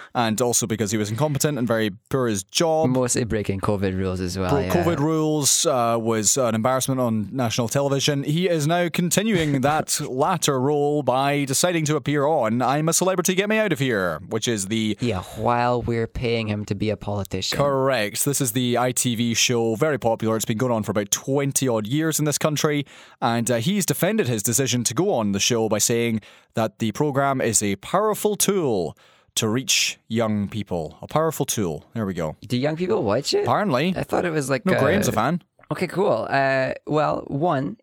and 0.16 0.42
also 0.42 0.66
because 0.66 0.92
he 0.92 0.98
was 0.98 1.12
incompetent 1.12 1.58
and 1.60 1.68
very 1.68 1.92
poor 2.10 2.28
at 2.28 2.32
his 2.32 2.44
job. 2.44 2.90
Mostly 2.90 3.26
breaking 3.26 3.60
COVID 3.60 3.98
rules 3.98 4.22
as 4.22 4.40
well. 4.40 4.62
Yeah. 4.62 4.74
COVID 4.74 4.98
rules 4.98 5.66
uh, 5.66 5.98
was 6.00 6.38
an 6.38 6.56
embarrassment 6.56 7.02
on 7.02 7.28
national 7.34 7.68
television. 7.68 8.24
He 8.24 8.48
is 8.48 8.66
now 8.66 8.88
continuing 8.88 9.60
that 9.62 10.00
latter 10.00 10.60
role 10.60 11.04
by 11.04 11.44
deciding 11.44 11.84
to 11.86 11.98
appear 11.98 12.26
on 12.26 12.62
I'm 12.62 12.88
a 12.88 12.94
Celebrity, 12.94 13.36
Get 13.36 13.50
Me 13.50 13.58
Out 13.58 13.74
of 13.74 13.80
Here, 13.80 14.20
which 14.30 14.48
is 14.48 14.68
the 14.68 14.98
Yeah, 15.02 15.22
while 15.36 15.82
we're 15.82 16.08
paying 16.08 16.48
him 16.48 16.64
to 16.66 16.76
be 16.76 16.90
a 16.90 16.98
politician. 16.98 17.58
Correct. 17.58 18.24
This 18.24 18.40
is 18.40 18.54
the 18.54 18.76
ITV 18.76 19.36
show, 19.36 19.76
very 19.76 20.00
popular. 20.00 20.38
It's 20.38 20.46
been 20.46 20.58
going 20.58 20.72
on 20.72 20.84
for 20.84 20.92
about 20.92 21.12
20 21.12 21.68
odd 21.68 21.88
years 21.88 22.20
in 22.20 22.26
this 22.26 22.38
country. 22.38 22.86
And 23.22 23.52
uh, 23.52 23.58
he's 23.58 23.86
defended 23.86 24.30
his 24.30 24.42
decision 24.42 24.86
to 24.86 24.94
go 24.94 25.12
on 25.12 25.34
the 25.34 25.42
show 25.42 25.68
by 25.68 25.80
saying 25.80 26.22
that 26.54 26.80
the 26.80 26.94
program 26.94 27.42
is 27.42 27.62
a 27.62 27.76
powerful 27.78 28.38
tool 28.38 28.96
to 29.36 29.48
reach 29.50 30.00
young 30.08 30.48
people. 30.48 30.98
A 31.02 31.08
powerful 31.08 31.46
tool. 31.46 31.86
There 31.94 32.06
we 32.06 32.14
go. 32.14 32.36
Do 32.48 32.58
young 32.58 32.76
people 32.76 33.04
watch 33.04 33.34
it? 33.34 33.44
Apparently. 33.44 33.94
I 33.96 34.04
thought 34.04 34.26
it 34.26 34.32
was 34.32 34.50
like 34.50 34.66
No, 34.66 34.74
uh, 34.74 34.80
Graham's 34.80 35.08
a 35.08 35.12
fan. 35.12 35.42
Okay, 35.72 35.88
cool. 35.88 36.28
Uh, 36.30 36.74
well, 36.88 37.24
one, 37.28 37.78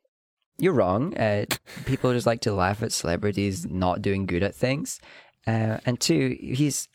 you're 0.58 0.72
wrong. 0.72 1.16
Uh, 1.16 1.46
people 1.84 2.12
just 2.12 2.26
like 2.26 2.40
to 2.42 2.52
laugh 2.52 2.82
at 2.82 2.92
celebrities 2.92 3.66
not 3.66 4.02
doing 4.02 4.26
good 4.26 4.42
at 4.42 4.54
things, 4.54 5.00
uh, 5.46 5.78
and 5.84 6.00
two, 6.00 6.36
he's 6.40 6.88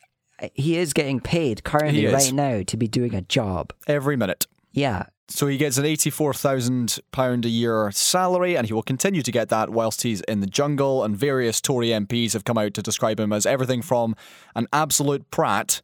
he 0.54 0.78
is 0.78 0.94
getting 0.94 1.20
paid 1.20 1.64
currently 1.64 2.06
right 2.06 2.32
now 2.32 2.62
to 2.64 2.78
be 2.78 2.88
doing 2.88 3.14
a 3.16 3.22
job. 3.22 3.74
Every 3.88 4.16
minute. 4.16 4.48
Yeah, 4.72 5.08
So 5.30 5.48
he 5.48 5.58
gets 5.58 5.78
an 5.78 5.84
£84,000 5.84 7.46
a 7.46 7.50
year 7.50 7.92
salary, 7.92 8.56
and 8.56 8.66
he 8.66 8.74
will 8.74 8.84
continue 8.84 9.22
to 9.22 9.32
get 9.32 9.50
that 9.50 9.70
whilst 9.70 10.04
he's 10.04 10.22
in 10.22 10.40
the 10.40 10.48
jungle. 10.48 11.04
And 11.04 11.18
various 11.18 11.60
Tory 11.60 11.90
MPs 11.90 12.34
have 12.34 12.46
come 12.46 12.58
out 12.58 12.74
to 12.76 12.82
describe 12.82 13.20
him 13.20 13.34
as 13.34 13.46
everything 13.46 13.82
from 13.82 14.16
an 14.56 14.68
absolute 14.72 15.30
prat 15.30 15.82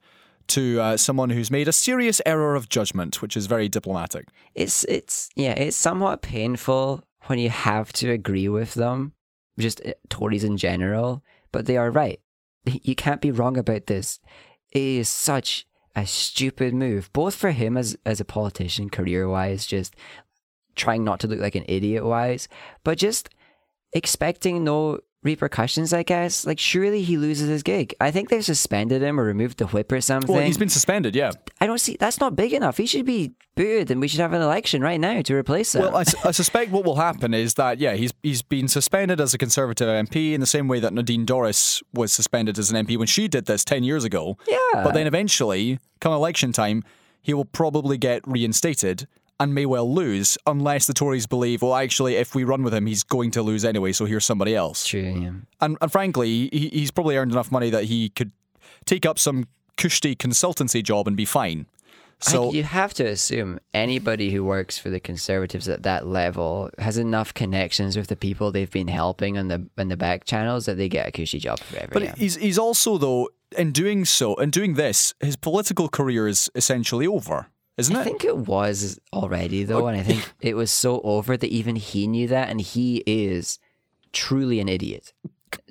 to 0.47 0.79
uh, 0.79 0.97
someone 0.97 1.29
who's 1.29 1.51
made 1.51 1.67
a 1.67 1.73
serious 1.73 2.21
error 2.25 2.55
of 2.55 2.69
judgment, 2.69 3.21
which 3.21 3.35
is 3.35 3.47
very 3.47 3.69
diplomatic. 3.69 4.27
it's 4.55 4.83
it's 4.85 5.29
yeah, 5.35 5.53
it's 5.53 5.77
somewhat 5.77 6.21
painful 6.21 7.03
when 7.25 7.39
you 7.39 7.49
have 7.49 7.93
to 7.93 8.11
agree 8.11 8.49
with 8.49 8.73
them, 8.73 9.13
just 9.57 9.85
uh, 9.85 9.93
Tories 10.09 10.43
in 10.43 10.57
general. 10.57 11.23
But 11.51 11.65
they 11.65 11.77
are 11.77 11.91
right. 11.91 12.19
You 12.65 12.95
can't 12.95 13.21
be 13.21 13.31
wrong 13.31 13.57
about 13.57 13.87
this. 13.87 14.19
It 14.71 14.81
is 14.81 15.09
such 15.09 15.65
a 15.95 16.05
stupid 16.05 16.73
move, 16.73 17.11
both 17.13 17.35
for 17.35 17.51
him 17.51 17.77
as 17.77 17.97
as 18.05 18.19
a 18.19 18.25
politician, 18.25 18.89
career 18.89 19.27
wise, 19.27 19.65
just 19.65 19.95
trying 20.75 21.03
not 21.03 21.19
to 21.19 21.27
look 21.27 21.39
like 21.39 21.55
an 21.55 21.65
idiot 21.67 22.03
wise, 22.03 22.47
but 22.83 22.97
just 22.97 23.29
expecting 23.93 24.63
no 24.63 24.99
repercussions, 25.24 25.93
I 25.93 26.03
guess. 26.03 26.45
Like 26.45 26.59
surely 26.59 27.01
he 27.03 27.17
loses 27.17 27.49
his 27.49 27.63
gig. 27.63 27.95
I 27.99 28.11
think 28.11 28.30
they've 28.30 28.43
suspended 28.43 29.01
him 29.01 29.19
or 29.19 29.24
removed 29.24 29.57
the 29.57 29.67
whip 29.67 29.91
or 29.91 30.01
something. 30.01 30.34
Well, 30.34 30.45
he's 30.45 30.57
been 30.57 30.69
suspended, 30.69 31.15
yeah. 31.15 31.32
I 31.59 31.67
don't 31.67 31.80
see 31.80 31.97
that's 31.99 32.19
not 32.19 32.36
big 32.36 32.53
enough. 32.53 32.78
He 32.78 32.86
should 32.86 33.05
be 33.05 33.34
booed 33.55 33.91
and 33.91 34.01
we 34.01 34.07
should 34.07 34.19
have 34.19 34.34
an 34.34 34.41
election 34.41 34.82
right 34.82 34.99
now 34.99 35.21
to 35.21 35.36
replace 35.36 35.76
him. 35.76 35.82
Well, 35.82 35.95
I, 35.95 36.03
I 36.26 36.32
suspect 36.32 36.71
what 36.71 36.86
will 36.86 36.95
happen 36.95 37.34
is 37.34 37.55
that 37.55 37.80
yeah, 37.80 37.93
he's 37.93 38.13
he's 38.21 38.41
been 38.41 38.67
suspended 38.67 39.19
as 39.19 39.34
a 39.34 39.38
Conservative 39.38 39.88
MP 39.88 40.34
in 40.34 40.41
the 40.41 40.47
same 40.47 40.67
way 40.67 40.80
that 40.80 40.93
Nadine 40.93 41.26
Dorries 41.26 41.82
was 41.93 42.13
suspended 42.13 42.57
as 42.59 42.71
an 42.71 42.86
MP 42.86 42.97
when 42.97 43.07
she 43.07 43.28
did 43.28 43.45
this 43.45 43.63
ten 43.63 43.84
years 43.84 44.03
ago. 44.03 44.38
Yeah. 44.47 44.57
But 44.74 44.93
then 44.93 45.07
eventually, 45.07 45.80
come 45.99 46.13
election 46.13 46.51
time, 46.51 46.84
he 47.21 47.34
will 47.34 47.45
probably 47.45 47.97
get 47.97 48.21
reinstated 48.28 49.07
and 49.43 49.53
may 49.53 49.65
well 49.65 49.93
lose 49.93 50.37
unless 50.47 50.87
the 50.87 50.93
Tories 50.93 51.27
believe, 51.27 51.61
well, 51.61 51.75
actually, 51.75 52.15
if 52.15 52.33
we 52.33 52.45
run 52.45 52.63
with 52.63 52.73
him, 52.73 52.85
he's 52.85 53.03
going 53.03 53.29
to 53.31 53.41
lose 53.41 53.65
anyway. 53.65 53.91
So 53.91 54.05
here's 54.05 54.25
somebody 54.25 54.55
else. 54.55 54.87
True, 54.87 55.01
yeah. 55.01 55.31
And, 55.59 55.77
and 55.81 55.91
frankly, 55.91 56.47
he, 56.47 56.69
he's 56.71 56.91
probably 56.91 57.17
earned 57.17 57.33
enough 57.33 57.51
money 57.51 57.69
that 57.69 57.83
he 57.83 58.07
could 58.07 58.31
take 58.85 59.05
up 59.05 59.19
some 59.19 59.47
cushy 59.75 60.15
consultancy 60.15 60.81
job 60.81 61.09
and 61.09 61.17
be 61.17 61.25
fine. 61.25 61.65
So 62.19 62.49
I, 62.49 62.51
you 62.51 62.63
have 62.63 62.93
to 62.93 63.05
assume 63.05 63.59
anybody 63.73 64.31
who 64.31 64.45
works 64.45 64.77
for 64.77 64.89
the 64.89 65.01
Conservatives 65.01 65.67
at 65.67 65.83
that 65.83 66.07
level 66.07 66.69
has 66.79 66.97
enough 66.97 67.33
connections 67.33 67.97
with 67.97 68.07
the 68.07 68.15
people 68.15 68.49
they've 68.49 68.71
been 68.71 68.87
helping 68.87 69.37
on 69.37 69.49
the 69.49 69.67
in 69.77 69.89
the 69.89 69.97
back 69.97 70.23
channels 70.23 70.65
that 70.67 70.77
they 70.77 70.87
get 70.87 71.05
a 71.05 71.11
cushy 71.11 71.39
job 71.39 71.59
forever. 71.59 71.89
But 71.91 72.03
yeah. 72.03 72.15
he's 72.15 72.37
he's 72.37 72.57
also 72.57 72.97
though 72.97 73.29
in 73.57 73.73
doing 73.73 74.05
so 74.05 74.35
in 74.35 74.51
doing 74.51 74.75
this, 74.75 75.13
his 75.19 75.35
political 75.35 75.89
career 75.89 76.29
is 76.29 76.49
essentially 76.55 77.05
over, 77.05 77.47
isn't 77.78 77.95
I 77.95 78.01
it? 78.01 78.03
think 78.03 78.24
it 78.24 78.38
was 78.38 78.99
already 79.11 79.63
though, 79.63 79.88
and 79.88 79.99
I 79.99 80.03
think 80.03 80.32
it 80.41 80.55
was 80.55 80.71
so 80.71 81.01
over 81.01 81.38
that 81.38 81.49
even 81.49 81.76
he 81.76 82.07
knew 82.07 82.28
that, 82.28 82.49
and 82.49 82.61
he 82.61 83.03
is 83.05 83.59
truly 84.11 84.59
an 84.59 84.69
idiot. 84.69 85.13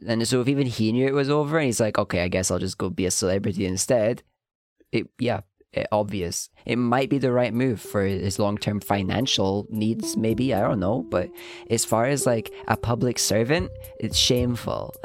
And 0.06 0.26
so 0.26 0.40
if 0.40 0.48
even 0.48 0.66
he 0.66 0.92
knew 0.92 1.06
it 1.06 1.14
was 1.14 1.30
over, 1.30 1.58
and 1.58 1.66
he's 1.66 1.80
like, 1.80 1.98
okay, 1.98 2.22
I 2.22 2.28
guess 2.28 2.50
I'll 2.50 2.58
just 2.58 2.78
go 2.78 2.90
be 2.90 3.06
a 3.06 3.10
celebrity 3.10 3.66
instead. 3.66 4.22
It 4.92 5.08
yeah, 5.18 5.40
it, 5.72 5.86
obvious. 5.90 6.50
It 6.66 6.76
might 6.76 7.08
be 7.08 7.18
the 7.18 7.32
right 7.32 7.52
move 7.52 7.80
for 7.80 8.04
his 8.04 8.38
long 8.38 8.58
term 8.58 8.80
financial 8.80 9.66
needs. 9.70 10.16
Maybe 10.16 10.54
I 10.54 10.60
don't 10.60 10.80
know, 10.80 11.02
but 11.02 11.30
as 11.70 11.84
far 11.84 12.06
as 12.06 12.26
like 12.26 12.52
a 12.68 12.76
public 12.76 13.18
servant, 13.18 13.70
it's 13.98 14.16
shameful. 14.16 14.94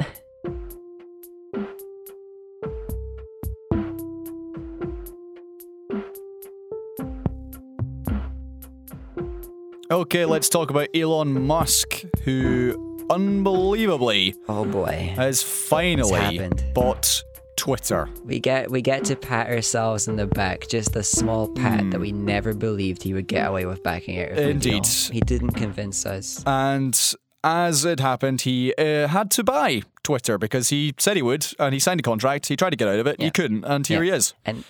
Okay, 9.90 10.24
let's 10.26 10.48
talk 10.50 10.68
about 10.70 10.88
Elon 10.94 11.46
Musk, 11.46 12.02
who 12.24 13.06
unbelievably 13.10 14.34
Oh 14.48 14.64
boy. 14.66 15.12
has 15.16 15.42
finally 15.42 16.50
bought 16.74 17.22
Twitter. 17.56 18.08
We 18.24 18.38
get 18.38 18.70
we 18.70 18.82
get 18.82 19.04
to 19.06 19.16
pat 19.16 19.48
ourselves 19.48 20.06
in 20.06 20.16
the 20.16 20.26
back, 20.26 20.68
just 20.68 20.94
a 20.94 21.02
small 21.02 21.48
pat 21.48 21.90
that 21.90 22.00
we 22.00 22.12
never 22.12 22.52
believed 22.52 23.02
he 23.02 23.14
would 23.14 23.28
get 23.28 23.48
away 23.48 23.64
with 23.64 23.82
backing 23.82 24.20
out. 24.20 24.32
Of 24.32 24.36
Hmm. 24.36 24.50
Indeed. 24.50 24.82
deal. 24.82 25.12
he 25.12 25.20
didn't 25.20 25.52
convince 25.52 26.04
us. 26.04 26.42
And 26.46 26.98
as 27.42 27.86
it 27.86 27.98
happened, 28.00 28.42
he 28.42 28.74
uh, 28.76 29.08
had 29.08 29.30
to 29.32 29.42
buy 29.44 29.82
Twitter 30.02 30.36
because 30.36 30.68
he 30.68 30.94
said 30.98 31.16
he 31.16 31.22
would, 31.22 31.46
and 31.58 31.72
he 31.72 31.80
signed 31.80 32.00
a 32.00 32.02
contract. 32.02 32.48
He 32.48 32.56
tried 32.56 32.70
to 32.70 32.76
get 32.76 32.88
out 32.88 32.98
of 32.98 33.06
it, 33.06 33.20
he 33.20 33.30
couldn't, 33.30 33.64
and 33.64 33.86
here 33.86 34.04
Yeah. 34.04 34.10
he 34.12 34.16
is. 34.18 34.34
And 34.44 34.64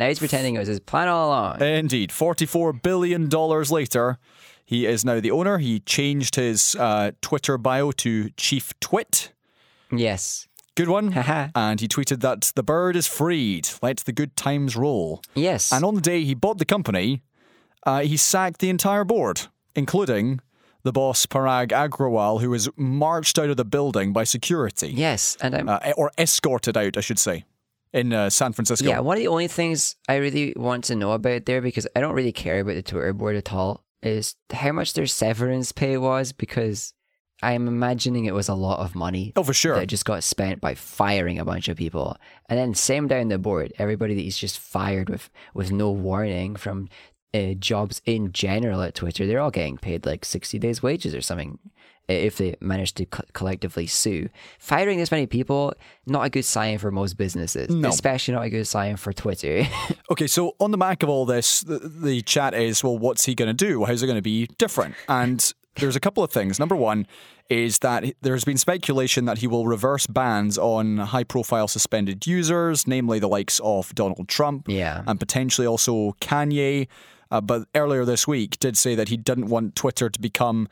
now 0.00 0.08
he's 0.08 0.18
pretending 0.18 0.56
it 0.56 0.58
was 0.58 0.68
his 0.68 0.80
plan 0.80 1.06
all 1.06 1.28
along. 1.28 1.62
Indeed, 1.62 2.10
forty-four 2.10 2.72
billion 2.72 3.28
dollars 3.28 3.70
later, 3.70 4.18
he 4.64 4.86
is 4.86 5.04
now 5.04 5.20
the 5.20 5.30
owner. 5.30 5.58
He 5.58 5.80
changed 5.80 6.36
his 6.36 6.74
uh, 6.76 7.12
Twitter 7.20 7.58
bio 7.58 7.92
to 7.92 8.30
Chief 8.36 8.78
Twit. 8.80 9.32
yes. 9.92 10.46
Good 10.76 10.88
one. 10.88 11.12
And 11.54 11.80
he 11.80 11.86
tweeted 11.86 12.20
that 12.22 12.50
the 12.56 12.64
bird 12.64 12.96
is 12.96 13.06
freed. 13.06 13.68
Let 13.80 13.98
the 13.98 14.12
good 14.12 14.36
times 14.36 14.74
roll. 14.74 15.22
Yes. 15.36 15.70
And 15.72 15.84
on 15.84 15.94
the 15.94 16.00
day 16.00 16.24
he 16.24 16.34
bought 16.34 16.58
the 16.58 16.64
company, 16.64 17.22
uh, 17.86 18.00
he 18.00 18.16
sacked 18.16 18.58
the 18.58 18.70
entire 18.70 19.04
board, 19.04 19.42
including 19.76 20.40
the 20.82 20.90
boss 20.90 21.26
Parag 21.26 21.68
Agrawal, 21.68 22.40
who 22.40 22.50
was 22.50 22.68
marched 22.76 23.38
out 23.38 23.50
of 23.50 23.56
the 23.56 23.64
building 23.64 24.12
by 24.12 24.24
security, 24.24 24.88
yes. 24.88 25.36
And 25.40 25.54
I'm 25.54 25.68
uh, 25.68 25.92
or 25.96 26.10
escorted 26.18 26.76
out, 26.76 26.96
I 26.96 27.00
should 27.02 27.20
say, 27.20 27.44
in 27.92 28.12
uh, 28.12 28.28
San 28.28 28.52
Francisco. 28.52 28.88
Yeah, 28.88 28.98
one 28.98 29.16
of 29.16 29.20
the 29.20 29.28
only 29.28 29.46
things 29.48 29.94
I 30.08 30.16
really 30.16 30.54
want 30.56 30.82
to 30.84 30.96
know 30.96 31.12
about 31.12 31.46
there, 31.46 31.62
because 31.62 31.86
I 31.94 32.00
don't 32.00 32.14
really 32.14 32.32
care 32.32 32.58
about 32.60 32.74
the 32.74 32.82
Twitter 32.82 33.12
board 33.12 33.36
at 33.36 33.52
all, 33.52 33.83
is 34.04 34.36
how 34.52 34.72
much 34.72 34.92
their 34.92 35.06
severance 35.06 35.72
pay 35.72 35.96
was, 35.96 36.32
because 36.32 36.92
I'm 37.42 37.68
imagining 37.68 38.24
it 38.24 38.34
was 38.34 38.48
a 38.48 38.54
lot 38.54 38.80
of 38.80 38.94
money. 38.94 39.32
Oh, 39.36 39.42
for 39.42 39.52
sure. 39.52 39.76
That 39.76 39.86
just 39.86 40.04
got 40.04 40.22
spent 40.24 40.60
by 40.60 40.74
firing 40.74 41.38
a 41.38 41.44
bunch 41.44 41.68
of 41.68 41.76
people. 41.76 42.16
And 42.48 42.58
then 42.58 42.74
same 42.74 43.08
down 43.08 43.28
the 43.28 43.38
board, 43.38 43.72
everybody 43.78 44.14
that 44.14 44.20
he's 44.20 44.38
just 44.38 44.58
fired 44.58 45.08
with, 45.08 45.30
with 45.52 45.72
no 45.72 45.90
warning 45.90 46.56
from 46.56 46.88
uh, 47.34 47.54
jobs 47.54 48.00
in 48.04 48.32
general 48.32 48.80
at 48.82 48.94
Twitter, 48.94 49.26
they're 49.26 49.40
all 49.40 49.50
getting 49.50 49.76
paid 49.76 50.06
like 50.06 50.24
60 50.24 50.58
days 50.58 50.82
wages 50.82 51.14
or 51.14 51.20
something 51.20 51.58
if 52.08 52.36
they 52.38 52.54
manage 52.60 52.92
to 52.94 53.06
co- 53.06 53.22
collectively 53.32 53.86
sue. 53.86 54.28
Firing 54.58 54.98
this 54.98 55.10
many 55.10 55.26
people, 55.26 55.72
not 56.06 56.24
a 56.24 56.30
good 56.30 56.44
sign 56.44 56.78
for 56.78 56.90
most 56.90 57.16
businesses, 57.16 57.70
No. 57.74 57.88
especially 57.88 58.34
not 58.34 58.44
a 58.44 58.50
good 58.50 58.66
sign 58.66 58.96
for 58.96 59.12
Twitter. 59.12 59.66
Okay, 60.10 60.26
so 60.26 60.54
on 60.60 60.70
the 60.70 60.76
back 60.76 61.02
of 61.02 61.08
all 61.08 61.24
this, 61.24 61.60
the, 61.62 61.78
the 61.78 62.20
chat 62.20 62.52
is, 62.52 62.84
well, 62.84 62.96
what's 62.98 63.24
he 63.24 63.34
going 63.34 63.48
to 63.48 63.54
do? 63.54 63.84
How's 63.86 64.02
it 64.02 64.06
going 64.06 64.18
to 64.18 64.22
be 64.22 64.46
different? 64.58 64.94
And 65.08 65.52
there's 65.76 65.96
a 65.96 66.00
couple 66.00 66.22
of 66.22 66.30
things. 66.30 66.58
Number 66.60 66.76
one 66.76 67.06
is 67.48 67.78
that 67.78 68.04
there's 68.20 68.44
been 68.44 68.58
speculation 68.58 69.24
that 69.24 69.38
he 69.38 69.46
will 69.46 69.66
reverse 69.66 70.06
bans 70.06 70.58
on 70.58 70.98
high 70.98 71.24
profile 71.24 71.68
suspended 71.68 72.26
users, 72.26 72.86
namely 72.86 73.18
the 73.18 73.28
likes 73.28 73.60
of 73.64 73.94
Donald 73.94 74.28
Trump 74.28 74.66
Yeah. 74.68 75.02
and 75.06 75.18
potentially 75.18 75.66
also 75.66 76.12
Kanye. 76.20 76.86
Uh, 77.30 77.40
but 77.40 77.66
earlier 77.74 78.04
this 78.04 78.28
week 78.28 78.58
did 78.60 78.76
say 78.76 78.94
that 78.94 79.08
he 79.08 79.16
didn't 79.16 79.46
want 79.46 79.74
Twitter 79.74 80.10
to 80.10 80.20
become, 80.20 80.68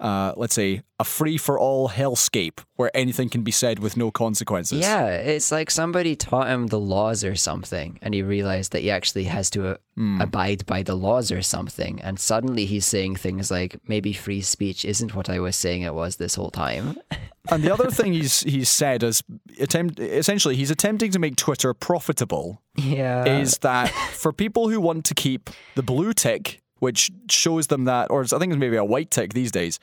uh, 0.00 0.32
let's 0.36 0.54
say, 0.54 0.82
a 0.98 1.04
free 1.04 1.36
for 1.38 1.58
all 1.58 1.88
hellscape 1.90 2.60
where 2.76 2.90
anything 2.94 3.28
can 3.28 3.42
be 3.42 3.50
said 3.50 3.78
with 3.78 3.96
no 3.96 4.10
consequences. 4.10 4.80
Yeah, 4.80 5.08
it's 5.08 5.50
like 5.52 5.70
somebody 5.70 6.16
taught 6.16 6.48
him 6.48 6.66
the 6.68 6.80
laws 6.80 7.24
or 7.24 7.34
something, 7.34 7.98
and 8.02 8.14
he 8.14 8.22
realized 8.22 8.72
that 8.72 8.80
he 8.82 8.90
actually 8.90 9.24
has 9.24 9.50
to 9.50 9.68
uh, 9.68 9.76
Hmm. 9.96 10.20
abide 10.20 10.66
by 10.66 10.82
the 10.82 10.94
laws 10.94 11.32
or 11.32 11.40
something. 11.40 12.02
And 12.02 12.20
suddenly 12.20 12.66
he's 12.66 12.84
saying 12.84 13.16
things 13.16 13.50
like, 13.50 13.78
maybe 13.88 14.12
free 14.12 14.42
speech 14.42 14.84
isn't 14.84 15.14
what 15.14 15.30
I 15.30 15.38
was 15.38 15.56
saying 15.56 15.82
it 15.82 15.94
was 15.94 16.16
this 16.16 16.34
whole 16.34 16.50
time. 16.50 16.98
And 17.48 17.62
the 17.62 17.72
other 17.72 17.92
thing 17.92 18.12
he's 18.12 18.40
he's 18.40 18.68
said 18.68 19.04
is 19.04 19.22
attempt 19.60 20.00
essentially 20.00 20.56
he's 20.56 20.72
attempting 20.72 21.12
to 21.12 21.20
make 21.20 21.36
Twitter 21.36 21.72
profitable 21.74 22.60
Yeah. 22.74 23.24
is 23.24 23.58
that 23.58 23.88
for 23.90 24.32
people 24.32 24.68
who 24.68 24.80
want 24.80 25.04
to 25.04 25.14
keep 25.14 25.48
the 25.76 25.82
blue 25.84 26.12
tick, 26.12 26.60
which 26.78 27.10
shows 27.30 27.68
them 27.68 27.84
that, 27.84 28.10
or 28.10 28.22
I 28.22 28.26
think 28.26 28.52
it's 28.52 28.58
maybe 28.60 28.76
a 28.76 28.84
white 28.84 29.10
tick 29.10 29.32
these 29.34 29.50
days, 29.52 29.78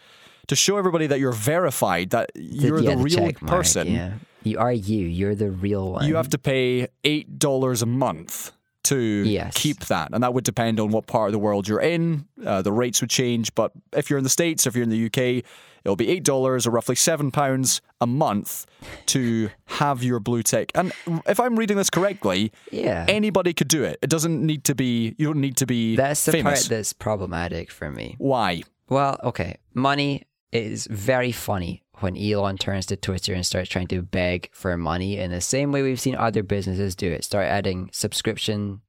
to 0.47 0.55
show 0.55 0.77
everybody 0.77 1.07
that 1.07 1.19
you're 1.19 1.31
verified, 1.31 2.09
that 2.11 2.31
you're 2.35 2.79
yeah, 2.81 2.95
the 2.95 2.97
real 3.03 3.19
mark, 3.21 3.39
person, 3.41 3.87
Yeah. 3.87 4.13
You 4.43 4.59
are 4.59 4.73
you. 4.73 5.05
You're 5.07 5.35
the 5.35 5.49
real 5.51 5.93
one. 5.93 6.05
you 6.05 6.15
have 6.17 6.27
to 6.29 6.37
pay 6.37 6.87
eight 7.05 7.39
dollars 7.39 7.81
a 7.81 7.85
month 7.85 8.51
to 8.83 8.97
Yes. 8.97 9.53
keep 9.55 9.85
that, 9.85 10.09
and 10.11 10.21
that 10.23 10.33
would 10.33 10.43
depend 10.43 10.81
on 10.81 10.91
what 10.91 11.07
part 11.07 11.29
of 11.29 11.31
the 11.31 11.39
world 11.39 11.69
you're 11.69 11.79
in. 11.79 12.25
Uh, 12.45 12.61
the 12.61 12.73
rates 12.73 12.99
would 12.99 13.09
change, 13.09 13.55
but 13.55 13.71
if 13.93 14.09
you're 14.09 14.17
in 14.17 14.25
the 14.25 14.29
states, 14.29 14.67
if 14.67 14.75
you're 14.75 14.83
in 14.83 14.89
the 14.89 15.05
UK, 15.05 15.45
it'll 15.85 15.95
be 15.95 16.09
eight 16.09 16.23
dollars 16.23 16.65
or 16.67 16.71
roughly 16.71 16.95
seven 16.95 17.31
pounds 17.31 17.81
a 18.01 18.07
month 18.07 18.65
to 19.07 19.49
have 19.65 20.03
your 20.03 20.19
blue 20.19 20.43
tick. 20.43 20.71
And 20.75 20.91
if 21.27 21.39
I'm 21.39 21.57
reading 21.57 21.77
this 21.77 21.89
correctly, 21.89 22.51
Yeah. 22.71 23.05
anybody 23.07 23.53
could 23.53 23.67
do 23.67 23.83
it. 23.83 23.99
It 24.01 24.09
doesn't 24.09 24.45
need 24.45 24.63
to 24.65 24.75
be. 24.75 25.15
You 25.17 25.27
don't 25.27 25.41
need 25.41 25.57
to 25.57 25.65
be 25.65 25.95
That's 25.95 26.25
the 26.25 26.31
famous. 26.33 26.67
part 26.67 26.69
that's 26.69 26.93
problematic 26.93 27.71
for 27.71 27.89
me. 27.89 28.15
Why? 28.17 28.63
Well, 28.89 29.17
okay. 29.23 29.57
Money 29.73 30.23
is 30.51 30.87
very 30.91 31.31
funny 31.31 31.81
when 31.99 32.17
Elon 32.17 32.57
turns 32.57 32.85
to 32.87 32.95
Twitter 32.97 33.33
and 33.33 33.45
starts 33.45 33.69
trying 33.69 33.87
to 33.87 34.01
beg 34.01 34.49
for 34.51 34.75
money 34.77 35.17
in 35.17 35.31
the 35.31 35.41
same 35.41 35.71
way 35.71 35.81
we've 35.81 35.99
seen 36.01 36.15
other 36.15 36.43
businesses 36.43 36.95
do 36.95 37.11
it. 37.11 37.23
Start 37.23 37.45
adding 37.47 37.89
subscription 37.93 38.81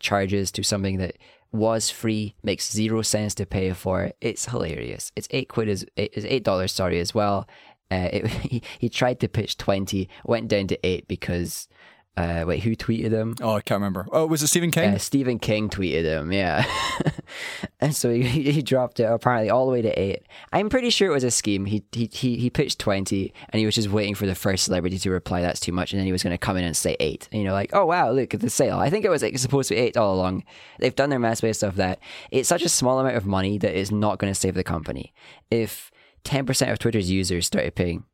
charges 0.00 0.50
to 0.52 0.62
something 0.64 0.98
that 0.98 1.16
was 1.52 1.90
free, 1.90 2.34
makes 2.42 2.70
zero 2.70 3.02
sense 3.02 3.34
to 3.36 3.46
pay 3.46 3.72
for. 3.72 4.12
It's 4.20 4.46
hilarious. 4.46 5.12
It's 5.16 5.28
eight 5.30 5.48
quid 5.48 5.68
is 5.68 5.86
is 5.96 6.24
eight 6.24 6.44
dollars. 6.44 6.72
Sorry 6.72 7.00
as 7.00 7.14
well. 7.14 7.48
Uh, 7.90 8.08
it, 8.12 8.26
he 8.26 8.62
he 8.78 8.88
tried 8.88 9.20
to 9.20 9.28
pitch 9.28 9.56
twenty, 9.56 10.08
went 10.24 10.48
down 10.48 10.66
to 10.68 10.86
eight 10.86 11.08
because. 11.08 11.68
Uh, 12.16 12.44
wait, 12.44 12.64
who 12.64 12.74
tweeted 12.74 13.12
him? 13.12 13.36
Oh, 13.40 13.52
I 13.52 13.60
can't 13.60 13.76
remember. 13.76 14.04
Oh, 14.10 14.26
was 14.26 14.42
it 14.42 14.48
Stephen 14.48 14.72
King? 14.72 14.94
Uh, 14.94 14.98
Stephen 14.98 15.38
King 15.38 15.68
tweeted 15.68 16.02
him, 16.02 16.32
yeah. 16.32 16.66
and 17.80 17.94
so 17.94 18.10
he, 18.10 18.50
he 18.50 18.60
dropped 18.60 18.98
it 18.98 19.04
apparently 19.04 19.50
all 19.50 19.66
the 19.66 19.70
way 19.72 19.82
to 19.82 19.96
eight. 19.96 20.24
I'm 20.52 20.68
pretty 20.68 20.90
sure 20.90 21.08
it 21.08 21.14
was 21.14 21.22
a 21.22 21.30
scheme. 21.30 21.66
He, 21.66 21.84
he 21.92 22.10
he 22.12 22.36
he 22.36 22.50
pitched 22.50 22.80
twenty, 22.80 23.32
and 23.50 23.60
he 23.60 23.66
was 23.66 23.76
just 23.76 23.90
waiting 23.90 24.16
for 24.16 24.26
the 24.26 24.34
first 24.34 24.64
celebrity 24.64 24.98
to 24.98 25.10
reply 25.12 25.42
that's 25.42 25.60
too 25.60 25.70
much, 25.70 25.92
and 25.92 26.00
then 26.00 26.06
he 26.06 26.12
was 26.12 26.24
going 26.24 26.34
to 26.34 26.38
come 26.38 26.56
in 26.56 26.64
and 26.64 26.76
say 26.76 26.96
eight. 26.98 27.28
And, 27.30 27.40
you 27.40 27.46
know, 27.46 27.54
like 27.54 27.70
oh 27.72 27.86
wow, 27.86 28.10
look 28.10 28.34
at 28.34 28.40
the 28.40 28.50
sale. 28.50 28.80
I 28.80 28.90
think 28.90 29.04
it 29.04 29.10
was 29.10 29.22
like, 29.22 29.38
supposed 29.38 29.68
to 29.68 29.76
be 29.76 29.80
eight 29.80 29.96
all 29.96 30.16
along. 30.16 30.42
They've 30.80 30.96
done 30.96 31.10
their 31.10 31.20
math 31.20 31.40
based 31.40 31.62
off 31.62 31.76
that. 31.76 32.00
It's 32.32 32.48
such 32.48 32.64
a 32.64 32.68
small 32.68 32.98
amount 32.98 33.16
of 33.16 33.26
money 33.26 33.58
that 33.58 33.78
is 33.78 33.92
not 33.92 34.18
going 34.18 34.32
to 34.32 34.38
save 34.38 34.54
the 34.54 34.64
company. 34.64 35.14
If 35.52 35.92
ten 36.24 36.46
percent 36.46 36.72
of 36.72 36.80
Twitter's 36.80 37.12
users 37.12 37.46
started 37.46 37.76
paying 37.76 38.06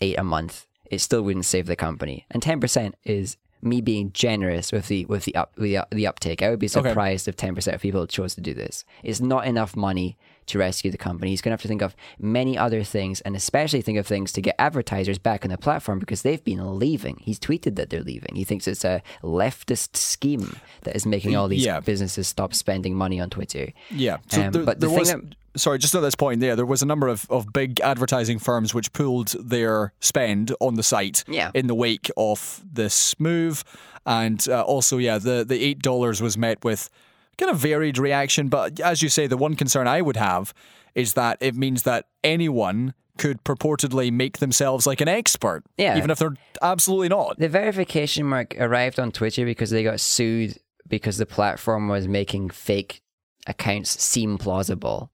eight 0.00 0.18
a 0.18 0.24
month, 0.24 0.66
it 0.92 1.00
still 1.00 1.22
wouldn't 1.22 1.46
save 1.46 1.66
the 1.66 1.76
company. 1.76 2.26
And 2.30 2.40
ten 2.42 2.60
percent 2.60 2.94
is 3.04 3.36
me 3.64 3.80
being 3.80 4.10
generous 4.12 4.72
with 4.72 4.86
the 4.88 5.04
with 5.06 5.24
the 5.24 5.34
up 5.34 5.52
the, 5.56 5.78
the 5.90 6.06
uptake. 6.06 6.42
I 6.42 6.50
would 6.50 6.58
be 6.58 6.68
surprised 6.68 7.26
if 7.28 7.36
ten 7.36 7.54
percent 7.54 7.74
of 7.74 7.80
people 7.80 8.06
chose 8.06 8.34
to 8.36 8.40
do 8.40 8.54
this. 8.54 8.84
It's 9.02 9.20
not 9.20 9.46
enough 9.46 9.74
money 9.76 10.16
to 10.46 10.58
rescue 10.58 10.90
the 10.90 10.98
company. 10.98 11.30
He's 11.30 11.40
going 11.40 11.50
to 11.50 11.54
have 11.54 11.62
to 11.62 11.68
think 11.68 11.82
of 11.82 11.94
many 12.18 12.58
other 12.58 12.82
things, 12.82 13.20
and 13.20 13.36
especially 13.36 13.80
think 13.80 13.96
of 13.98 14.06
things 14.08 14.32
to 14.32 14.40
get 14.42 14.56
advertisers 14.58 15.16
back 15.16 15.44
on 15.44 15.50
the 15.52 15.56
platform 15.56 16.00
because 16.00 16.22
they've 16.22 16.42
been 16.42 16.78
leaving. 16.80 17.18
He's 17.22 17.38
tweeted 17.38 17.76
that 17.76 17.90
they're 17.90 18.02
leaving. 18.02 18.34
He 18.34 18.42
thinks 18.42 18.66
it's 18.66 18.84
a 18.84 19.02
leftist 19.22 19.96
scheme 19.96 20.56
that 20.82 20.96
is 20.96 21.06
making 21.06 21.36
all 21.36 21.46
these 21.46 21.64
Yeah. 21.64 21.78
businesses 21.78 22.26
stop 22.26 22.54
spending 22.54 22.96
money 22.96 23.20
on 23.20 23.30
Twitter. 23.30 23.72
Yeah. 23.90 24.16
So 24.28 24.42
Um, 24.42 24.52
there, 24.52 24.64
but 24.64 24.80
the 24.80 24.88
thing 24.88 24.98
was, 24.98 25.12
that- 25.12 25.22
sorry, 25.56 25.78
just 25.78 25.94
at 25.94 26.00
this 26.02 26.14
point 26.14 26.40
there, 26.40 26.56
there 26.56 26.66
was 26.66 26.82
a 26.82 26.86
number 26.86 27.08
of, 27.08 27.26
of 27.30 27.52
big 27.52 27.80
advertising 27.80 28.38
firms 28.38 28.74
which 28.74 28.92
pulled 28.92 29.28
their 29.40 29.92
spend 30.00 30.54
on 30.60 30.74
the 30.74 30.82
site 30.82 31.24
Yeah. 31.28 31.50
in 31.54 31.66
the 31.66 31.74
wake 31.74 32.10
of 32.16 32.62
this 32.70 33.18
move. 33.20 33.64
And 34.04 34.44
uh, 34.48 34.62
also, 34.62 34.98
yeah, 34.98 35.18
the, 35.18 35.44
the 35.46 35.74
$8 35.74 36.20
was 36.20 36.36
met 36.36 36.64
with 36.64 36.90
kind 37.38 37.50
of 37.50 37.58
varied 37.58 37.98
reaction. 37.98 38.48
But 38.48 38.80
as 38.80 39.02
you 39.02 39.08
say, 39.08 39.26
the 39.26 39.36
one 39.36 39.54
concern 39.54 39.86
I 39.86 40.02
would 40.02 40.16
have 40.16 40.52
is 40.94 41.14
that 41.14 41.38
it 41.40 41.54
means 41.54 41.82
that 41.84 42.06
anyone 42.24 42.94
could 43.18 43.44
purportedly 43.44 44.10
make 44.10 44.38
themselves 44.38 44.86
like 44.86 45.00
an 45.00 45.08
expert, 45.08 45.62
Yeah. 45.76 45.96
even 45.98 46.10
if 46.10 46.18
they're 46.18 46.34
absolutely 46.62 47.10
not. 47.10 47.38
The 47.38 47.48
verification 47.48 48.26
mark 48.26 48.56
arrived 48.58 48.98
on 48.98 49.12
Twitter 49.12 49.44
because 49.44 49.70
they 49.70 49.84
got 49.84 50.00
sued 50.00 50.56
because 50.88 51.18
the 51.18 51.26
platform 51.26 51.88
was 51.88 52.08
making 52.08 52.50
fake 52.50 53.02
accounts 53.46 54.02
seem 54.02 54.36
plausible. 54.38 55.11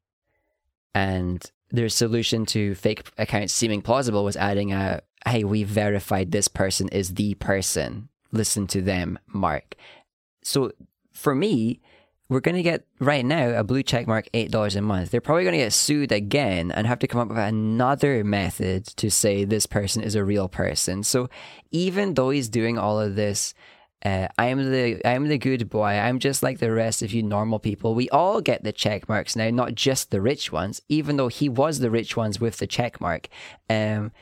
And 0.94 1.42
their 1.70 1.88
solution 1.88 2.46
to 2.46 2.74
fake 2.74 3.10
accounts 3.18 3.52
seeming 3.52 3.82
plausible 3.82 4.24
was 4.24 4.36
adding 4.36 4.72
a 4.72 5.02
hey, 5.26 5.44
we 5.44 5.64
verified 5.64 6.30
this 6.30 6.48
person 6.48 6.88
is 6.88 7.14
the 7.14 7.34
person. 7.34 8.08
Listen 8.32 8.66
to 8.68 8.80
them, 8.80 9.18
mark. 9.26 9.74
So 10.42 10.72
for 11.12 11.34
me, 11.34 11.80
we're 12.28 12.40
going 12.40 12.56
to 12.56 12.62
get 12.62 12.86
right 12.98 13.24
now 13.24 13.58
a 13.58 13.64
blue 13.64 13.82
check 13.82 14.06
mark 14.06 14.28
$8 14.34 14.76
a 14.76 14.82
month. 14.82 15.10
They're 15.10 15.20
probably 15.20 15.44
going 15.44 15.58
to 15.58 15.64
get 15.64 15.72
sued 15.72 16.12
again 16.12 16.70
and 16.70 16.86
have 16.86 16.98
to 16.98 17.06
come 17.06 17.20
up 17.20 17.28
with 17.28 17.38
another 17.38 18.22
method 18.22 18.84
to 18.98 19.10
say 19.10 19.44
this 19.44 19.66
person 19.66 20.02
is 20.02 20.14
a 20.14 20.24
real 20.24 20.48
person. 20.48 21.02
So 21.02 21.30
even 21.70 22.14
though 22.14 22.30
he's 22.30 22.50
doing 22.50 22.76
all 22.76 23.00
of 23.00 23.16
this, 23.16 23.54
uh, 24.04 24.28
I'm 24.38 24.70
the 24.70 25.00
I'm 25.04 25.26
the 25.26 25.38
good 25.38 25.68
boy. 25.68 25.88
I'm 25.88 26.18
just 26.18 26.42
like 26.42 26.58
the 26.58 26.70
rest 26.70 27.02
of 27.02 27.12
you 27.12 27.22
normal 27.22 27.58
people. 27.58 27.94
We 27.94 28.08
all 28.10 28.40
get 28.40 28.62
the 28.62 28.72
check 28.72 29.08
marks 29.08 29.34
now, 29.34 29.50
not 29.50 29.74
just 29.74 30.10
the 30.10 30.20
rich 30.20 30.52
ones. 30.52 30.80
Even 30.88 31.16
though 31.16 31.28
he 31.28 31.48
was 31.48 31.80
the 31.80 31.90
rich 31.90 32.16
ones 32.16 32.40
with 32.40 32.58
the 32.58 32.66
check 32.66 33.00
mark, 33.00 33.28
um, 33.68 34.12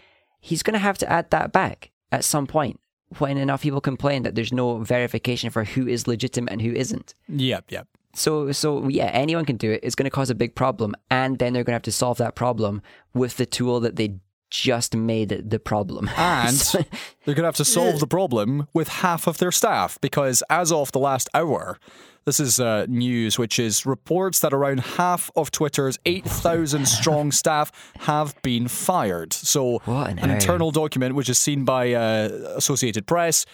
he's 0.41 0.63
going 0.63 0.75
to 0.75 0.79
have 0.79 0.99
to 0.99 1.11
add 1.11 1.31
that 1.31 1.53
back 1.53 1.91
at 2.11 2.25
some 2.25 2.47
point 2.47 2.81
when 3.19 3.37
enough 3.37 3.63
people 3.63 3.81
complain 3.81 4.23
that 4.23 4.35
there's 4.35 4.53
no 4.53 4.79
verification 4.79 5.51
for 5.51 5.65
who 5.65 5.87
is 5.87 6.09
legitimate 6.09 6.53
and 6.53 6.63
who 6.63 6.73
isn't. 6.73 7.15
Yep, 7.29 7.71
yep. 7.71 7.87
So, 8.15 8.51
so 8.53 8.89
yeah, 8.89 9.11
anyone 9.13 9.45
can 9.45 9.59
do 9.59 9.71
it. 9.73 9.81
It's 9.83 9.95
going 9.95 10.05
to 10.05 10.11
cause 10.11 10.31
a 10.31 10.35
big 10.35 10.55
problem, 10.55 10.95
and 11.11 11.39
then 11.39 11.53
they're 11.53 11.65
going 11.65 11.73
to 11.73 11.77
have 11.77 11.83
to 11.83 11.93
solve 11.93 12.17
that 12.19 12.35
problem 12.35 12.81
with 13.13 13.37
the 13.37 13.45
tool 13.45 13.79
that 13.81 13.97
they 13.97 14.15
just 14.63 14.95
made 14.97 15.29
the 15.51 15.59
problem. 15.59 16.09
And 16.17 16.55
So- 16.57 16.79
they're 17.25 17.35
going 17.35 17.43
to 17.45 17.49
have 17.49 17.57
to 17.57 17.65
solve 17.65 18.01
the 18.01 18.07
problem 18.07 18.69
with 18.73 18.89
half 18.89 19.27
of 19.27 19.39
their 19.39 19.53
staff 19.53 19.99
because, 20.01 20.43
as 20.51 20.71
of 20.73 20.93
the 20.93 20.99
last 20.99 21.29
hour, 21.35 21.79
this 22.25 22.41
is 22.41 22.59
uh, 22.59 22.87
news 22.89 23.39
which 23.39 23.59
is 23.59 23.87
reports 23.87 24.41
that 24.41 24.53
around 24.53 24.81
half 24.81 25.31
of 25.37 25.51
Twitter's 25.51 25.99
8,000 26.07 26.87
strong 26.99 27.31
staff 27.33 27.71
have 28.01 28.35
been 28.43 28.67
fired. 28.69 29.33
So, 29.33 29.79
What 29.85 30.11
an 30.11 30.19
an 30.19 30.31
internal 30.31 30.71
document 30.73 31.15
which 31.15 31.29
is 31.29 31.39
seen 31.39 31.65
by 31.65 31.93
uh, 31.93 32.29
Associated 32.57 33.07
Press 33.07 33.47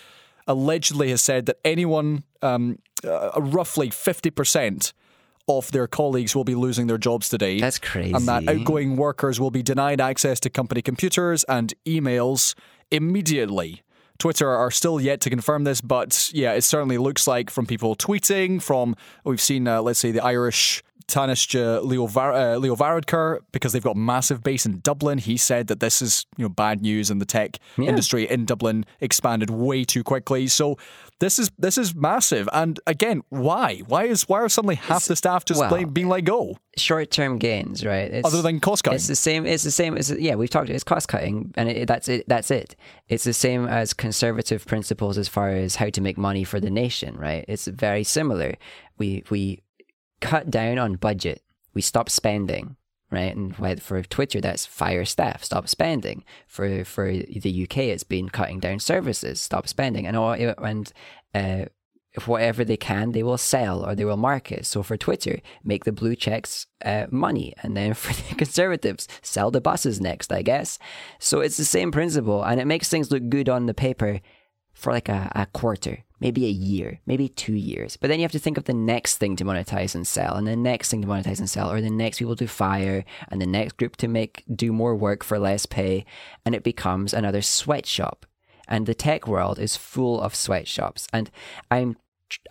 allegedly 0.46 1.10
has 1.10 1.20
said 1.22 1.46
that 1.46 1.58
anyone, 1.64 2.24
um, 2.42 2.78
uh, 3.06 3.30
roughly 3.40 3.90
50%. 3.90 4.92
Of 5.48 5.72
their 5.72 5.88
colleagues 5.88 6.36
will 6.36 6.44
be 6.44 6.54
losing 6.54 6.86
their 6.86 6.98
jobs 6.98 7.28
today. 7.28 7.58
That's 7.58 7.78
crazy. 7.78 8.12
And 8.12 8.28
that 8.28 8.48
outgoing 8.48 8.96
workers 8.96 9.40
will 9.40 9.50
be 9.50 9.62
denied 9.62 10.00
access 10.00 10.38
to 10.40 10.50
company 10.50 10.82
computers 10.82 11.44
and 11.44 11.74
emails 11.84 12.54
immediately. 12.92 13.82
Twitter 14.18 14.48
are 14.48 14.70
still 14.70 15.00
yet 15.00 15.20
to 15.22 15.30
confirm 15.30 15.64
this, 15.64 15.80
but 15.80 16.30
yeah, 16.32 16.52
it 16.52 16.62
certainly 16.62 16.96
looks 16.96 17.26
like 17.26 17.50
from 17.50 17.66
people 17.66 17.96
tweeting, 17.96 18.62
from 18.62 18.94
we've 19.24 19.40
seen, 19.40 19.66
uh, 19.66 19.82
let's 19.82 19.98
say, 19.98 20.12
the 20.12 20.22
Irish 20.22 20.84
Tánaiste 21.12 21.84
Leo, 21.84 22.06
Var- 22.06 22.32
uh, 22.32 22.56
Leo 22.56 22.74
Varadkar, 22.74 23.40
because 23.52 23.72
they've 23.72 23.82
got 23.82 23.96
massive 23.96 24.42
base 24.42 24.64
in 24.64 24.80
Dublin. 24.80 25.18
He 25.18 25.36
said 25.36 25.66
that 25.66 25.80
this 25.80 26.00
is 26.00 26.26
you 26.38 26.44
know 26.44 26.48
bad 26.48 26.80
news, 26.80 27.10
and 27.10 27.20
the 27.20 27.26
tech 27.26 27.58
industry 27.78 28.28
in 28.28 28.46
Dublin 28.46 28.86
expanded 29.00 29.50
way 29.50 29.84
too 29.84 30.02
quickly. 30.02 30.48
So 30.48 30.78
this 31.20 31.38
is 31.38 31.50
this 31.58 31.76
is 31.76 31.94
massive. 31.94 32.48
And 32.52 32.80
again, 32.86 33.22
why? 33.28 33.82
Why 33.86 34.04
is 34.04 34.22
why 34.22 34.40
are 34.40 34.48
suddenly 34.48 34.76
half 34.76 35.04
the 35.04 35.16
staff 35.16 35.44
just 35.44 35.60
well, 35.60 35.70
like, 35.70 35.92
being 35.92 36.08
let 36.08 36.24
go? 36.24 36.56
short-term 36.76 37.38
gains, 37.38 37.84
right? 37.84 38.10
It's, 38.10 38.26
Other 38.26 38.42
than 38.42 38.60
cost 38.60 38.84
cutting. 38.84 38.96
It's 38.96 39.06
the 39.06 39.16
same. 39.16 39.46
It's 39.46 39.62
the 39.62 39.70
same. 39.70 39.96
It's, 39.96 40.10
yeah, 40.10 40.34
we've 40.36 40.50
talked. 40.50 40.70
It's 40.70 40.84
cost 40.84 41.08
cutting, 41.08 41.52
and 41.56 41.68
it, 41.68 41.86
that's 41.86 42.08
it. 42.08 42.24
That's 42.28 42.50
it. 42.50 42.76
It's 43.08 43.24
the 43.24 43.32
same 43.32 43.66
as 43.66 43.92
conservative 43.92 44.64
principles 44.66 45.18
as 45.18 45.28
far 45.28 45.50
as 45.50 45.76
how 45.76 45.90
to 45.90 46.00
make 46.00 46.16
money 46.16 46.44
for 46.44 46.60
the 46.60 46.70
nation, 46.70 47.16
right? 47.16 47.44
It's 47.48 47.66
very 47.66 48.04
similar. 48.04 48.54
We 48.98 49.22
we 49.30 49.62
cut 50.22 50.50
down 50.50 50.78
on 50.78 50.94
budget. 50.94 51.42
We 51.74 51.82
stop 51.82 52.08
spending, 52.08 52.76
right? 53.10 53.36
And 53.36 53.54
for 53.82 54.02
Twitter, 54.02 54.40
that's 54.40 54.64
fire 54.64 55.04
staff, 55.04 55.44
stop 55.44 55.68
spending. 55.68 56.24
For 56.46 56.84
for 56.84 57.12
the 57.12 57.62
UK, 57.64 57.78
it's 57.78 58.04
been 58.04 58.30
cutting 58.30 58.60
down 58.60 58.78
services, 58.78 59.42
stop 59.42 59.68
spending, 59.68 60.06
and 60.06 60.16
all 60.16 60.32
and. 60.32 60.92
Uh, 61.34 61.66
whatever 62.26 62.62
they 62.62 62.76
can, 62.76 63.12
they 63.12 63.22
will 63.22 63.38
sell 63.38 63.86
or 63.86 63.94
they 63.94 64.04
will 64.04 64.18
market. 64.18 64.66
So 64.66 64.82
for 64.82 64.98
Twitter, 64.98 65.40
make 65.64 65.84
the 65.84 65.92
blue 65.92 66.14
checks 66.14 66.66
uh, 66.84 67.06
money, 67.10 67.54
and 67.62 67.74
then 67.74 67.94
for 68.02 68.12
the 68.12 68.34
conservatives, 68.34 69.08
sell 69.22 69.50
the 69.50 69.62
buses 69.62 69.98
next, 69.98 70.30
I 70.30 70.42
guess. 70.42 70.78
So 71.18 71.40
it's 71.40 71.56
the 71.56 71.64
same 71.64 71.90
principle, 71.90 72.42
and 72.42 72.60
it 72.60 72.66
makes 72.66 72.90
things 72.90 73.10
look 73.10 73.30
good 73.30 73.48
on 73.48 73.64
the 73.64 73.72
paper 73.72 74.20
for 74.74 74.92
like 74.92 75.08
a, 75.08 75.30
a 75.34 75.46
quarter, 75.46 76.04
maybe 76.20 76.46
a 76.46 76.50
year, 76.50 77.00
maybe 77.06 77.28
two 77.28 77.54
years. 77.54 77.96
But 77.96 78.08
then 78.08 78.18
you 78.18 78.24
have 78.24 78.32
to 78.32 78.38
think 78.38 78.58
of 78.58 78.64
the 78.64 78.74
next 78.74 79.16
thing 79.16 79.36
to 79.36 79.44
monetize 79.44 79.94
and 79.94 80.06
sell, 80.06 80.34
and 80.34 80.46
the 80.46 80.56
next 80.56 80.90
thing 80.90 81.02
to 81.02 81.08
monetize 81.08 81.38
and 81.38 81.50
sell, 81.50 81.70
or 81.70 81.80
the 81.80 81.90
next 81.90 82.18
people 82.18 82.36
to 82.36 82.46
fire, 82.46 83.04
and 83.28 83.40
the 83.40 83.46
next 83.46 83.76
group 83.76 83.96
to 83.96 84.08
make 84.08 84.44
do 84.54 84.72
more 84.72 84.94
work 84.94 85.24
for 85.24 85.38
less 85.38 85.66
pay, 85.66 86.04
and 86.44 86.54
it 86.54 86.62
becomes 86.62 87.12
another 87.12 87.42
sweatshop 87.42 88.26
and 88.68 88.86
the 88.86 88.94
tech 88.94 89.26
world 89.26 89.58
is 89.58 89.76
full 89.76 90.20
of 90.20 90.34
sweatshops 90.34 91.06
and 91.12 91.30
i'm 91.70 91.96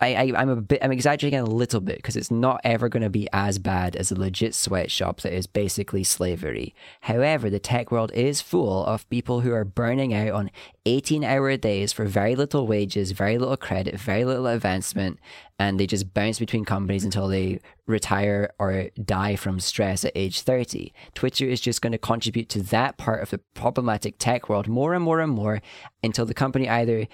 I, 0.00 0.14
I, 0.14 0.32
I'm 0.36 0.48
a 0.48 0.56
bit, 0.56 0.80
I'm 0.82 0.92
exaggerating 0.92 1.38
a 1.38 1.44
little 1.44 1.80
bit 1.80 1.96
because 1.96 2.16
it's 2.16 2.30
not 2.30 2.60
ever 2.64 2.88
going 2.88 3.02
to 3.02 3.10
be 3.10 3.28
as 3.32 3.58
bad 3.58 3.96
as 3.96 4.10
a 4.10 4.18
legit 4.18 4.54
sweatshop 4.54 5.20
that 5.22 5.34
is 5.34 5.46
basically 5.46 6.04
slavery. 6.04 6.74
However, 7.02 7.48
the 7.48 7.58
tech 7.58 7.90
world 7.90 8.12
is 8.12 8.40
full 8.40 8.84
of 8.84 9.08
people 9.10 9.40
who 9.40 9.52
are 9.52 9.64
burning 9.64 10.14
out 10.14 10.30
on 10.30 10.50
18 10.86 11.24
hour 11.24 11.56
days 11.56 11.92
for 11.92 12.04
very 12.04 12.34
little 12.34 12.66
wages, 12.66 13.12
very 13.12 13.38
little 13.38 13.56
credit, 13.56 13.98
very 13.98 14.24
little 14.24 14.46
advancement, 14.46 15.18
and 15.58 15.78
they 15.78 15.86
just 15.86 16.12
bounce 16.12 16.38
between 16.38 16.64
companies 16.64 17.04
until 17.04 17.28
they 17.28 17.60
retire 17.86 18.52
or 18.58 18.88
die 19.04 19.36
from 19.36 19.60
stress 19.60 20.04
at 20.04 20.12
age 20.14 20.40
30. 20.40 20.92
Twitter 21.14 21.46
is 21.46 21.60
just 21.60 21.82
going 21.82 21.92
to 21.92 21.98
contribute 21.98 22.48
to 22.48 22.62
that 22.62 22.96
part 22.96 23.22
of 23.22 23.30
the 23.30 23.38
problematic 23.54 24.16
tech 24.18 24.48
world 24.48 24.68
more 24.68 24.94
and 24.94 25.04
more 25.04 25.20
and 25.20 25.32
more 25.32 25.62
until 26.02 26.26
the 26.26 26.34
company 26.34 26.68
either 26.68 27.06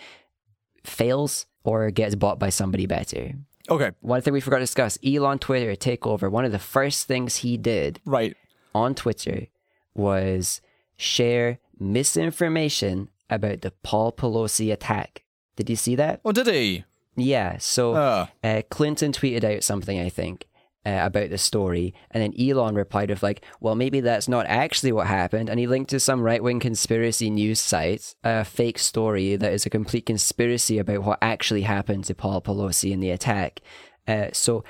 fails 0.84 1.46
or 1.64 1.90
gets 1.90 2.14
bought 2.14 2.38
by 2.38 2.48
somebody 2.50 2.86
better. 2.86 3.32
Okay, 3.70 3.90
One 4.00 4.22
thing 4.22 4.32
we 4.32 4.40
forgot 4.40 4.58
to 4.58 4.62
discuss 4.62 4.98
Elon 5.04 5.38
Twitter 5.38 5.74
takeover. 5.76 6.30
One 6.30 6.44
of 6.46 6.52
the 6.52 6.58
first 6.58 7.06
things 7.06 7.36
he 7.36 7.56
did 7.58 8.00
right. 8.06 8.34
on 8.74 8.94
Twitter 8.94 9.48
was 9.94 10.62
share 10.96 11.58
misinformation 11.78 13.08
about 13.30 13.60
the 13.60 13.72
Paul 13.82 14.12
Pelosi 14.12 14.72
attack. 14.72 15.24
Did 15.56 15.68
you 15.68 15.76
see 15.76 15.94
that? 15.96 16.20
Oh, 16.24 16.32
did 16.32 16.46
he? 16.46 16.84
Yeah. 17.16 17.58
So 17.58 17.94
Uh. 17.94 18.26
uh, 18.42 18.62
Clinton 18.70 19.12
tweeted 19.12 19.44
out 19.44 19.62
something, 19.64 20.00
I 20.00 20.08
think, 20.08 20.46
uh, 20.86 21.00
about 21.02 21.30
the 21.30 21.38
story, 21.38 21.94
and 22.10 22.22
then 22.22 22.34
Elon 22.38 22.74
replied 22.74 23.10
with 23.10 23.22
like, 23.22 23.44
"Well, 23.60 23.74
maybe 23.74 24.00
that's 24.00 24.28
not 24.28 24.46
actually 24.46 24.92
what 24.92 25.06
happened," 25.06 25.48
and 25.48 25.58
he 25.58 25.66
linked 25.66 25.90
to 25.90 26.00
some 26.00 26.22
right 26.22 26.42
wing 26.42 26.60
conspiracy 26.60 27.30
news 27.30 27.60
site, 27.60 28.14
a 28.24 28.44
fake 28.44 28.78
story 28.78 29.36
that 29.36 29.52
is 29.52 29.66
a 29.66 29.70
complete 29.70 30.06
conspiracy 30.06 30.78
about 30.78 31.04
what 31.04 31.18
actually 31.20 31.62
happened 31.62 32.04
to 32.04 32.14
Paul 32.14 32.40
Pelosi 32.40 32.90
in 32.92 33.00
the 33.00 33.10
attack. 33.10 33.60
Uh, 34.06 34.28
so. 34.32 34.64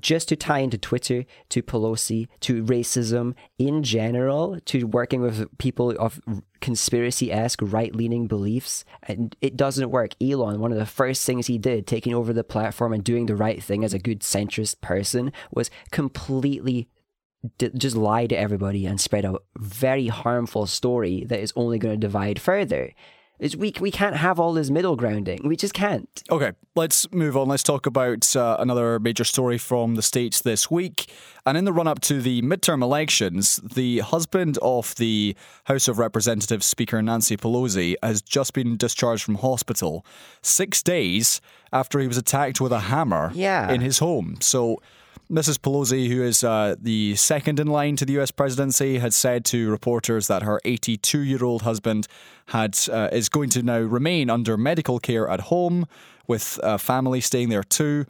Just 0.00 0.28
to 0.30 0.34
tie 0.34 0.58
into 0.58 0.76
Twitter, 0.76 1.24
to 1.50 1.62
Pelosi, 1.62 2.26
to 2.40 2.64
racism 2.64 3.34
in 3.60 3.84
general, 3.84 4.58
to 4.64 4.88
working 4.88 5.20
with 5.20 5.56
people 5.58 5.94
of 6.00 6.20
conspiracy 6.64 7.30
esque 7.30 7.60
right 7.60 7.94
leaning 7.94 8.26
beliefs, 8.26 8.86
and 9.02 9.36
it 9.42 9.54
doesn't 9.54 9.90
work. 9.90 10.14
Elon, 10.18 10.60
one 10.60 10.72
of 10.72 10.78
the 10.78 10.86
first 10.86 11.26
things 11.26 11.46
he 11.46 11.58
did, 11.58 11.86
taking 11.86 12.14
over 12.14 12.32
the 12.32 12.42
platform 12.42 12.94
and 12.94 13.04
doing 13.04 13.26
the 13.26 13.36
right 13.36 13.62
thing 13.62 13.84
as 13.84 13.92
a 13.92 13.98
good 13.98 14.20
centrist 14.20 14.80
person, 14.80 15.30
was 15.52 15.70
completely 15.90 16.88
d- 17.58 17.70
just 17.76 17.96
lie 17.96 18.26
to 18.26 18.34
everybody 18.34 18.86
and 18.86 18.98
spread 18.98 19.26
a 19.26 19.36
very 19.58 20.08
harmful 20.08 20.64
story 20.64 21.26
that 21.28 21.40
is 21.40 21.52
only 21.54 21.78
going 21.78 21.92
to 21.92 22.00
divide 22.00 22.40
further. 22.40 22.94
It's, 23.40 23.56
we, 23.56 23.74
we 23.80 23.90
can't 23.90 24.16
have 24.16 24.38
all 24.38 24.52
this 24.52 24.70
middle 24.70 24.94
grounding. 24.94 25.40
We 25.44 25.56
just 25.56 25.74
can't. 25.74 26.22
Okay, 26.30 26.52
let's 26.76 27.10
move 27.12 27.36
on. 27.36 27.48
Let's 27.48 27.64
talk 27.64 27.84
about 27.84 28.34
uh, 28.36 28.56
another 28.60 29.00
major 29.00 29.24
story 29.24 29.58
from 29.58 29.96
the 29.96 30.02
States 30.02 30.40
this 30.40 30.70
week. 30.70 31.10
And 31.44 31.58
in 31.58 31.64
the 31.64 31.72
run 31.72 31.88
up 31.88 32.00
to 32.02 32.22
the 32.22 32.42
midterm 32.42 32.80
elections, 32.80 33.56
the 33.56 33.98
husband 33.98 34.56
of 34.62 34.94
the 34.94 35.36
House 35.64 35.88
of 35.88 35.98
Representatives 35.98 36.64
Speaker 36.64 37.02
Nancy 37.02 37.36
Pelosi 37.36 37.96
has 38.02 38.22
just 38.22 38.52
been 38.54 38.76
discharged 38.76 39.24
from 39.24 39.34
hospital 39.36 40.06
six 40.40 40.82
days 40.82 41.40
after 41.72 41.98
he 41.98 42.06
was 42.06 42.16
attacked 42.16 42.60
with 42.60 42.70
a 42.72 42.80
hammer 42.80 43.32
Yeah. 43.34 43.70
in 43.72 43.80
his 43.80 43.98
home. 43.98 44.36
So. 44.40 44.80
Mrs. 45.30 45.58
Pelosi, 45.58 46.08
who 46.08 46.22
is 46.22 46.44
uh, 46.44 46.74
the 46.80 47.16
second 47.16 47.58
in 47.58 47.66
line 47.66 47.96
to 47.96 48.04
the 48.04 48.12
U.S. 48.14 48.30
presidency, 48.30 48.98
had 48.98 49.14
said 49.14 49.44
to 49.46 49.70
reporters 49.70 50.26
that 50.28 50.42
her 50.42 50.60
82-year-old 50.64 51.62
husband 51.62 52.06
had 52.46 52.78
uh, 52.92 53.08
is 53.10 53.28
going 53.28 53.48
to 53.50 53.62
now 53.62 53.78
remain 53.78 54.28
under 54.30 54.56
medical 54.56 54.98
care 54.98 55.28
at 55.28 55.42
home 55.42 55.86
with 56.26 56.60
a 56.62 56.78
family 56.78 57.20
staying 57.20 57.48
there 57.48 57.62
too. 57.64 58.04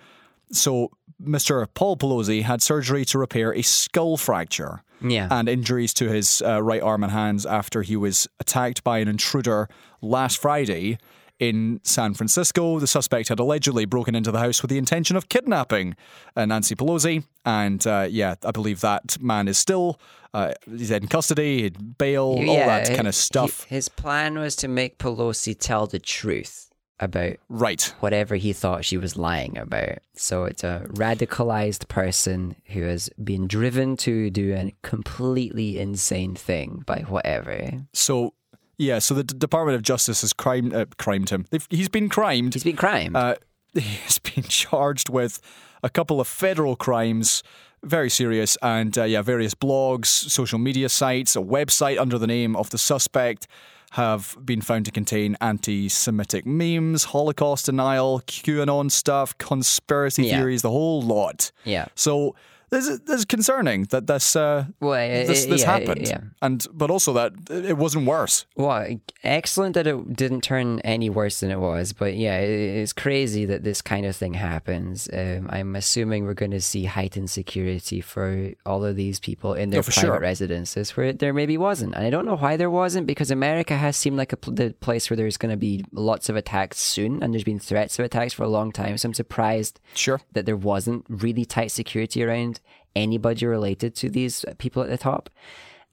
So, 0.53 0.91
Mr. 1.23 1.67
Paul 1.75 1.97
Pelosi 1.97 2.43
had 2.43 2.61
surgery 2.63 3.05
to 3.07 3.19
repair 3.19 3.53
a 3.55 3.63
skull 3.63 4.17
fracture 4.17 4.83
Yeah. 5.01 5.29
and 5.31 5.49
injuries 5.49 5.95
to 5.95 6.09
his 6.09 6.43
uh, 6.45 6.61
right 6.63 6.83
arm 6.83 7.05
and 7.05 7.13
hands 7.13 7.47
after 7.47 7.83
he 7.83 7.97
was 7.97 8.29
attacked 8.41 8.83
by 8.83 8.99
an 8.99 9.07
intruder 9.09 9.69
last 10.03 10.39
Friday 10.39 10.99
in 11.39 11.81
San 11.83 12.15
Francisco. 12.15 12.79
The 12.79 12.87
suspect 12.87 13.29
had 13.29 13.39
allegedly 13.39 13.85
broken 13.85 14.15
into 14.15 14.31
the 14.31 14.39
house 14.39 14.63
with 14.63 14.71
the 14.71 14.79
intention 14.79 15.17
of 15.17 15.29
kidnapping 15.29 15.97
uh, 16.37 16.47
Nancy 16.47 16.75
Pelosi. 16.75 17.25
And 17.45 17.87
uh, 17.87 18.07
yeah, 18.11 18.37
I 18.45 18.51
believe 18.51 18.81
that 18.81 19.21
man 19.21 19.49
is 19.49 19.59
still 19.59 20.01
uh, 20.33 20.53
he's 20.69 20.91
in 20.91 21.07
custody, 21.07 21.71
bail, 21.71 22.25
all 22.25 22.45
that 22.45 22.89
kind 22.89 23.07
of 23.07 23.15
stuff. 23.15 23.65
his 23.65 23.89
plan 23.89 24.37
was 24.37 24.57
to 24.57 24.69
make 24.69 24.99
Pelosi 24.99 25.57
tell 25.57 25.87
the 25.87 26.01
truth 26.01 26.73
about 27.01 27.37
right. 27.49 27.95
whatever 28.01 28.37
he 28.37 28.53
thought 28.53 28.85
she 28.85 28.97
was 28.97 29.17
lying 29.17 29.57
about. 29.59 29.99
So 30.15 30.45
it's 30.45 30.65
a 30.65 30.87
radicalized 30.89 31.89
person 31.89 32.57
who 32.67 32.83
has 32.83 33.11
been 33.23 33.47
driven 33.47 33.97
to 33.99 34.31
do 34.31 34.55
a 34.55 34.75
completely 34.83 35.79
insane 35.79 36.35
thing 36.35 36.83
by 36.87 37.01
whatever. 37.01 37.71
So 37.93 38.35
yeah, 38.79 38.99
so 38.99 39.15
the 39.15 39.25
D- 39.25 39.35
Department 39.39 39.77
of 39.77 39.83
Justice 39.83 40.21
has 40.23 40.33
crimed, 40.33 40.75
uh, 40.75 40.87
crimed 40.99 41.31
him. 41.31 41.47
They've, 41.51 41.67
he's 41.71 41.89
been 41.89 42.09
crimed. 42.09 42.55
He's 42.55 42.65
been 42.65 42.77
crime. 42.77 43.15
Uh, 43.17 43.35
he's 43.75 44.19
been 44.19 44.45
charged 44.45 45.09
with 45.09 45.41
a 45.83 45.91
couple 45.91 46.21
of 46.21 46.27
federal 46.29 46.77
crimes, 46.77 47.43
very 47.83 48.09
serious, 48.11 48.57
and 48.63 48.97
uh, 48.97 49.05
yeah, 49.05 49.23
various 49.23 49.55
blogs, 49.55 50.07
social 50.07 50.59
media 50.59 50.89
sites, 50.89 51.37
a 51.37 51.41
website 51.41 51.99
under 52.01 52.19
the 52.19 52.27
name 52.27 52.57
of 52.57 52.71
the 52.71 52.79
suspect 52.79 53.47
have 53.93 54.37
been 54.45 54.61
found 54.61 54.85
to 54.87 54.91
contain 54.91 55.37
anti 55.41 55.89
Semitic 55.89 56.45
memes, 56.47 57.05
Holocaust 57.05 57.67
denial, 57.67 58.23
QAnon 58.27 58.91
stuff, 58.91 59.37
conspiracy 59.39 60.25
Yeah. 60.25 60.39
theories, 60.39 60.63
the 60.63 60.71
whole 60.71 61.01
lot. 61.01 61.53
Yeah. 61.65 61.87
So 61.95 62.35
this 62.71 62.89
is, 62.89 63.01
this 63.01 63.19
is 63.21 63.25
concerning 63.25 63.85
that 63.91 64.07
this 64.07 64.37
uh, 64.37 64.67
Well, 64.81 64.95
it- 64.95 65.27
this, 65.27 65.47
this 65.47 65.63
yeah, 65.63 65.67
happened, 65.79 66.07
yeah. 66.09 66.21
and 66.43 66.67
but 66.73 66.91
also 66.91 67.13
that 67.15 67.33
it 67.51 67.77
wasn't 67.79 68.07
worse. 68.07 68.47
Well, 68.57 68.87
excellent 69.23 69.75
that 69.75 69.87
it 69.87 70.15
didn't 70.17 70.43
turn 70.43 70.81
any 70.81 71.09
worse 71.11 71.41
than 71.41 71.51
it 71.51 71.59
was, 71.61 71.93
but 71.93 72.15
yeah, 72.17 72.39
it, 72.39 72.51
it's 72.83 72.93
crazy 72.93 73.45
that 73.47 73.65
this 73.65 73.81
kind 73.83 74.07
of 74.07 74.17
thing 74.17 74.35
happens. 74.35 75.09
Um, 75.13 75.49
I'm 75.51 75.77
assuming 75.77 76.25
we're 76.25 76.35
going 76.35 76.51
to 76.53 76.61
see 76.61 76.85
heightened 76.85 77.31
security 77.31 78.01
for 78.01 78.53
all 78.67 78.85
of 78.85 78.97
these 78.97 79.21
people 79.21 79.55
in 79.55 79.71
their 79.71 79.81
Oh, 79.81 79.83
private 79.83 80.01
sure. 80.01 80.19
residences 80.21 80.97
where 80.97 81.13
there 81.13 81.33
maybe 81.33 81.57
wasn't. 81.59 81.95
And 81.95 82.05
I 82.07 82.11
don't 82.11 82.27
know 82.27 82.37
why 82.37 82.57
there 82.57 82.71
wasn't 82.71 83.07
because 83.07 83.31
America 83.31 83.77
has 83.77 83.97
seemed 83.97 84.17
like 84.17 84.33
a 84.33 84.37
pl- 84.37 84.55
the 84.55 84.75
place 84.81 85.09
where 85.11 85.17
there's 85.17 85.37
going 85.37 85.51
to 85.53 85.57
be 85.57 85.85
lots 85.93 86.29
of 86.29 86.37
attacks 86.37 86.79
soon, 86.79 87.23
and 87.23 87.33
there's 87.33 87.45
been 87.45 87.59
threats 87.59 87.99
of 87.99 88.05
attacks 88.05 88.33
for 88.33 88.43
a 88.45 88.49
long 88.49 88.73
time. 88.73 88.97
So 88.99 89.09
I'm 89.09 89.15
surprised 89.15 89.81
Sure. 89.95 90.21
that 90.33 90.47
there 90.47 90.57
wasn't 90.57 91.05
really 91.09 91.45
tight 91.45 91.71
security 91.71 92.23
around 92.25 92.61
anybody 92.97 93.47
related 93.47 93.95
to 93.97 94.09
these 94.09 94.45
people 94.59 94.83
at 94.83 94.89
the 94.89 94.99
top. 94.99 95.31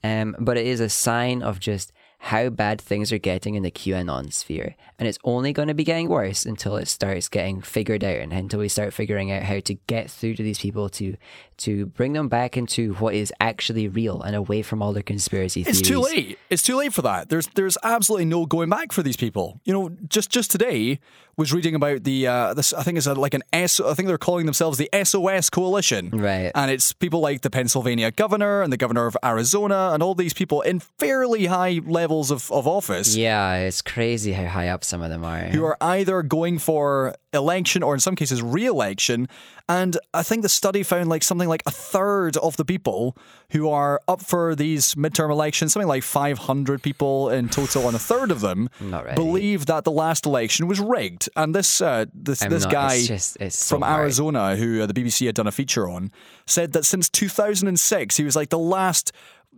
Um, 0.04 0.36
but 0.40 0.58
it 0.58 0.66
is 0.66 0.80
a 0.80 0.90
sign 0.90 1.44
of 1.44 1.60
just 1.60 1.94
how 2.24 2.50
bad 2.50 2.80
things 2.80 3.12
are 3.12 3.18
getting 3.18 3.56
in 3.56 3.64
the 3.64 3.72
QAnon 3.72 4.32
sphere. 4.32 4.76
And 5.00 5.08
it's 5.08 5.18
only 5.24 5.54
going 5.54 5.70
to 5.70 5.74
be 5.74 5.84
getting 5.84 6.08
worse 6.08 6.46
until 6.46 6.78
it 6.78 6.88
starts 6.88 7.28
getting 7.28 7.62
figured 7.62 8.04
out 8.04 8.18
and 8.18 8.32
until 8.32 8.60
we 8.60 8.70
start 8.70 8.94
figuring 8.94 9.32
out 9.32 9.42
how 9.42 9.60
to 9.60 9.74
get 9.74 10.12
through 10.12 10.36
to 10.36 10.44
these 10.44 10.60
people 10.60 10.88
to 10.90 11.18
to 11.58 11.88
bring 11.88 12.14
them 12.14 12.28
back 12.28 12.58
into 12.58 12.94
what 12.96 13.16
is 13.16 13.34
actually 13.40 13.88
real 13.88 14.22
and 14.22 14.36
away 14.36 14.62
from 14.62 14.82
all 14.82 14.94
their 14.94 15.04
conspiracy 15.04 15.64
theories. 15.64 15.80
It's 15.80 15.88
too 15.88 16.00
late. 16.00 16.40
It's 16.50 16.64
too 16.64 16.76
late 16.76 16.94
for 16.94 17.02
that. 17.02 17.30
There's 17.30 17.48
there's 17.56 17.78
absolutely 17.82 18.26
no 18.26 18.46
going 18.46 18.70
back 18.70 18.92
for 18.92 19.02
these 19.02 19.18
people. 19.18 19.60
You 19.64 19.74
know, 19.74 19.90
just 20.08 20.30
just 20.30 20.52
today 20.52 21.00
was 21.38 21.54
reading 21.54 21.76
about 21.76 22.04
the 22.04 22.28
uh, 22.28 22.54
this. 22.54 22.74
I 22.74 22.84
think 22.84 22.98
it's 22.98 23.08
a, 23.08 23.14
like 23.14 23.34
an 23.34 23.44
S. 23.54 23.80
I 23.80 23.94
think 23.94 24.08
they're 24.08 24.18
calling 24.18 24.46
themselves 24.46 24.78
the 24.78 24.90
SOS 25.04 25.50
Coalition. 25.50 26.10
Right. 26.10 26.52
And 26.54 26.72
it's 26.72 26.94
people 26.94 27.20
like 27.20 27.42
the 27.42 27.50
Pennsylvania 27.50 28.12
governor 28.12 28.62
and 28.62 28.72
the 28.72 28.78
governor 28.78 29.06
of 29.06 29.18
Arizona 29.24 29.92
and 29.94 30.02
all 30.04 30.16
these 30.16 30.34
people 30.34 30.62
in 30.62 30.80
fairly 30.80 31.46
high 31.46 31.80
levels 32.12 32.30
of, 32.32 32.52
of 32.52 32.68
office 32.68 33.16
Yeah, 33.16 33.56
it's 33.56 33.82
crazy 33.82 34.34
how 34.34 34.46
high 34.46 34.68
up 34.68 34.84
some 34.84 35.02
of 35.02 35.10
them 35.10 35.24
are. 35.24 35.40
who 35.46 35.64
are 35.64 35.78
either 35.80 36.22
going 36.24 36.60
for 36.60 37.16
election 37.34 37.82
or 37.84 37.94
in 37.94 38.02
some 38.02 38.16
cases 38.18 38.42
re-election. 38.42 39.28
And 39.70 39.98
i 40.14 40.22
think 40.22 40.42
the 40.42 40.50
study 40.50 40.84
found 40.84 41.08
like 41.08 41.24
something 41.24 41.48
like 41.48 41.64
a 41.66 41.72
third 41.72 42.36
of 42.38 42.58
the 42.58 42.66
people 42.66 43.16
who 43.52 43.70
are 43.70 44.02
up 44.10 44.22
for 44.22 44.54
these 44.56 44.96
midterm 44.96 45.30
elections 45.32 45.72
something 45.72 45.88
like 45.88 46.04
500 46.04 46.82
people 46.84 47.30
in 47.30 47.48
total 47.48 47.88
and 47.88 47.96
a 47.96 48.00
third 48.00 48.32
of 48.32 48.42
them 48.42 48.68
believe 49.16 49.68
that 49.68 49.86
the 49.86 49.92
last 49.92 50.26
election 50.26 50.68
was 50.68 50.80
rigged. 50.82 51.30
And 51.38 51.56
this 51.56 51.80
uh, 51.80 52.06
this 52.14 52.44
I'm 52.44 52.50
this 52.50 52.64
not- 52.64 52.72
guy 52.74 52.96
it's 52.96 53.08
just- 53.08 53.38
it's 53.40 53.70
from 53.70 53.84
arizona 53.84 54.58
who 54.58 54.82
uh, 54.82 54.86
the 54.88 54.94
bbc 54.94 55.26
had 55.26 55.36
done 55.36 55.48
a 55.48 55.52
feature 55.54 55.88
on 55.88 56.12
said 56.46 56.74
that 56.74 56.84
since 56.86 57.08
2006 57.10 58.18
he 58.18 58.24
was 58.26 58.36
like 58.36 58.50
the 58.50 58.60
last 58.60 59.14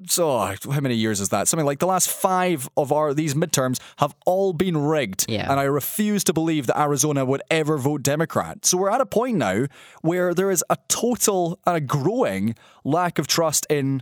so 0.07 0.39
how 0.71 0.79
many 0.81 0.95
years 0.95 1.19
is 1.19 1.29
that? 1.29 1.47
Something 1.47 1.65
like 1.65 1.79
the 1.79 1.85
last 1.85 2.09
five 2.09 2.67
of 2.75 2.91
our 2.91 3.13
these 3.13 3.33
midterms 3.35 3.79
have 3.97 4.15
all 4.25 4.51
been 4.53 4.75
rigged, 4.77 5.25
Yeah. 5.29 5.49
and 5.51 5.59
I 5.59 5.63
refuse 5.63 6.23
to 6.25 6.33
believe 6.33 6.67
that 6.67 6.79
Arizona 6.79 7.23
would 7.25 7.41
ever 7.51 7.77
vote 7.77 8.01
Democrat. 8.03 8.65
So 8.65 8.77
we're 8.77 8.89
at 8.89 9.01
a 9.01 9.05
point 9.05 9.37
now 9.37 9.65
where 10.01 10.33
there 10.33 10.49
is 10.51 10.63
a 10.69 10.77
total 10.87 11.59
and 11.65 11.75
a 11.77 11.81
growing 11.81 12.55
lack 12.83 13.19
of 13.19 13.27
trust 13.27 13.65
in 13.69 14.01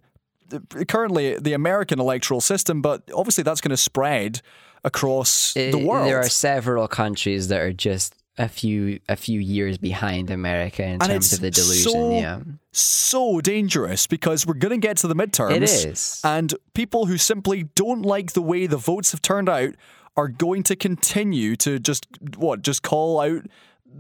currently 0.88 1.38
the 1.38 1.54
American 1.54 2.00
electoral 2.00 2.42
system, 2.42 2.82
but 2.82 3.04
obviously 3.14 3.44
that's 3.44 3.62
going 3.62 3.70
to 3.72 3.78
spread 3.78 4.42
across 4.84 5.54
the 5.54 5.74
Uh, 5.74 5.78
world. 5.78 6.08
There 6.08 6.20
are 6.20 6.28
several 6.30 6.88
countries 6.88 7.48
that 7.50 7.62
are 7.62 7.72
just 7.74 8.16
a 8.38 8.48
few 8.48 9.00
a 9.10 9.16
few 9.16 9.40
years 9.40 9.78
behind 9.78 10.30
America 10.30 10.84
in 10.84 10.94
and 10.94 11.04
terms 11.04 11.34
of 11.34 11.42
the 11.42 11.52
delusion. 11.52 11.92
so, 11.92 12.12
yeah, 12.12 12.40
so 12.72 13.42
dangerous 13.42 14.08
because 14.08 14.46
we're 14.48 14.54
going 14.54 14.80
to 14.80 14.88
get 14.88 14.98
to 14.98 15.08
the 15.08 15.16
midterms. 15.16 15.52
It 15.52 15.64
is. 15.64 16.22
And 16.24 16.54
people 16.74 17.06
who 17.06 17.18
simply 17.18 17.64
don't 17.76 18.04
like 18.04 18.34
the 18.34 18.42
way 18.42 18.68
the 18.68 18.78
votes 18.78 19.12
have 19.12 19.22
turned 19.22 19.50
out 19.50 19.76
are 20.18 20.28
going 20.28 20.64
to 20.64 20.76
continue 20.76 21.56
to 21.58 21.80
just, 21.80 22.08
what, 22.38 22.62
just 22.62 22.84
call 22.84 23.22
out, 23.22 23.46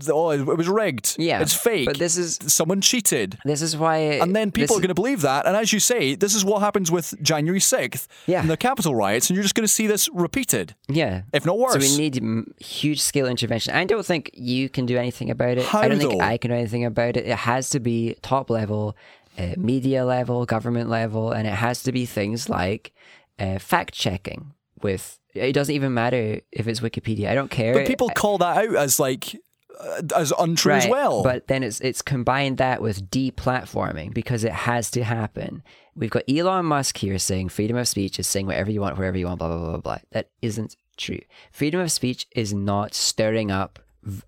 oh, 0.09 0.31
it 0.31 0.45
was 0.57 0.67
rigged. 0.67 1.15
Yeah, 1.19 1.41
It's 1.41 1.53
fake. 1.53 1.85
but 1.85 1.97
this 1.97 2.17
is- 2.17 2.39
Someone 2.47 2.81
cheated. 2.81 3.37
this 3.45 3.61
is 3.61 3.75
why. 3.77 3.97
And 3.97 4.35
then 4.35 4.51
people 4.51 4.75
are 4.77 4.79
going 4.79 4.87
to 4.89 4.93
believe 4.95 5.21
that. 5.21 5.45
And 5.45 5.55
as 5.55 5.71
you 5.73 5.79
say, 5.79 6.15
this 6.15 6.33
is 6.35 6.43
what 6.45 6.59
happens 6.61 6.91
with 6.91 7.13
January 7.21 7.59
6th 7.59 8.07
Yeah. 8.27 8.41
and 8.41 8.49
the 8.49 8.57
Capitol 8.57 8.95
riots. 8.95 9.29
And 9.29 9.35
you're 9.35 9.43
just 9.43 9.55
going 9.55 9.65
to 9.67 9.73
see 9.73 9.87
this 9.87 10.09
repeated. 10.13 10.75
Yeah. 10.87 11.23
If 11.33 11.45
not 11.45 11.57
worse. 11.57 11.73
So 11.73 11.79
we 11.79 11.97
need 12.09 12.21
huge 12.59 13.01
scale 13.01 13.27
intervention. 13.27 13.73
I 13.73 13.85
don't 13.85 14.05
think 14.05 14.31
you 14.33 14.69
can 14.69 14.85
do 14.85 14.97
anything 14.97 15.29
about 15.29 15.57
it. 15.57 15.65
How 15.65 15.81
I 15.81 15.87
don't 15.87 15.99
think? 15.99 16.21
I 16.21 16.37
can 16.37 16.51
do 16.51 16.57
anything 16.57 16.85
about 16.85 17.17
it. 17.17 17.25
It 17.27 17.37
has 17.37 17.69
to 17.71 17.79
be 17.79 18.15
top 18.21 18.49
level, 18.49 18.95
uh, 19.37 19.53
media 19.57 20.05
level, 20.05 20.45
government 20.45 20.89
level, 20.89 21.31
and 21.31 21.47
it 21.47 21.53
has 21.53 21.83
to 21.83 21.91
be 21.91 22.05
things 22.05 22.49
like 22.49 22.91
uh, 23.39 23.59
fact 23.59 23.93
checking. 23.93 24.53
With 24.81 25.19
it 25.35 25.53
doesn't 25.53 25.73
even 25.75 25.93
matter 25.93 26.41
if 26.51 26.67
it's 26.67 26.79
Wikipedia. 26.79 27.29
I 27.29 27.35
don't 27.35 27.51
care. 27.51 27.73
But 27.73 27.85
people 27.85 28.09
call 28.09 28.39
that 28.39 28.57
out 28.57 28.75
as 28.75 28.99
like, 28.99 29.35
Uh, 29.79 30.01
as 30.15 30.31
untrue 30.37 30.73
as 30.73 30.87
well. 30.87 31.23
But 31.23 31.47
then 31.47 31.63
it's 31.63 31.79
it's 31.81 32.01
combined 32.01 32.57
that 32.57 32.81
with 32.81 33.09
deplatforming 33.09 34.13
because 34.13 34.43
it 34.43 34.51
has 34.51 34.91
to 34.91 35.03
happen. 35.03 35.63
We've 35.95 36.09
got 36.09 36.23
Elon 36.29 36.65
Musk 36.65 36.97
here 36.97 37.17
saying 37.17 37.49
freedom 37.49 37.77
of 37.77 37.87
speech 37.87 38.19
is 38.19 38.27
saying 38.27 38.47
whatever 38.47 38.71
you 38.71 38.81
want, 38.81 38.97
wherever 38.97 39.17
you 39.17 39.25
want, 39.25 39.39
blah 39.39 39.47
blah 39.47 39.57
blah 39.57 39.69
blah 39.69 39.77
blah. 39.77 39.97
That 40.11 40.29
isn't 40.41 40.75
true. 40.97 41.19
Freedom 41.51 41.79
of 41.79 41.91
speech 41.91 42.27
is 42.35 42.53
not 42.53 42.93
stirring 42.93 43.51
up 43.51 43.79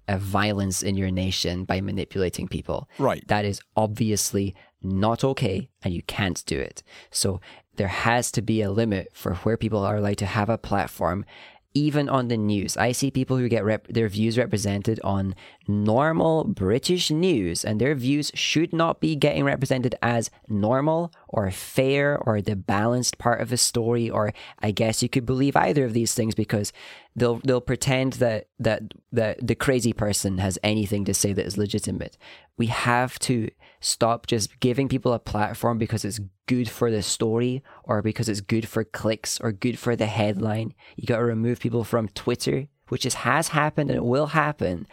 violence 0.07 0.83
in 0.83 0.95
your 0.95 1.11
nation 1.11 1.65
by 1.65 1.81
manipulating 1.81 2.47
people. 2.47 2.87
Right. 2.99 3.27
That 3.27 3.45
is 3.45 3.61
obviously 3.75 4.55
not 4.81 5.23
okay, 5.23 5.69
and 5.83 5.93
you 5.93 6.03
can't 6.03 6.43
do 6.45 6.59
it. 6.59 6.83
So 7.09 7.41
there 7.75 7.87
has 7.87 8.31
to 8.33 8.41
be 8.41 8.61
a 8.61 8.71
limit 8.71 9.09
for 9.13 9.35
where 9.35 9.57
people 9.57 9.79
are 9.79 9.97
allowed 9.97 10.17
to 10.17 10.25
have 10.25 10.49
a 10.49 10.57
platform 10.57 11.25
even 11.73 12.07
on 12.07 12.27
the 12.27 12.37
news. 12.37 12.77
I 12.77 12.91
see 12.91 13.09
people 13.09 13.37
who 13.37 13.49
get 13.49 13.63
rep- 13.63 13.87
their 13.87 14.07
views 14.07 14.37
represented 14.37 14.99
on 15.03 15.35
normal 15.67 16.43
British 16.43 17.09
news, 17.09 17.65
and 17.65 17.79
their 17.79 17.95
views 17.95 18.31
should 18.35 18.73
not 18.73 18.99
be 18.99 19.15
getting 19.15 19.43
represented 19.43 19.95
as 20.01 20.29
normal 20.47 21.11
or 21.27 21.49
fair 21.51 22.17
or 22.17 22.41
the 22.41 22.55
balanced 22.55 23.17
part 23.17 23.41
of 23.41 23.51
a 23.51 23.57
story. 23.57 24.09
Or 24.09 24.33
I 24.59 24.71
guess 24.71 25.01
you 25.01 25.09
could 25.09 25.25
believe 25.25 25.55
either 25.55 25.85
of 25.85 25.93
these 25.93 26.13
things 26.13 26.35
because 26.35 26.71
they'll 27.15 27.39
they'll 27.43 27.61
pretend 27.61 28.13
that 28.13 28.47
that 28.59 28.83
that 29.11 29.45
the 29.45 29.55
crazy 29.55 29.93
person 29.93 30.37
has 30.37 30.59
anything 30.63 31.05
to 31.05 31.13
say 31.13 31.33
that 31.33 31.45
is 31.45 31.57
legitimate. 31.57 32.17
We 32.57 32.67
have 32.67 33.17
to 33.19 33.49
stop 33.83 34.27
just 34.27 34.59
giving 34.59 34.87
people 34.87 35.13
a 35.13 35.19
platform 35.19 35.77
because 35.77 36.05
it's 36.05 36.21
good 36.47 36.69
for 36.69 36.89
the 36.89 37.03
story 37.03 37.61
or 37.83 38.01
because 38.01 38.29
it's 38.29 38.41
good 38.41 38.67
for 38.67 38.83
clicks 38.83 39.39
or 39.41 39.51
good 39.51 39.77
for 39.77 39.95
the 39.95 40.05
headline. 40.05 40.73
You 40.95 41.05
got 41.05 41.17
to 41.17 41.25
remove 41.25 41.59
people 41.59 41.83
from 41.83 42.07
Twitter, 42.09 42.67
which 42.87 43.05
is, 43.05 43.13
has 43.15 43.49
happened 43.49 43.89
and 43.89 43.97
it 43.97 44.05
will 44.05 44.27
happen. 44.27 44.87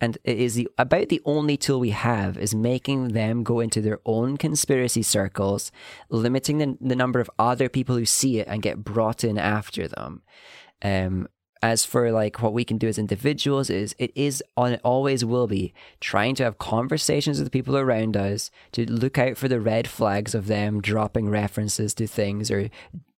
And 0.00 0.16
it 0.22 0.38
is 0.38 0.54
the, 0.54 0.68
about 0.78 1.08
the 1.08 1.20
only 1.24 1.56
tool 1.56 1.80
we 1.80 1.90
have 1.90 2.38
is 2.38 2.54
making 2.54 3.08
them 3.08 3.42
go 3.42 3.58
into 3.58 3.80
their 3.80 3.98
own 4.06 4.36
conspiracy 4.36 5.02
circles, 5.02 5.72
limiting 6.08 6.58
the, 6.58 6.78
the 6.80 6.96
number 6.96 7.18
of 7.18 7.30
other 7.38 7.68
people 7.68 7.96
who 7.96 8.06
see 8.06 8.38
it 8.38 8.46
and 8.46 8.62
get 8.62 8.84
brought 8.84 9.24
in 9.24 9.38
after 9.38 9.88
them. 9.88 10.22
Um, 10.82 11.28
as 11.62 11.84
for 11.84 12.10
like 12.12 12.40
what 12.40 12.52
we 12.52 12.64
can 12.64 12.78
do 12.78 12.88
as 12.88 12.98
individuals 12.98 13.70
is 13.70 13.94
it 13.98 14.12
is 14.14 14.42
on 14.56 14.72
it 14.72 14.80
always 14.84 15.24
will 15.24 15.46
be 15.46 15.72
trying 16.00 16.34
to 16.34 16.44
have 16.44 16.58
conversations 16.58 17.38
with 17.38 17.46
the 17.46 17.50
people 17.50 17.76
around 17.76 18.16
us 18.16 18.50
to 18.72 18.90
look 18.90 19.18
out 19.18 19.36
for 19.36 19.48
the 19.48 19.60
red 19.60 19.88
flags 19.88 20.34
of 20.34 20.46
them 20.46 20.80
dropping 20.80 21.28
references 21.28 21.94
to 21.94 22.06
things 22.06 22.50
or 22.50 22.70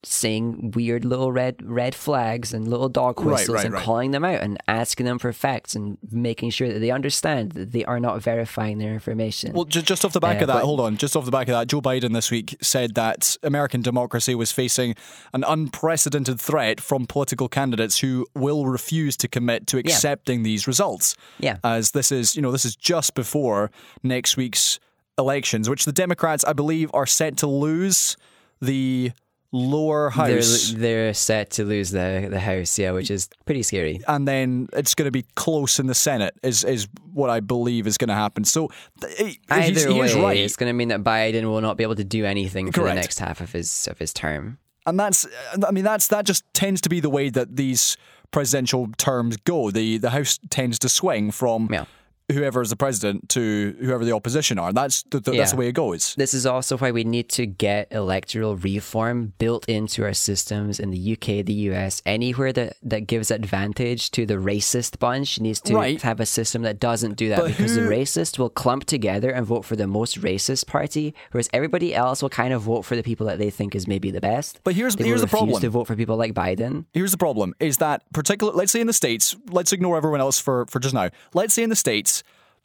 saying 0.03 0.71
weird 0.75 1.05
little 1.05 1.31
red 1.31 1.57
red 1.63 1.95
flags 1.95 2.55
and 2.55 2.67
little 2.67 2.89
dog 2.89 3.21
whistles 3.21 3.57
right, 3.57 3.65
and 3.67 3.75
right. 3.75 3.83
calling 3.83 4.13
them 4.13 4.25
out 4.25 4.41
and 4.41 4.57
asking 4.67 5.05
them 5.05 5.19
for 5.19 5.31
facts 5.33 5.75
and 5.75 5.99
making 6.11 6.49
sure 6.49 6.73
that 6.73 6.79
they 6.79 6.91
understand 6.91 7.53
that 7.53 7.73
they 7.73 7.85
are 7.85 8.01
not 8.01 8.23
verifying 8.23 8.79
their 8.79 8.95
information. 8.95 9.53
Well, 9.53 9.67
ju- 9.67 9.83
just 9.83 10.05
off 10.05 10.15
the 10.15 10.21
back 10.21 10.39
Uh, 10.39 10.43
of 10.43 10.47
that, 10.47 10.55
but- 10.55 10.65
hold 10.65 10.81
on. 10.81 10.97
Just 10.97 11.17
off 11.17 11.27
the 11.27 11.31
back 11.31 11.49
of 11.49 11.53
that, 11.53 11.67
Joe 11.69 11.83
Biden 11.83 12.15
this 12.15 12.31
week 12.31 12.57
said 12.63 12.95
that 12.95 13.37
American 13.43 13.83
democracy 13.83 14.35
was 14.35 14.53
facing 14.53 14.95
an 15.35 15.45
unprecedented 15.47 16.41
threat 16.41 16.81
from 16.81 17.07
political 17.07 17.49
candidates 17.49 17.99
who 18.01 18.27
will 18.35 18.67
refuse 18.67 19.17
to 19.19 19.29
commit 19.29 19.67
to 19.67 19.77
accepting 19.79 20.43
these 20.45 20.67
results. 20.67 21.15
Yeah. 21.39 21.59
As 21.63 21.91
this 21.91 22.11
is, 22.11 22.35
you 22.35 22.43
know, 22.43 22.53
this 22.53 22.65
is 22.65 22.75
just 22.75 23.15
before 23.15 23.71
next 24.03 24.37
week's 24.39 24.81
elections, 25.19 25.69
which 25.69 25.85
the 25.85 25.93
Democrats, 25.93 26.43
I 26.45 26.55
believe, 26.55 26.91
are 26.95 27.05
set 27.07 27.37
to 27.39 27.47
lose 27.47 28.17
the 28.63 29.13
lower 29.53 30.13
they're, 30.17 30.37
house. 30.37 30.73
they're 30.77 31.13
set 31.15 31.51
to 31.51 31.65
lose 31.65 31.91
the 31.91 32.29
the 32.31 32.41
house, 32.41 32.79
yeah, 32.79 32.93
which 32.93 33.11
is 33.11 33.29
pretty 33.47 33.63
scary. 33.63 34.01
and 34.07 34.27
then 34.29 34.69
it's 34.73 34.95
going 34.95 35.07
to 35.07 35.11
be 35.13 35.25
close 35.35 35.79
in 35.81 35.87
the 35.87 35.95
Senate, 35.95 36.35
is 36.43 36.63
is 36.65 36.89
what 37.13 37.31
I 37.31 37.41
believe 37.41 37.87
is 37.87 37.99
going 37.99 38.09
to 38.09 38.15
happen. 38.15 38.45
So 38.45 38.71
th- 39.01 39.21
eh, 39.21 39.25
he, 39.25 39.39
Either 39.51 39.89
he 39.93 40.01
way, 40.01 40.15
right. 40.15 40.37
it's 40.37 40.57
going 40.57 40.69
to 40.71 40.73
mean 40.75 40.89
that 40.89 41.03
Biden 41.03 41.43
will 41.45 41.61
not 41.61 41.77
be 41.77 41.83
able 41.83 41.97
to 41.97 42.05
do 42.05 42.25
anything 42.25 42.67
for 42.71 42.81
Correct. 42.83 42.95
the 42.97 43.01
next 43.01 43.19
half 43.19 43.41
of 43.41 43.53
his 43.53 43.89
of 43.89 43.99
his 43.99 44.13
term. 44.13 44.59
and 44.87 44.99
that's 44.99 45.27
uh, 45.27 45.67
I 45.67 45.73
mean 45.73 45.85
that's 45.85 46.07
that 46.09 46.25
just 46.25 46.45
tends 46.55 46.81
to 46.83 46.89
be 46.89 47.01
the 47.01 47.11
way 47.11 47.29
that 47.31 47.57
these 47.57 47.97
presidential 48.31 48.89
terms 48.99 49.37
go. 49.39 49.71
The 49.73 49.99
the 49.99 50.11
House 50.11 50.39
tends 50.51 50.79
to 50.81 50.89
swing 50.89 51.33
from 51.33 51.69
Yeah. 51.73 51.87
Whoever 52.33 52.61
is 52.63 52.71
the 52.71 52.77
president 52.77 53.29
to 53.31 53.77
whoever 53.81 54.05
the 54.05 54.13
opposition 54.13 54.59
are. 54.59 54.73
That's 54.73 55.03
the, 55.05 55.21
the, 55.21 55.33
that's 55.33 55.53
the 55.53 55.57
way 55.57 55.69
it 55.69 55.73
goes. 55.73 56.15
This 56.17 56.35
is 56.35 56.47
also 56.47 56.77
why 56.79 56.91
we 56.91 57.05
need 57.05 57.29
to 57.31 57.47
get 57.47 57.89
electoral 57.91 58.57
reform 58.57 59.33
built 59.39 59.69
into 59.69 60.05
our 60.05 60.13
systems 60.15 60.81
in 60.81 60.91
the 60.91 61.13
UK, 61.13 61.45
the 61.45 61.53
US, 61.71 62.03
anywhere 62.07 62.53
that, 62.53 62.77
that 62.83 63.07
gives 63.07 63.31
advantage 63.31 64.11
to 64.13 64.27
the 64.27 64.35
racist 64.35 64.99
bunch 64.99 65.41
needs 65.41 65.61
to 65.63 65.75
Right. 65.75 66.01
have 66.03 66.21
a 66.21 66.27
system 66.27 66.63
that 66.63 66.81
doesn't 66.81 67.17
do 67.17 67.29
that 67.31 67.39
But 67.39 67.49
because 67.49 67.75
who- 67.75 67.85
the 67.85 67.89
racist 67.91 68.39
will 68.39 68.51
clump 68.51 68.85
together 68.85 69.31
and 69.31 69.47
vote 69.47 69.65
for 69.65 69.77
the 69.77 69.87
most 69.87 70.21
racist 70.21 70.67
party, 70.67 71.15
whereas 71.33 71.49
everybody 71.53 71.95
else 71.95 72.23
will 72.23 72.29
kind 72.31 72.53
of 72.53 72.63
vote 72.63 72.83
for 72.85 72.97
the 72.97 73.03
people 73.03 73.27
that 73.27 73.39
they 73.39 73.51
think 73.51 73.75
is 73.75 73.87
maybe 73.87 74.11
the 74.11 74.21
best. 74.21 74.61
But 74.65 74.75
here's- 74.75 74.95
They 74.97 75.05
here's 75.05 75.21
the 75.21 75.27
problem. 75.27 75.61
to 75.61 75.71
vote 75.71 75.87
for 75.87 75.97
people 75.97 76.17
like 76.17 76.35
Biden. 76.35 76.85
Here's 76.93 77.13
the 77.13 77.19
problem: 77.19 77.55
is 77.61 77.79
that 77.79 78.03
particular? 78.13 78.53
Let's 78.53 78.73
say 78.73 78.81
in 78.81 78.87
the 78.87 78.93
states, 78.93 79.37
let's 79.51 79.73
ignore 79.73 79.97
everyone 79.97 80.21
else 80.21 80.39
for 80.39 80.67
for 80.67 80.79
just 80.81 80.95
now. 80.95 81.11
Let's 81.35 81.55
say 81.55 81.63
in 81.63 81.71
the 81.71 81.77
states, 81.77 82.20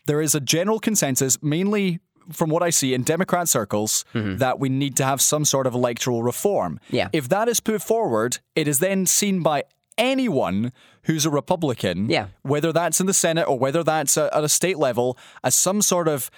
there 0.06 0.22
is 0.22 0.36
a 0.36 0.40
general 0.40 0.80
consensus, 0.80 1.42
mainly 1.42 2.00
from 2.32 2.50
what 2.50 2.64
I 2.64 2.72
see 2.72 2.94
in 2.94 3.04
Democrat 3.04 3.48
circles, 3.48 4.06
mm-hmm. 4.14 4.38
that 4.38 4.60
we 4.60 4.70
need 4.70 4.96
to 4.98 5.06
have 5.06 5.22
some 5.22 5.46
sort 5.46 5.68
of 5.68 5.74
electoral 5.74 6.24
reform. 6.24 6.80
Yeah. 6.90 7.10
If 7.14 7.30
that 7.30 7.48
is 7.48 7.60
put 7.60 7.82
forward, 7.82 8.40
it 8.56 8.68
is 8.68 8.80
then 8.80 9.06
seen 9.06 9.44
by 9.44 9.64
anyone 9.98 10.72
who's 11.06 11.26
a 11.26 11.30
Republican, 11.30 12.10
Yeah. 12.10 12.28
whether 12.44 12.72
that's 12.74 13.00
in 13.00 13.06
the 13.08 13.14
Senate 13.14 13.48
or 13.48 13.58
whether 13.58 13.84
that's 13.84 14.18
at 14.18 14.44
a 14.44 14.50
state 14.50 14.78
level, 14.78 15.18
as 15.44 15.56
some 15.56 15.82
sort 15.82 16.08
of 16.08 16.30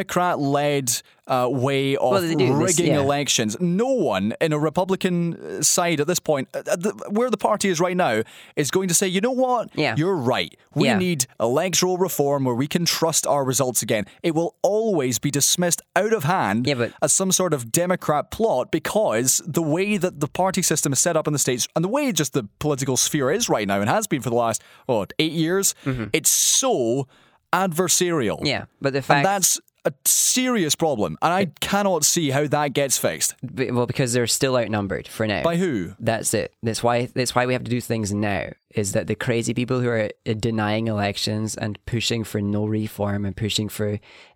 Democrat-led 0.00 1.02
uh, 1.26 1.46
way 1.48 1.94
of 1.96 2.10
Well, 2.10 2.22
do 2.22 2.34
this, 2.36 2.50
rigging 2.50 2.92
yeah. 2.92 3.00
elections. 3.00 3.56
No 3.60 3.86
one 3.86 4.34
in 4.40 4.52
a 4.52 4.58
Republican 4.58 5.34
uh, 5.36 5.62
side 5.62 6.00
at 6.00 6.08
this 6.08 6.18
point, 6.18 6.48
uh, 6.52 6.58
uh, 6.68 6.74
the, 6.74 6.90
where 7.08 7.30
the 7.30 7.36
party 7.36 7.68
is 7.68 7.78
right 7.78 7.96
now, 7.96 8.22
is 8.56 8.72
going 8.72 8.88
to 8.88 8.94
say, 8.94 9.06
you 9.06 9.20
know 9.20 9.30
what? 9.30 9.68
Yeah. 9.76 9.94
You're 9.96 10.16
right. 10.16 10.52
We 10.74 10.86
Yeah. 10.86 10.98
need 10.98 11.26
electoral 11.38 11.98
reform 11.98 12.42
where 12.44 12.54
we 12.56 12.66
can 12.66 12.84
trust 12.84 13.28
our 13.28 13.44
results 13.44 13.80
again. 13.80 14.06
It 14.24 14.34
will 14.34 14.56
always 14.62 15.20
be 15.20 15.30
dismissed 15.30 15.82
out 15.94 16.12
of 16.12 16.24
hand 16.24 16.66
Yeah, 16.66 16.74
but- 16.74 16.92
as 17.00 17.12
some 17.12 17.30
sort 17.30 17.54
of 17.54 17.70
Democrat 17.70 18.32
plot 18.32 18.72
because 18.72 19.40
the 19.46 19.62
way 19.62 19.98
that 19.98 20.18
the 20.18 20.26
party 20.28 20.62
system 20.62 20.92
is 20.92 20.98
set 20.98 21.16
up 21.16 21.28
in 21.28 21.32
the 21.32 21.38
States 21.38 21.68
and 21.76 21.84
the 21.84 21.88
way 21.88 22.10
just 22.10 22.32
the 22.32 22.48
political 22.58 22.96
sphere 22.96 23.30
is 23.30 23.48
right 23.48 23.68
now 23.68 23.80
and 23.80 23.88
has 23.88 23.99
been 24.06 24.22
for 24.22 24.30
the 24.30 24.36
last, 24.36 24.62
what, 24.86 25.12
eight 25.18 25.32
years, 25.32 25.74
it's 26.12 26.30
so 26.30 27.08
adversarial. 27.52 28.36
Mm-hmm. 28.36 28.46
Yeah, 28.46 28.64
but 28.80 28.92
the 28.92 28.98
And 28.98 29.04
fact 29.04 29.24
that's 29.24 29.60
a 29.84 29.92
serious 30.04 30.74
problem. 30.74 31.16
And 31.22 31.32
I 31.32 31.46
cannot 31.60 32.04
see 32.04 32.30
how 32.30 32.46
that 32.46 32.74
gets 32.74 32.98
fixed. 32.98 33.34
Well, 33.42 33.86
because 33.86 34.12
they're 34.12 34.26
still 34.26 34.56
outnumbered 34.56 35.08
for 35.08 35.26
now. 35.26 35.42
By 35.42 35.56
who? 35.56 35.94
That's 35.98 36.34
it. 36.34 36.52
That's 36.62 36.82
why. 36.82 37.06
That's 37.06 37.34
why 37.34 37.46
we 37.46 37.54
have 37.54 37.64
to 37.64 37.70
do 37.70 37.80
things 37.80 38.12
now. 38.12 38.50
Is 38.72 38.92
that 38.92 39.08
the 39.08 39.16
crazy 39.16 39.52
people 39.52 39.80
who 39.80 39.88
are 39.88 40.10
uh, 40.28 40.34
denying 40.34 40.86
elections 40.86 41.56
and 41.56 41.84
pushing 41.86 42.22
for 42.22 42.40
no 42.40 42.66
reform 42.66 43.24
and 43.24 43.36
pushing 43.36 43.68
for 43.68 43.94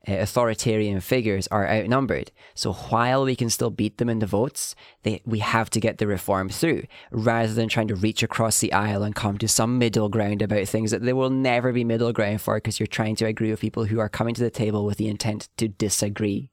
uh, 0.08 0.12
authoritarian 0.12 1.00
figures 1.00 1.46
are 1.48 1.68
outnumbered. 1.68 2.32
So 2.54 2.72
while 2.72 3.24
we 3.24 3.36
can 3.36 3.48
still 3.48 3.70
beat 3.70 3.98
them 3.98 4.08
in 4.08 4.18
the 4.18 4.26
votes, 4.26 4.74
they, 5.04 5.22
we 5.24 5.38
have 5.38 5.70
to 5.70 5.80
get 5.80 5.98
the 5.98 6.08
reform 6.08 6.48
through, 6.48 6.82
rather 7.12 7.54
than 7.54 7.68
trying 7.68 7.88
to 7.88 7.94
reach 7.94 8.24
across 8.24 8.58
the 8.58 8.72
aisle 8.72 9.04
and 9.04 9.14
come 9.14 9.38
to 9.38 9.46
some 9.46 9.78
middle 9.78 10.08
ground 10.08 10.42
about 10.42 10.66
things 10.66 10.90
that 10.90 11.02
there 11.02 11.16
will 11.16 11.30
never 11.30 11.72
be 11.72 11.84
middle 11.84 12.12
ground 12.12 12.40
for 12.40 12.56
because 12.56 12.80
you're 12.80 12.86
trying 12.88 13.14
to 13.16 13.26
agree 13.26 13.50
with 13.50 13.60
people 13.60 13.84
who 13.84 14.00
are 14.00 14.08
coming 14.08 14.34
to 14.34 14.42
the 14.42 14.50
table 14.50 14.84
with 14.84 14.98
the 14.98 15.08
intent 15.08 15.48
to 15.58 15.68
disagree. 15.68 16.50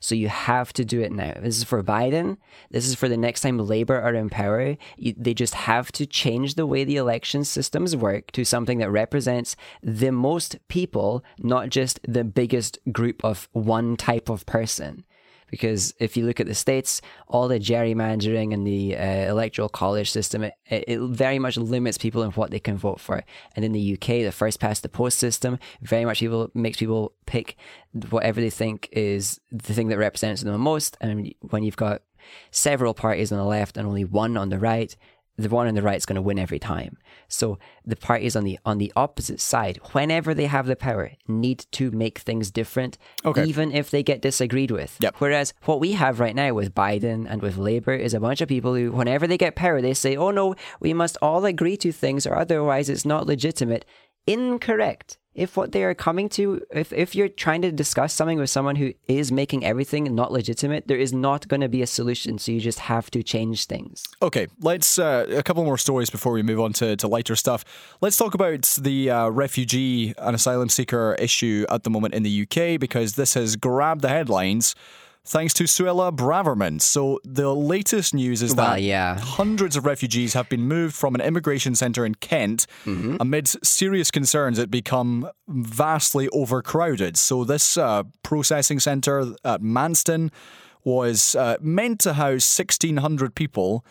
So 0.00 0.14
you 0.14 0.28
have 0.28 0.72
to 0.74 0.84
do 0.84 1.00
it 1.00 1.12
now. 1.12 1.34
This 1.40 1.58
is 1.58 1.64
for 1.64 1.82
Biden. 1.82 2.36
This 2.70 2.86
is 2.86 2.94
for 2.94 3.08
the 3.08 3.16
next 3.16 3.40
time 3.40 3.58
Labour 3.58 4.00
are 4.00 4.14
in 4.14 4.30
power. 4.30 4.76
You, 4.96 5.14
they 5.16 5.34
just 5.34 5.54
have 5.54 5.92
to 5.92 6.06
change 6.06 6.54
the 6.54 6.66
way 6.66 6.84
the 6.84 6.96
election 6.96 7.44
systems 7.44 7.96
work 7.96 8.30
to 8.32 8.44
something 8.44 8.78
that 8.78 8.90
represents 8.90 9.56
the 9.82 10.12
most 10.12 10.56
people, 10.68 11.24
not 11.38 11.70
just 11.70 12.00
the 12.06 12.24
biggest 12.24 12.78
group 12.92 13.24
of 13.24 13.48
one 13.52 13.96
type 13.96 14.28
of 14.28 14.46
person. 14.46 15.04
Because 15.50 15.94
if 15.98 16.16
you 16.16 16.26
look 16.26 16.40
at 16.40 16.46
the 16.46 16.54
states, 16.54 17.00
all 17.26 17.48
the 17.48 17.58
gerrymandering 17.58 18.52
and 18.52 18.66
the 18.66 18.96
uh, 18.96 19.30
electoral 19.30 19.68
college 19.68 20.10
system, 20.10 20.44
it, 20.44 20.54
it 20.66 21.00
very 21.00 21.38
much 21.38 21.56
limits 21.56 21.98
people 21.98 22.22
in 22.22 22.30
what 22.32 22.50
they 22.50 22.60
can 22.60 22.76
vote 22.76 23.00
for. 23.00 23.24
And 23.56 23.64
in 23.64 23.72
the 23.72 23.94
UK, 23.94 24.24
the 24.24 24.32
first 24.32 24.60
past 24.60 24.82
the 24.82 24.88
post 24.88 25.18
system 25.18 25.58
very 25.80 26.04
much 26.04 26.20
people 26.20 26.50
makes 26.54 26.78
people 26.78 27.12
pick 27.26 27.56
whatever 28.10 28.40
they 28.40 28.50
think 28.50 28.88
is 28.92 29.40
the 29.50 29.74
thing 29.74 29.88
that 29.88 29.98
represents 29.98 30.42
them 30.42 30.52
the 30.52 30.58
most. 30.58 30.96
And 31.00 31.34
when 31.50 31.62
you've 31.62 31.76
got 31.76 32.02
several 32.50 32.94
parties 32.94 33.32
on 33.32 33.38
the 33.38 33.44
left 33.44 33.76
and 33.76 33.86
only 33.86 34.04
one 34.04 34.36
on 34.36 34.48
the 34.50 34.58
right, 34.58 34.94
the 35.38 35.48
one 35.48 35.68
on 35.68 35.74
the 35.74 35.82
right 35.82 35.96
is 35.96 36.04
going 36.04 36.16
to 36.16 36.22
win 36.22 36.38
every 36.38 36.58
time. 36.58 36.96
So 37.28 37.58
the 37.86 37.94
parties 37.96 38.34
on 38.34 38.44
the 38.44 38.58
on 38.66 38.78
the 38.78 38.92
opposite 38.96 39.40
side, 39.40 39.78
whenever 39.92 40.34
they 40.34 40.46
have 40.46 40.66
the 40.66 40.74
power, 40.76 41.12
need 41.28 41.64
to 41.72 41.90
make 41.92 42.18
things 42.18 42.50
different, 42.50 42.98
Okay. 43.24 43.44
even 43.44 43.70
if 43.72 43.90
they 43.90 44.02
get 44.02 44.20
disagreed 44.20 44.70
with. 44.72 44.96
Yep. 45.00 45.14
Whereas 45.18 45.54
what 45.64 45.78
we 45.80 45.92
have 45.92 46.18
right 46.20 46.34
now 46.34 46.52
with 46.54 46.74
Biden 46.74 47.26
and 47.30 47.40
with 47.40 47.56
Labour 47.56 47.94
is 47.94 48.14
a 48.14 48.20
bunch 48.20 48.40
of 48.40 48.48
people 48.48 48.74
who, 48.74 48.90
whenever 48.90 49.26
they 49.26 49.38
get 49.38 49.54
power, 49.54 49.80
they 49.80 49.94
say, 49.94 50.16
"Oh 50.16 50.30
no, 50.32 50.56
we 50.80 50.92
must 50.92 51.16
all 51.22 51.44
agree 51.44 51.76
to 51.78 51.92
things, 51.92 52.26
or 52.26 52.34
otherwise 52.36 52.88
it's 52.90 53.04
not 53.04 53.26
legitimate." 53.26 53.84
Incorrect. 54.28 55.16
If 55.34 55.56
what 55.56 55.70
they 55.70 55.84
are 55.84 55.94
coming 55.94 56.28
to, 56.30 56.60
if, 56.72 56.92
if 56.92 57.14
you're 57.14 57.28
trying 57.28 57.62
to 57.62 57.70
discuss 57.70 58.12
something 58.12 58.38
with 58.38 58.50
someone 58.50 58.74
who 58.74 58.92
is 59.06 59.30
making 59.30 59.64
everything 59.64 60.12
not 60.14 60.32
legitimate, 60.32 60.88
there 60.88 60.98
is 60.98 61.12
not 61.12 61.46
going 61.46 61.60
to 61.60 61.68
be 61.68 61.80
a 61.80 61.86
solution. 61.86 62.38
So 62.38 62.50
you 62.50 62.60
just 62.60 62.80
have 62.80 63.08
to 63.12 63.22
change 63.22 63.66
things. 63.66 64.02
Okay, 64.20 64.48
let's 64.60 64.98
uh, 64.98 65.26
a 65.30 65.44
couple 65.44 65.64
more 65.64 65.78
stories 65.78 66.10
before 66.10 66.32
we 66.32 66.42
move 66.42 66.58
on 66.58 66.72
to, 66.74 66.96
to 66.96 67.06
lighter 67.06 67.36
stuff. 67.36 67.64
Let's 68.00 68.16
talk 68.16 68.34
about 68.34 68.62
the 68.80 69.10
uh, 69.10 69.28
refugee 69.28 70.12
and 70.18 70.34
asylum 70.34 70.68
seeker 70.68 71.14
issue 71.20 71.64
at 71.70 71.84
the 71.84 71.90
moment 71.90 72.14
in 72.14 72.24
the 72.24 72.42
UK 72.42 72.80
because 72.80 73.14
this 73.14 73.34
has 73.34 73.54
grabbed 73.54 74.02
the 74.02 74.08
headlines 74.08 74.74
thanks 75.28 75.52
to 75.54 75.64
Suella 75.64 76.10
Braverman. 76.14 76.80
So 76.80 77.20
the 77.24 77.54
latest 77.54 78.14
news 78.14 78.42
is 78.42 78.54
Well, 78.54 78.70
that 78.70 78.82
yeah. 78.82 79.18
hundreds 79.20 79.76
of 79.76 79.84
refugees 79.84 80.32
have 80.34 80.48
been 80.48 80.62
moved 80.62 80.94
from 80.94 81.14
an 81.14 81.20
immigration 81.20 81.74
centre 81.74 82.04
in 82.06 82.14
Kent 82.16 82.66
Mm-hmm. 82.84 83.16
amid 83.20 83.46
serious 83.64 84.10
concerns 84.10 84.58
it 84.58 84.70
become 84.70 85.28
vastly 85.48 86.28
overcrowded. 86.30 87.16
So 87.16 87.44
this 87.44 87.76
uh, 87.76 88.04
processing 88.22 88.80
centre 88.80 89.20
at 89.44 89.60
Manston 89.60 90.30
was 90.84 91.34
uh, 91.36 91.56
meant 91.60 92.00
to 92.00 92.14
house 92.14 92.58
1,600 92.58 93.34
people. 93.34 93.84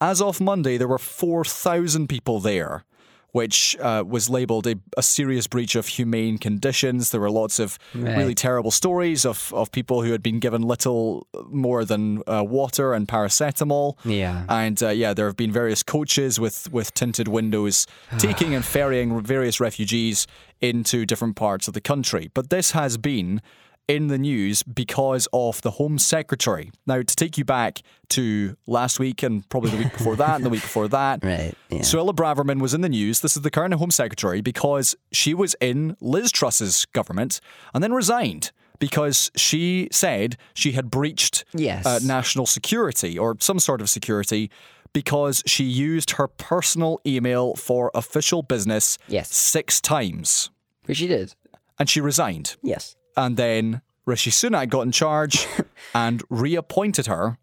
As 0.00 0.20
of 0.20 0.40
Monday, 0.40 0.76
there 0.76 0.88
were 0.88 0.98
4,000 0.98 2.08
people 2.08 2.38
there, 2.40 2.84
which 3.34 3.76
uh, 3.80 4.04
was 4.06 4.30
labelled 4.30 4.64
a, 4.64 4.76
a 4.96 5.02
serious 5.02 5.48
breach 5.48 5.74
of 5.74 5.88
humane 5.88 6.38
conditions. 6.38 7.10
There 7.10 7.20
were 7.20 7.32
lots 7.32 7.58
of 7.58 7.80
really 7.92 8.32
terrible 8.32 8.70
stories 8.70 9.26
of, 9.26 9.52
of 9.52 9.72
people 9.72 10.04
who 10.04 10.12
had 10.12 10.22
been 10.22 10.38
given 10.38 10.62
little 10.62 11.26
more 11.48 11.84
than 11.84 12.22
uh, 12.28 12.44
water 12.44 12.94
and 12.94 13.08
paracetamol. 13.08 13.96
Yeah. 14.04 14.44
And 14.48 14.80
uh, 14.80 14.90
yeah, 14.90 15.14
there 15.14 15.26
have 15.26 15.36
been 15.36 15.50
various 15.50 15.82
coaches 15.82 16.38
with, 16.38 16.72
with 16.72 16.94
tinted 16.94 17.26
windows 17.26 17.88
taking 18.18 18.54
and 18.54 18.64
ferrying 18.64 19.20
various 19.20 19.58
refugees 19.58 20.28
into 20.60 21.04
different 21.04 21.34
parts 21.34 21.66
of 21.66 21.74
the 21.74 21.80
country. 21.80 22.30
But 22.34 22.50
this 22.50 22.70
has 22.70 22.96
been 22.96 23.42
in 23.88 24.06
the 24.08 24.16
news 24.18 24.62
because 24.62 25.28
of 25.32 25.60
the 25.62 25.72
Home 25.72 25.98
Secretary. 25.98 26.70
Now, 26.86 26.96
to 27.02 27.16
take 27.16 27.36
you 27.36 27.44
back 27.44 27.82
to 28.10 28.56
last 28.66 28.98
week 28.98 29.22
and 29.22 29.46
probably 29.48 29.70
the 29.70 29.76
week 29.76 29.92
before 29.98 30.16
that 30.16 30.36
and 30.36 30.44
the 30.44 30.50
week 30.50 30.62
before 30.62 30.88
that, 30.88 31.22
Right. 31.22 31.54
Yeah. 31.70 31.80
Suella 31.80 32.14
Braverman 32.14 32.60
was 32.60 32.72
in 32.74 32.80
the 32.80 32.88
news. 32.88 33.20
This 33.20 33.36
is 33.36 33.42
the 33.42 33.50
current 33.50 33.74
Home 33.74 33.90
Secretary 33.90 34.40
because 34.40 34.96
she 35.12 35.34
was 35.34 35.54
in 35.60 35.96
Liz 36.00 36.32
Truss's 36.32 36.86
government 36.86 37.40
and 37.74 37.82
then 37.84 37.92
resigned 37.92 38.52
because 38.78 39.30
she 39.36 39.88
said 39.92 40.36
she 40.54 40.72
had 40.72 40.90
breached 40.90 41.44
Yes. 41.54 41.84
uh, 41.86 42.00
national 42.02 42.46
security 42.46 43.18
or 43.18 43.36
some 43.40 43.58
sort 43.58 43.80
of 43.80 43.88
security 43.90 44.50
because 44.92 45.42
she 45.46 45.64
used 45.64 46.12
her 46.12 46.28
personal 46.28 47.00
email 47.06 47.54
for 47.56 47.90
official 47.94 48.42
business 48.42 48.96
Yes. 49.08 49.34
six 49.34 49.80
times 49.80 50.50
Which 50.86 50.98
she 50.98 51.06
did. 51.06 51.34
and 51.78 51.88
she 51.88 52.00
resigned. 52.00 52.56
Yes. 52.62 52.96
And 53.16 53.36
then 53.36 53.82
Rishi 54.06 54.30
Sunak 54.30 54.68
got 54.68 54.82
in 54.82 54.92
charge 54.92 55.46
and 55.94 56.22
reappointed 56.28 57.06
her 57.06 57.38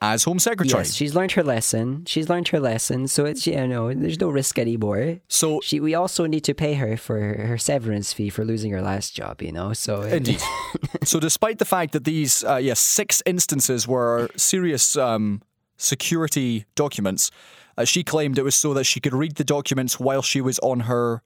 as 0.00 0.24
Home 0.24 0.38
Secretary. 0.38 0.82
Yes, 0.82 0.94
she's 0.94 1.14
learned 1.14 1.32
her 1.32 1.42
lesson. 1.42 2.04
She's 2.06 2.28
learned 2.28 2.48
her 2.48 2.60
lesson, 2.60 3.08
so 3.08 3.24
it's 3.24 3.46
you 3.46 3.66
know 3.66 3.92
there's 3.92 4.20
no 4.20 4.28
risk 4.28 4.58
anymore. 4.58 5.18
So 5.28 5.60
She 5.62 5.80
we 5.80 5.94
also 5.94 6.26
need 6.26 6.44
to 6.44 6.54
pay 6.54 6.74
her 6.74 6.96
for 6.96 7.18
her 7.18 7.58
severance 7.58 8.12
fee 8.12 8.30
for 8.30 8.44
losing 8.44 8.72
her 8.72 8.82
last 8.82 9.14
job, 9.14 9.42
you 9.42 9.52
know. 9.52 9.72
So 9.72 10.02
Indeed. 10.02 10.42
so, 11.02 11.18
despite 11.20 11.58
the 11.58 11.64
fact 11.64 11.92
that 11.92 12.04
these, 12.04 12.44
uh, 12.44 12.56
yes, 12.56 12.80
six 12.80 13.22
instances 13.26 13.88
were 13.88 14.28
serious 14.36 14.96
um, 14.96 15.42
security 15.76 16.66
documents, 16.74 17.30
uh, 17.76 17.84
she 17.84 18.02
claimed 18.02 18.38
it 18.38 18.44
was 18.44 18.54
so 18.54 18.74
that 18.74 18.84
she 18.84 19.00
could 19.00 19.14
read 19.14 19.36
the 19.36 19.44
documents 19.44 19.98
while 19.98 20.22
she 20.22 20.40
was 20.40 20.58
on 20.60 20.80
her 20.80 21.22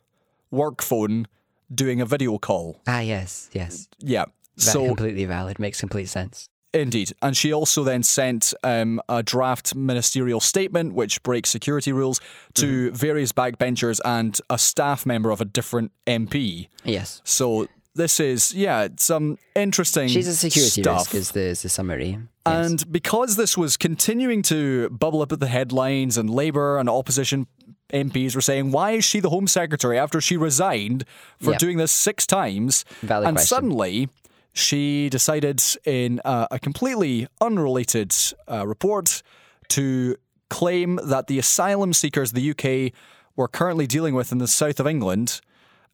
work 0.51 0.83
phone 0.83 1.27
doing 1.75 2.01
a 2.01 2.07
video 2.07 2.39
call. 2.39 2.81
ah 2.87 3.01
yes, 3.01 3.49
yes, 3.53 3.89
Yeah. 3.99 4.25
that 4.57 4.63
So, 4.63 4.87
completely 4.87 5.25
valid. 5.25 5.59
Makes 5.59 5.81
complete 5.81 6.09
sense. 6.09 6.49
Indeed. 6.73 7.13
And 7.21 7.37
she 7.37 7.53
also 7.53 7.83
then 7.83 8.05
sent 8.05 8.55
um, 8.63 9.01
a 9.09 9.23
draft 9.25 9.75
ministerial 9.75 10.39
statement 10.41 10.95
which 10.95 11.21
breaks 11.25 11.51
security 11.51 11.93
rules 11.93 12.21
to 12.55 12.67
Mm-hmm. 12.67 12.95
various 12.95 13.33
backbenchers 13.33 13.99
and 14.05 14.41
a 14.49 14.57
staff 14.57 15.05
member 15.05 15.31
of 15.33 15.41
a 15.41 15.45
different 15.45 15.91
MP. 16.07 16.69
Yes. 16.85 17.23
So 17.25 17.67
this 17.97 18.21
is, 18.21 18.55
yeah, 18.55 18.87
some 18.99 19.37
interesting 19.57 20.07
She's 20.09 20.29
a 20.29 20.37
security 20.37 20.83
stuff. 20.83 20.99
risk, 21.13 21.15
is 21.17 21.31
the, 21.33 21.41
is 21.41 21.63
the 21.63 21.69
summary. 21.69 22.19
Yes. 22.47 22.71
And 22.71 22.93
because 22.93 23.35
this 23.35 23.57
was 23.59 23.77
continuing 23.77 24.43
to 24.43 24.91
bubble 24.91 25.23
up 25.23 25.33
at 25.33 25.41
the 25.41 25.49
headlines, 25.49 26.17
and 26.17 26.31
Labour 26.31 26.79
and 26.79 26.89
opposition 26.89 27.49
MPs 27.93 28.35
were 28.35 28.41
saying, 28.41 28.71
why 28.73 28.93
is 28.93 29.05
she 29.05 29.21
the 29.21 29.31
Home 29.31 29.47
Secretary 29.47 29.99
after 29.99 30.21
she 30.21 30.37
resigned 30.37 31.05
for 31.41 31.53
Yeah. 31.53 31.59
doing 31.59 31.77
this 31.79 31.93
six 31.93 32.27
times? 32.27 32.85
Valid 33.03 33.29
and 33.29 33.37
question. 33.37 33.49
suddenly, 33.49 34.09
she 34.53 35.09
decided 35.09 35.63
in 35.85 36.21
uh, 36.25 36.47
a 36.51 36.59
completely 36.59 37.29
unrelated 37.41 38.15
uh, 38.51 38.67
report 38.67 39.23
to 39.69 40.17
claim 40.49 40.99
that 41.05 41.27
the 41.29 41.39
asylum 41.39 41.93
seekers 41.93 42.33
the 42.33 42.51
UK 42.51 42.93
were 43.37 43.47
currently 43.49 43.87
dealing 43.87 44.15
with 44.15 44.33
in 44.33 44.39
the 44.39 44.49
south 44.49 44.81
of 44.81 44.87
England 44.87 45.41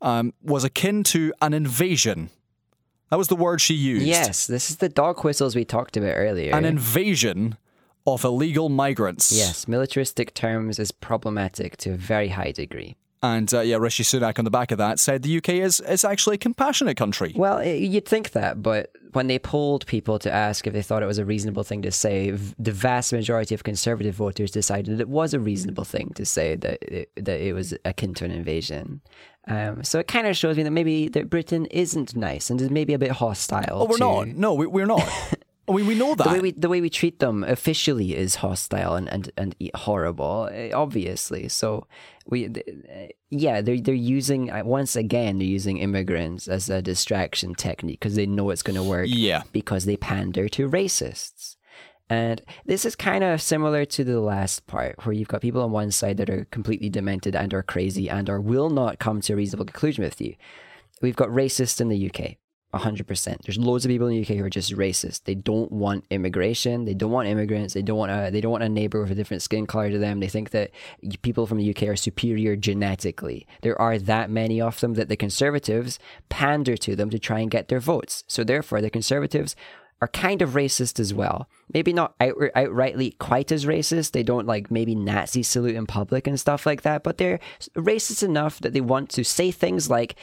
um, 0.01 0.33
was 0.43 0.65
akin 0.65 1.03
to 1.05 1.33
an 1.43 1.53
invasion. 1.53 2.31
That 3.11 3.19
was 3.19 3.29
the 3.29 3.37
word 3.37 3.61
she 3.61 3.75
used 3.75 4.07
Yes, 4.07 4.47
this 4.47 4.69
is 4.71 4.77
the 4.79 4.89
dog 4.89 5.23
whistles 5.23 5.55
we 5.55 5.65
talked 5.65 5.97
about 5.97 6.15
earlier. 6.17 6.55
an 6.55 6.65
invasion 6.65 7.57
of 8.07 8.25
illegal 8.25 8.69
migrants. 8.69 9.33
yes, 9.33 9.67
militaristic 9.69 10.35
terms 10.35 10.79
is 10.79 10.93
problematic 10.93 11.77
to 11.79 11.91
a 11.93 11.97
very 11.97 12.29
high 12.29 12.53
degree. 12.53 12.97
And 13.23 13.53
uh, 13.53 13.61
yeah, 13.61 13.77
Rishi 13.79 14.03
Sunak 14.05 14.39
on 14.39 14.45
the 14.45 14.51
back 14.51 14.71
of 14.71 14.79
that 14.79 15.01
said 15.01 15.23
the 15.23 15.39
UK 15.39 15.49
is, 15.55 15.81
is 15.81 16.05
actually 16.05 16.35
a 16.37 16.39
compassionate 16.39 16.97
country. 16.97 17.33
Well, 17.35 17.65
you'd 17.65 18.07
think 18.07 18.33
that, 18.33 18.63
but 18.63 18.91
when 19.15 19.27
they 19.27 19.39
polled 19.39 19.87
people 19.87 20.19
to 20.21 20.31
ask 20.31 20.67
if 20.67 20.75
they 20.75 20.83
thought 20.83 21.03
it 21.03 21.07
was 21.07 21.19
a 21.19 21.25
reasonable 21.25 21.65
thing 21.65 21.81
to 21.83 21.91
say, 21.91 22.31
v- 22.33 22.55
the 22.59 22.73
vast 22.73 23.13
majority 23.13 23.55
of 23.55 23.65
conservative 23.65 24.15
voters 24.15 24.51
decided 24.51 24.99
that 24.99 25.01
it 25.01 25.09
was 25.09 25.33
a 25.33 25.41
reasonable 25.41 25.85
thing 25.85 26.13
to 26.15 26.25
say 26.27 26.55
that 26.57 26.79
it, 26.83 27.11
that 27.17 27.41
it 27.41 27.55
was 27.55 27.75
akin 27.87 28.13
to 28.15 28.27
an 28.27 28.31
invasion. 28.31 29.01
Um, 29.49 29.83
so 29.83 29.99
it 29.99 30.09
kind 30.09 30.27
of 30.27 30.37
shows 30.37 30.57
me 30.59 30.63
that 30.65 30.71
maybe 30.73 31.09
that 31.09 31.31
Britain 31.31 31.67
isn't 31.67 32.15
nice 32.15 32.51
and 32.51 32.61
is 32.61 32.71
maybe 32.71 32.93
a 32.93 32.99
bit 32.99 33.13
hostile. 33.13 33.65
oh, 33.83 33.85
we're 33.87 33.97
to- 33.97 34.01
not. 34.01 34.29
No, 34.29 34.55
we, 34.55 34.67
we're 34.67 34.87
not. 34.87 35.09
I 35.69 35.73
mean, 35.73 35.87
we 35.87 35.95
know 35.95 36.15
that. 36.15 36.25
The 36.25 36.33
way 36.33 36.41
we 36.41 36.53
the 36.53 36.69
way 36.69 36.81
we 36.81 36.91
treat 36.91 37.19
them 37.19 37.43
officially 37.45 38.17
is 38.17 38.37
hostile 38.37 38.95
and 38.95 39.09
and 39.09 39.31
and 39.37 39.57
horrible, 39.75 40.49
eh, 40.53 40.71
obviously. 40.73 41.49
So 41.49 41.87
we, 42.27 42.47
eh, 42.89 43.09
yeah, 43.31 43.61
they're 43.61 43.81
they're 43.81 43.95
using 43.95 44.51
once 44.65 44.97
again 44.97 45.39
they're 45.39 45.47
using 45.47 45.79
immigrants 45.79 46.49
as 46.49 46.71
a 46.71 46.83
distraction 46.83 47.55
technique 47.55 48.01
because 48.01 48.15
they 48.15 48.27
know 48.27 48.51
it's 48.51 48.63
going 48.63 48.77
to 48.77 48.83
work. 48.83 49.07
Yeah. 49.09 49.43
because 49.53 49.85
they 49.85 49.97
pander 49.97 50.49
to 50.51 50.69
racists. 50.69 51.57
And 52.09 52.41
this 52.65 52.85
is 52.85 52.95
kind 52.95 53.25
of 53.25 53.43
similar 53.43 53.85
to 53.85 54.05
the 54.05 54.21
last 54.21 54.69
part, 54.69 55.05
where 55.05 55.13
you've 55.13 55.27
got 55.27 55.41
people 55.41 55.63
on 55.63 55.73
one 55.73 55.91
side 55.91 56.19
that 56.19 56.31
are 56.31 56.45
completely 56.53 56.89
demented 56.89 57.35
and 57.35 57.53
are 57.53 57.65
crazy 57.65 58.09
and 58.09 58.31
or 58.31 58.41
will 58.41 58.71
not 58.71 59.01
come 59.01 59.21
to 59.23 59.33
a 59.33 59.37
reasonable 59.37 59.65
conclusion 59.65 60.05
with 60.05 60.21
you. 60.21 60.37
We've 61.03 61.17
got 61.17 61.31
racists 61.31 61.81
in 61.81 61.89
the 61.89 62.09
UK. 62.09 62.37
100%. 62.79 63.43
There's 63.43 63.59
loads 63.59 63.85
of 63.85 63.91
people 63.91 64.09
in 64.09 64.15
the 64.15 64.23
UK 64.23 64.39
who 64.39 64.45
are 64.45 64.51
just 64.51 64.73
racist. 64.73 65.25
They 65.25 65.35
don't 65.35 65.71
want 65.71 66.05
immigration. 66.11 66.85
They 66.85 66.95
don't 66.95 67.11
want 67.11 67.29
immigrants. 67.29 67.75
They 67.75 67.83
don't 67.83 67.99
want 67.99 68.13
a, 68.13 68.31
they 68.31 68.41
don't 68.41 68.53
want 68.53 68.65
a 68.65 68.69
neighbor 68.69 69.01
with 69.01 69.11
a 69.11 69.15
different 69.15 69.43
skin 69.43 69.67
color 69.67 69.91
to 69.91 69.99
them. 69.99 70.21
They 70.21 70.29
think 70.29 70.51
that 70.51 70.71
people 71.23 71.47
from 71.47 71.59
the 71.59 71.71
UK 71.71 71.85
are 71.85 71.97
superior 71.97 72.57
genetically. 72.57 73.47
There 73.63 73.81
are 73.81 73.99
that 73.99 74.31
many 74.31 74.61
of 74.61 74.81
them 74.81 74.95
that 74.95 75.09
the 75.09 75.17
conservatives 75.17 75.99
pander 76.29 76.77
to 76.79 76.97
them 76.97 77.11
to 77.11 77.19
try 77.19 77.41
and 77.41 77.51
get 77.51 77.69
their 77.69 77.81
votes. 77.81 78.25
So 78.27 78.45
therefore, 78.45 78.81
the 78.81 78.91
conservatives 78.91 79.57
are 80.03 80.09
kind 80.09 80.43
of 80.43 80.51
racist 80.51 81.01
as 81.01 81.15
well. 81.15 81.49
Maybe 81.73 81.93
not 81.93 82.15
out, 82.21 82.37
outrightly 82.37 83.17
quite 83.19 83.51
as 83.51 83.65
racist. 83.65 84.13
They 84.13 84.23
don't 84.23 84.47
like 84.47 84.71
maybe 84.71 84.95
Nazi 84.95 85.43
salute 85.43 85.75
in 85.75 85.87
public 85.87 86.27
and 86.27 86.39
stuff 86.39 86.67
like 86.67 86.83
that, 86.83 87.03
but 87.03 87.17
they're 87.17 87.41
racist 87.75 88.23
enough 88.23 88.61
that 88.61 88.75
they 88.75 88.83
want 88.83 89.09
to 89.11 89.25
say 89.25 89.51
things 89.51 89.89
like 89.89 90.17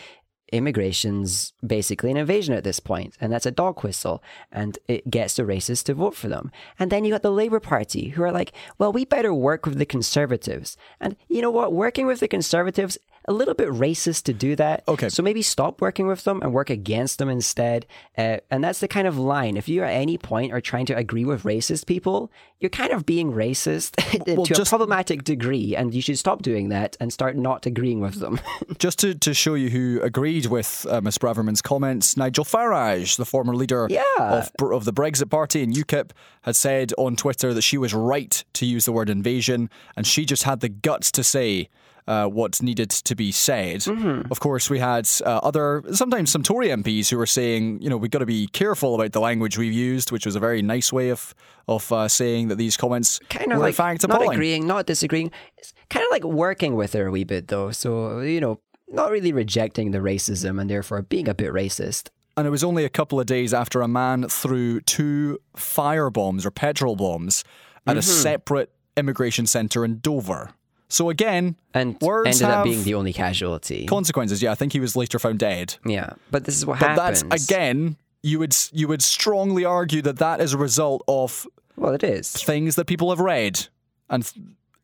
immigration's 0.53 1.53
basically 1.65 2.11
an 2.11 2.17
invasion 2.17 2.53
at 2.53 2.63
this 2.63 2.79
point, 2.79 3.17
and 3.19 3.33
that's 3.33 3.45
a 3.45 3.51
dog 3.51 3.83
whistle, 3.83 4.23
and 4.51 4.77
it 4.87 5.09
gets 5.09 5.35
the 5.35 5.43
racists 5.43 5.83
to 5.85 5.93
vote 5.93 6.15
for 6.15 6.27
them. 6.29 6.51
And 6.77 6.91
then 6.91 7.03
you 7.03 7.11
got 7.11 7.23
the 7.23 7.31
Labour 7.31 7.59
Party 7.59 8.09
who 8.09 8.23
are 8.23 8.31
like, 8.31 8.53
well, 8.77 8.93
we 8.93 9.05
better 9.05 9.33
work 9.33 9.65
with 9.65 9.77
the 9.77 9.85
Conservatives. 9.85 10.77
And 10.99 11.15
you 11.27 11.41
know 11.41 11.51
what? 11.51 11.73
Working 11.73 12.05
with 12.05 12.19
the 12.19 12.27
Conservatives, 12.27 12.97
a 13.25 13.33
little 13.33 13.53
bit 13.53 13.69
racist 13.69 14.23
to 14.23 14.33
do 14.33 14.55
that. 14.55 14.83
Okay. 14.87 15.09
So 15.09 15.23
maybe 15.23 15.41
stop 15.41 15.81
working 15.81 16.07
with 16.07 16.23
them 16.23 16.41
and 16.41 16.53
work 16.53 16.69
against 16.69 17.19
them 17.19 17.29
instead. 17.29 17.85
Uh, 18.17 18.37
and 18.51 18.63
that's 18.63 18.79
the 18.79 18.87
kind 18.87 19.07
of 19.07 19.17
line. 19.17 19.57
If 19.57 19.67
you 19.69 19.83
at 19.83 19.91
any 19.93 20.17
point 20.17 20.51
are 20.51 20.61
trying 20.61 20.85
to 20.87 20.93
agree 20.97 21.25
with 21.25 21.43
racist 21.43 21.85
people, 21.85 22.31
you're 22.59 22.69
kind 22.69 22.91
of 22.91 23.05
being 23.05 23.31
racist 23.31 23.93
Well, 24.37 24.45
to 24.45 24.61
a 24.61 24.65
problematic 24.65 25.23
degree, 25.23 25.75
and 25.75 25.93
you 25.93 26.01
should 26.01 26.17
stop 26.19 26.41
doing 26.41 26.69
that 26.69 26.95
and 26.99 27.11
start 27.11 27.35
not 27.35 27.65
agreeing 27.65 27.99
with 28.01 28.15
them. 28.15 28.39
Just 28.79 28.99
to, 28.99 29.13
to 29.15 29.33
show 29.33 29.53
you 29.55 29.69
who 29.69 30.01
agreed 30.01 30.45
with 30.47 30.85
uh, 30.89 31.01
Miss 31.01 31.17
Braverman's 31.17 31.61
comments, 31.61 32.15
Nigel 32.17 32.45
Farage, 32.45 33.17
the 33.17 33.25
former 33.25 33.55
leader 33.55 33.87
Yeah. 33.89 34.01
of, 34.19 34.51
of 34.71 34.85
the 34.85 34.93
Brexit 34.93 35.29
Party 35.29 35.63
and 35.63 35.73
UKIP, 35.73 36.11
had 36.43 36.55
said 36.55 36.93
on 36.97 37.15
Twitter 37.15 37.53
that 37.53 37.61
she 37.61 37.77
was 37.77 37.93
right 37.93 38.43
to 38.53 38.65
use 38.65 38.85
the 38.85 38.91
word 38.91 39.09
invasion, 39.09 39.69
and 39.95 40.05
she 40.07 40.25
just 40.25 40.43
had 40.43 40.59
the 40.59 40.69
guts 40.69 41.11
to 41.13 41.23
say 41.23 41.69
uh, 42.07 42.27
what 42.27 42.61
needed 42.61 42.89
to 42.89 43.15
be 43.15 43.31
said. 43.31 43.81
Mm-hmm. 43.81 44.31
Of 44.31 44.39
course, 44.39 44.69
we 44.69 44.79
had 44.79 45.07
uh, 45.25 45.39
other, 45.43 45.83
sometimes 45.93 46.31
some 46.31 46.43
Tory 46.43 46.67
MPs 46.67 47.09
who 47.09 47.17
were 47.17 47.25
saying, 47.25 47.81
you 47.81 47.89
know, 47.89 47.97
we've 47.97 48.11
got 48.11 48.19
to 48.19 48.25
be 48.25 48.47
careful 48.47 48.95
about 48.95 49.11
the 49.13 49.19
language 49.21 49.57
we've 49.57 49.73
used, 49.73 50.11
which 50.11 50.25
was 50.25 50.35
a 50.35 50.39
very 50.39 50.61
nice 50.61 50.91
way 50.91 51.09
of 51.09 51.33
of 51.67 51.89
uh, 51.93 52.07
saying 52.09 52.49
that 52.49 52.57
these 52.57 52.75
comments 52.75 53.19
kind 53.29 53.47
were 53.47 53.53
of 53.53 53.59
in 53.59 53.63
like 53.63 53.75
fact 53.75 54.05
not 54.07 54.21
agreeing, 54.33 54.67
not 54.67 54.85
disagreeing. 54.85 55.31
It's 55.57 55.73
kind 55.89 56.05
of 56.05 56.11
like 56.11 56.23
working 56.25 56.75
with 56.75 56.91
her 56.93 57.07
a 57.07 57.11
wee 57.11 57.23
bit 57.23 57.47
though. 57.47 57.71
So 57.71 58.19
you 58.19 58.41
know, 58.41 58.59
not 58.89 59.11
really 59.11 59.31
rejecting 59.31 59.91
the 59.91 59.99
racism 59.99 60.59
and 60.59 60.69
therefore 60.69 61.01
being 61.03 61.29
a 61.29 61.33
bit 61.33 61.51
racist. 61.53 62.09
And 62.35 62.45
it 62.47 62.49
was 62.49 62.63
only 62.63 62.83
a 62.83 62.89
couple 62.89 63.19
of 63.19 63.27
days 63.27 63.53
after 63.53 63.81
a 63.81 63.87
man 63.87 64.27
threw 64.27 64.81
two 64.81 65.39
fire 65.55 66.09
bombs 66.09 66.45
or 66.45 66.51
petrol 66.51 66.95
bombs 66.95 67.43
at 67.87 67.95
a 67.95 67.99
Mm-hmm. 67.99 68.09
separate 68.21 68.71
immigration 68.97 69.45
centre 69.45 69.85
in 69.85 69.99
Dover. 69.99 70.51
So 70.93 71.09
again, 71.09 71.55
And 71.73 71.99
words 72.01 72.41
ended 72.41 72.55
up 72.55 72.63
being 72.63 72.83
the 72.83 72.93
only 72.93 73.13
casualty. 73.13 73.85
consequences. 73.87 74.41
Yeah, 74.43 74.51
I 74.51 74.55
think 74.55 74.73
he 74.73 74.79
was 74.79 74.95
later 74.95 75.17
found 75.17 75.39
dead. 75.39 75.75
yeah, 75.85 76.13
but 76.31 76.45
this 76.45 76.55
is 76.55 76.65
what 76.65 76.77
happened. 76.77 76.97
But 76.97 77.03
happens. 77.03 77.23
that's 77.23 77.49
again, 77.49 77.95
you 78.21 78.37
would 78.39 78.55
you 78.71 78.87
would 78.87 79.01
strongly 79.01 79.65
argue 79.65 80.01
that 80.03 80.17
that 80.19 80.39
is 80.39 80.53
a 80.53 80.57
result 80.57 81.03
of 81.07 81.47
well, 81.75 81.93
it 81.93 82.03
is. 82.03 82.31
things 82.31 82.75
that 82.75 82.85
people 82.85 83.09
have 83.09 83.19
read 83.19 83.67
and 84.09 84.31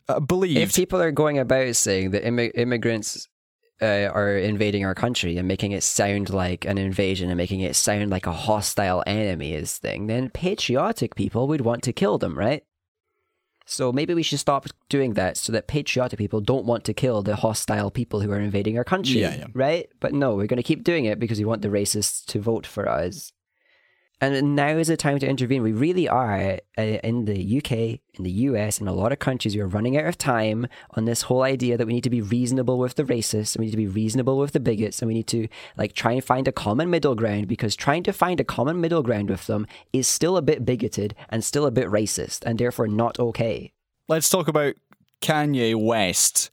uh, 0.08 0.20
believed. 0.20 0.58
If 0.58 0.76
people 0.76 1.00
are 1.00 1.12
going 1.12 1.38
about 1.38 1.76
saying 1.76 2.10
that 2.12 2.24
immi- 2.24 2.52
immigrants 2.56 3.28
uh, 3.82 4.10
are 4.12 4.36
invading 4.36 4.84
our 4.86 4.96
country 4.96 5.38
and 5.38 5.48
making 5.48 5.72
it 5.74 5.84
sound 5.84 6.32
like 6.32 6.66
an 6.66 6.78
invasion 6.80 7.30
and 7.30 7.38
making 7.38 7.62
it 7.62 7.76
sound 7.76 8.10
like 8.10 8.26
a 8.26 8.34
hostile 8.34 9.04
enemy 9.06 9.54
is 9.54 9.78
thing, 9.78 10.08
then 10.08 10.30
patriotic 10.32 11.16
people 11.16 11.48
would 11.48 11.62
want 11.62 11.84
to 11.84 11.94
kill 11.94 12.18
them, 12.18 12.38
right? 12.38 12.64
So 13.72 13.92
maybe 13.92 14.16
we 14.16 14.24
should 14.24 14.40
stop 14.40 14.66
doing 14.90 15.14
that 15.14 15.38
so 15.38 15.52
that 15.52 15.68
patriotic 15.68 16.18
people 16.18 16.42
don't 16.42 16.66
want 16.66 16.86
to 16.86 16.94
kill 16.94 17.22
the 17.22 17.36
hostile 17.36 17.92
people 17.92 18.20
who 18.20 18.32
are 18.32 18.40
invading 18.40 18.78
our 18.80 18.84
country, 18.84 19.22
Yeah, 19.22 19.36
yeah. 19.36 19.46
right? 19.54 19.88
But 20.00 20.12
no, 20.14 20.34
we're 20.36 20.48
going 20.48 20.58
to 20.58 20.64
keep 20.64 20.84
doing 20.84 21.06
it 21.06 21.20
because 21.20 21.38
we 21.38 21.46
want 21.46 21.62
the 21.62 21.68
racists 21.68 22.26
to 22.26 22.40
vote 22.40 22.66
for 22.66 22.90
us. 22.90 23.32
And 24.22 24.54
now 24.56 24.70
is 24.70 24.90
the 24.90 24.98
time 24.98 25.18
to 25.20 25.28
intervene. 25.28 25.64
We 25.64 25.72
really 25.72 26.10
are 26.10 26.60
uh, 26.78 26.82
in 26.82 27.24
the 27.24 27.58
UK, 27.58 27.72
in 28.16 28.24
the 28.24 28.32
US, 28.32 28.82
in 28.82 28.88
a 28.88 28.94
lot 28.94 29.14
of 29.14 29.20
countries. 29.20 29.56
We 29.56 29.62
are 29.62 29.68
running 29.68 29.96
out 29.96 30.08
of 30.08 30.18
time 30.18 30.68
on 30.92 31.06
this 31.06 31.24
whole 31.24 31.42
idea 31.42 31.78
that 31.78 31.88
we 31.88 31.94
need 31.94 32.04
to 32.04 32.10
be 32.10 32.22
reasonable 32.22 32.78
with 32.78 32.96
the 32.96 33.06
racists, 33.06 33.56
and 33.56 33.62
we 33.62 33.68
need 33.68 33.72
to 33.72 33.78
be 33.78 33.88
reasonable 33.88 34.38
with 34.38 34.52
the 34.52 34.60
bigots, 34.60 35.02
and 35.02 35.08
we 35.08 35.14
need 35.14 35.28
to 35.28 35.48
like 35.78 35.94
try 35.94 36.12
and 36.12 36.24
find 36.24 36.50
a 36.50 36.52
common 36.52 36.90
middle 36.90 37.16
ground. 37.16 37.48
Because 37.48 37.78
trying 37.78 38.04
to 38.04 38.12
find 38.12 38.42
a 38.42 38.44
common 38.44 38.82
middle 38.82 39.04
ground 39.04 39.30
with 39.30 39.48
them 39.48 39.66
is 39.94 40.08
still 40.08 40.36
a 40.36 40.42
bit 40.42 40.66
bigoted 40.66 41.16
and 41.30 41.44
still 41.44 41.66
a 41.66 41.72
bit 41.72 41.88
racist, 41.88 42.44
and 42.46 42.60
therefore 42.60 42.88
not 42.88 43.20
okay. 43.20 43.72
Let's 44.10 44.30
talk 44.30 44.50
about 44.50 44.76
Kanye 45.22 45.76
West 45.76 46.50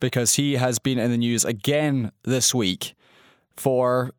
because 0.00 0.34
he 0.34 0.54
has 0.54 0.78
been 0.78 0.98
in 0.98 1.10
the 1.10 1.18
news 1.18 1.44
again 1.44 2.12
this 2.22 2.54
week 2.54 2.94
for, 3.56 4.12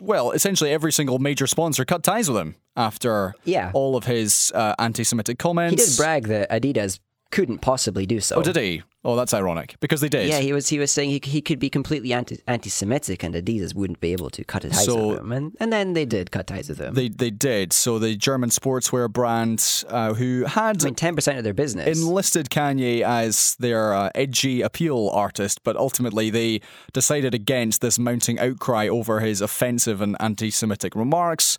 well, 0.00 0.30
essentially 0.32 0.70
every 0.70 0.92
single 0.92 1.18
major 1.18 1.46
sponsor 1.46 1.84
cut 1.84 2.02
ties 2.02 2.28
with 2.28 2.38
him 2.40 2.56
after 2.76 3.34
Yeah. 3.44 3.70
all 3.74 3.96
of 3.96 4.04
his 4.04 4.50
uh, 4.54 4.74
anti 4.78 5.04
Semitic 5.04 5.38
comments. 5.38 5.82
He 5.82 5.90
did 5.90 5.96
brag 5.96 6.28
that 6.28 6.50
Adidas 6.50 6.98
couldn't 7.32 7.58
possibly 7.58 8.06
do 8.06 8.20
so. 8.20 8.36
Oh, 8.36 8.42
did 8.42 8.54
he? 8.56 8.82
Oh, 9.04 9.16
that's 9.16 9.34
ironic 9.34 9.74
because 9.80 10.00
they 10.00 10.08
did. 10.08 10.28
Yeah, 10.28 10.38
he 10.38 10.52
was 10.52 10.68
he 10.68 10.78
was 10.78 10.92
saying 10.92 11.10
he, 11.10 11.20
he 11.24 11.40
could 11.40 11.58
be 11.58 11.68
completely 11.68 12.12
anti 12.12 12.38
anti 12.46 12.70
Semitic 12.70 13.24
and 13.24 13.34
Adidas 13.34 13.74
wouldn't 13.74 13.98
be 13.98 14.12
able 14.12 14.30
to 14.30 14.44
cut 14.44 14.62
ties 14.62 14.84
So- 14.84 15.08
with 15.08 15.18
him, 15.18 15.32
and 15.32 15.56
and 15.58 15.72
then 15.72 15.94
they 15.94 16.04
did 16.04 16.30
cut 16.30 16.46
ties 16.46 16.68
with 16.68 16.78
him. 16.78 16.94
They, 16.94 17.08
they 17.08 17.30
did. 17.30 17.72
So 17.72 17.98
the 17.98 18.14
German 18.14 18.50
sportswear 18.50 19.12
brand 19.12 19.84
uh, 19.88 20.14
who 20.14 20.44
had 20.44 20.80
I 20.82 20.84
mean, 20.84 20.94
ten 20.94 21.16
percent 21.16 21.38
of 21.38 21.42
their 21.42 21.52
business. 21.54 21.98
enlisted 21.98 22.48
Kanye 22.50 23.00
as 23.02 23.56
their 23.56 23.92
uh, 23.92 24.10
edgy 24.14 24.62
appeal 24.62 25.10
artist, 25.12 25.64
but 25.64 25.74
ultimately 25.76 26.30
they 26.30 26.60
decided 26.92 27.34
against 27.34 27.80
this 27.80 27.98
mounting 27.98 28.38
outcry 28.38 28.86
over 28.86 29.18
his 29.18 29.40
offensive 29.40 30.00
and 30.00 30.16
anti 30.20 30.50
Semitic 30.52 30.94
remarks. 30.94 31.58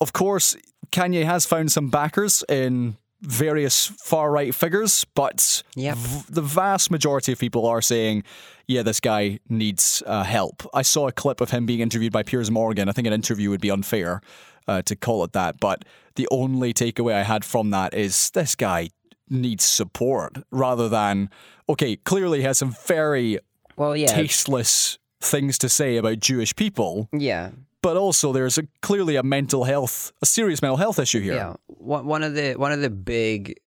of 0.00 0.12
course, 0.12 0.56
Kanye 0.92 1.24
has 1.24 1.46
found 1.46 1.72
some 1.72 1.88
backers 1.88 2.44
in 2.50 2.96
various 3.22 3.86
far 3.86 4.30
right 4.30 4.54
figures, 4.54 5.04
but 5.14 5.62
Yep. 5.74 5.96
v- 5.96 6.24
the 6.28 6.42
vast 6.42 6.90
majority 6.90 7.32
of 7.32 7.38
people 7.38 7.66
are 7.66 7.80
saying, 7.82 8.22
yeah, 8.66 8.82
this 8.82 9.00
guy 9.00 9.38
needs 9.48 10.02
uh, 10.06 10.22
help. 10.24 10.68
I 10.74 10.82
saw 10.82 11.08
a 11.08 11.12
clip 11.12 11.40
of 11.40 11.50
him 11.50 11.66
being 11.66 11.80
interviewed 11.80 12.12
by 12.12 12.22
Piers 12.22 12.50
Morgan. 12.50 12.88
I 12.88 12.92
think 12.92 13.06
an 13.06 13.12
interview 13.12 13.50
would 13.50 13.60
be 13.60 13.70
unfair 13.70 14.20
uh, 14.68 14.82
to 14.82 14.96
call 14.96 15.22
it 15.24 15.32
that, 15.32 15.60
but 15.60 15.84
the 16.16 16.26
only 16.30 16.74
takeaway 16.74 17.14
I 17.14 17.22
had 17.22 17.44
from 17.44 17.70
that 17.70 17.94
is 17.94 18.30
this 18.30 18.54
guy 18.54 18.90
needs 19.30 19.64
support 19.64 20.38
rather 20.50 20.88
than, 20.88 21.30
okay, 21.68 21.96
clearly 21.96 22.38
he 22.40 22.44
has 22.44 22.58
some 22.58 22.74
very 22.86 23.38
Well, 23.76 23.96
yeah, 23.96 24.06
tasteless 24.08 24.98
things 25.20 25.58
to 25.58 25.68
say 25.68 25.96
about 25.96 26.18
Jewish 26.20 26.54
people, 26.56 27.08
yeah, 27.12 27.50
but 27.86 27.96
also 27.96 28.32
there's 28.32 28.58
a, 28.58 28.64
clearly 28.82 29.14
a 29.14 29.22
mental 29.22 29.62
health, 29.62 30.12
a 30.20 30.26
serious 30.26 30.60
mental 30.60 30.76
health 30.76 30.98
issue 30.98 31.20
here. 31.20 31.34
yeah. 31.34 31.54
One 31.68 32.04
one 32.04 32.24
of 32.24 32.34
the 32.34 32.54
one 32.54 32.72
of 32.72 32.80
the 32.80 32.90
big 32.90 33.60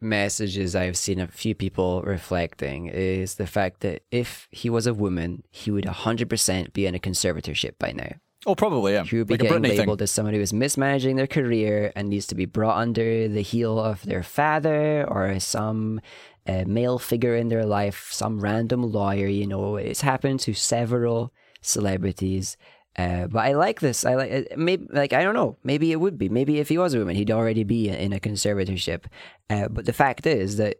messages 0.00 0.76
I've 0.76 0.96
seen 0.96 1.18
a 1.18 1.26
few 1.26 1.56
people 1.56 2.02
reflecting 2.02 2.86
is 2.86 3.34
the 3.34 3.48
fact 3.48 3.80
that 3.80 4.02
if 4.12 4.46
he 4.52 4.70
was 4.70 4.86
a 4.86 4.94
woman, 4.94 5.42
he 5.50 5.72
would 5.72 5.86
100% 5.86 6.72
be 6.72 6.86
in 6.86 6.94
a 6.94 7.00
conservatorship 7.00 7.72
by 7.80 7.90
now. 7.90 8.12
Oh, 8.46 8.54
probably, 8.54 8.92
yeah. 8.92 9.04
He 9.04 9.16
would 9.16 9.26
be 9.26 9.34
like 9.34 9.40
getting 9.40 9.58
Britney 9.58 9.68
thing. 9.70 9.78
labeled 9.78 10.02
as 10.02 10.10
someone 10.12 10.34
who 10.34 10.40
is 10.40 10.52
mismanaging 10.52 11.16
their 11.16 11.26
career 11.26 11.90
and 11.96 12.10
needs 12.10 12.26
to 12.28 12.34
be 12.36 12.44
brought 12.44 12.76
under 12.76 13.26
the 13.26 13.42
heel 13.42 13.80
of 13.80 14.02
their 14.02 14.22
father 14.22 15.04
or 15.08 15.40
some 15.40 16.00
uh, 16.46 16.64
male 16.66 16.98
figure 16.98 17.34
in 17.34 17.48
their 17.48 17.64
life, 17.64 18.10
some 18.12 18.38
random 18.40 18.82
lawyer. 18.92 19.26
You 19.26 19.46
know, 19.46 19.76
it's 19.76 20.02
happened 20.02 20.40
to 20.40 20.52
several 20.52 21.32
celebrities. 21.62 22.56
Uh, 22.96 23.26
but 23.26 23.40
I 23.40 23.52
like 23.52 23.80
this. 23.80 24.04
I 24.04 24.14
like. 24.14 24.56
Maybe 24.56 24.86
like 24.90 25.12
I 25.12 25.22
don't 25.22 25.34
know. 25.34 25.56
Maybe 25.64 25.90
it 25.90 25.96
would 25.96 26.16
be. 26.16 26.28
Maybe 26.28 26.60
if 26.60 26.68
he 26.68 26.78
was 26.78 26.94
a 26.94 26.98
woman, 26.98 27.16
he'd 27.16 27.30
already 27.30 27.64
be 27.64 27.88
in 27.88 28.12
a 28.12 28.20
conservatorship. 28.20 29.06
Uh, 29.50 29.68
but 29.68 29.84
the 29.84 29.92
fact 29.92 30.26
is 30.26 30.58
that 30.58 30.76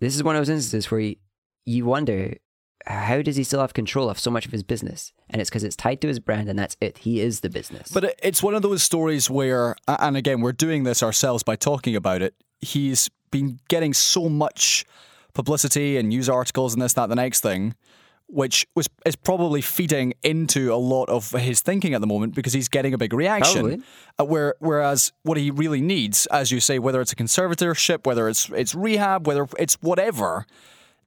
this 0.00 0.16
is 0.16 0.22
one 0.22 0.34
of 0.34 0.40
those 0.40 0.48
instances 0.48 0.90
where 0.90 1.00
you, 1.00 1.16
you 1.66 1.84
wonder 1.84 2.36
how 2.86 3.20
does 3.20 3.36
he 3.36 3.44
still 3.44 3.60
have 3.60 3.74
control 3.74 4.08
of 4.08 4.18
so 4.18 4.30
much 4.30 4.46
of 4.46 4.52
his 4.52 4.62
business? 4.62 5.12
And 5.28 5.40
it's 5.42 5.50
because 5.50 5.64
it's 5.64 5.76
tied 5.76 6.00
to 6.00 6.08
his 6.08 6.20
brand, 6.20 6.48
and 6.48 6.58
that's 6.58 6.76
it. 6.80 6.98
He 6.98 7.20
is 7.20 7.40
the 7.40 7.50
business. 7.50 7.90
But 7.92 8.14
it's 8.22 8.42
one 8.42 8.54
of 8.54 8.62
those 8.62 8.82
stories 8.82 9.28
where, 9.28 9.76
and 9.86 10.16
again, 10.16 10.40
we're 10.40 10.52
doing 10.52 10.84
this 10.84 11.02
ourselves 11.02 11.42
by 11.42 11.56
talking 11.56 11.94
about 11.94 12.22
it. 12.22 12.34
He's 12.60 13.10
been 13.30 13.58
getting 13.68 13.92
so 13.92 14.28
much 14.28 14.86
publicity 15.34 15.96
and 15.98 16.08
news 16.08 16.28
articles 16.28 16.72
and 16.72 16.80
this, 16.80 16.94
that, 16.94 17.08
the 17.08 17.14
next 17.14 17.40
thing, 17.40 17.74
which 18.28 18.66
was 18.74 18.88
is 19.06 19.16
probably 19.16 19.60
feeding 19.60 20.12
into 20.22 20.72
a 20.72 20.76
lot 20.76 21.08
of 21.08 21.30
his 21.32 21.60
thinking 21.60 21.94
at 21.94 22.00
the 22.00 22.06
moment 22.06 22.34
because 22.34 22.52
he's 22.52 22.68
getting 22.68 22.92
a 22.92 22.98
big 22.98 23.12
reaction. 23.12 23.82
Uh, 24.20 24.24
where, 24.24 24.54
whereas 24.58 25.12
what 25.22 25.38
he 25.38 25.50
really 25.50 25.80
needs, 25.80 26.26
as 26.26 26.52
you 26.52 26.60
say, 26.60 26.78
whether 26.78 27.00
it's 27.00 27.12
a 27.12 27.16
conservatorship, 27.16 28.06
whether 28.06 28.28
it's 28.28 28.50
it's 28.50 28.74
rehab, 28.74 29.26
whether 29.26 29.46
it's 29.58 29.74
whatever, 29.76 30.46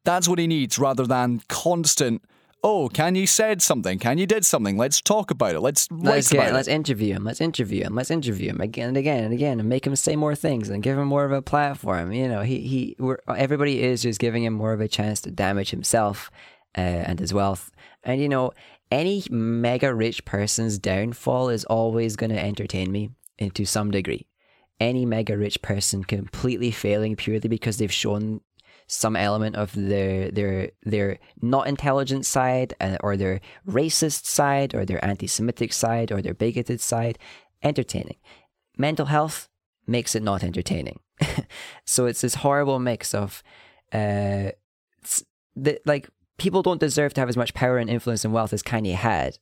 that's 0.04 0.28
what 0.28 0.40
he 0.40 0.48
needs 0.48 0.80
rather 0.80 1.06
than 1.06 1.42
constant. 1.48 2.24
Oh, 2.64 2.90
can 2.90 3.16
you 3.16 3.26
said 3.26 3.60
something. 3.62 3.98
Kanye 3.98 4.28
did 4.28 4.46
something. 4.46 4.78
Let's 4.78 5.02
talk 5.02 5.32
about 5.32 5.56
it. 5.56 5.62
Let's 5.62 5.88
let's 5.92 6.32
get, 6.32 6.50
it. 6.50 6.54
let's 6.54 6.68
interview 6.68 7.16
him. 7.16 7.24
Let's 7.24 7.42
interview 7.42 7.84
him. 7.84 7.96
Let's 7.96 8.12
interview 8.12 8.50
him 8.52 8.62
again 8.62 8.90
and 8.90 8.98
again 8.98 9.24
and 9.24 9.34
again, 9.34 9.60
and 9.60 9.70
make 9.70 9.86
him 9.86 9.96
say 9.96 10.16
more 10.16 10.36
things 10.36 10.70
and 10.70 10.82
give 10.82 10.98
him 10.98 11.08
more 11.08 11.26
of 11.26 11.32
a 11.32 11.42
platform. 11.42 12.12
You 12.12 12.28
know, 12.28 12.42
he 12.42 12.62
he. 12.62 12.96
We're, 12.98 13.20
everybody 13.28 13.82
is 13.84 14.04
just 14.04 14.20
giving 14.20 14.44
him 14.44 14.54
more 14.54 14.74
of 14.74 14.82
a 14.82 14.88
chance 14.88 15.22
to 15.22 15.32
damage 15.32 15.70
himself 15.70 16.32
uh, 16.78 16.82
and 16.82 17.20
his 17.20 17.34
wealth. 17.34 17.72
And 18.04 18.22
you 18.22 18.30
know, 18.30 18.52
any 18.92 19.24
mega 19.30 19.94
rich 19.94 20.26
person's 20.26 20.78
downfall 20.78 21.50
is 21.50 21.66
always 21.66 22.16
going 22.16 22.32
to 22.32 22.44
entertain 22.44 22.92
me 22.92 23.12
in 23.38 23.52
to 23.52 23.66
some 23.66 23.92
degree. 23.92 24.28
Any 24.80 25.06
mega 25.06 25.38
rich 25.38 25.62
person 25.62 26.04
completely 26.04 26.72
failing 26.72 27.16
purely 27.16 27.48
because 27.48 27.78
they've 27.78 27.92
shown 27.92 28.42
some 28.88 29.16
element 29.16 29.56
of 29.56 29.72
their 29.74 30.30
their 30.32 30.72
their 30.84 31.18
not 31.42 31.68
intelligent 31.68 32.26
side 32.26 32.74
uh, 32.82 32.98
or 33.00 33.16
their 33.16 33.40
racist 33.66 34.26
side 34.26 34.76
or 34.76 34.86
their 34.86 35.04
anti-Semitic 35.06 35.72
side 35.72 36.12
or 36.12 36.22
their 36.22 36.34
bigoted 36.34 36.82
side 36.82 37.18
entertaining. 37.64 38.18
Mental 38.78 39.06
health 39.06 39.48
makes 39.88 40.14
it 40.14 40.24
not 40.24 40.44
entertaining. 40.44 41.00
so 41.86 42.06
it's 42.06 42.22
this 42.22 42.36
horrible 42.36 42.80
mix 42.80 43.14
of 43.14 43.42
uh, 43.94 44.52
the, 45.56 45.80
like 45.86 46.10
people 46.42 46.64
don't 46.64 46.80
deserve 46.80 47.14
to 47.14 47.22
have 47.22 47.30
as 47.30 47.38
much 47.38 47.54
power 47.54 47.78
and 47.78 47.88
influence 47.88 48.26
and 48.26 48.34
wealth 48.34 48.52
as 48.52 48.64
Kanye 48.64 48.96
had, 48.96 49.38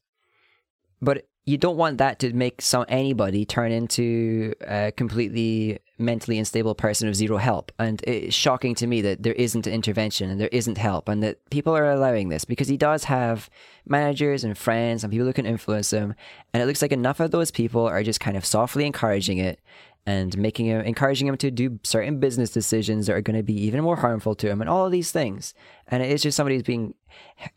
but 1.01 1.25
you 1.45 1.57
don't 1.57 1.77
want 1.77 1.97
that 1.97 2.19
to 2.19 2.33
make 2.33 2.61
some 2.61 2.85
anybody 2.89 3.45
turn 3.45 3.71
into 3.71 4.53
a 4.67 4.91
completely 4.91 5.79
mentally 5.97 6.37
unstable 6.37 6.75
person 6.75 7.07
of 7.07 7.15
zero 7.15 7.37
help. 7.37 7.71
And 7.79 8.01
it's 8.03 8.35
shocking 8.35 8.75
to 8.75 8.85
me 8.85 9.01
that 9.01 9.23
there 9.23 9.33
isn't 9.33 9.65
intervention 9.65 10.29
and 10.29 10.41
there 10.41 10.49
isn't 10.51 10.77
help, 10.77 11.07
and 11.07 11.23
that 11.23 11.49
people 11.49 11.75
are 11.75 11.89
allowing 11.89 12.27
this 12.27 12.43
because 12.43 12.67
he 12.67 12.75
does 12.75 13.05
have 13.05 13.49
managers 13.87 14.43
and 14.43 14.57
friends 14.57 15.03
and 15.03 15.11
people 15.11 15.25
who 15.25 15.33
can 15.33 15.45
influence 15.45 15.91
him. 15.91 16.15
And 16.53 16.61
it 16.61 16.65
looks 16.65 16.81
like 16.81 16.91
enough 16.91 17.21
of 17.21 17.31
those 17.31 17.49
people 17.49 17.87
are 17.87 18.03
just 18.03 18.19
kind 18.19 18.35
of 18.35 18.45
softly 18.45 18.85
encouraging 18.85 19.37
it 19.37 19.61
and 20.09 20.35
making 20.39 20.65
him 20.65 20.81
encouraging 20.81 21.27
him 21.27 21.37
to 21.37 21.51
do 21.51 21.79
certain 21.83 22.19
business 22.19 22.49
decisions 22.49 23.05
that 23.05 23.13
are 23.13 23.21
going 23.21 23.37
to 23.37 23.43
be 23.43 23.53
even 23.53 23.83
more 23.83 23.97
harmful 23.97 24.33
to 24.33 24.49
him 24.49 24.59
and 24.59 24.67
all 24.67 24.87
of 24.87 24.91
these 24.91 25.11
things. 25.11 25.53
And 25.87 26.01
it 26.01 26.09
is 26.09 26.23
just 26.23 26.35
somebody 26.35 26.55
who's 26.55 26.63
being 26.63 26.95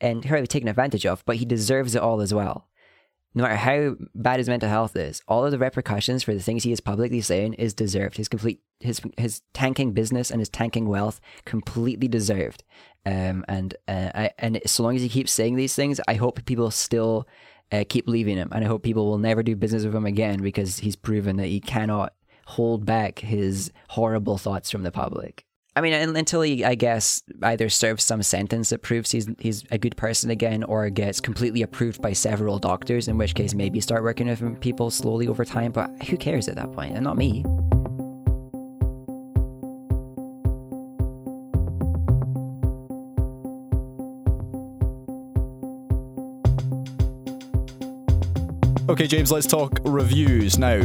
entirely 0.02 0.46
taken 0.46 0.68
advantage 0.68 1.06
of 1.06 1.24
but 1.24 1.36
he 1.36 1.46
deserves 1.46 1.94
it 1.94 2.02
all 2.02 2.20
as 2.20 2.34
well. 2.34 2.68
No 3.34 3.44
matter 3.44 3.56
how 3.56 3.96
bad 4.14 4.38
his 4.38 4.50
mental 4.50 4.68
health 4.68 4.94
is 4.94 5.22
all 5.26 5.46
of 5.46 5.50
the 5.50 5.58
repercussions 5.58 6.22
for 6.22 6.34
the 6.34 6.42
things 6.42 6.64
he 6.64 6.72
is 6.72 6.80
publicly 6.80 7.22
saying 7.22 7.54
is 7.54 7.72
deserved. 7.72 8.18
His 8.18 8.28
complete 8.28 8.60
his 8.80 9.00
his 9.16 9.40
tanking 9.54 9.92
business 9.92 10.30
and 10.30 10.38
his 10.38 10.50
tanking 10.50 10.88
wealth 10.88 11.22
completely 11.46 12.06
deserved. 12.06 12.64
Um 13.06 13.46
and 13.48 13.74
uh, 13.88 14.10
I, 14.14 14.30
and 14.38 14.60
so 14.66 14.82
long 14.82 14.94
as 14.96 15.00
he 15.00 15.08
keeps 15.08 15.32
saying 15.32 15.56
these 15.56 15.74
things 15.74 16.00
i 16.06 16.14
hope 16.14 16.44
people 16.44 16.70
still 16.70 17.26
uh, 17.72 17.84
keep 17.88 18.06
leaving 18.06 18.36
him 18.36 18.50
and 18.52 18.62
i 18.62 18.68
hope 18.68 18.82
people 18.82 19.06
will 19.06 19.18
never 19.18 19.42
do 19.42 19.56
business 19.56 19.84
with 19.84 19.94
him 19.94 20.04
again 20.04 20.42
because 20.42 20.78
he's 20.80 20.94
proven 20.94 21.36
that 21.36 21.46
he 21.46 21.58
cannot 21.58 22.12
hold 22.46 22.84
back 22.84 23.20
his 23.20 23.72
horrible 23.88 24.38
thoughts 24.38 24.70
from 24.70 24.82
the 24.82 24.92
public. 24.92 25.44
I 25.74 25.80
mean, 25.80 25.94
until 25.94 26.42
he, 26.42 26.66
I 26.66 26.74
guess, 26.74 27.22
either 27.42 27.70
serves 27.70 28.04
some 28.04 28.22
sentence 28.22 28.68
that 28.70 28.82
proves 28.82 29.10
he's 29.10 29.26
he's 29.38 29.64
a 29.70 29.78
good 29.78 29.96
person 29.96 30.30
again, 30.30 30.64
or 30.64 30.90
gets 30.90 31.18
completely 31.18 31.62
approved 31.62 32.02
by 32.02 32.12
several 32.12 32.58
doctors, 32.58 33.08
in 33.08 33.16
which 33.16 33.34
case 33.34 33.54
maybe 33.54 33.80
start 33.80 34.02
working 34.02 34.26
with 34.26 34.60
people 34.60 34.90
slowly 34.90 35.28
over 35.28 35.46
time. 35.46 35.72
But 35.72 35.90
who 36.04 36.18
cares 36.18 36.46
at 36.48 36.56
that 36.56 36.72
point? 36.72 36.94
And 36.94 37.04
not 37.04 37.16
me. 37.16 37.42
Okay, 48.90 49.06
James, 49.06 49.32
let's 49.32 49.46
talk 49.46 49.78
reviews 49.84 50.58
now. 50.58 50.82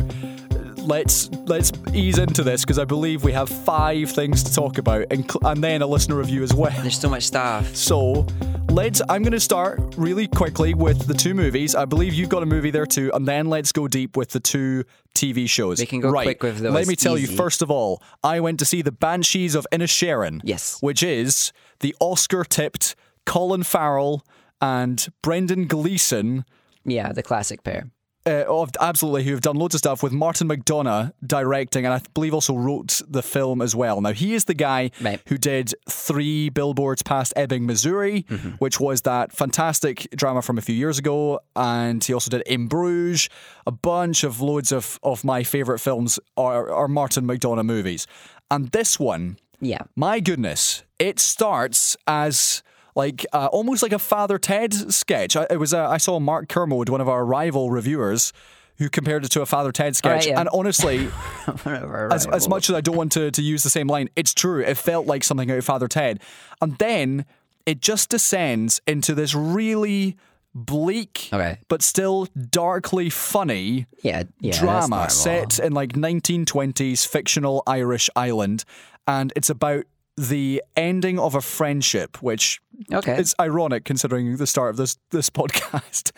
Let's 0.88 1.30
let's 1.48 1.72
ease 1.94 2.18
into 2.18 2.44
this 2.44 2.64
because 2.64 2.80
I 2.80 2.86
believe 2.86 3.24
we 3.26 3.34
have 3.34 3.50
five 3.50 4.10
things 4.10 4.42
to 4.44 4.54
talk 4.54 4.78
about, 4.78 5.06
and, 5.12 5.30
cl- 5.30 5.52
and 5.52 5.62
then 5.62 5.82
a 5.82 5.88
listener 5.88 6.16
review 6.16 6.44
as 6.44 6.54
well. 6.54 6.72
There's 6.82 6.98
so 7.00 7.10
much 7.10 7.24
stuff. 7.24 7.76
So 7.76 8.26
let's. 8.70 9.02
I'm 9.10 9.22
going 9.22 9.34
to 9.34 9.40
start 9.40 9.82
really 9.98 10.28
quickly 10.30 10.74
with 10.74 11.06
the 11.06 11.14
two 11.14 11.34
movies. 11.34 11.76
I 11.76 11.84
believe 11.84 12.14
you've 12.14 12.30
got 12.30 12.42
a 12.42 12.46
movie 12.46 12.72
there 12.72 12.86
too, 12.86 13.12
and 13.14 13.28
then 13.28 13.48
let's 13.48 13.74
go 13.74 13.90
deep 13.90 14.16
with 14.16 14.30
the 14.30 14.40
two 14.40 14.86
TV 15.14 15.50
shows. 15.50 15.80
We 15.80 15.86
can 15.88 16.00
go 16.00 16.10
right. 16.10 16.24
quick 16.24 16.42
with 16.42 16.60
those, 16.60 16.74
Let 16.74 16.88
me 16.88 16.96
tell 16.96 17.18
easy. 17.18 17.32
you 17.32 17.38
first 17.38 17.62
of 17.62 17.70
all, 17.70 18.02
I 18.24 18.40
went 18.40 18.58
to 18.60 18.66
see 18.66 18.82
the 18.82 18.94
Banshees 18.94 19.56
of 19.56 19.68
Inisherin. 19.74 20.40
Yes. 20.46 20.78
which 20.82 21.04
is 21.04 21.52
the 21.82 21.94
Oscar-tipped 22.00 22.96
Colin 23.26 23.64
Farrell 23.64 24.24
and 24.62 25.06
Brendan 25.22 25.68
Gleeson 25.68 26.46
Yeah, 26.86 27.12
the 27.12 27.24
classic 27.24 27.64
pair. 27.64 27.90
Uh, 28.28 28.44
of 28.50 28.70
absolutely 28.82 29.24
who 29.24 29.32
have 29.32 29.40
done 29.42 29.56
loads 29.56 29.74
of 29.74 29.80
stuff 29.80 30.04
with 30.04 30.12
Martin 30.12 30.50
McDonagh 30.50 31.14
directing, 31.26 31.86
and 31.86 31.94
I 31.94 32.02
believe 32.14 32.34
also 32.34 32.56
wrote 32.56 33.02
the 33.08 33.24
film 33.24 33.62
as 33.62 33.74
well. 33.74 34.02
Now 34.02 34.12
he 34.12 34.34
is 34.34 34.44
the 34.46 34.54
guy 34.54 34.92
Right. 35.00 35.22
who 35.28 35.38
did 35.38 35.74
three 35.90 36.50
billboards 36.50 37.02
past 37.04 37.32
Ebbing, 37.38 37.66
Missouri, 37.66 38.26
which 38.60 38.80
was 38.82 39.04
that 39.04 39.32
fantastic 39.32 40.08
drama 40.14 40.42
from 40.42 40.58
a 40.58 40.62
few 40.62 40.76
years 40.76 41.00
ago, 41.00 41.40
and 41.56 42.04
he 42.04 42.14
also 42.14 42.30
did 42.30 42.42
In 42.46 42.68
Bruges. 42.68 43.30
A 43.66 43.72
bunch 43.72 44.24
of 44.26 44.42
loads 44.42 44.72
of 44.74 45.00
of 45.04 45.24
my 45.24 45.44
favorite 45.44 45.80
films 45.80 46.20
are, 46.36 46.70
are 46.72 46.88
Martin 46.90 47.26
McDonagh 47.26 47.66
movies, 47.66 48.08
and 48.52 48.72
this 48.72 49.00
one 49.00 49.38
Yeah. 49.62 49.84
my 49.96 50.20
goodness, 50.20 50.84
it 51.00 51.20
starts 51.20 51.96
as 52.06 52.62
like 52.98 53.26
uh, 53.32 53.48
almost 53.54 53.82
like 53.84 53.94
a 53.94 54.00
Father 54.00 54.38
Ted 54.40 54.74
sketch. 54.92 55.36
I, 55.38 55.46
it 55.50 55.60
was 55.60 55.74
uh, 55.74 55.88
I 55.88 55.98
saw 55.98 56.20
Mark 56.20 56.50
Kermode, 56.50 56.90
one 56.90 57.00
of 57.00 57.08
our 57.08 57.24
rival 57.24 57.70
reviewers, 57.72 58.34
who 58.80 58.90
compared 58.90 59.24
it 59.24 59.30
to 59.32 59.42
a 59.42 59.46
Father 59.46 59.72
Ted 59.72 59.96
sketch. 59.96 60.28
yeah. 60.28 60.40
And 60.40 60.50
honestly, 60.50 61.08
as, 61.66 62.28
as 62.28 62.50
much 62.50 62.70
as 62.70 62.76
I 62.76 62.82
don't 62.82 62.98
want 62.98 63.12
to, 63.14 63.32
to 63.32 63.42
use 63.42 63.64
the 63.64 63.70
same 63.70 63.88
line, 63.88 64.10
it's 64.16 64.34
true. 64.34 64.62
It 64.62 64.78
felt 64.78 65.06
like 65.08 65.24
something 65.24 65.50
out 65.50 65.58
of 65.60 65.66
Father 65.66 65.88
Ted. 65.88 66.20
And 66.62 66.78
then 66.78 67.26
it 67.66 67.82
just 67.82 68.10
descends 68.10 68.82
into 68.88 69.14
this 69.14 69.34
really 69.36 70.18
bleak, 70.56 71.30
Okay. 71.32 71.60
but 71.70 71.84
still 71.84 72.28
darkly 72.50 73.10
funny 73.12 73.86
Yeah, 74.02 74.24
yeah. 74.40 74.58
drama 74.60 75.10
set 75.10 75.60
in 75.60 75.74
like 75.74 75.94
1920s 75.94 77.06
fictional 77.06 77.62
Irish 77.68 78.10
island 78.16 78.64
and 79.08 79.32
it's 79.36 79.50
about 79.52 79.86
the 80.18 80.64
ending 80.76 81.20
of 81.20 81.36
a 81.36 81.42
friendship, 81.42 82.22
which 82.24 82.60
Okay. 82.92 83.18
is 83.20 83.36
ironic 83.40 83.86
considering 83.86 84.38
the 84.38 84.48
start 84.48 84.72
of 84.72 84.78
this 84.78 84.98
this 85.12 85.30
podcast. 85.40 86.12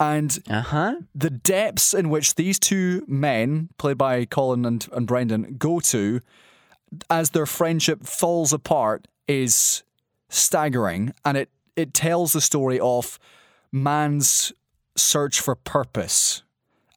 And 0.00 0.38
Uh 0.48 0.62
huh. 0.62 0.94
the 1.14 1.30
depths 1.30 1.94
in 1.94 2.08
which 2.08 2.34
these 2.34 2.58
two 2.58 3.04
men, 3.06 3.68
played 3.78 3.98
by 3.98 4.24
Colin 4.24 4.64
and, 4.64 4.88
and 4.92 5.06
Brendan, 5.06 5.56
go 5.58 5.80
to 5.80 6.20
as 7.08 7.30
their 7.30 7.46
friendship 7.46 8.04
falls 8.04 8.52
apart 8.52 9.06
is 9.28 9.82
staggering. 10.28 11.12
And 11.24 11.36
it, 11.36 11.50
it 11.76 11.94
tells 11.94 12.32
the 12.32 12.40
story 12.40 12.80
of 12.80 13.18
man's 13.70 14.52
search 14.96 15.40
for 15.40 15.54
purpose 15.54 16.42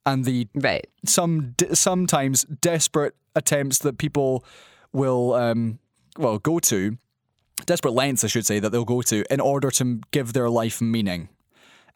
and 0.06 0.26
the 0.26 0.48
Right. 0.54 0.88
some 1.06 1.56
sometimes 1.74 2.44
desperate 2.62 3.16
attempts 3.36 3.80
that 3.80 3.98
people 3.98 4.44
will 4.94 5.34
um, 5.34 5.80
well 6.18 6.38
go 6.40 6.60
to 6.60 6.98
desperate 7.66 7.94
lengths 7.94 8.24
I 8.24 8.28
should 8.28 8.46
say 8.46 8.60
that 8.60 8.72
they'll 8.72 8.86
go 8.86 9.02
to 9.04 9.24
in 9.34 9.40
order 9.40 9.72
to 9.72 10.02
give 10.12 10.34
their 10.34 10.50
life 10.50 10.82
meaning 10.82 11.30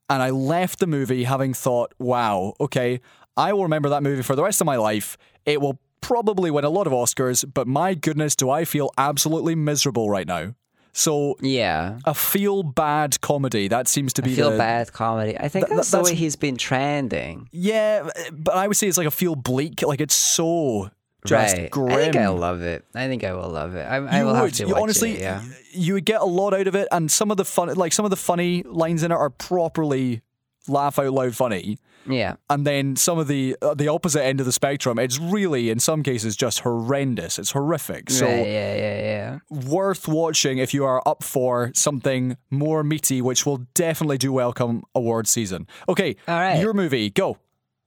and 0.10 0.22
I 0.24 0.30
left 0.32 0.80
the 0.80 0.88
movie 0.88 1.24
having 1.26 1.54
thought 1.54 1.94
wow 2.00 2.54
okay 2.60 3.02
I 3.38 3.54
will 3.54 3.64
remember 3.64 3.90
that 3.90 4.04
movie 4.04 4.24
for 4.24 4.36
the 4.36 4.44
rest 4.44 4.62
of 4.62 4.66
my 4.66 4.76
life 4.78 5.18
it 5.46 5.62
will 5.62 5.80
probably 6.02 6.50
win 6.50 6.64
a 6.64 6.70
lot 6.70 6.88
of 6.88 6.94
Oscars 6.94 7.46
but 7.54 7.68
my 7.68 7.94
goodness 7.94 8.36
do 8.36 8.50
I 8.50 8.66
feel 8.66 8.90
absolutely 8.98 9.56
miserable 9.56 10.10
right 10.10 10.28
now 10.28 10.56
so 10.92 11.36
Yeah. 11.42 12.00
a 12.06 12.14
feel 12.16 12.64
bad 12.64 13.22
comedy 13.22 13.68
that 13.68 13.88
seems 13.88 14.12
to 14.14 14.22
be 14.24 14.34
a 14.34 14.36
Feel 14.36 14.52
the, 14.52 14.58
bad 14.58 14.92
comedy. 14.92 15.38
I 15.38 15.48
think 15.48 15.68
Th- 15.68 15.76
that's 15.76 15.92
the 15.92 16.02
way 16.02 16.16
he's 16.16 16.36
been 16.36 16.58
trending. 16.58 17.48
yeah 17.52 18.10
but 18.32 18.56
I 18.56 18.68
would 18.68 18.76
say 18.78 18.88
it's 18.88 18.98
like 18.98 19.08
a 19.08 19.12
feel 19.12 19.36
bleak 19.36 19.82
like 19.84 20.02
it's 20.02 20.16
so 20.16 20.90
just 21.26 21.58
right. 21.58 21.70
grim 21.72 21.90
I 21.92 22.04
think 22.04 22.16
I 22.16 22.28
love 22.30 22.62
it. 22.62 22.86
I 22.96 23.08
think 23.08 23.24
I 23.24 23.34
will 23.34 23.50
love 23.50 23.76
it. 23.76 23.82
I, 23.82 23.98
I 23.98 24.24
will 24.24 24.34
would. 24.34 24.40
have 24.42 24.52
to 24.54 24.64
You 24.68 24.74
watch 24.74 24.82
honestly, 24.84 25.14
it. 25.14 25.22
Yeah. 25.22 25.44
you 25.72 25.94
would 25.96 26.06
get 26.06 26.22
a 26.22 26.26
lot 26.26 26.54
out 26.54 26.68
of 26.68 26.76
it, 26.76 26.88
and 26.92 27.12
some 27.12 27.32
of 27.32 27.38
the 27.38 27.46
fun, 27.46 27.74
like 27.76 27.94
some 27.94 28.06
of 28.06 28.12
the 28.12 28.18
funny 28.18 28.64
lines 28.64 29.04
in 29.04 29.12
it, 29.12 29.16
are 29.16 29.30
properly 29.30 30.22
laugh 30.68 31.00
out 31.00 31.12
loud 31.14 31.36
funny. 31.36 31.78
Yeah. 32.08 32.36
And 32.50 32.66
then 32.66 32.96
some 32.96 33.20
of 33.20 33.28
the 33.28 33.56
uh, 33.62 33.74
the 33.74 33.90
opposite 33.90 34.24
end 34.24 34.40
of 34.40 34.46
the 34.46 34.52
spectrum, 34.54 34.98
it's 34.98 35.20
really 35.20 35.70
in 35.70 35.80
some 35.80 36.02
cases 36.02 36.36
just 36.36 36.62
horrendous. 36.62 37.38
It's 37.38 37.52
horrific. 37.52 38.10
So 38.10 38.26
right, 38.26 38.38
yeah, 38.38 38.76
yeah, 38.76 39.00
yeah. 39.02 39.40
worth 39.50 40.08
watching 40.08 40.58
if 40.60 40.74
you 40.74 40.86
are 40.86 41.04
up 41.06 41.24
for 41.24 41.72
something 41.76 42.38
more 42.50 42.84
meaty, 42.84 43.22
which 43.22 43.46
will 43.46 43.58
definitely 43.74 44.18
do 44.18 44.32
welcome 44.32 44.84
award 44.96 45.28
season. 45.28 45.68
Okay, 45.90 46.16
All 46.28 46.40
right. 46.40 46.60
your 46.62 46.74
movie, 46.74 47.10
go. 47.10 47.38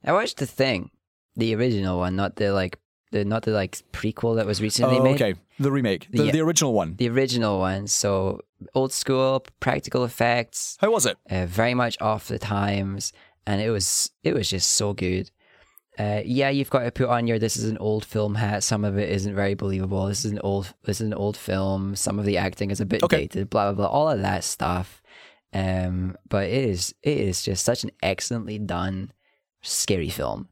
I 0.05 0.13
watched 0.13 0.37
the 0.37 0.47
thing, 0.47 0.91
the 1.35 1.55
original 1.55 1.99
one, 1.99 2.15
not 2.15 2.37
the 2.37 2.53
like 2.53 2.79
the 3.13 3.25
not 3.25 3.43
the 3.45 3.53
like 3.53 3.79
prequel 3.93 4.37
that 4.37 4.47
was 4.47 4.61
recently 4.61 4.99
Oh, 4.99 5.03
made. 5.03 5.23
okay, 5.23 5.35
the 5.61 5.71
remake, 5.71 6.09
the, 6.11 6.25
Yeah. 6.25 6.33
the 6.33 6.41
original 6.41 6.73
one. 6.73 6.97
The 6.97 7.09
original 7.09 7.59
one, 7.61 7.87
so 7.87 8.41
old 8.75 8.93
school 8.93 9.45
practical 9.61 10.05
effects, 10.05 10.77
How 10.81 10.91
was 10.91 11.07
it? 11.07 11.17
uh, 11.31 11.47
very 11.47 11.75
much 11.75 11.97
off 12.01 12.29
the 12.29 12.39
times, 12.39 13.13
and 13.47 13.61
it 13.63 13.71
was 13.71 14.11
it 14.25 14.35
was 14.35 14.51
just 14.51 14.71
so 14.71 14.93
good. 14.93 15.31
Uh, 15.99 16.23
yeah, 16.25 16.49
you've 16.49 16.71
got 16.71 16.85
to 16.85 16.91
put 16.91 17.09
on 17.11 17.27
your 17.27 17.39
this 17.39 17.57
is 17.57 17.65
an 17.65 17.77
old 17.79 18.05
film 18.05 18.35
hat. 18.37 18.63
Some 18.65 18.83
of 18.85 18.97
it 18.97 19.11
isn't 19.11 19.35
very 19.35 19.53
believable. 19.55 20.07
This 20.07 20.25
is 20.25 20.33
an 20.33 20.39
old 20.41 20.73
this 20.85 21.01
is 21.03 21.07
an 21.07 21.15
old 21.15 21.37
film. 21.37 21.95
Some 21.97 22.19
of 22.19 22.25
the 22.25 22.39
acting 22.39 22.71
is 22.71 22.81
a 22.81 22.87
bit 22.87 23.03
Okay. 23.03 23.27
dated. 23.29 23.51
Blah 23.51 23.73
blah 23.73 23.87
blah. 23.89 23.95
All 23.99 24.09
of 24.09 24.23
that 24.23 24.43
stuff. 24.43 25.03
Um, 25.53 26.17
but 26.31 26.45
it 26.49 26.65
is 26.65 26.95
it 27.03 27.19
is 27.19 27.43
just 27.43 27.63
such 27.63 27.85
an 27.85 27.91
excellently 28.03 28.59
done 28.59 29.13
scary 29.61 30.09
film, 30.09 30.49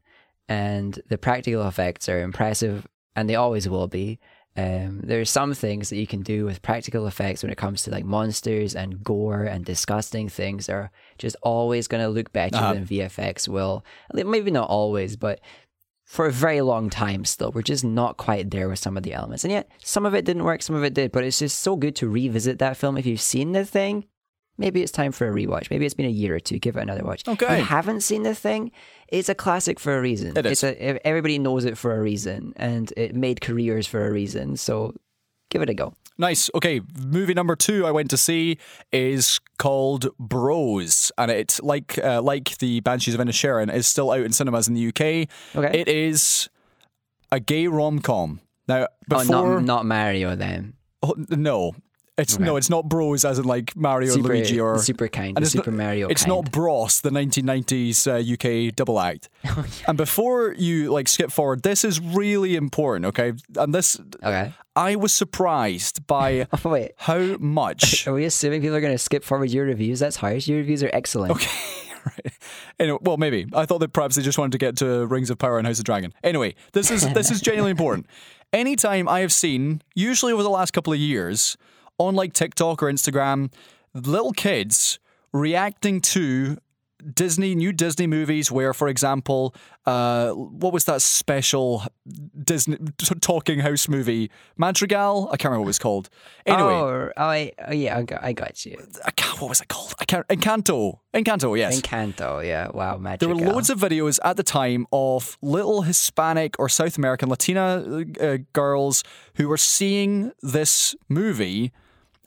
and 0.51 0.99
the 1.11 1.17
practical 1.17 1.67
effects 1.67 2.09
are 2.09 2.21
impressive, 2.21 2.85
and 3.15 3.23
they 3.29 3.35
always 3.35 3.65
will 3.69 3.87
be. 3.87 4.19
Um, 4.57 4.99
there 5.09 5.21
are 5.21 5.25
some 5.39 5.53
things 5.53 5.89
that 5.89 5.95
you 6.01 6.07
can 6.13 6.23
do 6.23 6.43
with 6.43 6.61
practical 6.61 7.07
effects 7.07 7.41
when 7.41 7.51
it 7.53 7.57
comes 7.57 7.83
to 7.83 7.89
like 7.91 8.03
monsters 8.03 8.75
and 8.75 9.01
gore 9.01 9.43
and 9.53 9.63
disgusting 9.63 10.27
things 10.27 10.67
are 10.67 10.91
just 11.17 11.37
always 11.41 11.87
going 11.87 12.03
to 12.03 12.09
look 12.09 12.33
better 12.33 12.57
Uh-huh. 12.57 12.73
than 12.73 12.85
VFX 12.85 13.47
will. 13.47 13.85
Maybe 14.13 14.51
not 14.51 14.69
always, 14.69 15.15
but 15.15 15.39
for 16.03 16.25
a 16.25 16.31
very 16.45 16.59
long 16.59 16.89
time 16.89 17.23
still, 17.23 17.51
we're 17.53 17.61
just 17.75 17.85
not 17.85 18.17
quite 18.17 18.51
there 18.51 18.67
with 18.67 18.79
some 18.79 18.97
of 18.97 19.03
the 19.03 19.13
elements. 19.13 19.45
And 19.45 19.53
yet, 19.53 19.69
some 19.83 20.05
of 20.05 20.13
it 20.13 20.25
didn't 20.25 20.43
work, 20.43 20.61
some 20.61 20.75
of 20.75 20.83
it 20.83 20.93
did. 20.93 21.13
But 21.13 21.23
it's 21.23 21.39
just 21.39 21.59
so 21.61 21.77
good 21.77 21.95
to 21.97 22.09
revisit 22.09 22.59
that 22.59 22.75
film. 22.75 22.97
If 22.97 23.05
you've 23.05 23.21
seen 23.21 23.53
the 23.53 23.63
thing, 23.63 23.95
maybe 24.57 24.81
it's 24.81 24.91
time 24.91 25.11
for 25.11 25.27
a 25.27 25.31
rewatch. 25.31 25.69
Maybe 25.71 25.85
it's 25.85 25.93
been 25.95 26.05
a 26.05 26.09
year 26.09 26.35
or 26.35 26.39
two. 26.39 26.59
Give 26.59 26.77
it 26.77 26.81
another 26.81 27.03
watch. 27.03 27.21
If 27.21 27.29
Okay. 27.41 27.59
you 27.59 27.63
haven't 27.65 28.01
seen 28.01 28.23
the 28.23 28.35
thing, 28.35 28.71
it's 29.07 29.29
a 29.29 29.35
classic 29.35 29.79
for 29.79 29.97
a 29.97 30.01
reason. 30.01 30.37
It 30.37 30.45
is. 30.45 30.63
It's 30.63 30.81
a, 30.81 31.07
everybody 31.07 31.39
knows 31.39 31.65
it 31.65 31.77
for 31.77 31.95
a 31.95 32.01
reason, 32.01 32.53
and 32.55 32.91
it 32.97 33.15
made 33.15 33.41
careers 33.41 33.87
for 33.87 34.05
a 34.07 34.11
reason. 34.11 34.57
So 34.57 34.93
give 35.49 35.61
it 35.61 35.69
a 35.69 35.73
go. 35.73 35.93
Nice. 36.17 36.51
Okay, 36.53 36.81
movie 37.03 37.33
number 37.33 37.55
two 37.55 37.85
I 37.87 37.91
went 37.91 38.09
to 38.11 38.17
see 38.17 38.57
is 38.91 39.39
called 39.57 40.07
Bros, 40.19 41.11
and 41.17 41.31
it's 41.31 41.59
like 41.61 41.97
uh, 42.03 42.21
like 42.21 42.57
the 42.59 42.79
Banshees 42.81 43.15
of 43.15 43.19
Inisherin 43.21 43.73
is 43.73 43.87
still 43.87 44.11
out 44.11 44.21
in 44.21 44.31
cinemas 44.31 44.67
in 44.67 44.75
the 44.75 44.87
UK. 44.89 45.27
Okay. 45.55 45.79
It 45.79 45.87
is 45.87 46.49
a 47.31 47.39
gay 47.39 47.65
rom 47.67 47.99
com. 47.99 48.41
Now, 48.67 48.87
oh, 49.11 49.23
not, 49.23 49.63
not 49.63 49.85
Mario 49.85 50.35
then. 50.35 50.73
oh, 51.01 51.15
no, 51.29 51.73
it's 52.21 52.39
no, 52.39 52.55
it's 52.55 52.69
not 52.69 52.87
Bros 52.87 53.25
as 53.25 53.39
in 53.39 53.45
like 53.45 53.75
Mario 53.75 54.13
Super, 54.13 54.29
Luigi 54.29 54.59
or 54.59 54.79
super 54.79 55.07
kind. 55.07 55.35
and 55.37 55.43
it's 55.43 55.51
Super 55.51 55.71
not, 55.71 55.77
Mario 55.85 56.07
It's 56.07 56.23
kind. 56.23 56.35
not 56.43 56.51
Bros, 56.51 57.01
the 57.01 57.09
1990s 57.09 58.07
uh, 58.07 58.69
UK 58.69 58.73
double 58.75 58.99
act. 58.99 59.29
Oh, 59.45 59.65
And 59.87 59.97
before 59.97 60.53
you 60.57 60.91
like 60.91 61.07
skip 61.07 61.31
forward, 61.31 61.63
this 61.63 61.83
is 61.83 61.99
really 61.99 62.55
important. 62.55 63.05
Okay, 63.07 63.33
and 63.57 63.73
this 63.75 63.99
Okay. 64.23 64.53
I 64.75 64.95
was 64.95 65.13
surprised 65.13 66.07
by 66.07 66.47
Oh, 66.65 66.87
how 66.97 67.19
much. 67.39 68.07
Are 68.07 68.13
we 68.13 68.23
assuming 68.25 68.61
people 68.61 68.75
are 68.77 68.81
going 68.81 68.93
to 68.93 68.97
skip 68.97 69.23
forward 69.23 69.49
your 69.49 69.65
reviews? 69.65 69.99
That's 69.99 70.15
harsh. 70.15 70.47
Your 70.47 70.59
reviews 70.59 70.81
are 70.83 70.89
excellent. 70.93 71.31
Okay, 71.31 71.49
right. 72.05 72.33
Anyway, 72.79 72.99
well, 73.01 73.17
maybe 73.17 73.47
I 73.53 73.65
thought 73.65 73.79
that 73.79 73.93
perhaps 73.93 74.15
they 74.15 74.21
just 74.21 74.37
wanted 74.37 74.53
to 74.53 74.57
get 74.57 74.77
to 74.77 75.05
Rings 75.07 75.29
of 75.29 75.37
Power 75.37 75.57
and 75.57 75.67
House 75.67 75.79
of 75.79 75.85
Dragon. 75.85 76.13
Anyway, 76.23 76.55
this 76.73 76.89
is 76.91 77.11
this 77.13 77.29
is 77.31 77.41
genuinely 77.41 77.71
important. 77.71 78.05
Anytime 78.53 79.07
I 79.09 79.19
have 79.21 79.31
seen, 79.33 79.81
usually 79.95 80.33
over 80.33 80.43
the 80.43 80.49
last 80.49 80.71
couple 80.71 80.91
of 80.93 80.99
years, 80.99 81.57
on 82.07 82.15
like 82.15 82.33
TikTok 82.33 82.81
or 82.83 82.91
Instagram, 82.91 83.51
little 83.93 84.31
kids 84.33 84.99
reacting 85.33 86.01
to 86.01 86.57
Disney 87.15 87.55
new 87.55 87.73
Disney 87.73 88.05
movies 88.05 88.51
where, 88.51 88.75
for 88.75 88.87
example, 88.87 89.55
uh, 89.87 90.29
what 90.33 90.71
was 90.71 90.83
that 90.85 91.01
special 91.01 91.83
Disney 92.43 92.77
t- 92.99 93.15
talking 93.19 93.59
house 93.59 93.87
movie 93.87 94.29
Madrigal? 94.55 95.27
I 95.31 95.37
can't 95.37 95.45
remember 95.45 95.61
what 95.61 95.65
it 95.65 95.67
was 95.67 95.79
called. 95.79 96.09
Anyway, 96.45 96.61
Oh, 96.71 97.11
oh, 97.17 97.23
I, 97.23 97.51
oh 97.67 97.73
yeah, 97.73 97.97
I 97.97 98.03
got, 98.03 98.23
I 98.23 98.33
got 98.33 98.65
you. 98.67 98.77
I 99.03 99.09
can't, 99.11 99.41
what 99.41 99.49
was 99.49 99.61
it 99.61 99.67
called? 99.67 99.95
I 99.99 100.05
can't. 100.05 100.27
Encanto. 100.27 100.99
Encanto. 101.11 101.57
Yes. 101.57 101.81
Encanto, 101.81 102.45
yeah. 102.45 102.67
Wow, 102.71 102.97
magic. 102.97 103.21
There 103.21 103.29
were 103.29 103.35
loads 103.51 103.71
of 103.71 103.79
videos 103.79 104.19
at 104.23 104.37
the 104.37 104.43
time 104.43 104.85
of 104.93 105.39
little 105.41 105.81
Hispanic 105.81 106.59
or 106.59 106.69
South 106.69 106.99
American 106.99 107.29
Latina 107.29 108.03
uh, 108.21 108.37
girls 108.53 109.03
who 109.37 109.47
were 109.47 109.57
seeing 109.57 110.33
this 110.43 110.95
movie 111.09 111.71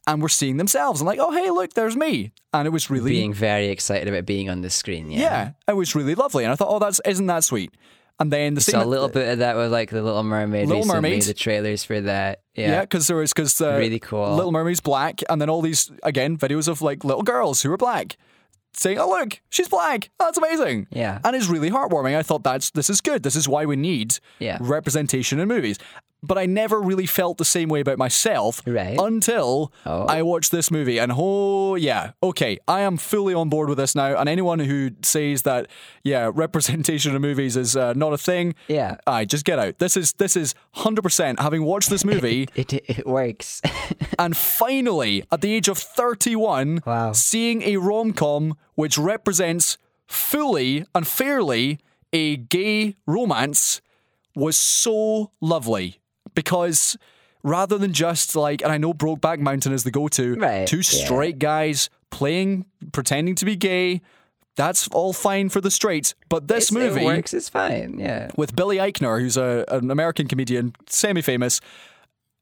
and 0.06 0.20
were 0.20 0.28
seeing 0.28 0.56
themselves 0.58 1.00
and 1.00 1.06
like, 1.06 1.18
oh 1.18 1.30
hey, 1.32 1.50
look, 1.50 1.72
there's 1.74 1.96
me, 1.96 2.32
and 2.52 2.66
it 2.66 2.70
was 2.70 2.90
really 2.90 3.10
being 3.10 3.32
very 3.32 3.68
excited 3.68 4.06
about 4.08 4.26
being 4.26 4.50
on 4.50 4.60
the 4.60 4.70
screen. 4.70 5.10
Yeah. 5.10 5.18
yeah, 5.20 5.50
it 5.68 5.76
was 5.76 5.94
really 5.94 6.14
lovely, 6.14 6.44
and 6.44 6.52
I 6.52 6.56
thought, 6.56 6.68
oh, 6.70 6.78
that's 6.78 7.00
isn't 7.04 7.26
that 7.26 7.44
sweet? 7.44 7.72
And 8.20 8.30
then 8.32 8.54
the 8.54 8.60
So 8.60 8.72
same 8.72 8.82
a 8.82 8.84
little 8.84 9.08
bit 9.08 9.28
of 9.28 9.38
that 9.40 9.56
with 9.56 9.72
like 9.72 9.90
the 9.90 10.00
Little 10.00 10.22
Mermaid. 10.22 10.68
Little 10.68 10.82
recently, 10.84 10.94
Mermaid. 11.10 11.22
The 11.22 11.34
trailers 11.34 11.82
for 11.82 12.00
that. 12.02 12.42
yeah, 12.54 12.68
Yeah. 12.70 12.80
because 12.82 13.08
there 13.08 13.16
was 13.16 13.32
because 13.32 13.60
uh, 13.60 13.76
Really 13.76 13.98
cool. 13.98 14.36
Little 14.36 14.52
Mermaid's 14.52 14.80
black, 14.80 15.20
and 15.28 15.40
then 15.42 15.50
all 15.50 15.60
these 15.62 15.90
again 16.04 16.36
videos 16.38 16.68
of 16.68 16.80
like 16.80 17.02
little 17.02 17.22
girls 17.24 17.62
who 17.62 17.72
are 17.72 17.76
black. 17.76 18.16
Saying, 18.76 18.98
"Oh 18.98 19.08
look, 19.08 19.40
she's 19.50 19.68
black. 19.68 20.10
That's 20.18 20.36
amazing." 20.38 20.86
Yeah. 20.90 21.18
and 21.24 21.34
it's 21.34 21.48
really 21.48 21.70
heartwarming. 21.70 22.16
I 22.16 22.22
thought 22.22 22.42
that's 22.44 22.70
this 22.70 22.88
is 22.90 23.00
good. 23.00 23.22
This 23.24 23.34
is 23.36 23.48
why 23.48 23.64
we 23.66 23.74
need 23.76 24.18
Yeah. 24.38 24.58
representation 24.60 25.38
in 25.40 25.48
movies. 25.48 25.78
But 26.26 26.38
I 26.38 26.46
never 26.46 26.80
really 26.80 27.06
felt 27.06 27.38
the 27.38 27.44
same 27.44 27.68
way 27.68 27.80
about 27.80 27.98
myself 27.98 28.62
Right. 28.66 28.98
until 28.98 29.72
Oh. 29.86 30.06
I 30.06 30.22
watched 30.22 30.50
this 30.50 30.70
movie. 30.70 30.98
And 30.98 31.12
oh, 31.14 31.74
yeah, 31.74 32.12
okay, 32.22 32.58
I 32.66 32.80
am 32.80 32.96
fully 32.96 33.34
on 33.34 33.48
board 33.48 33.68
with 33.68 33.78
this 33.78 33.94
now. 33.94 34.16
And 34.18 34.28
anyone 34.28 34.58
who 34.58 34.90
says 35.02 35.42
that, 35.42 35.68
yeah, 36.02 36.30
representation 36.34 37.14
in 37.14 37.20
movies 37.22 37.56
is 37.56 37.76
uh, 37.76 37.92
not 37.94 38.12
a 38.12 38.18
thing, 38.18 38.54
Yeah. 38.68 38.96
I 39.06 39.24
just 39.24 39.44
get 39.44 39.58
out. 39.58 39.78
This 39.78 39.96
is 39.96 40.12
this 40.14 40.36
is 40.36 40.54
hundred 40.72 41.02
percent. 41.02 41.40
Having 41.40 41.64
watched 41.64 41.90
this 41.90 42.04
movie, 42.04 42.48
It, 42.54 42.72
it 42.72 43.06
works. 43.06 43.60
and 44.18 44.36
finally, 44.36 45.24
at 45.30 45.40
the 45.40 45.52
age 45.54 45.68
of 45.68 45.78
thirty-one, 45.78 46.80
Wow. 46.86 47.12
seeing 47.12 47.62
a 47.62 47.76
rom 47.76 48.12
com 48.12 48.56
which 48.74 48.96
represents 48.98 49.78
fully 50.06 50.84
and 50.94 51.06
fairly 51.06 51.78
a 52.12 52.36
gay 52.36 52.96
romance 53.06 53.80
was 54.36 54.56
so 54.56 55.30
lovely 55.40 56.00
because 56.34 56.96
rather 57.42 57.76
than 57.78 57.92
just 57.92 58.34
like, 58.36 58.62
and 58.62 58.72
I 58.72 58.78
know 58.78 58.94
Brokeback 58.94 59.38
Mountain 59.38 59.72
is 59.72 59.84
the 59.84 59.90
go-to. 59.90 60.34
Right, 60.36 60.66
Two 60.66 60.78
yeah. 60.78 60.82
straight 60.82 61.38
guys 61.38 61.90
playing, 62.10 62.66
pretending 62.92 63.34
to 63.36 63.44
be 63.44 63.56
gay. 63.56 64.00
That's 64.56 64.86
all 64.88 65.12
fine 65.12 65.48
for 65.48 65.60
the 65.60 65.70
straights, 65.70 66.14
but 66.28 66.46
this 66.46 66.70
It's- 66.70 66.72
movie 66.72 67.02
it 67.02 67.04
works. 67.04 67.34
It's 67.34 67.48
fine. 67.48 67.98
Yeah. 67.98 68.30
with 68.36 68.54
Billy 68.54 68.76
Eichner, 68.76 69.20
who's 69.20 69.36
a, 69.36 69.64
an 69.68 69.90
American 69.90 70.28
comedian, 70.28 70.74
semi-famous, 70.88 71.60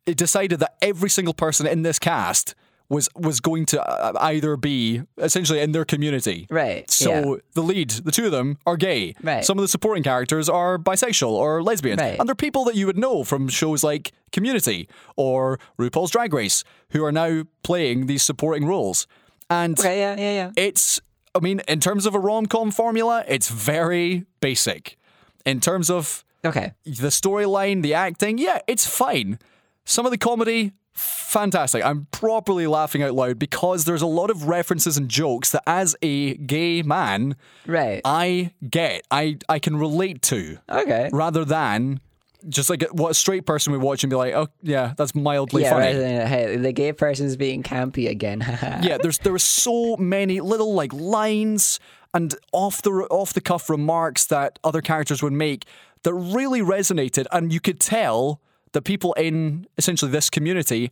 it 0.04 0.16
decided 0.18 0.60
that 0.60 0.74
every 0.82 1.08
single 1.08 1.32
person 1.34 1.66
in 1.66 1.82
this 1.82 1.98
cast 1.98 2.54
was 2.92 3.08
was 3.16 3.40
going 3.40 3.66
to 3.66 3.82
uh, 3.82 4.12
either 4.20 4.56
be 4.56 5.02
essentially 5.18 5.60
in 5.60 5.72
their 5.72 5.84
community. 5.84 6.46
Right. 6.50 6.88
So 6.90 7.10
yeah. 7.10 7.34
the 7.54 7.62
lead, 7.62 7.90
the 7.90 8.12
two 8.12 8.26
of 8.26 8.32
them, 8.32 8.58
are 8.66 8.76
gay. 8.76 9.14
Right. 9.22 9.44
Some 9.44 9.58
of 9.58 9.62
the 9.62 9.68
supporting 9.68 10.04
characters 10.04 10.48
are 10.48 10.78
bisexual 10.78 11.30
or 11.30 11.62
lesbian. 11.62 11.98
Right. 11.98 12.18
And 12.18 12.28
they're 12.28 12.34
people 12.34 12.64
that 12.66 12.74
you 12.74 12.86
would 12.86 12.98
know 12.98 13.24
from 13.24 13.48
shows 13.48 13.82
like 13.82 14.12
Community 14.30 14.88
or 15.16 15.58
RuPaul's 15.78 16.10
Drag 16.10 16.32
Race, 16.32 16.64
who 16.90 17.04
are 17.04 17.12
now 17.12 17.44
playing 17.62 18.06
these 18.06 18.22
supporting 18.22 18.66
roles. 18.66 19.06
And 19.50 19.78
Okay. 19.78 19.98
Yeah. 19.98 20.16
Yeah. 20.16 20.32
Yeah. 20.32 20.50
it's 20.56 21.00
I 21.34 21.40
mean, 21.40 21.60
in 21.66 21.80
terms 21.80 22.04
of 22.06 22.14
a 22.14 22.18
rom 22.20 22.46
com 22.46 22.70
formula, 22.70 23.24
it's 23.26 23.48
very 23.48 24.26
basic. 24.40 24.98
In 25.46 25.60
terms 25.60 25.90
of 25.90 26.24
Okay. 26.44 26.74
the 26.84 27.08
storyline, 27.08 27.82
the 27.82 27.94
acting, 27.94 28.36
yeah, 28.38 28.58
it's 28.66 28.86
fine. 28.86 29.38
Some 29.84 30.04
of 30.06 30.12
the 30.12 30.18
comedy, 30.18 30.72
fantastic. 30.92 31.84
I'm 31.84 32.06
properly 32.10 32.66
laughing 32.66 33.02
out 33.02 33.14
loud 33.14 33.38
because 33.38 33.84
there's 33.84 34.02
a 34.02 34.06
lot 34.06 34.30
of 34.30 34.48
references 34.48 34.96
and 34.96 35.08
jokes 35.08 35.50
that 35.50 35.62
as 35.66 35.96
a 36.02 36.34
gay 36.36 36.82
man, 36.82 37.36
Right. 37.66 38.00
I 38.04 38.52
get, 38.68 39.06
I 39.10 39.38
I 39.48 39.58
can 39.58 39.76
relate 39.76 40.22
to 40.22 40.58
okay. 40.70 41.10
rather 41.12 41.44
than 41.44 42.00
just 42.48 42.68
like 42.68 42.82
what 42.90 43.10
a 43.12 43.14
straight 43.14 43.46
person 43.46 43.72
would 43.72 43.82
watch 43.82 44.02
and 44.02 44.10
be 44.10 44.16
like, 44.16 44.34
oh 44.34 44.48
yeah, 44.62 44.94
that's 44.96 45.14
mildly 45.14 45.62
Yeah. 45.62 45.70
funny. 45.70 45.92
Than 45.94 46.26
hey, 46.26 46.56
the 46.56 46.72
gay 46.72 46.92
person's 46.92 47.36
being 47.36 47.62
campy 47.62 48.08
again. 48.08 48.40
yeah, 48.82 48.98
there's 49.00 49.18
there 49.18 49.32
were 49.32 49.38
so 49.38 49.96
many 49.96 50.40
little 50.40 50.74
like 50.74 50.92
lines 50.92 51.78
and 52.14 52.34
off 52.52 52.82
the 52.82 52.90
off 53.10 53.32
the 53.32 53.40
cuff 53.40 53.70
remarks 53.70 54.26
that 54.26 54.58
other 54.64 54.80
characters 54.82 55.22
would 55.22 55.32
make 55.32 55.64
that 56.02 56.12
really 56.12 56.60
resonated, 56.60 57.26
and 57.30 57.52
you 57.52 57.60
could 57.60 57.78
tell 57.80 58.40
that 58.72 58.82
people 58.82 59.12
in 59.14 59.66
essentially 59.78 60.10
this 60.10 60.30
community 60.30 60.90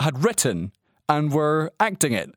had 0.00 0.24
written 0.24 0.72
and 1.08 1.32
were 1.32 1.72
acting 1.80 2.12
it, 2.12 2.30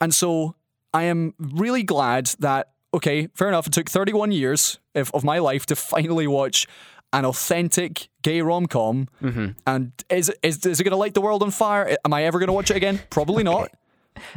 and 0.00 0.14
so 0.14 0.54
I 0.94 1.04
am 1.04 1.34
really 1.38 1.82
glad 1.82 2.26
that 2.40 2.70
okay, 2.94 3.28
fair 3.34 3.48
enough. 3.48 3.66
It 3.66 3.72
took 3.74 3.88
31 3.90 4.32
years 4.32 4.78
of, 4.94 5.10
of 5.14 5.22
my 5.22 5.38
life 5.38 5.66
to 5.66 5.76
finally 5.76 6.26
watch 6.26 6.66
an 7.12 7.24
authentic 7.26 8.08
gay 8.22 8.40
rom 8.40 8.66
com. 8.66 9.08
Mm-hmm. 9.22 9.48
And 9.66 9.92
is, 10.10 10.32
is, 10.42 10.64
is 10.64 10.80
it 10.80 10.84
going 10.84 10.92
to 10.92 10.96
light 10.96 11.12
the 11.14 11.20
world 11.20 11.42
on 11.42 11.50
fire? 11.50 11.96
Am 12.04 12.12
I 12.14 12.24
ever 12.24 12.38
going 12.38 12.46
to 12.48 12.52
watch 12.54 12.70
it 12.70 12.76
again? 12.78 13.00
Probably 13.10 13.42
not. 13.44 13.70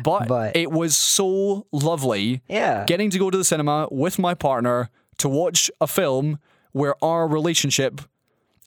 But, 0.03 0.27
But- 0.27 0.55
it 0.55 0.69
was 0.71 0.95
so 0.95 1.65
lovely 1.71 2.41
Yeah. 2.47 2.85
getting 2.85 3.09
to 3.09 3.17
go 3.17 3.29
to 3.31 3.37
the 3.37 3.43
cinema 3.43 3.87
with 3.89 4.19
my 4.19 4.35
partner 4.35 4.89
to 5.17 5.27
watch 5.29 5.71
a 5.81 5.87
film 5.87 6.37
where 6.71 6.95
our 7.03 7.27
relationship 7.27 7.99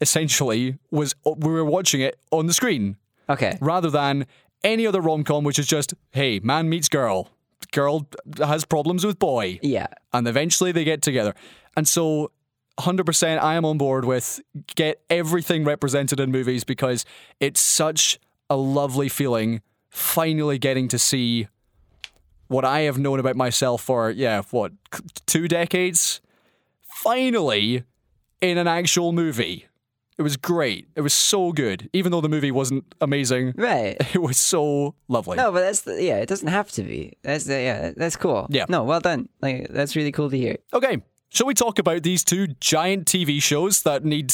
essentially 0.01 0.79
was 0.91 1.15
we 1.25 1.51
were 1.51 1.65
watching 1.65 2.01
it 2.01 2.19
on 2.31 2.47
the 2.47 2.53
screen 2.53 2.97
okay. 3.29 3.59
rather 3.61 3.91
than 3.91 4.27
any 4.63 4.87
other 4.87 5.01
rom 5.01 5.25
com, 5.25 5.45
which 5.45 5.59
is 5.59 5.67
just, 5.67 5.95
hey, 6.13 6.41
man 6.41 6.69
meets 6.69 6.89
girl. 6.89 7.31
Girl 7.73 8.09
has 8.39 8.65
problems 8.65 9.05
with 9.05 9.19
boy. 9.19 9.59
Yeah. 9.63 9.87
And 10.13 10.27
eventually 10.27 10.73
they 10.73 10.85
get 10.85 11.03
together. 11.03 11.35
And 11.77 11.87
so 11.87 12.31
100% 12.79 13.41
I 13.41 13.55
am 13.55 13.65
on 13.65 13.79
board 13.79 14.05
with 14.05 14.41
get 14.75 15.01
everything 15.09 15.65
represented 15.65 16.19
in 16.21 16.31
movies 16.31 16.65
because 16.65 17.05
it's 17.41 17.61
such 17.61 18.19
a 18.51 18.57
lovely 18.57 19.09
feeling 19.09 19.63
finally 19.91 20.59
getting 20.59 20.89
to 20.89 20.99
see 20.99 21.49
what 22.49 22.65
I 22.65 22.81
have 22.81 22.99
known 22.99 23.21
about 23.21 23.37
myself 23.37 23.83
for, 23.83 24.11
yeah, 24.11 24.43
what, 24.51 24.73
two 25.27 25.49
decades? 25.49 26.21
Finally 26.83 27.85
in 28.41 28.59
an 28.59 28.67
actual 28.67 29.13
movie. 29.13 29.67
It 30.17 30.23
was 30.23 30.37
great. 30.37 30.87
It 30.95 31.01
was 31.01 31.13
so 31.13 31.51
good. 31.53 31.91
Even 31.93 32.13
though 32.13 32.21
the 32.21 32.29
movie 32.29 32.53
wasn't 32.53 32.85
amazing, 33.01 33.53
Right. 33.57 33.97
it 34.15 34.23
was 34.23 34.37
so 34.39 34.95
lovely. 35.09 35.37
No, 35.37 35.51
but 35.51 35.61
that's 35.61 35.81
the, 35.81 36.01
yeah. 36.03 36.19
It 36.19 36.29
doesn't 36.29 36.47
have 36.49 36.71
to 36.73 36.83
be. 36.85 37.15
That's 37.23 37.45
the, 37.47 37.55
yeah. 37.61 37.93
That's 37.97 38.17
cool. 38.17 38.47
Yeah. 38.49 38.67
No, 38.69 38.85
well 38.85 39.01
done. 39.01 39.29
Like 39.43 39.69
that's 39.71 39.97
really 39.97 40.13
cool 40.13 40.31
to 40.31 40.37
hear. 40.39 40.57
Okay, 40.73 41.03
shall 41.31 41.47
we 41.49 41.55
talk 41.55 41.79
about 41.81 42.05
these 42.05 42.23
two 42.23 42.47
giant 42.61 43.07
TV 43.07 43.43
shows 43.43 43.83
that 43.83 44.05
need 44.05 44.33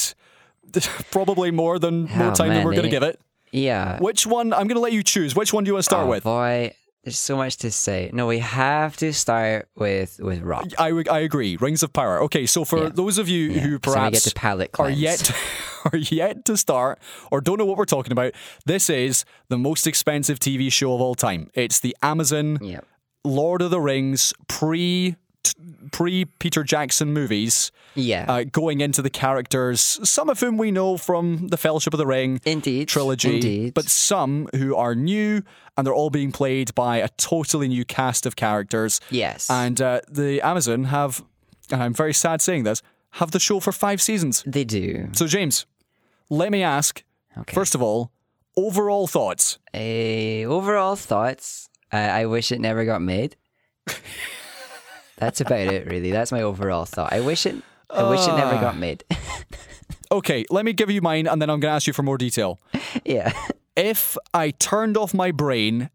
probably 1.10 1.50
more 1.50 1.78
than 1.78 2.02
more 2.14 2.30
Oh, 2.30 2.34
time 2.34 2.48
than 2.48 2.56
man, 2.58 2.64
we're 2.66 2.72
going 2.74 2.82
to 2.82 2.88
eh? 2.88 2.90
they- 2.90 2.90
give 2.90 3.02
it? 3.02 3.20
Yeah. 3.52 3.98
Which 3.98 4.26
one? 4.26 4.52
I'm 4.52 4.68
going 4.68 4.76
to 4.76 4.80
let 4.80 4.92
you 4.92 5.02
choose. 5.02 5.34
Which 5.34 5.52
one 5.52 5.64
do 5.64 5.68
you 5.68 5.74
want 5.74 5.80
to 5.84 5.90
start 5.90 6.06
oh, 6.06 6.10
with? 6.10 6.22
boy, 6.22 6.72
there's 7.02 7.18
so 7.18 7.36
much 7.36 7.56
to 7.58 7.70
say. 7.72 8.08
No, 8.12 8.28
we 8.28 8.38
have 8.38 8.96
to 8.98 9.12
start 9.12 9.68
with 9.74 10.20
with 10.22 10.40
Rock. 10.42 10.66
I, 10.78 10.90
I 11.10 11.20
agree. 11.20 11.56
Rings 11.56 11.82
of 11.82 11.92
Power. 11.92 12.22
Okay, 12.24 12.46
so 12.46 12.64
for 12.64 12.84
Yeah. 12.84 12.90
those 12.92 13.18
of 13.18 13.28
you 13.28 13.46
Yeah. 13.50 13.60
who 13.62 13.68
So 13.70 13.72
we 13.72 13.78
perhaps 13.94 14.24
get 14.24 14.28
to 14.28 14.34
palate 14.36 14.70
are 14.74 14.84
cleanse. 14.86 15.00
yet 15.00 15.32
are 15.92 15.96
yet 15.98 16.44
to 16.46 16.56
start 16.56 16.98
or 17.30 17.40
don't 17.40 17.58
know 17.58 17.64
what 17.64 17.76
we're 17.76 17.84
talking 17.84 18.12
about, 18.12 18.32
this 18.66 18.90
is 18.90 19.24
the 19.48 19.58
most 19.58 19.86
expensive 19.86 20.38
TV 20.38 20.70
show 20.72 20.94
of 20.94 21.00
all 21.00 21.14
time. 21.14 21.50
It's 21.54 21.80
the 21.80 21.96
Amazon 22.02 22.58
Yeah. 22.60 22.80
Lord 23.24 23.62
of 23.62 23.70
the 23.70 23.80
Rings 23.80 24.32
pre 24.48 25.16
pre 25.92 26.24
Peter 26.26 26.62
Jackson 26.62 27.12
movies. 27.12 27.72
Yeah. 27.96 28.24
uh, 28.28 28.44
going 28.44 28.80
into 28.80 29.02
the 29.02 29.10
characters, 29.10 29.80
some 30.08 30.28
of 30.30 30.38
whom 30.38 30.56
we 30.58 30.70
know 30.70 30.96
from 30.96 31.48
the 31.48 31.56
Fellowship 31.56 31.92
of 31.92 31.98
the 31.98 32.06
Ring 32.06 32.40
Indeed. 32.44 32.86
trilogy, 32.88 33.34
Indeed. 33.34 33.74
but 33.74 33.86
some 33.86 34.48
who 34.54 34.76
are 34.76 34.94
new 34.94 35.42
and 35.76 35.84
they're 35.86 35.94
all 35.94 36.08
being 36.10 36.30
played 36.30 36.72
by 36.76 36.98
a 36.98 37.08
totally 37.16 37.66
new 37.66 37.84
cast 37.84 38.26
of 38.26 38.36
characters. 38.36 39.00
yes. 39.10 39.50
And 39.50 39.80
uh, 39.80 40.02
the 40.08 40.40
Amazon 40.40 40.84
have, 40.84 41.24
and 41.72 41.82
I'm 41.82 41.92
very 41.94 42.14
sad 42.14 42.40
saying 42.40 42.62
this, 42.62 42.80
have 43.14 43.32
the 43.32 43.40
show 43.40 43.58
for 43.58 43.72
five 43.72 44.00
seasons. 44.00 44.44
they 44.46 44.62
do. 44.64 45.08
So, 45.12 45.26
James, 45.26 45.66
let 46.30 46.50
me 46.50 46.62
ask, 46.62 47.02
Okay. 47.38 47.52
first 47.54 47.74
of 47.74 47.82
all, 47.82 48.10
overall 48.56 49.06
thoughts. 49.06 49.58
A 49.74 50.46
overall 50.46 50.96
thoughts. 50.96 51.68
Uh, 51.92 51.96
I 51.96 52.26
wish 52.26 52.50
it 52.52 52.60
never 52.60 52.84
got 52.84 53.02
made. 53.02 53.36
That's 55.16 55.40
about 55.40 55.60
it, 55.60 55.86
really. 55.86 56.10
That's 56.12 56.32
my 56.32 56.40
overall 56.42 56.86
thought. 56.86 57.12
I 57.12 57.20
wish 57.20 57.44
it. 57.44 57.56
I 57.90 58.08
wish 58.08 58.20
it 58.26 58.32
never 58.36 58.54
Ah. 58.54 58.60
got 58.60 58.76
made. 58.78 59.04
Okay, 60.12 60.44
let 60.50 60.64
me 60.64 60.72
give 60.72 60.90
you 60.90 61.00
mine 61.00 61.28
and 61.28 61.40
then 61.40 61.48
I'm 61.48 61.60
going 61.60 61.70
to 61.70 61.76
ask 61.76 61.86
you 61.86 61.92
for 61.92 62.02
more 62.02 62.18
detail. 62.18 62.58
yeah. 63.04 63.32
if 63.76 64.16
I 64.34 64.50
turned 64.50 64.96
off 64.96 65.14
my 65.14 65.30
brain 65.30 65.88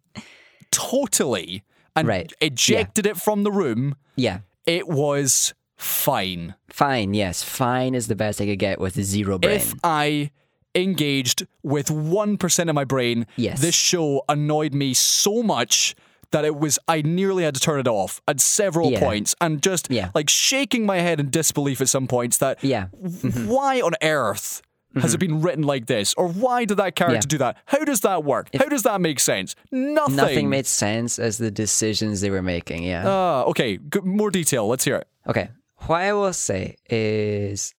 totally 0.72 1.64
and 1.98 2.08
Right. 2.08 2.32
ejected 2.40 3.06
it 3.06 3.18
from 3.18 3.44
the 3.44 3.52
room, 3.52 3.96
Yeah. 4.16 4.40
it 4.66 4.88
was 4.88 5.54
fine. 5.78 6.56
Fine. 6.70 7.14
Yes. 7.14 7.44
Fine 7.44 7.96
is 7.96 8.08
the 8.08 8.16
best 8.16 8.42
I 8.42 8.46
could 8.46 8.60
get 8.60 8.80
with 8.80 9.02
zero 9.02 9.38
brain. 9.40 9.56
If 9.56 9.74
I 9.84 10.32
engaged 10.74 11.48
with 11.64 11.88
1% 11.90 12.70
of 12.70 12.76
my 12.76 12.84
brain, 12.84 13.26
Yes. 13.38 13.62
this 13.62 13.76
show 13.76 14.24
annoyed 14.28 14.74
me 14.74 14.94
so 14.94 15.42
much 15.42 15.96
that 16.32 16.44
it 16.44 16.56
was 16.58 16.78
I 16.88 17.02
nearly 17.02 17.44
had 17.44 17.54
to 17.56 17.62
turn 17.62 17.80
it 17.80 17.88
off 17.88 18.22
at 18.28 18.42
several 18.42 18.92
Yeah. 18.92 19.00
points 19.00 19.36
and 19.40 19.62
just 19.62 19.88
Yeah. 19.90 20.10
like 20.14 20.30
shaking 20.30 20.86
my 20.86 20.98
head 20.98 21.20
in 21.20 21.30
disbelief 21.30 21.80
at 21.80 21.88
some 21.88 22.08
points 22.08 22.38
that 22.40 22.62
Yeah. 22.62 22.88
w- 23.02 23.48
why 23.48 23.80
on 23.80 23.94
earth 24.02 24.62
has 25.00 25.14
it 25.14 25.20
been 25.20 25.42
written 25.42 25.64
like 25.64 25.86
this 25.86 26.14
or 26.16 26.28
why 26.28 26.66
did 26.66 26.76
that 26.78 26.96
character 26.96 27.20
Mm-hmm. 27.20 27.26
Yeah. 27.26 27.30
do 27.30 27.38
that 27.38 27.58
how 27.68 27.86
does 27.86 28.02
that 28.02 28.24
work 28.26 28.50
how 28.58 28.66
does 28.66 28.84
that 28.84 29.00
make 29.02 29.20
sense 29.20 29.56
nothing 29.72 30.16
Nothing 30.16 30.50
made 30.50 30.66
sense 30.66 31.20
as 31.20 31.38
the 31.38 31.52
decisions 31.52 32.20
they 32.22 32.30
were 32.32 32.42
making. 32.42 32.84
Yeah. 32.84 33.04
Ah, 33.08 33.44
okay 33.44 33.78
more 34.04 34.32
detail 34.32 34.68
let's 34.68 34.84
hear 34.84 34.96
it 34.96 35.08
Okay. 35.28 35.50
What 35.88 36.02
I 36.02 36.14
will 36.14 36.34
say 36.34 36.78
is 36.90 37.74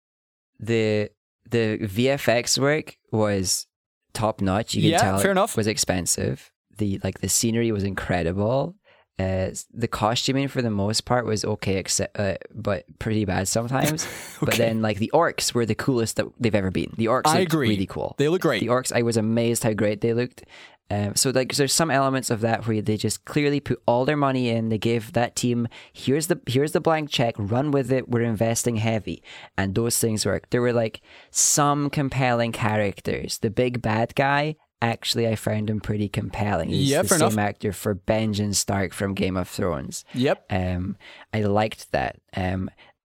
the 0.59 1.11
the 1.51 1.79
VFX 1.79 2.59
work 2.59 2.97
was 3.13 3.67
top 4.13 4.41
notch. 4.41 4.75
You 4.75 4.83
can 4.83 4.91
Yeah, 4.91 4.99
tell 4.99 5.19
fair 5.19 5.31
it 5.31 5.33
enough. 5.33 5.57
was 5.57 5.67
expensive. 5.67 6.51
The 6.79 7.01
like 7.03 7.21
the 7.21 7.29
scenery 7.29 7.73
was 7.73 7.85
incredible. 7.85 8.77
Uh, 9.19 9.49
the 9.73 9.89
costuming 9.89 10.47
for 10.47 10.61
the 10.61 10.71
most 10.71 11.07
part 11.07 11.25
was 11.25 11.43
okay, 11.45 11.77
except 11.77 12.19
uh, 12.19 12.37
but 12.55 12.85
pretty 12.99 13.25
bad 13.25 13.49
sometimes. 13.49 14.07
But 14.41 14.55
then 14.57 14.83
like 14.83 14.99
the 14.99 15.11
orcs 15.15 15.55
were 15.55 15.65
the 15.65 15.75
coolest 15.75 16.17
that 16.17 16.27
they've 16.39 16.55
ever 16.55 16.71
been. 16.71 16.93
The 16.99 17.07
orcs 17.07 17.27
I 17.27 17.39
agree. 17.39 17.71
really 17.71 17.87
cool. 17.87 18.15
they 18.19 18.29
look 18.29 18.43
great 18.43 18.61
The 18.61 18.67
orcs, 18.67 18.93
I 18.93 19.01
was 19.01 19.17
amazed 19.17 19.63
how 19.63 19.73
great 19.73 20.03
they 20.03 20.13
looked. 20.13 20.45
Um, 20.89 21.17
so 21.17 21.31
like, 21.31 21.55
there's 21.55 21.73
some 21.73 21.91
elements 21.91 22.31
of 22.31 22.43
that 22.43 22.67
where 22.67 22.81
they 22.81 22.97
just 22.97 23.25
clearly 23.25 23.59
put 23.59 23.83
all 23.87 24.05
their 24.05 24.17
money 24.17 24.51
in. 24.51 24.69
They 24.69 24.79
gave 24.79 25.13
that 25.15 25.35
team 25.35 25.67
here's 25.93 26.29
the 26.29 26.41
here's 26.47 26.73
the 26.73 26.81
blank 26.81 27.11
check, 27.11 27.35
run 27.39 27.71
with 27.71 27.91
it. 27.91 28.09
We're 28.09 28.23
investing 28.23 28.77
heavy, 28.77 29.23
and 29.57 29.75
those 29.75 29.99
things 29.99 30.25
work. 30.25 30.51
There 30.51 30.63
were 30.63 30.73
like 30.73 31.01
some 31.31 31.91
compelling 31.91 32.53
characters. 32.53 33.39
The 33.39 33.51
big 33.51 33.83
bad 33.83 34.15
guy. 34.15 34.57
Actually, 34.87 35.27
I 35.29 35.35
found 35.35 35.69
him 35.71 35.81
pretty 35.81 36.09
compelling. 36.09 36.69
He's 36.69 36.91
Yeah, 36.91 37.03
the 37.03 37.09
same 37.09 37.21
enough. 37.23 37.39
actor 37.39 37.73
for 37.73 37.95
Benjen 37.95 38.55
Stark 38.55 38.93
from 38.93 39.15
Game 39.15 39.37
of 39.37 39.49
Thrones. 39.49 40.05
yep 40.15 40.45
Um, 40.51 40.97
I 41.35 41.43
liked 41.43 41.91
that. 41.93 42.17
Um, 42.37 42.71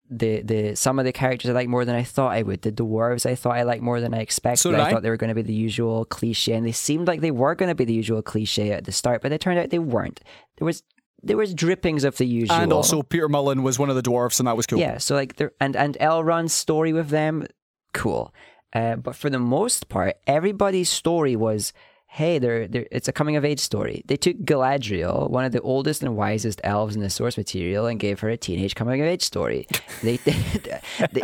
the 0.09 0.41
the 0.43 0.75
some 0.75 0.99
of 0.99 1.05
the 1.05 1.11
characters 1.11 1.49
I 1.49 1.53
like 1.53 1.67
more 1.67 1.83
than 1.83 1.95
I 1.95 2.03
thought 2.03 2.31
I 2.33 2.43
would. 2.43 2.61
The 2.61 2.71
dwarves 2.71 3.25
I 3.25 3.33
thought 3.35 3.57
I 3.57 3.63
liked 3.63 3.81
more 3.81 3.99
than 3.99 4.13
I 4.13 4.19
expected. 4.19 4.59
So 4.61 4.73
I 4.75 4.85
I. 4.87 4.91
thought 4.91 5.01
they 5.01 5.09
were 5.09 5.17
going 5.17 5.29
to 5.35 5.35
be 5.35 5.41
the 5.41 5.53
usual 5.69 6.05
cliche, 6.05 6.53
and 6.53 6.65
they 6.65 6.71
seemed 6.71 7.07
like 7.07 7.21
they 7.21 7.31
were 7.31 7.55
going 7.55 7.69
to 7.69 7.75
be 7.75 7.85
the 7.85 7.93
usual 7.93 8.21
cliche 8.21 8.71
at 8.71 8.85
the 8.85 8.91
start, 8.91 9.21
but 9.23 9.31
it 9.31 9.41
turned 9.41 9.57
out 9.59 9.71
they 9.71 9.79
weren't. 9.79 10.21
There 10.57 10.65
was 10.65 10.83
there 11.23 11.37
was 11.37 11.55
drippings 11.55 12.03
of 12.03 12.17
the 12.17 12.27
usual, 12.27 12.55
And 12.55 12.71
also, 12.71 13.01
Peter 13.01 13.27
Mullan 13.27 13.63
was 13.63 13.79
one 13.79 13.89
of 13.89 13.95
the 13.95 14.03
dwarves, 14.03 14.39
and 14.39 14.47
that 14.47 14.55
was 14.55 14.67
cool. 14.67 14.77
yeah. 14.79 14.99
So 14.99 15.15
like 15.15 15.37
there 15.37 15.51
and 15.59 15.75
and 15.75 15.97
Elrond's 15.99 16.53
story 16.53 16.93
with 16.93 17.09
them, 17.09 17.47
cool. 17.93 18.31
Uh, 18.75 18.97
but 18.97 19.15
for 19.15 19.29
the 19.29 19.39
most 19.39 19.87
part, 19.87 20.17
everybody's 20.27 20.89
story 20.89 21.35
was, 21.37 21.71
hey, 22.07 22.39
they're, 22.39 22.65
they're 22.67 22.87
it's 22.91 23.09
a 23.09 23.11
coming 23.11 23.35
of 23.35 23.43
age 23.43 23.59
story. 23.59 24.01
They 24.05 24.15
took 24.15 24.37
Galadriel, 24.37 25.29
one 25.29 25.43
of 25.43 25.51
the 25.51 25.61
oldest 25.61 26.01
and 26.01 26.15
wisest 26.15 26.61
elves 26.63 26.95
in 26.95 27.01
the 27.01 27.09
source 27.09 27.37
material, 27.37 27.87
and 27.87 27.99
gave 27.99 28.21
her 28.21 28.29
a 28.29 28.37
teenage 28.37 28.73
coming 28.73 29.01
of 29.01 29.07
age 29.07 29.23
story. 29.23 29.67
they, 30.01 30.15
they, 30.17 30.35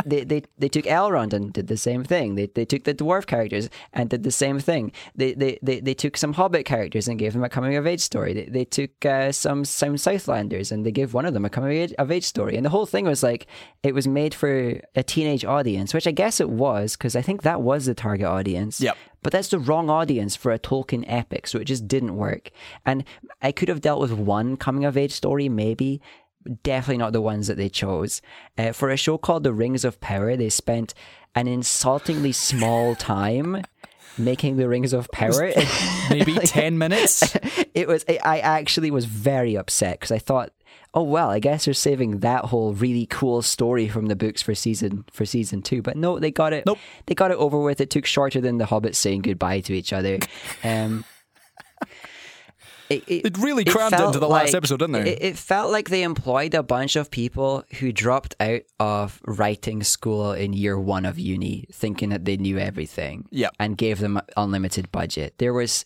they, 0.05 0.23
they, 0.25 0.43
they, 0.57 0.67
took 0.67 0.83
Elrond 0.85 1.31
and 1.31 1.53
did 1.53 1.67
the 1.67 1.77
same 1.77 2.03
thing. 2.03 2.35
They, 2.35 2.47
they 2.47 2.65
took 2.65 2.83
the 2.83 2.93
dwarf 2.93 3.25
characters 3.25 3.69
and 3.93 4.09
did 4.09 4.23
the 4.23 4.31
same 4.31 4.59
thing. 4.59 4.91
They, 5.15 5.33
they, 5.33 5.59
they, 5.61 5.79
they 5.79 5.93
took 5.93 6.17
some 6.17 6.33
Hobbit 6.33 6.65
characters 6.65 7.07
and 7.07 7.17
gave 7.17 7.33
them 7.33 7.43
a 7.43 7.49
coming 7.49 7.77
of 7.77 7.87
age 7.87 8.01
story. 8.01 8.33
They, 8.33 8.45
they 8.45 8.65
took 8.65 9.05
uh, 9.05 9.31
some 9.31 9.63
some 9.63 9.95
Southlanders 9.95 10.71
and 10.71 10.85
they 10.85 10.91
gave 10.91 11.13
one 11.13 11.25
of 11.25 11.33
them 11.33 11.45
a 11.45 11.49
coming 11.49 11.71
of 11.71 11.83
age, 11.83 11.93
of 11.99 12.11
age 12.11 12.25
story. 12.25 12.57
And 12.57 12.65
the 12.65 12.69
whole 12.69 12.85
thing 12.85 13.05
was 13.05 13.23
like 13.23 13.47
it 13.83 13.95
was 13.95 14.07
made 14.07 14.33
for 14.33 14.81
a 14.95 15.03
teenage 15.03 15.45
audience, 15.45 15.93
which 15.93 16.07
I 16.07 16.11
guess 16.11 16.41
it 16.41 16.49
was 16.49 16.97
because 16.97 17.15
I 17.15 17.21
think 17.21 17.43
that 17.43 17.61
was 17.61 17.85
the 17.85 17.93
target 17.93 18.27
audience. 18.27 18.81
Yep. 18.81 18.97
But 19.23 19.31
that's 19.31 19.49
the 19.49 19.59
wrong 19.59 19.89
audience 19.89 20.35
for 20.35 20.51
a 20.51 20.59
Tolkien 20.59 21.03
epic, 21.07 21.47
so 21.47 21.59
it 21.59 21.65
just 21.65 21.87
didn't 21.87 22.15
work. 22.15 22.51
And 22.85 23.03
I 23.41 23.51
could 23.51 23.69
have 23.69 23.81
dealt 23.81 24.01
with 24.01 24.11
one 24.13 24.57
coming 24.57 24.83
of 24.85 24.97
age 24.97 25.11
story, 25.11 25.47
maybe. 25.47 26.01
Definitely 26.63 26.97
not 26.97 27.13
the 27.13 27.21
ones 27.21 27.45
that 27.47 27.57
they 27.57 27.69
chose. 27.69 28.21
Uh, 28.57 28.71
for 28.71 28.89
a 28.89 28.97
show 28.97 29.19
called 29.19 29.43
The 29.43 29.53
Rings 29.53 29.85
of 29.85 29.99
Power, 30.01 30.35
they 30.35 30.49
spent 30.49 30.95
an 31.35 31.47
insultingly 31.47 32.31
small 32.31 32.95
time 33.15 33.63
making 34.17 34.57
the 34.57 34.67
Rings 34.67 34.91
of 34.91 35.09
Power. 35.11 35.51
Maybe 36.09 36.33
10 36.43 36.77
minutes. 36.79 37.37
it 37.75 37.87
was. 37.87 38.03
I 38.09 38.19
I 38.23 38.39
actually 38.39 38.89
was 38.89 39.05
very 39.05 39.55
upset 39.55 39.99
because 39.99 40.11
I 40.11 40.17
thought, 40.17 40.51
oh 40.93 41.03
well, 41.03 41.29
I 41.29 41.39
guess 41.39 41.65
they're 41.65 41.73
saving 41.73 42.19
that 42.19 42.45
whole 42.45 42.73
really 42.73 43.05
cool 43.05 43.41
story 43.41 43.87
from 43.87 44.07
the 44.07 44.15
books 44.15 44.41
for 44.41 44.53
season 44.55 45.05
for 45.11 45.25
season 45.25 45.61
two. 45.61 45.81
But 45.81 45.95
no, 45.97 46.19
they 46.19 46.31
got 46.31 46.53
it. 46.53 46.65
Nope. 46.65 46.79
They 47.05 47.15
got 47.15 47.31
it 47.31 47.37
over 47.37 47.59
with. 47.59 47.79
It 47.81 47.89
took 47.89 48.05
shorter 48.05 48.41
than 48.41 48.57
the 48.57 48.65
Hobbits 48.65 48.95
saying 48.95 49.21
goodbye 49.21 49.61
to 49.61 49.73
each 49.73 49.93
other. 49.93 50.19
Um. 50.63 51.05
It, 52.89 53.03
it, 53.07 53.25
It 53.25 53.37
really 53.37 53.63
crammed 53.63 53.93
it 53.93 54.01
into 54.01 54.19
the 54.19 54.27
last 54.27 54.47
like- 54.47 54.55
episode, 54.55 54.79
didn't 54.79 54.91
they? 55.03 55.11
It, 55.13 55.23
it 55.23 55.37
felt 55.37 55.71
like 55.71 55.87
they 55.89 56.03
employed 56.03 56.53
a 56.53 56.61
bunch 56.61 56.97
of 56.97 57.09
people 57.09 57.63
who 57.79 57.93
dropped 57.93 58.35
out 58.41 58.63
of 58.81 59.21
writing 59.25 59.81
school 59.81 60.33
in 60.33 60.51
year 60.51 60.77
one 60.77 61.05
of 61.05 61.17
uni, 61.17 61.67
thinking 61.71 62.09
that 62.09 62.25
they 62.25 62.35
knew 62.35 62.57
everything. 62.57 63.29
Yep. 63.31 63.55
And 63.59 63.77
gave 63.77 63.99
them 63.99 64.19
unlimited 64.35 64.91
budget. 64.91 65.35
There 65.37 65.53
was 65.53 65.85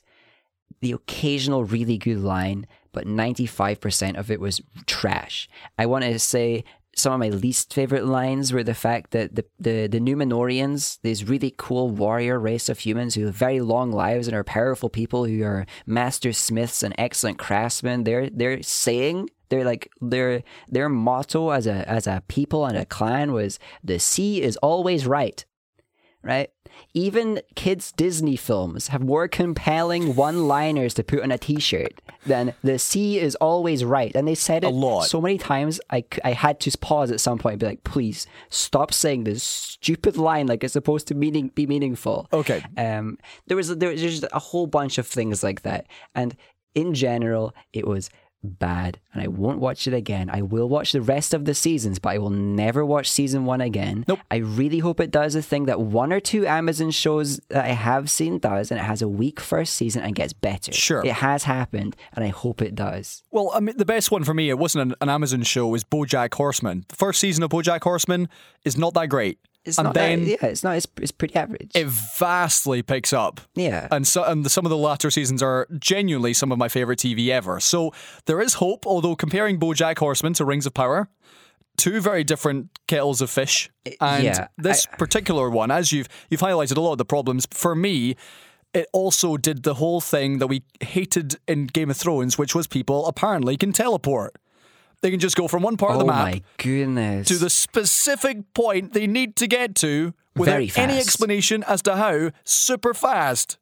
the 0.82 0.94
occasional 0.94 1.64
really 1.64 2.00
good 2.00 2.22
line, 2.22 2.66
but 2.96 3.06
95% 3.06 4.18
of 4.18 4.32
it 4.32 4.40
was 4.40 4.62
trash. 4.88 5.48
I 5.78 5.86
want 5.86 6.06
to 6.06 6.18
say 6.18 6.64
some 6.96 7.12
of 7.12 7.20
my 7.20 7.28
least 7.28 7.74
favorite 7.74 8.06
lines 8.06 8.54
were 8.54 8.64
the 8.64 8.74
fact 8.74 9.12
that 9.12 9.36
the, 9.36 9.44
the, 9.60 9.88
the 9.88 10.00
Numenoreans, 10.00 10.98
this 11.04 11.24
really 11.24 11.54
cool 11.58 11.90
warrior 11.90 12.40
race 12.40 12.70
of 12.70 12.80
humans 12.80 13.14
who 13.14 13.26
have 13.26 13.36
very 13.36 13.60
long 13.60 13.92
lives 13.92 14.28
and 14.28 14.36
are 14.36 14.46
powerful 14.46 14.90
people 14.90 15.26
who 15.26 15.44
are 15.44 15.66
master 15.86 16.32
smiths 16.32 16.82
and 16.82 16.96
excellent 16.98 17.38
craftsmen, 17.38 18.06
they're 18.06 18.30
they're 18.30 18.64
saying 18.64 19.30
they're 19.50 19.66
like 19.66 19.92
their 20.00 20.42
their 20.70 20.88
motto 20.88 21.50
as 21.50 21.68
a 21.68 21.88
as 21.88 22.08
a 22.08 22.24
people 22.30 22.66
and 22.66 22.78
a 22.78 22.86
clan 22.86 23.34
was 23.34 23.60
the 23.84 24.00
sea 24.00 24.42
is 24.42 24.56
always 24.58 25.06
right 25.06 25.46
right? 26.26 26.50
Even 26.94 27.42
kids' 27.56 27.92
Disney 27.92 28.36
films 28.36 28.90
have 28.90 29.02
more 29.02 29.28
compelling 29.28 30.16
one 30.16 30.48
liners 30.48 30.94
to 30.96 31.04
put 31.04 31.22
on 31.22 31.32
a 31.32 31.38
t 31.38 31.60
shirt 31.60 32.02
than 32.26 32.54
the 32.64 32.80
sea 32.80 33.20
is 33.20 33.36
always 33.36 33.86
right. 33.86 34.14
And 34.16 34.28
they 34.28 34.36
said 34.36 34.64
it 34.64 34.68
a 34.68 34.70
lot. 34.72 35.04
so 35.04 35.22
many 35.22 35.38
times, 35.38 35.80
I, 35.92 36.04
I 36.24 36.32
had 36.32 36.60
to 36.62 36.78
pause 36.78 37.12
at 37.12 37.22
some 37.22 37.38
point 37.38 37.54
and 37.54 37.60
be 37.60 37.66
like, 37.68 37.84
please 37.84 38.28
stop 38.50 38.92
saying 38.92 39.24
this 39.24 39.44
stupid 39.44 40.18
line 40.18 40.48
like 40.48 40.64
it's 40.64 40.74
supposed 40.74 41.08
to 41.08 41.16
meaning, 41.16 41.50
be 41.50 41.68
meaningful. 41.68 42.28
Okay. 42.34 42.64
Um, 42.76 43.18
there 43.48 43.56
was 43.56 43.76
there 43.78 43.92
was 43.92 44.02
just 44.02 44.26
a 44.32 44.40
whole 44.40 44.68
bunch 44.68 44.98
of 44.98 45.08
things 45.08 45.44
like 45.44 45.62
that, 45.62 45.88
and 46.16 46.36
in 46.74 46.94
general, 46.94 47.56
it 47.72 47.88
was 47.88 48.10
bad. 48.46 49.00
And 49.14 49.22
I 49.22 49.28
won't 49.28 49.60
watch 49.60 49.88
it 49.88 49.94
again. 49.94 50.30
I 50.30 50.42
will 50.42 50.68
watch 50.70 50.92
the 50.92 51.02
rest 51.02 51.34
of 51.34 51.46
the 51.46 51.54
seasons, 51.54 52.00
but 52.00 52.10
I 52.10 52.18
will 52.18 52.30
never 52.30 52.86
watch 52.86 53.10
season 53.10 53.46
one 53.46 53.62
again. 53.62 54.06
Nope. 54.08 54.20
I 54.30 54.38
really 54.38 54.80
hope 54.80 55.00
it 55.00 55.12
does 55.12 55.36
a 55.36 55.42
thing 55.42 55.66
that 55.66 55.80
one 55.82 56.12
or 56.12 56.20
two 56.20 56.46
Amazon 56.46 56.92
shows 56.92 57.40
that 57.50 57.66
I 57.66 57.70
have 57.70 58.10
seen 58.10 58.40
does, 58.40 58.72
and 58.72 58.80
it 58.80 58.84
has 58.84 59.02
a 59.02 59.08
weak 59.08 59.40
first 59.40 59.74
season 59.74 60.04
and 60.04 60.16
gets 60.16 60.34
better. 60.34 60.72
Sure. 60.72 61.06
it 61.06 61.14
has 61.14 61.44
happened, 61.44 61.96
and 62.14 62.24
I 62.26 62.30
hope 62.30 62.62
it 62.62 62.76
does. 62.76 63.24
Well, 63.32 63.52
I 63.54 63.60
mean, 63.60 63.78
the 63.78 63.86
best 63.86 64.12
one 64.12 64.24
for 64.24 64.34
me, 64.34 64.50
it 64.50 64.58
wasn't 64.58 64.92
an, 64.92 64.96
an 65.02 65.10
Amazon 65.10 65.44
show, 65.44 65.74
is 65.76 65.84
BoJack 65.84 66.34
Horseman. 66.34 66.86
The 66.90 66.96
first 66.96 67.20
season 67.20 67.44
of 67.44 67.50
BoJack 67.52 67.84
Horseman 67.84 68.30
is 68.64 68.78
not 68.78 68.94
that 68.96 69.08
great. 69.08 69.40
It's 69.66 69.78
and 69.78 69.86
not 69.88 69.94
then 69.96 70.24
that, 70.26 70.30
yeah, 70.30 70.46
it's 70.46 70.64
not. 70.64 70.78
It's, 70.78 70.88
it's 70.98 71.12
pretty 71.12 71.36
average. 71.36 71.72
it 71.74 71.88
vastly 71.88 72.84
picks 72.84 73.12
up. 73.14 73.42
yeah, 73.56 73.88
And, 73.92 74.08
so, 74.08 74.24
and 74.24 74.50
some 74.50 74.66
of 74.66 74.70
the 74.70 74.78
latter 74.78 75.10
seasons 75.10 75.42
are 75.42 75.68
genuinely 75.80 76.34
some 76.34 76.52
of 76.52 76.58
my 76.58 76.68
favorite 76.70 77.00
TV 77.00 77.30
ever. 77.30 77.60
So 77.60 77.92
there 78.26 78.40
is 78.40 78.56
hope, 78.56 78.86
although 78.86 79.16
comparing 79.16 79.60
BoJack 79.60 79.98
Horseman 79.98 80.34
to 80.34 80.46
Rings 80.46 80.66
of 80.66 80.74
Power, 80.74 81.10
two 81.78 82.00
very 82.00 82.24
different 82.24 82.78
kettles 82.88 83.22
of 83.22 83.30
fish. 83.30 83.70
And 84.00 84.24
yeah, 84.24 84.48
this 84.58 84.86
particular 84.98 85.50
one, 85.50 85.72
as 85.72 85.92
you've 85.92 86.08
you've 86.30 86.42
highlighted 86.42 86.78
a 86.78 86.82
lot 86.82 86.94
of 86.94 86.98
the 86.98 87.06
problems, 87.06 87.48
for 87.52 87.76
me, 87.76 88.16
it 88.74 88.88
also 88.94 89.38
did 89.38 89.64
the 89.64 89.76
whole 89.76 90.02
thing 90.02 90.40
that 90.40 90.48
we 90.48 90.64
hated 90.82 91.38
in 91.48 91.68
Game 91.68 91.90
of 91.90 91.98
Thrones, 91.98 92.38
which 92.38 92.54
was 92.54 92.68
people 92.68 93.08
apparently 93.08 93.58
can 93.58 93.72
teleport. 93.72 94.36
They 95.06 95.12
can 95.12 95.20
just 95.20 95.36
go 95.36 95.48
from 95.48 95.62
one 95.62 95.78
part 95.78 95.92
of 95.92 95.98
oh 95.98 96.00
the 96.00 96.06
map 96.08 96.26
my 96.26 96.42
goodness. 96.58 97.28
to 97.28 97.36
the 97.38 97.52
specific 97.52 98.52
point 98.56 98.94
they 98.94 99.06
need 99.06 99.36
to 99.36 99.46
get 99.46 99.76
to 99.76 100.16
without 100.36 100.76
any 100.80 100.98
explanation 100.98 101.64
as 101.68 101.84
to 101.84 101.96
how 101.96 102.32
super 102.44 102.92
fast. 102.96 103.60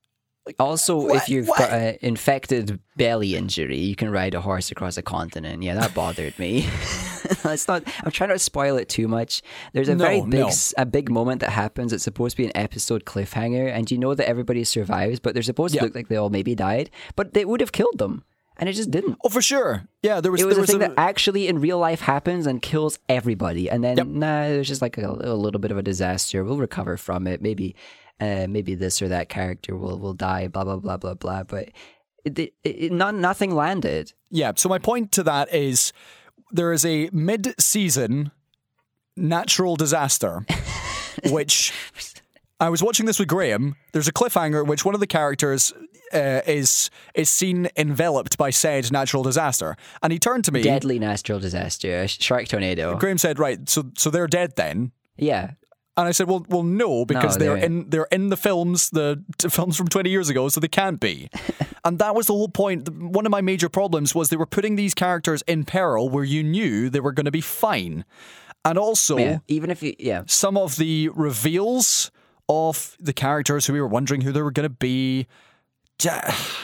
Also, 0.58 1.02
What? 1.02 1.16
if 1.18 1.28
you've 1.28 1.50
What? 1.50 1.60
got 1.60 1.72
an 1.72 1.98
infected 2.02 2.80
belly 2.96 3.36
injury, 3.36 3.78
you 3.78 3.96
can 3.98 4.10
ride 4.10 4.34
a 4.34 4.40
horse 4.42 4.72
across 4.72 4.96
a 4.98 5.02
continent. 5.02 5.64
Yeah, 5.64 5.74
that 5.76 5.94
bothered 5.94 6.40
me. 6.40 6.66
it's 7.26 7.68
not. 7.68 7.84
I'm 8.06 8.12
trying 8.12 8.30
not 8.30 8.36
to 8.36 8.40
spoil 8.40 8.78
it 8.78 8.88
too 8.88 9.10
much. 9.10 9.42
There's 9.74 9.90
a 9.90 9.96
very 9.96 10.22
big, 10.22 10.40
no. 10.40 10.50
a 10.78 10.86
big 10.86 11.10
moment 11.12 11.42
that 11.42 11.50
happens. 11.50 11.92
It's 11.92 12.04
supposed 12.06 12.38
to 12.38 12.42
be 12.44 12.46
an 12.46 12.56
episode 12.56 13.04
cliffhanger, 13.04 13.70
and 13.70 13.92
you 13.92 13.98
know 13.98 14.14
that 14.16 14.28
everybody 14.30 14.64
survives, 14.64 15.20
but 15.20 15.34
they're 15.34 15.44
supposed 15.44 15.76
Yeah. 15.76 15.82
to 15.82 15.86
look 15.88 15.96
like 15.96 16.08
they 16.08 16.16
all 16.18 16.30
maybe 16.30 16.56
died, 16.56 16.90
but 17.18 17.34
they 17.34 17.44
would 17.46 17.60
have 17.62 17.74
killed 17.74 17.98
them, 17.98 18.24
and 18.58 18.70
it 18.70 18.74
just 18.74 18.92
didn't. 18.92 19.18
Oh, 19.24 19.30
for 19.30 19.42
sure. 19.42 19.88
Yeah, 20.02 20.22
there 20.22 20.32
was. 20.32 20.42
It 20.42 20.46
was 20.46 20.56
there 20.56 20.64
a 20.64 20.68
thing 20.68 20.76
a, 20.78 20.88
that 20.90 20.94
actually 20.98 21.48
in 21.48 21.60
real 21.60 21.80
life 21.80 22.02
happens 22.02 22.46
and 22.48 22.62
kills 22.62 23.00
everybody, 23.10 23.70
and 23.70 23.84
then 23.84 23.98
Yep. 23.98 24.08
nah, 24.08 24.44
there's 24.50 24.68
just 24.68 24.82
like 24.82 24.98
a, 24.98 25.08
a 25.10 25.36
little 25.36 25.60
bit 25.60 25.72
of 25.72 25.78
a 25.78 25.84
disaster. 25.84 26.44
We'll 26.44 26.58
recover 26.58 26.98
from 26.98 27.28
it. 27.28 27.42
Maybe, 27.42 27.76
uh, 28.20 28.48
maybe 28.48 28.76
this 28.76 29.02
or 29.02 29.08
that 29.10 29.30
character 29.30 29.76
will 29.76 29.98
will 30.00 30.14
die. 30.14 30.48
Blah 30.48 30.64
blah 30.66 30.78
blah 30.78 30.98
blah 30.98 31.14
blah. 31.16 31.44
But 31.44 31.70
it, 32.26 32.40
it, 32.40 32.54
it, 32.64 32.92
not, 32.94 33.16
nothing 33.16 33.54
landed. 33.54 34.14
yeah. 34.30 34.54
So 34.56 34.70
my 34.70 34.80
point 34.80 35.12
to 35.14 35.24
that 35.24 35.54
is, 35.54 35.92
there 36.52 36.72
is 36.72 36.86
a 36.86 37.10
mid-season 37.12 38.32
natural 39.18 39.76
disaster, 39.76 40.46
which 41.30 41.74
I 42.64 42.70
was 42.70 42.82
watching 42.82 43.06
this 43.06 43.20
with 43.20 43.28
Graham. 43.28 43.76
There's 43.92 44.08
a 44.08 44.14
cliffhanger 44.14 44.62
in 44.64 44.68
which 44.68 44.86
one 44.86 44.94
of 44.96 45.02
the 45.02 45.08
characters 45.08 45.74
uh, 46.14 46.42
is 46.48 46.90
is 47.14 47.30
seen 47.30 47.68
enveloped 47.76 48.38
by 48.38 48.52
said 48.52 48.92
natural 48.92 49.24
disaster, 49.24 49.76
and 50.02 50.14
he 50.14 50.20
turned 50.20 50.46
to 50.46 50.52
me. 50.52 50.62
Deadly 50.62 50.98
natural 51.00 51.40
disaster, 51.40 52.08
shark 52.08 52.48
tornado. 52.48 52.96
Graham 52.98 53.18
said, 53.18 53.38
"Right, 53.40 53.68
so 53.70 53.92
so 53.98 54.10
they're 54.10 54.28
dead 54.28 54.52
then." 54.56 54.92
Yeah, 55.18 55.52
And 55.98 56.08
I 56.08 56.12
said, 56.12 56.28
"Well, 56.30 56.46
well, 56.50 56.64
no, 56.64 57.06
because 57.06 57.38
No, 57.38 57.40
they're, 57.46 57.56
they're- 57.56 57.66
in 57.66 57.90
they're 57.90 58.08
in 58.12 58.30
the 58.30 58.38
films, 58.38 58.90
the 58.92 59.24
t- 59.38 59.50
films 59.50 59.76
from 59.76 59.88
twenty 59.90 60.10
years 60.10 60.30
ago, 60.30 60.48
so 60.50 60.60
they 60.60 60.68
can't 60.82 61.00
be." 61.00 61.30
and 61.86 62.00
that 62.00 62.16
was 62.16 62.28
the 62.28 62.34
whole 62.34 62.48
point. 62.50 62.88
One 62.90 63.26
of 63.26 63.32
my 63.32 63.42
major 63.42 63.70
problems 63.70 64.16
was 64.16 64.30
they 64.30 64.38
were 64.38 64.46
putting 64.58 64.76
these 64.78 64.94
characters 64.94 65.42
in 65.48 65.66
peril 65.66 66.10
where 66.10 66.24
you 66.24 66.44
knew 66.44 66.90
they 66.90 67.02
were 67.02 67.12
going 67.12 67.26
to 67.32 67.38
be 67.42 67.42
fine, 67.42 68.06
and 68.64 68.78
also 68.78 69.18
yeah. 69.18 69.38
Even 69.48 69.70
if 69.70 69.84
you, 69.84 69.94
yeah, 70.00 70.24
some 70.28 70.58
of 70.58 70.78
the 70.78 71.10
reveals 71.10 72.10
of 72.54 72.96
the 73.00 73.14
characters 73.14 73.66
who 73.66 73.74
we 73.74 73.82
were 73.82 73.88
wondering 73.88 74.22
who 74.22 74.32
they 74.32 74.42
were 74.42 74.52
going 74.52 74.70
to 74.70 74.70
be. 74.70 75.28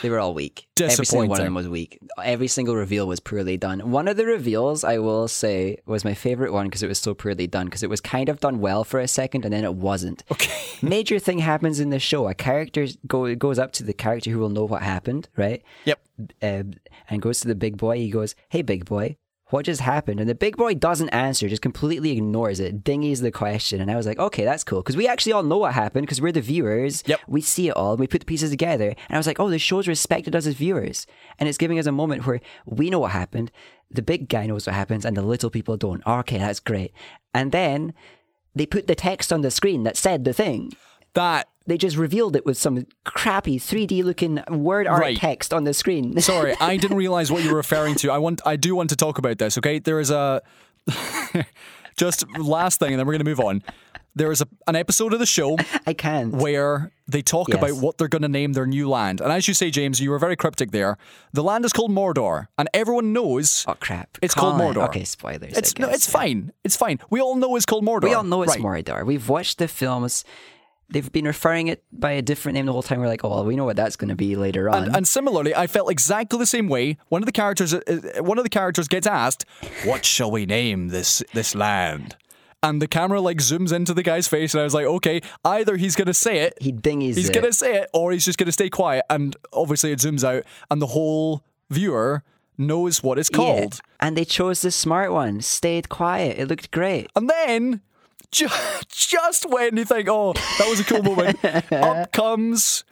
they 0.01 0.09
were 0.09 0.19
all 0.19 0.33
weak. 0.33 0.67
Every 0.81 1.05
single 1.05 1.29
one 1.29 1.39
of 1.39 1.45
them 1.45 1.53
was 1.53 1.69
weak. 1.69 1.99
Every 2.21 2.47
single 2.47 2.75
reveal 2.75 3.07
was 3.07 3.19
poorly 3.19 3.57
done. 3.57 3.91
One 3.91 4.07
of 4.07 4.17
the 4.17 4.25
reveals, 4.25 4.83
I 4.83 4.97
will 4.97 5.27
say, 5.27 5.77
was 5.85 6.03
my 6.03 6.13
favorite 6.13 6.51
one 6.51 6.65
because 6.65 6.83
it 6.83 6.87
was 6.87 6.99
so 6.99 7.13
poorly 7.13 7.47
done. 7.47 7.65
Because 7.65 7.83
it 7.83 7.89
was 7.89 8.01
kind 8.01 8.27
of 8.27 8.39
done 8.39 8.59
well 8.59 8.83
for 8.83 8.99
a 8.99 9.07
second, 9.07 9.45
and 9.45 9.53
then 9.53 9.63
it 9.63 9.75
wasn't. 9.75 10.23
Okay. 10.31 10.51
Major 10.81 11.19
thing 11.19 11.39
happens 11.39 11.79
in 11.79 11.89
the 11.89 11.99
show. 11.99 12.27
A 12.27 12.33
character 12.33 12.87
go, 13.07 13.33
goes 13.35 13.59
up 13.59 13.71
to 13.73 13.83
the 13.83 13.93
character 13.93 14.31
who 14.31 14.39
will 14.39 14.49
know 14.49 14.65
what 14.65 14.81
happened, 14.81 15.29
right? 15.37 15.63
Yep. 15.85 15.99
Uh, 16.41 16.63
and 17.09 17.21
goes 17.21 17.39
to 17.41 17.47
the 17.47 17.55
big 17.55 17.77
boy. 17.77 17.97
He 17.97 18.09
goes, 18.09 18.35
"Hey, 18.49 18.61
big 18.61 18.85
boy, 18.85 19.15
what 19.49 19.65
just 19.65 19.81
happened? 19.81 20.19
And 20.19 20.29
the 20.29 20.35
big 20.35 20.57
boy 20.57 20.75
doesn't 20.75 21.09
answer, 21.09 21.49
just 21.49 21.61
completely 21.61 22.11
ignores 22.11 22.59
it, 22.59 22.83
dingies 22.83 23.21
the 23.21 23.31
question. 23.31 23.81
And 23.81 23.89
I 23.89 23.95
was 23.95 24.05
like, 24.05 24.19
okay, 24.19 24.45
that's 24.45 24.63
cool. 24.63 24.81
Because 24.81 24.95
we 24.97 25.07
actually 25.07 25.33
all 25.33 25.43
know 25.43 25.57
what 25.57 25.73
happened 25.73 26.05
because 26.05 26.21
we're 26.21 26.31
the 26.31 26.41
viewers. 26.41 27.03
Yep. 27.05 27.21
We 27.27 27.41
see 27.41 27.69
it 27.69 27.75
all 27.75 27.91
and 27.91 27.99
we 27.99 28.07
put 28.07 28.21
the 28.21 28.25
pieces 28.25 28.51
together. 28.51 28.89
And 28.89 29.15
I 29.15 29.17
was 29.17 29.27
like, 29.27 29.39
oh, 29.39 29.49
the 29.49 29.59
show's 29.59 29.87
respected 29.87 30.35
us 30.35 30.45
as 30.45 30.53
viewers. 30.53 31.07
And 31.39 31.49
it's 31.49 31.57
giving 31.57 31.79
us 31.79 31.87
a 31.87 31.91
moment 31.91 32.27
where 32.27 32.41
we 32.65 32.89
know 32.89 32.99
what 32.99 33.11
happened, 33.11 33.51
the 33.89 34.01
big 34.03 34.29
guy 34.29 34.45
knows 34.45 34.67
what 34.67 34.75
happens, 34.75 35.03
and 35.03 35.17
the 35.17 35.23
little 35.23 35.49
people 35.49 35.77
don't. 35.77 36.05
Okay, 36.05 36.37
that's 36.37 36.59
great. 36.59 36.93
And 37.33 37.51
then 37.51 37.93
they 38.53 38.65
put 38.65 38.87
the 38.87 38.95
text 38.95 39.33
on 39.33 39.41
the 39.41 39.51
screen 39.51 39.83
that 39.83 39.97
said 39.97 40.25
the 40.25 40.33
thing. 40.33 40.73
That 41.13 41.47
They 41.67 41.77
just 41.77 41.97
revealed 41.97 42.35
it 42.35 42.45
with 42.45 42.57
some 42.57 42.85
crappy 43.03 43.57
3D 43.59 44.03
looking 44.03 44.43
word 44.49 44.87
art 44.87 45.01
Right. 45.01 45.17
text 45.17 45.53
on 45.53 45.63
the 45.65 45.73
screen. 45.73 46.19
Sorry, 46.21 46.55
I 46.59 46.77
didn't 46.77 46.97
realize 46.97 47.31
what 47.31 47.43
you 47.43 47.51
were 47.51 47.57
referring 47.57 47.95
to. 47.95 48.11
I 48.11 48.17
want, 48.17 48.41
I 48.45 48.55
do 48.55 48.75
want 48.75 48.89
to 48.91 48.95
talk 48.95 49.17
about 49.17 49.37
this. 49.37 49.57
Okay, 49.57 49.79
there 49.79 49.99
is 49.99 50.09
a 50.11 50.41
just 51.97 52.25
last 52.37 52.79
thing, 52.79 52.91
and 52.93 52.99
then 52.99 53.05
we're 53.07 53.13
going 53.13 53.25
to 53.25 53.29
move 53.29 53.39
on. 53.39 53.63
There 54.15 54.31
is 54.31 54.41
a, 54.41 54.47
an 54.67 54.75
episode 54.75 55.13
of 55.13 55.19
the 55.19 55.25
show 55.25 55.55
I 55.85 55.93
can't. 55.93 56.33
where 56.33 56.91
they 57.07 57.21
talk 57.21 57.47
Yes. 57.49 57.57
about 57.59 57.73
what 57.81 57.97
they're 57.97 58.07
going 58.07 58.23
to 58.23 58.27
name 58.27 58.53
their 58.53 58.65
new 58.65 58.89
land, 58.89 59.21
and 59.21 59.31
as 59.31 59.47
you 59.47 59.53
say, 59.53 59.69
James, 59.69 59.99
you 60.01 60.09
were 60.09 60.19
very 60.19 60.35
cryptic 60.35 60.71
there. 60.71 60.97
The 61.31 61.43
land 61.43 61.63
is 61.63 61.71
called 61.73 61.91
Mordor, 61.91 62.47
and 62.57 62.67
everyone 62.73 63.13
knows 63.13 63.63
Oh 63.67 63.75
crap! 63.75 64.17
It's 64.21 64.33
called 64.33 64.57
Colin. 64.57 64.75
Mordor. 64.75 64.85
Okay, 64.89 65.03
spoilers. 65.03 65.55
it's 65.57 65.73
I 65.77 65.81
no, 65.83 65.89
it's 65.89 66.07
yeah. 66.07 66.19
fine. 66.19 66.51
It's 66.63 66.75
fine. 66.75 66.99
We 67.11 67.21
all 67.21 67.35
know 67.35 67.55
it's 67.55 67.65
called 67.67 67.85
Mordor. 67.85 68.03
We 68.05 68.13
all 68.15 68.23
know 68.23 68.41
it's 68.41 68.57
right. 68.57 68.83
Mordor. 68.85 69.05
We've 69.05 69.29
watched 69.29 69.59
the 69.59 69.67
films. 69.67 70.25
They've 70.91 71.11
been 71.11 71.25
referring 71.25 71.67
it 71.67 71.83
by 71.91 72.11
a 72.13 72.21
different 72.21 72.55
name 72.55 72.65
the 72.65 72.71
whole 72.71 72.81
time. 72.81 72.99
We're 72.99 73.07
like, 73.07 73.23
oh, 73.23 73.29
well, 73.29 73.45
we 73.45 73.55
know 73.55 73.65
what 73.65 73.75
that's 73.75 73.95
going 73.95 74.09
to 74.09 74.15
be 74.15 74.35
later 74.35 74.69
on. 74.69 74.85
And, 74.85 74.95
and 74.95 75.07
similarly, 75.07 75.53
I 75.55 75.67
felt 75.67 75.91
exactly 75.91 76.39
the 76.39 76.47
same 76.47 76.67
way. 76.67 76.97
One 77.09 77.21
of 77.21 77.27
the 77.27 77.31
characters, 77.31 77.73
uh, 77.73 77.81
uh, 77.87 78.23
one 78.23 78.37
of 78.39 78.43
the 78.43 78.49
characters 78.49 78.87
gets 78.87 79.05
asked, 79.05 79.45
"What 79.85 80.03
shall 80.03 80.31
we 80.31 80.45
name 80.47 80.87
this 80.87 81.21
this 81.33 81.53
land?" 81.53 82.15
And 82.63 82.81
the 82.81 82.87
camera 82.87 83.21
like 83.21 83.37
zooms 83.37 83.71
into 83.71 83.93
the 83.93 84.03
guy's 84.03 84.27
face, 84.27 84.53
and 84.53 84.61
I 84.61 84.63
was 84.63 84.73
like, 84.73 84.85
"Okay, 84.85 85.21
either 85.45 85.77
he's 85.77 85.95
gonna 85.95 86.13
say 86.13 86.39
it, 86.39 86.55
he 86.59 86.71
dingies 86.73 87.15
he's 87.15 87.29
it. 87.29 87.33
gonna 87.35 87.53
say 87.53 87.75
it, 87.77 87.89
or 87.93 88.11
he's 88.11 88.25
just 88.25 88.37
gonna 88.39 88.51
stay 88.51 88.69
quiet." 88.69 89.05
And 89.09 89.35
obviously, 89.53 89.91
it 89.91 89.99
zooms 89.99 90.23
out, 90.23 90.43
and 90.71 90.81
the 90.81 90.87
whole 90.87 91.43
viewer 91.69 92.23
knows 92.57 93.01
what 93.01 93.17
it's 93.17 93.29
Yeah. 93.31 93.37
called. 93.37 93.79
And 94.01 94.17
they 94.17 94.25
chose 94.25 94.61
the 94.61 94.71
smart 94.71 95.13
one. 95.13 95.39
Stayed 95.41 95.87
quiet. 95.87 96.37
It 96.37 96.47
looked 96.49 96.71
great. 96.71 97.07
And 97.15 97.29
then, 97.29 97.81
ju- 98.31 98.47
just 98.89 99.49
when 99.49 99.77
you 99.77 99.85
think, 99.85 100.07
"Oh, 100.09 100.33
that 100.33 100.67
was 100.69 100.79
a 100.79 100.83
cool 100.83 101.03
moment," 101.03 101.39
up 101.71 102.11
comes 102.11 102.83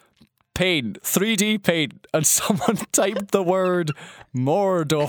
paint, 0.53 1.01
3D 1.03 1.61
paint, 1.63 2.07
and 2.13 2.25
someone 2.37 2.77
typed 2.91 3.31
the 3.31 3.43
word 3.43 3.91
Mordor. 4.35 5.07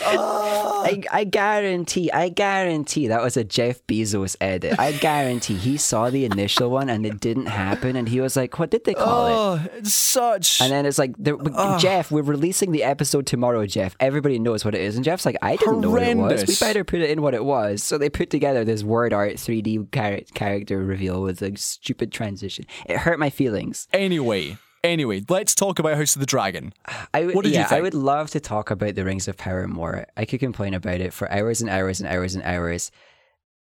I, 0.00 1.02
I 1.12 1.24
guarantee, 1.24 2.10
I 2.12 2.28
guarantee 2.28 3.08
that 3.08 3.22
was 3.22 3.36
a 3.36 3.44
Jeff 3.44 3.84
Bezos 3.86 4.36
edit. 4.40 4.78
I 4.78 4.92
guarantee 4.92 5.54
he 5.56 5.76
saw 5.76 6.10
the 6.10 6.24
initial 6.24 6.70
one 6.70 6.88
and 6.88 7.04
it 7.04 7.20
didn't 7.20 7.46
happen, 7.46 7.96
and 7.96 8.08
he 8.08 8.20
was 8.20 8.36
like, 8.36 8.58
"What 8.58 8.70
did 8.70 8.84
they 8.84 8.94
call 8.94 9.26
it?" 9.26 9.32
oh, 9.34 9.66
it's 9.76 9.94
such. 9.94 10.60
And 10.60 10.70
then 10.72 10.86
it's 10.86 10.98
like, 10.98 11.14
there- 11.18 11.36
ah. 11.54 11.78
Jeff, 11.78 12.10
we're 12.10 12.22
releasing 12.22 12.72
the 12.72 12.84
episode 12.84 13.26
tomorrow, 13.26 13.66
Jeff. 13.66 13.96
Everybody 14.00 14.38
knows 14.38 14.64
what 14.64 14.74
it 14.74 14.80
is. 14.80 14.96
And 14.96 15.04
Jeff's 15.04 15.26
like, 15.26 15.36
I 15.42 15.56
didn't 15.56 15.80
know 15.80 15.90
what 15.90 16.02
it 16.02 16.16
was. 16.16 16.46
We 16.46 16.54
better 16.66 16.84
put 16.84 17.00
it 17.00 17.10
in 17.10 17.22
what 17.22 17.34
it 17.34 17.44
was. 17.44 17.82
So 17.82 17.98
they 17.98 18.10
put 18.10 18.30
together 18.30 18.64
this 18.64 18.82
word 18.82 19.12
art 19.12 19.34
3D 19.34 19.92
char- 19.94 20.20
character 20.34 20.78
reveal 20.84 21.22
with 21.22 21.42
a 21.42 21.56
stupid 21.56 22.12
transition. 22.12 22.64
It 22.86 22.98
hurt 22.98 23.18
my 23.18 23.30
feelings. 23.30 23.88
Anyway, 23.92 24.56
anyway, 24.88 25.22
let's 25.28 25.54
talk 25.54 25.78
about 25.78 25.96
House 25.96 26.16
of 26.16 26.20
the 26.20 26.26
Dragon. 26.26 26.72
I 27.14 27.26
would, 27.26 27.34
What 27.34 27.44
did 27.44 27.54
you 27.54 27.60
yeah, 27.60 27.68
I 27.70 27.80
would 27.80 27.94
love 27.94 28.30
to 28.30 28.40
talk 28.40 28.70
about 28.70 28.94
the 28.94 29.04
Rings 29.04 29.28
of 29.28 29.36
Power 29.36 29.66
more. 29.68 30.06
I 30.16 30.24
could 30.24 30.40
complain 30.40 30.74
about 30.74 31.00
it 31.00 31.12
for 31.12 31.30
hours 31.30 31.60
and 31.60 31.70
hours 31.70 32.00
and 32.00 32.08
hours 32.08 32.34
and 32.34 32.44
hours, 32.44 32.90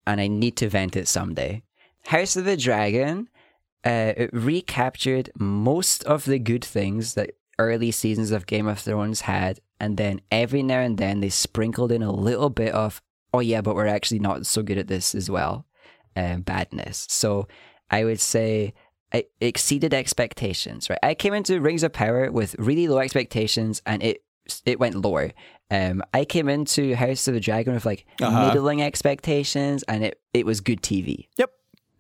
and 0.07 0.21
I 0.21 0.27
need 0.29 0.57
to 0.59 0.69
vent 0.69 0.97
it 0.97 1.09
someday. 1.09 1.63
House 2.07 2.37
of 2.37 2.45
the 2.45 2.57
Dragon, 2.57 3.29
uh, 3.85 4.13
it 4.17 4.31
recaptured 4.33 5.31
most 5.39 6.05
of 6.05 6.25
the 6.25 6.39
good 6.39 6.65
things 6.65 7.15
that 7.15 7.33
early 7.59 7.91
seasons 7.91 8.31
of 8.31 8.47
Game 8.47 8.67
of 8.67 8.79
Thrones 8.79 9.23
had, 9.23 9.61
and 9.81 9.97
then 9.97 10.21
every 10.31 10.63
now 10.63 10.81
and 10.81 10.99
then 10.99 11.21
they 11.21 11.29
sprinkled 11.31 11.93
in 11.93 12.03
a 12.03 12.13
little 12.13 12.51
bit 12.51 12.73
of, 12.73 13.03
oh 13.33 13.41
yeah, 13.41 13.61
but 13.61 13.75
we're 13.75 13.87
actually 13.87 14.21
not 14.21 14.47
so 14.47 14.63
good 14.63 14.79
at 14.79 14.89
this 14.89 15.15
as 15.15 15.31
well, 15.31 15.67
um, 16.17 16.43
badness. 16.43 17.07
So 17.09 17.49
I 17.91 18.05
would 18.05 18.21
say 18.21 18.75
it 19.17 19.31
exceeded 19.41 19.93
expectations. 19.95 20.89
Right, 20.91 20.99
I 21.03 21.15
came 21.15 21.35
into 21.35 21.61
Rings 21.61 21.83
of 21.83 21.93
Power 21.93 22.31
with 22.31 22.55
really 22.59 22.89
low 22.89 22.99
expectations, 22.99 23.83
and 23.87 24.03
it 24.03 24.23
it 24.65 24.79
went 24.79 24.95
lower. 24.95 25.33
Um, 25.71 26.03
I 26.15 26.25
came 26.25 26.49
into 26.49 26.95
House 26.95 27.27
of 27.27 27.35
the 27.35 27.41
Dragon 27.41 27.75
with 27.75 27.85
like 27.85 28.07
Uh-huh. 28.21 28.49
middling 28.49 28.83
expectations, 28.83 29.83
and 29.89 30.05
it 30.05 30.21
it 30.33 30.47
was 30.47 30.61
good 30.61 30.83
TV. 30.83 31.29
Yep. 31.39 31.51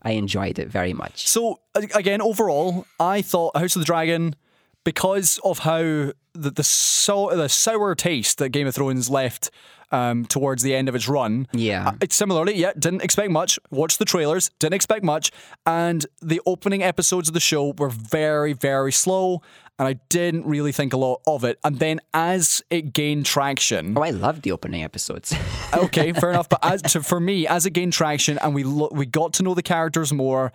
I 0.02 0.12
enjoyed 0.12 0.58
it 0.60 0.68
very 0.68 0.92
much. 0.92 1.26
So 1.26 1.60
again, 1.74 2.20
overall, 2.22 2.86
I 3.00 3.22
thought 3.22 3.56
House 3.56 3.74
of 3.74 3.80
the 3.80 3.86
Dragon, 3.86 4.36
because 4.84 5.40
of 5.42 5.60
how 5.60 5.80
the 5.82 6.50
the, 6.50 6.62
so, 6.62 7.30
the 7.34 7.48
sour 7.48 7.94
taste 7.96 8.38
that 8.38 8.50
Game 8.50 8.66
of 8.68 8.74
Thrones 8.74 9.10
left 9.10 9.50
um, 9.92 10.24
towards 10.26 10.62
the 10.62 10.74
end 10.74 10.88
of 10.88 10.94
its 10.94 11.08
run. 11.08 11.46
Yeah. 11.52 11.88
uh, 11.88 11.92
It's 12.00 12.16
similarly, 12.16 12.56
yeah, 12.56 12.72
didn't 12.78 13.02
expect 13.02 13.30
much. 13.30 13.58
Watched 13.70 13.98
the 13.98 14.04
trailers, 14.04 14.50
didn't 14.58 14.74
expect 14.74 15.04
much, 15.04 15.30
and 15.64 16.04
the 16.20 16.40
opening 16.46 16.82
episodes 16.82 17.28
of 17.28 17.34
the 17.34 17.40
show 17.40 17.72
were 17.78 17.88
very, 17.90 18.52
very 18.52 18.92
slow, 18.92 19.42
and 19.78 19.86
I 19.86 19.94
didn't 20.08 20.46
really 20.46 20.72
think 20.72 20.92
a 20.92 20.96
lot 20.96 21.20
of 21.26 21.44
it. 21.44 21.58
And 21.62 21.78
then 21.78 22.00
as 22.14 22.62
it 22.70 22.92
gained 22.92 23.26
traction, 23.26 23.96
Oh, 23.96 24.02
I 24.02 24.10
loved 24.10 24.42
the 24.42 24.52
opening 24.52 24.82
episodes. 24.82 25.34
okay, 25.74 26.12
fair 26.12 26.30
enough. 26.34 26.48
But 26.48 26.60
as 26.64 26.82
to, 26.92 27.02
for 27.02 27.20
me, 27.20 27.46
as 27.46 27.66
it 27.66 27.70
gained 27.70 27.92
traction 27.92 28.38
and 28.38 28.54
we 28.54 28.64
lo- 28.64 28.88
we 28.92 29.06
got 29.06 29.34
to 29.34 29.42
know 29.42 29.54
the 29.54 29.62
characters 29.62 30.12
more, 30.12 30.52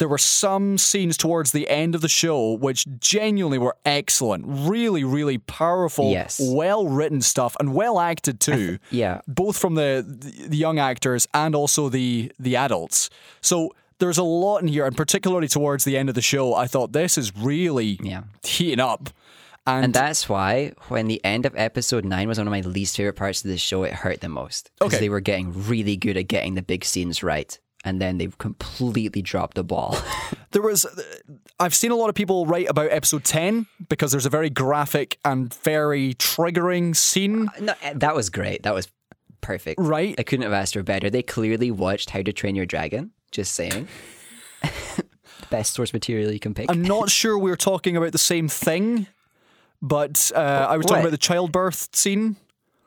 there 0.00 0.08
were 0.08 0.18
some 0.18 0.76
scenes 0.78 1.16
towards 1.16 1.52
the 1.52 1.68
end 1.68 1.94
of 1.94 2.00
the 2.00 2.08
show 2.08 2.54
which 2.54 2.84
genuinely 2.98 3.58
were 3.58 3.76
excellent, 3.86 4.44
really, 4.46 5.04
really 5.04 5.38
powerful, 5.38 6.10
Yes. 6.10 6.40
well 6.42 6.88
written 6.88 7.20
stuff 7.20 7.56
and 7.60 7.72
well 7.74 8.00
acted 8.00 8.40
too. 8.40 8.78
yeah. 8.90 9.20
both 9.28 9.56
from 9.56 9.76
the, 9.76 10.04
the 10.48 10.56
young 10.56 10.80
actors 10.80 11.28
and 11.32 11.54
also 11.54 11.88
the 11.88 12.32
the 12.40 12.56
adults. 12.56 13.08
So. 13.40 13.72
There's 14.00 14.16
a 14.16 14.22
lot 14.22 14.62
in 14.62 14.68
here, 14.68 14.86
and 14.86 14.96
particularly 14.96 15.46
towards 15.46 15.84
the 15.84 15.98
end 15.98 16.08
of 16.08 16.14
the 16.14 16.22
show, 16.22 16.54
I 16.54 16.66
thought 16.66 16.94
this 16.94 17.18
is 17.18 17.36
really 17.36 17.98
Yeah. 18.02 18.22
heating 18.42 18.80
up. 18.80 19.10
And, 19.66 19.84
And 19.84 19.94
that's 19.94 20.26
why 20.26 20.72
when 20.88 21.06
the 21.06 21.22
end 21.22 21.44
of 21.44 21.52
episode 21.54 22.06
nine 22.06 22.26
was 22.26 22.38
one 22.38 22.46
of 22.46 22.50
my 22.50 22.62
least 22.62 22.96
favorite 22.96 23.16
parts 23.16 23.44
of 23.44 23.50
the 23.50 23.58
show, 23.58 23.82
it 23.82 23.92
hurt 23.92 24.22
the 24.22 24.30
most. 24.30 24.70
Because 24.78 24.94
Okay. 24.94 25.00
they 25.04 25.08
were 25.10 25.20
getting 25.20 25.52
really 25.68 25.98
good 25.98 26.16
at 26.16 26.28
getting 26.28 26.54
the 26.54 26.62
big 26.62 26.82
scenes 26.86 27.22
right. 27.22 27.58
And 27.84 28.00
then 28.00 28.18
they've 28.18 28.36
completely 28.36 29.22
dropped 29.22 29.54
the 29.56 29.64
ball. 29.64 29.96
There 30.52 30.62
was, 30.62 30.84
I've 31.60 31.76
seen 31.76 31.92
a 31.92 31.94
lot 31.94 32.08
of 32.08 32.16
people 32.16 32.44
write 32.44 32.68
about 32.68 32.90
episode 32.90 33.22
10 33.22 33.66
because 33.88 34.10
there's 34.10 34.26
a 34.26 34.30
very 34.30 34.50
graphic 34.50 35.16
and 35.24 35.54
very 35.54 36.14
triggering 36.14 36.96
scene, 36.96 37.48
no, 37.60 37.72
eh, 37.82 37.92
that 37.94 38.16
was 38.16 38.30
great. 38.30 38.64
That 38.64 38.74
was 38.74 38.88
perfect. 39.42 39.78
right? 39.80 40.12
I 40.18 40.24
couldn't 40.24 40.42
have 40.42 40.52
asked 40.52 40.72
for 40.74 40.82
better. 40.82 41.08
They 41.08 41.22
clearly 41.22 41.70
watched 41.70 42.10
How 42.10 42.22
to 42.22 42.32
Train 42.32 42.56
Your 42.56 42.66
Dragon. 42.66 43.12
Just 43.30 43.52
saying. 43.54 43.86
Best 45.50 45.74
source 45.74 45.92
material 45.92 46.32
you 46.32 46.40
can 46.40 46.52
pick. 46.52 46.68
I'm 46.68 46.82
not 46.82 47.10
sure 47.20 47.38
we're 47.38 47.54
talking 47.54 47.96
about 47.96 48.10
the 48.10 48.18
same 48.18 48.48
thing, 48.48 49.06
but 49.80 50.32
uh, 50.34 50.38
I 50.68 50.76
was 50.76 50.86
talking 50.86 50.96
What? 50.96 51.00
about 51.06 51.10
the 51.12 51.18
childbirth 51.18 51.94
scene. 51.94 52.34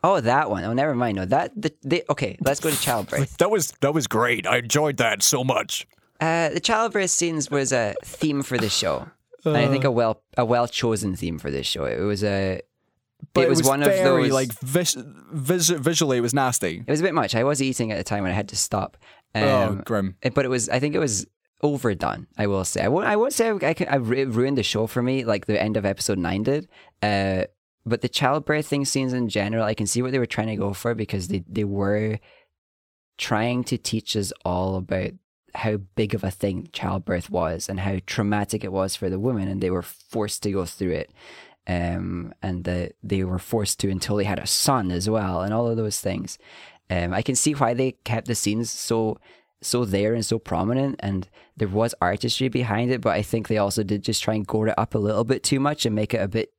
Oh, 0.04 0.20
that 0.20 0.50
one. 0.50 0.62
Oh, 0.64 0.72
never 0.72 0.94
mind. 0.94 1.16
No, 1.16 1.24
that 1.24 1.50
the, 1.60 1.74
they, 1.82 2.02
okay. 2.08 2.36
Let's 2.40 2.60
go 2.60 2.70
to 2.70 2.80
childbirth. 2.80 3.36
That 3.38 3.50
was 3.50 3.72
that 3.80 3.92
was 3.92 4.06
great. 4.06 4.46
I 4.46 4.58
enjoyed 4.58 4.98
that 4.98 5.22
so 5.22 5.42
much. 5.42 5.86
Uh, 6.20 6.50
the 6.50 6.60
childbirth 6.60 7.10
scenes 7.10 7.50
was 7.50 7.72
a 7.72 7.94
theme 8.04 8.42
for 8.42 8.56
the 8.58 8.68
show. 8.68 9.08
and 9.44 9.56
I 9.56 9.66
think 9.66 9.84
a 9.84 9.90
well 9.90 10.22
a 10.36 10.44
well 10.44 10.68
chosen 10.68 11.16
theme 11.16 11.38
for 11.38 11.50
this 11.50 11.66
show. 11.66 11.84
It 11.86 12.00
was 12.00 12.22
a 12.22 12.60
But 13.32 13.44
it 13.44 13.48
was, 13.48 13.62
one 13.62 13.82
of 13.82 13.88
very, 13.88 14.24
those 14.24 14.32
like 14.32 14.52
vis- 14.60 14.96
vis- 14.96 15.70
visually, 15.70 16.18
it 16.18 16.22
was 16.22 16.34
nasty. 16.34 16.84
It 16.86 16.90
was 16.90 17.00
a 17.00 17.02
bit 17.02 17.14
much. 17.14 17.34
I 17.34 17.44
was 17.44 17.60
eating 17.60 17.90
at 17.90 17.98
the 17.98 18.04
time 18.04 18.22
when 18.22 18.32
I 18.32 18.34
had 18.34 18.48
to 18.50 18.56
stop. 18.56 18.96
Um, 19.34 19.42
oh, 19.42 19.82
grim. 19.84 20.16
but 20.34 20.44
it 20.44 20.48
was. 20.48 20.68
I 20.68 20.78
think 20.78 20.94
it 20.94 21.00
was 21.00 21.26
overdone. 21.62 22.28
I 22.38 22.46
will 22.46 22.64
say. 22.64 22.82
I 22.82 22.88
won't. 22.88 23.06
I 23.06 23.16
won't 23.16 23.32
say 23.32 23.50
I, 23.50 23.74
can, 23.74 23.88
I 23.88 23.96
ru- 23.96 24.30
ruined 24.30 24.58
the 24.58 24.62
show 24.62 24.86
for 24.86 25.02
me, 25.02 25.24
like 25.24 25.46
the 25.46 25.60
end 25.60 25.76
of 25.76 25.84
episode 25.84 26.18
nine 26.18 26.44
did. 26.44 26.68
Uh, 27.02 27.44
but 27.86 28.00
the 28.00 28.08
childbirthing 28.08 28.86
scenes 28.86 29.12
in 29.12 29.28
general, 29.28 29.64
I 29.64 29.74
can 29.74 29.86
see 29.86 30.00
what 30.02 30.12
they 30.12 30.18
were 30.18 30.26
trying 30.26 30.48
to 30.48 30.56
go 30.56 30.72
for 30.72 30.94
because 30.94 31.28
they 31.28 31.44
they 31.48 31.64
were 31.64 32.18
trying 33.18 33.64
to 33.64 33.78
teach 33.78 34.16
us 34.16 34.32
all 34.44 34.76
about 34.76 35.12
how 35.54 35.76
big 35.94 36.14
of 36.14 36.24
a 36.24 36.30
thing 36.30 36.68
childbirth 36.72 37.30
was 37.30 37.68
and 37.68 37.80
how 37.80 37.98
traumatic 38.06 38.64
it 38.64 38.72
was 38.72 38.96
for 38.96 39.08
the 39.08 39.18
woman, 39.18 39.48
and 39.48 39.60
they 39.60 39.70
were 39.70 39.82
forced 39.82 40.42
to 40.44 40.52
go 40.52 40.64
through 40.64 40.92
it. 40.92 41.12
Um, 41.66 42.34
and 42.42 42.64
that 42.64 42.92
they 43.02 43.24
were 43.24 43.38
forced 43.38 43.80
to 43.80 43.90
until 43.90 44.16
they 44.16 44.24
had 44.24 44.38
a 44.38 44.46
son 44.46 44.90
as 44.90 45.08
well, 45.08 45.40
and 45.40 45.54
all 45.54 45.66
of 45.66 45.78
those 45.78 45.98
things. 45.98 46.38
Um, 46.90 47.14
I 47.14 47.22
can 47.22 47.34
see 47.34 47.54
why 47.54 47.72
they 47.72 47.92
kept 48.04 48.26
the 48.26 48.34
scenes 48.34 48.70
so 48.70 49.18
so 49.62 49.86
there 49.86 50.12
and 50.12 50.24
so 50.24 50.38
prominent, 50.38 50.96
and 50.98 51.28
there 51.56 51.68
was 51.68 51.94
artistry 52.02 52.48
behind 52.48 52.90
it. 52.90 53.00
But 53.00 53.14
I 53.14 53.22
think 53.22 53.48
they 53.48 53.56
also 53.56 53.82
did 53.82 54.02
just 54.02 54.22
try 54.22 54.34
and 54.34 54.46
gore 54.46 54.68
it 54.68 54.78
up 54.78 54.94
a 54.94 54.98
little 54.98 55.24
bit 55.24 55.42
too 55.42 55.58
much 55.58 55.86
and 55.86 55.94
make 55.94 56.12
it 56.12 56.20
a 56.20 56.28
bit 56.28 56.52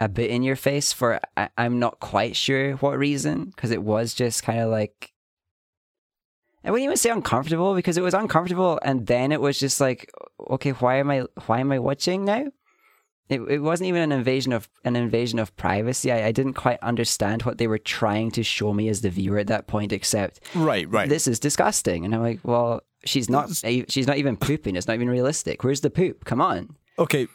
a 0.00 0.08
bit 0.08 0.30
in 0.30 0.42
your 0.42 0.56
face 0.56 0.92
for 0.92 1.20
I, 1.36 1.48
I'm 1.56 1.78
not 1.78 2.00
quite 2.00 2.34
sure 2.36 2.72
what 2.74 2.98
reason 2.98 3.46
because 3.46 3.70
it 3.70 3.82
was 3.82 4.14
just 4.14 4.42
kind 4.42 4.60
of 4.60 4.70
like 4.70 5.12
I 6.64 6.70
wouldn't 6.70 6.84
even 6.84 6.96
say 6.96 7.10
uncomfortable 7.10 7.74
because 7.74 7.96
it 7.96 8.02
was 8.02 8.14
uncomfortable 8.14 8.78
and 8.84 9.06
then 9.06 9.32
it 9.32 9.40
was 9.40 9.58
just 9.58 9.80
like 9.80 10.10
okay 10.50 10.70
why 10.70 10.96
am 10.96 11.10
I 11.10 11.24
why 11.46 11.60
am 11.60 11.72
I 11.72 11.78
watching 11.78 12.24
now? 12.24 12.46
It 13.28 13.40
it 13.42 13.58
wasn't 13.60 13.88
even 13.88 14.02
an 14.02 14.12
invasion 14.12 14.52
of 14.52 14.68
an 14.84 14.96
invasion 14.96 15.38
of 15.38 15.54
privacy. 15.56 16.10
I, 16.12 16.26
I 16.26 16.32
didn't 16.32 16.54
quite 16.54 16.78
understand 16.82 17.42
what 17.42 17.58
they 17.58 17.66
were 17.66 17.78
trying 17.78 18.30
to 18.32 18.42
show 18.42 18.72
me 18.72 18.88
as 18.88 19.00
the 19.00 19.10
viewer 19.10 19.38
at 19.38 19.46
that 19.48 19.66
point 19.66 19.92
except 19.92 20.40
Right, 20.54 20.88
right. 20.90 21.08
this 21.08 21.26
is 21.26 21.38
disgusting 21.38 22.04
and 22.04 22.14
I'm 22.14 22.22
like 22.22 22.40
well 22.42 22.82
she's 23.04 23.30
not 23.30 23.50
she's 23.88 24.06
not 24.06 24.18
even 24.18 24.36
pooping 24.36 24.76
it's 24.76 24.86
not 24.88 24.94
even 24.94 25.10
realistic. 25.10 25.62
Where's 25.64 25.80
the 25.80 25.90
poop? 25.90 26.24
Come 26.24 26.40
on. 26.40 26.76
Okay, 26.98 27.26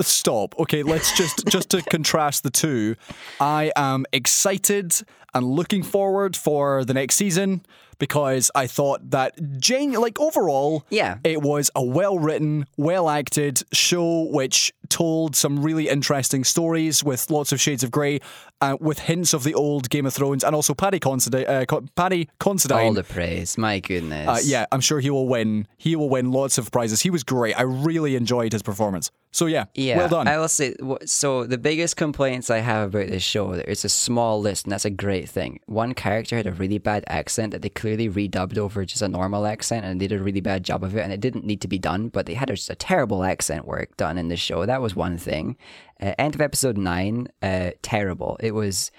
stop. 0.00 0.58
Okay, 0.58 0.82
let's 0.82 1.16
just 1.16 1.46
just 1.48 1.70
to 1.70 1.82
contrast 1.90 2.42
the 2.42 2.50
two. 2.50 2.96
I 3.40 3.72
am 3.76 4.04
excited 4.12 4.94
and 5.34 5.46
looking 5.46 5.82
forward 5.82 6.36
for 6.36 6.84
the 6.84 6.94
next 6.94 7.14
season 7.16 7.64
because 7.98 8.50
I 8.54 8.66
thought 8.66 9.10
that 9.10 9.60
Jane, 9.60 9.92
like 9.92 10.18
overall, 10.18 10.84
Yeah. 10.90 11.18
it 11.22 11.42
was 11.42 11.70
a 11.74 11.84
well 11.84 12.18
written, 12.18 12.66
well 12.76 13.08
acted 13.10 13.62
show 13.72 14.22
which 14.30 14.72
told 14.88 15.36
some 15.36 15.62
really 15.62 15.88
interesting 15.88 16.42
stories 16.42 17.04
with 17.04 17.30
lots 17.30 17.52
of 17.52 17.60
shades 17.60 17.84
of 17.84 17.90
grey, 17.90 18.20
uh, 18.60 18.76
with 18.80 19.00
hints 19.00 19.32
of 19.32 19.44
the 19.44 19.54
old 19.54 19.90
Game 19.90 20.06
of 20.06 20.14
Thrones, 20.14 20.44
and 20.44 20.54
also 20.54 20.74
Paddy 20.74 20.98
Considine. 20.98 21.46
Uh, 21.46 21.64
Paddy 21.96 22.28
Considine. 22.38 22.86
All 22.86 22.92
the 22.92 23.04
praise. 23.04 23.56
My 23.56 23.80
goodness. 23.80 24.28
Uh, 24.28 24.38
yeah, 24.44 24.66
I'm 24.72 24.80
sure 24.80 25.00
he 25.00 25.10
will 25.10 25.28
win. 25.28 25.66
He 25.76 25.96
will 25.96 26.08
win 26.08 26.30
lots 26.30 26.58
of 26.58 26.70
prizes. 26.70 27.00
He 27.00 27.10
was 27.10 27.24
great. 27.24 27.58
I 27.58 27.62
really 27.62 28.16
enjoyed 28.16 28.52
his 28.52 28.62
performance. 28.62 29.10
So 29.32 29.46
yeah, 29.46 29.66
Yeah, 29.74 29.96
well 29.96 30.08
done. 30.08 30.26
I 30.26 30.38
will 30.38 30.48
say 30.48 30.74
so. 31.04 31.46
The 31.46 31.56
biggest 31.56 31.96
complaints 31.96 32.50
I 32.50 32.58
have 32.58 32.88
about 32.88 33.08
this 33.08 33.22
show, 33.22 33.52
it's 33.52 33.84
a 33.84 33.88
small 33.88 34.40
list, 34.40 34.64
and 34.66 34.72
that's 34.72 34.84
a 34.84 34.90
great 34.90 35.28
thing. 35.28 35.60
One 35.66 35.94
character 35.94 36.36
had 36.36 36.48
a 36.48 36.52
really 36.52 36.78
bad 36.78 37.04
accent 37.06 37.52
that 37.52 37.62
they 37.62 37.68
clearly 37.68 38.08
redubbed 38.08 38.58
over 38.58 38.84
just 38.84 39.02
a 39.02 39.08
normal 39.08 39.46
accent, 39.46 39.84
and 39.84 40.00
they 40.00 40.08
did 40.08 40.18
a 40.18 40.22
really 40.22 40.40
bad 40.40 40.64
job 40.64 40.82
of 40.82 40.96
it. 40.96 41.02
And 41.02 41.12
it 41.12 41.20
didn't 41.20 41.44
need 41.44 41.60
to 41.60 41.68
be 41.68 41.78
done, 41.78 42.08
but 42.08 42.26
they 42.26 42.34
had 42.34 42.48
just 42.48 42.70
a 42.70 42.74
terrible 42.74 43.22
accent 43.22 43.66
work 43.66 43.96
done 43.96 44.18
in 44.18 44.28
the 44.28 44.36
show. 44.36 44.66
That 44.66 44.82
was 44.82 44.96
one 44.96 45.16
thing. 45.16 45.56
Uh, 46.00 46.14
end 46.18 46.34
of 46.34 46.40
episode 46.40 46.78
nine, 46.78 47.28
uh, 47.42 47.70
terrible. 47.82 48.36
It 48.40 48.52
was 48.52 48.90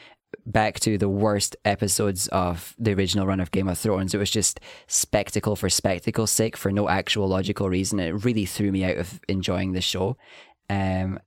back 0.46 0.80
to 0.82 0.98
the 0.98 1.10
worst 1.10 1.56
episodes 1.66 2.28
of 2.30 2.76
the 2.80 2.94
original 2.94 3.26
run 3.26 3.40
of 3.40 3.52
Game 3.52 3.68
of 3.68 3.78
Thrones. 3.78 4.14
It 4.14 4.18
was 4.18 4.30
just 4.30 4.60
spectacle 4.88 5.56
for 5.56 5.70
spectacle's 5.70 6.32
sake 6.32 6.56
for 6.56 6.72
no 6.72 6.90
actual 6.90 7.28
logical 7.28 7.70
reason. 7.70 8.00
It 8.00 8.24
really 8.24 8.46
threw 8.46 8.72
me 8.72 8.84
out 8.84 8.98
of 8.98 9.20
enjoying 9.28 9.74
the 9.74 9.82
show. 9.82 10.18
Um, 10.70 11.20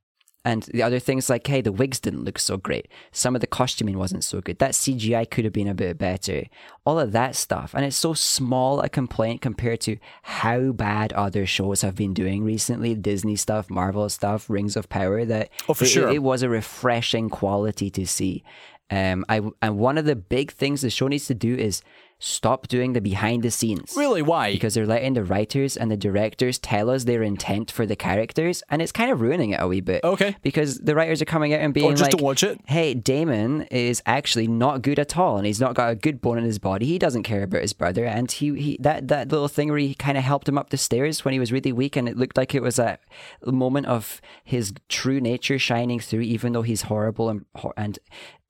and 0.44 0.64
the 0.64 0.82
other 0.82 0.98
things 0.98 1.30
like, 1.30 1.46
hey, 1.46 1.60
the 1.62 1.72
wigs 1.72 1.98
didn't 2.00 2.24
look 2.24 2.38
so 2.38 2.56
great. 2.56 2.88
Some 3.12 3.34
of 3.34 3.40
the 3.40 3.46
costuming 3.46 3.96
wasn't 3.98 4.24
so 4.24 4.40
good. 4.40 4.58
That 4.58 4.72
CGI 4.72 5.30
could 5.30 5.44
have 5.44 5.52
been 5.54 5.68
a 5.68 5.74
bit 5.74 5.96
better. 5.96 6.44
All 6.84 7.00
of 7.00 7.12
that 7.12 7.34
stuff. 7.34 7.72
And 7.74 7.84
it's 7.84 7.96
so 7.96 8.12
small 8.14 8.80
a 8.80 8.88
complaint 8.88 9.40
compared 9.40 9.80
to 9.82 9.96
how 10.22 10.72
bad 10.72 11.12
other 11.14 11.46
shows 11.46 11.80
have 11.82 11.94
been 11.94 12.12
doing 12.12 12.44
recently 12.44 12.94
Disney 12.94 13.36
stuff, 13.36 13.70
Marvel 13.70 14.08
stuff, 14.10 14.50
Rings 14.50 14.76
of 14.76 14.88
Power 14.88 15.24
that 15.24 15.48
Oh, 15.68 15.74
for 15.74 15.84
it- 15.84 15.88
sure. 15.88 16.08
it, 16.10 16.16
it 16.16 16.22
was 16.22 16.42
a 16.42 16.48
refreshing 16.48 17.30
quality 17.30 17.88
to 17.90 18.06
see. 18.06 18.44
Um, 18.90 19.24
I 19.30 19.40
and 19.62 19.78
one 19.78 19.96
of 19.96 20.04
the 20.04 20.14
big 20.14 20.52
things 20.52 20.82
the 20.82 20.90
show 20.90 21.08
needs 21.08 21.26
to 21.28 21.34
do 21.34 21.54
is 21.56 21.80
stop 22.18 22.68
doing 22.68 22.92
the 22.92 23.00
behind 23.00 23.42
the 23.42 23.50
scenes. 23.50 23.94
really, 23.96 24.22
why? 24.22 24.52
Because 24.52 24.74
they're 24.74 24.86
letting 24.86 25.14
the 25.14 25.24
writers 25.24 25.76
and 25.76 25.90
the 25.90 25.96
directors 25.96 26.58
tell 26.58 26.90
us 26.90 27.04
their 27.04 27.22
intent 27.22 27.70
for 27.70 27.86
the 27.86 27.96
characters, 27.96 28.62
and 28.70 28.80
it's 28.80 28.92
kind 28.92 29.10
of 29.10 29.20
ruining 29.20 29.50
it 29.50 29.60
a 29.60 29.68
wee 29.68 29.80
bit. 29.80 30.02
Okay. 30.04 30.36
Because 30.42 30.78
the 30.78 30.94
writers 30.94 31.20
are 31.20 31.26
coming 31.26 31.52
out 31.52 31.60
and 31.60 31.74
being 31.74 31.86
or 31.86 31.90
just 31.92 32.02
like, 32.02 32.10
don't 32.12 32.22
watch 32.22 32.42
it. 32.42 32.60
"Hey, 32.66 32.94
Daemon 32.94 33.62
is 33.70 34.02
actually 34.06 34.46
not 34.48 34.82
good 34.82 34.98
at 34.98 35.16
all, 35.16 35.36
and 35.36 35.46
he's 35.46 35.60
not 35.60 35.74
got 35.74 35.90
a 35.90 35.94
good 35.94 36.20
bone 36.20 36.38
in 36.38 36.44
his 36.44 36.58
body. 36.58 36.86
He 36.86 36.98
doesn't 36.98 37.24
care 37.24 37.42
about 37.42 37.62
his 37.62 37.72
brother, 37.72 38.04
and 38.04 38.30
he, 38.30 38.54
he 38.60 38.78
that 38.80 39.08
that 39.08 39.30
little 39.30 39.48
thing 39.48 39.68
where 39.68 39.78
he 39.78 39.94
kind 39.94 40.16
of 40.16 40.24
helped 40.24 40.48
him 40.48 40.58
up 40.58 40.70
the 40.70 40.76
stairs 40.76 41.24
when 41.24 41.32
he 41.32 41.40
was 41.40 41.52
really 41.52 41.72
weak, 41.72 41.96
and 41.96 42.08
it 42.08 42.16
looked 42.16 42.36
like 42.36 42.54
it 42.54 42.62
was 42.62 42.78
a 42.78 42.98
moment 43.44 43.86
of 43.86 44.20
his 44.44 44.72
true 44.88 45.20
nature 45.20 45.58
shining 45.58 46.00
through, 46.00 46.20
even 46.20 46.52
though 46.52 46.62
he's 46.62 46.82
horrible 46.82 47.28
and 47.28 47.44
and 47.76 47.98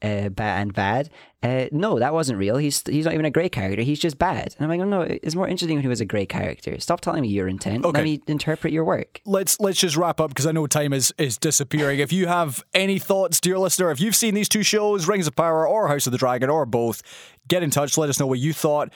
uh, 0.03 0.29
bad 0.29 0.63
and 0.63 0.75
bad. 0.75 1.11
Uh, 1.43 1.67
no, 1.73 1.99
that 1.99 2.13
wasn't 2.13 2.39
real. 2.39 2.57
He's 2.57 2.83
he's 2.87 3.05
not 3.05 3.15
even 3.15 3.27
a 3.27 3.31
great 3.31 3.53
character. 3.53 3.83
He's 3.83 3.99
just 3.99 4.19
bad. 4.19 4.55
And 4.59 4.65
I'm 4.65 4.69
like, 4.69 4.81
oh, 4.81 4.89
no, 4.89 5.03
it's 5.03 5.35
more 5.35 5.47
interesting 5.47 5.77
when 5.77 5.83
he 5.83 5.89
was 5.89 6.01
a 6.01 6.05
great 6.07 6.29
character. 6.29 6.79
Stop 6.81 7.01
telling 7.01 7.23
me 7.23 7.29
your 7.29 7.49
intent. 7.49 7.85
Okay. 7.85 7.99
Let 7.99 8.05
me 8.05 8.23
interpret 8.27 8.73
your 8.73 8.85
work. 8.85 9.21
let's 9.27 9.61
let's 9.61 9.79
just 9.79 9.97
wrap 9.97 10.21
up 10.21 10.31
because 10.31 10.47
I 10.47 10.53
know 10.53 10.67
time 10.67 10.93
is 10.93 11.13
is 11.19 11.39
disappearing. 11.39 12.01
If 12.01 12.13
you 12.13 12.27
have 12.27 12.65
any 12.73 12.99
thoughts, 12.99 13.41
dear 13.41 13.59
listener, 13.59 13.91
if 13.91 14.01
you've 14.01 14.17
seen 14.17 14.35
these 14.35 14.49
two 14.49 14.63
shows, 14.63 15.07
Rings 15.07 15.27
of 15.27 15.37
Power 15.37 15.67
or 15.69 15.89
House 15.89 16.07
of 16.07 16.13
the 16.13 16.19
Dragon 16.19 16.51
or 16.51 16.67
both, 16.67 17.03
get 17.49 17.63
in 17.63 17.71
touch. 17.71 17.99
Let 17.99 18.09
us 18.11 18.19
know 18.19 18.27
what 18.27 18.39
you 18.39 18.53
thought. 18.53 18.93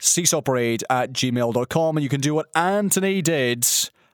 Seesawparade 0.00 0.82
at 0.88 1.12
gmail.com 1.12 1.96
and 1.96 2.02
you 2.02 2.08
can 2.08 2.22
do 2.22 2.34
what 2.34 2.46
Anthony 2.54 3.20
did 3.20 3.66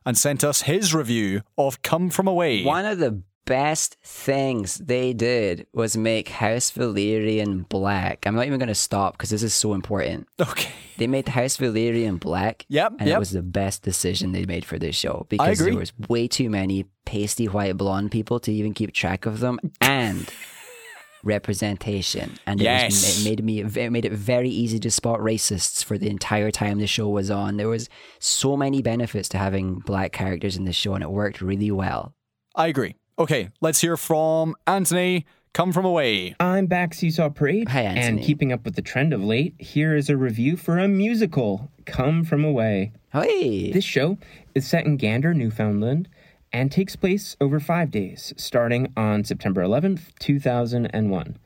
and 0.04 0.18
sent 0.18 0.42
us 0.42 0.62
his 0.62 0.92
review 0.92 1.42
of 1.56 1.82
Come 1.82 2.10
From 2.10 2.26
Away. 2.26 2.64
One 2.64 2.84
of 2.84 2.98
the 2.98 3.22
best 3.46 3.96
things 4.02 4.76
they 4.76 5.12
did 5.14 5.66
was 5.72 5.96
make 5.96 6.28
House 6.28 6.70
Velaryon 6.70 7.68
black. 7.68 8.26
I'm 8.26 8.34
not 8.34 8.46
even 8.46 8.58
going 8.58 8.68
to 8.68 8.74
stop 8.74 9.14
because 9.14 9.30
this 9.30 9.42
is 9.42 9.54
so 9.54 9.72
important. 9.72 10.28
Okay. 10.38 10.70
They 10.98 11.06
made 11.06 11.28
House 11.28 11.58
Velaryon 11.58 12.18
black. 12.18 12.64
Yep, 12.70 12.94
And 13.00 13.08
yep. 13.08 13.16
it 13.16 13.18
was 13.18 13.32
the 13.32 13.42
best 13.42 13.82
decision 13.82 14.32
they 14.32 14.46
made 14.46 14.64
for 14.64 14.78
this 14.78 14.96
show 14.96 15.26
because 15.28 15.58
there 15.58 15.74
was 15.74 15.92
way 16.08 16.26
too 16.26 16.48
many 16.48 16.86
pasty 17.04 17.48
white 17.48 17.76
blonde 17.76 18.10
people 18.10 18.40
to 18.40 18.50
even 18.50 18.72
keep 18.72 18.94
track 18.94 19.26
of 19.26 19.40
them 19.40 19.60
and 19.82 20.32
representation. 21.22 22.38
And 22.46 22.62
it, 22.62 22.84
was, 22.84 23.26
it 23.26 23.28
made 23.28 23.44
me 23.44 23.60
it 23.60 23.90
made 23.90 24.06
it 24.06 24.12
very 24.12 24.48
easy 24.48 24.78
to 24.78 24.90
spot 24.90 25.20
racists 25.20 25.84
for 25.84 25.98
the 25.98 26.08
entire 26.08 26.50
time 26.50 26.78
the 26.78 26.86
show 26.86 27.10
was 27.10 27.30
on. 27.30 27.58
There 27.58 27.68
was 27.68 27.90
so 28.18 28.56
many 28.56 28.80
benefits 28.80 29.28
to 29.30 29.38
having 29.38 29.80
black 29.80 30.12
characters 30.12 30.56
in 30.56 30.64
the 30.64 30.72
show 30.72 30.94
and 30.94 31.04
it 31.04 31.10
worked 31.10 31.42
really 31.42 31.70
well. 31.70 32.14
I 32.54 32.68
agree. 32.68 32.96
Okay, 33.18 33.48
let's 33.62 33.80
hear 33.80 33.96
from 33.96 34.54
Anthony. 34.66 35.24
Come 35.54 35.72
From 35.72 35.86
Away. 35.86 36.34
I'm 36.38 36.66
back, 36.66 36.92
Seesaw 36.92 37.30
Parade. 37.30 37.66
Hi, 37.70 37.80
Anthony. 37.80 38.06
And 38.06 38.22
keeping 38.22 38.52
up 38.52 38.62
with 38.66 38.74
the 38.74 38.82
trend 38.82 39.14
of 39.14 39.24
late, 39.24 39.54
here 39.58 39.96
is 39.96 40.10
a 40.10 40.18
review 40.18 40.58
for 40.58 40.78
a 40.78 40.86
musical, 40.86 41.70
Come 41.86 42.24
From 42.24 42.44
Away. 42.44 42.92
Hey. 43.14 43.72
This 43.72 43.86
show 43.86 44.18
is 44.54 44.66
set 44.66 44.84
in 44.84 44.98
Gander, 44.98 45.32
Newfoundland, 45.32 46.10
and 46.52 46.70
takes 46.70 46.94
place 46.94 47.38
over 47.40 47.58
five 47.58 47.90
days, 47.90 48.34
starting 48.36 48.92
on 48.98 49.24
September 49.24 49.62
11th, 49.62 50.10
2001. 50.18 51.38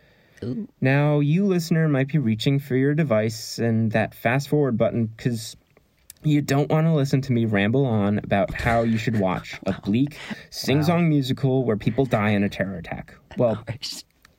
Ooh. 0.42 0.68
Now, 0.80 1.20
you 1.20 1.46
listener 1.46 1.86
might 1.86 2.08
be 2.08 2.18
reaching 2.18 2.58
for 2.58 2.74
your 2.74 2.94
device 2.94 3.60
and 3.60 3.92
that 3.92 4.12
fast 4.12 4.48
forward 4.48 4.76
button 4.76 5.06
because 5.06 5.56
you 6.22 6.42
don't 6.42 6.70
want 6.70 6.86
to 6.86 6.92
listen 6.92 7.20
to 7.22 7.32
me 7.32 7.44
ramble 7.44 7.86
on 7.86 8.18
about 8.18 8.52
how 8.52 8.82
you 8.82 8.98
should 8.98 9.18
watch 9.18 9.58
a 9.66 9.80
bleak, 9.80 10.16
sing 10.50 10.82
song 10.82 11.08
musical 11.08 11.64
where 11.64 11.76
people 11.76 12.04
die 12.04 12.30
in 12.30 12.44
a 12.44 12.48
terror 12.48 12.76
attack. 12.76 13.14
Well, 13.36 13.64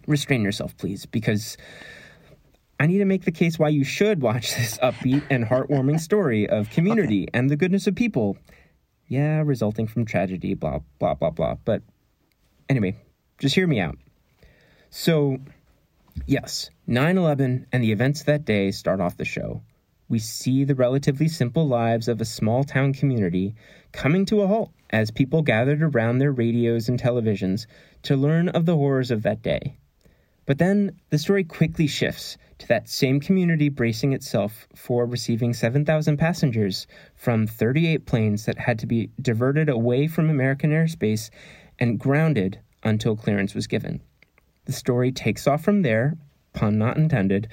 restrain 0.08 0.44
yourself, 0.44 0.78
please, 0.78 1.06
because 1.06 1.58
I 2.80 2.88
need 2.88 3.00
to 3.00 3.06
make 3.06 3.26
the 3.26 3.32
case 3.32 3.58
why 3.58 3.70
you 3.70 3.84
should 3.84 4.22
watch 4.22 4.56
this 4.56 4.78
upbeat 4.78 5.24
and 5.30 5.46
heartwarming 5.46 6.00
story 6.00 6.48
of 6.48 6.70
community 6.70 7.28
and 7.34 7.50
the 7.50 7.56
goodness 7.56 7.88
of 7.88 7.96
people. 7.96 8.38
Yeah, 9.08 9.42
resulting 9.44 9.88
from 9.88 10.06
tragedy, 10.06 10.54
blah, 10.54 10.80
blah, 11.00 11.16
blah, 11.16 11.32
blah. 11.32 11.56
But 11.66 11.82
anyway, 12.70 12.96
just 13.40 13.56
hear 13.56 13.68
me 13.68 13.80
out. 13.80 13.98
So, 14.90 15.40
yes, 16.28 16.70
9 16.88 17.18
11 17.18 17.68
and 17.72 17.84
the 17.84 17.92
events 17.92 18.24
that 18.24 18.46
day 18.46 18.72
start 18.72 19.02
off 19.02 19.18
the 19.18 19.26
show. 19.26 19.64
We 20.12 20.20
see 20.20 20.66
the 20.66 20.76
relatively 20.76 21.30
simple 21.30 21.66
lives 21.66 22.10
of 22.10 22.20
a 22.20 22.26
small 22.26 22.66
town 22.66 22.92
community 22.92 23.56
coming 23.94 24.26
to 24.26 24.42
a 24.42 24.48
halt 24.48 24.74
as 24.90 25.10
people 25.10 25.42
gathered 25.42 25.82
around 25.82 26.18
their 26.18 26.34
radios 26.34 26.90
and 26.90 27.02
televisions 27.02 27.66
to 28.04 28.18
learn 28.18 28.50
of 28.50 28.66
the 28.66 28.76
horrors 28.76 29.10
of 29.10 29.24
that 29.24 29.42
day. 29.42 29.78
But 30.46 30.58
then 30.58 31.00
the 31.12 31.18
story 31.18 31.46
quickly 31.46 31.88
shifts 31.88 32.38
to 32.58 32.68
that 32.68 32.90
same 32.90 33.22
community 33.22 33.70
bracing 33.70 34.12
itself 34.12 34.68
for 34.76 35.06
receiving 35.06 35.54
7,000 35.54 36.18
passengers 36.18 36.88
from 37.16 37.48
38 37.48 38.06
planes 38.06 38.44
that 38.44 38.58
had 38.58 38.80
to 38.80 38.88
be 38.88 39.12
diverted 39.22 39.70
away 39.70 40.08
from 40.08 40.30
American 40.30 40.72
airspace 40.72 41.30
and 41.80 41.98
grounded 41.98 42.60
until 42.84 43.16
clearance 43.16 43.56
was 43.56 43.66
given. 43.66 44.02
The 44.66 44.74
story 44.74 45.14
takes 45.14 45.48
off 45.48 45.64
from 45.64 45.84
there, 45.84 46.18
pun 46.52 46.78
not 46.78 46.98
intended, 46.98 47.48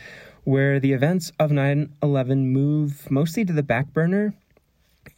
where 0.48 0.80
the 0.80 0.94
events 0.94 1.30
of 1.38 1.50
9 1.52 1.92
11 2.02 2.48
move 2.48 3.10
mostly 3.10 3.44
to 3.44 3.52
the 3.52 3.62
back 3.62 3.92
burner, 3.92 4.32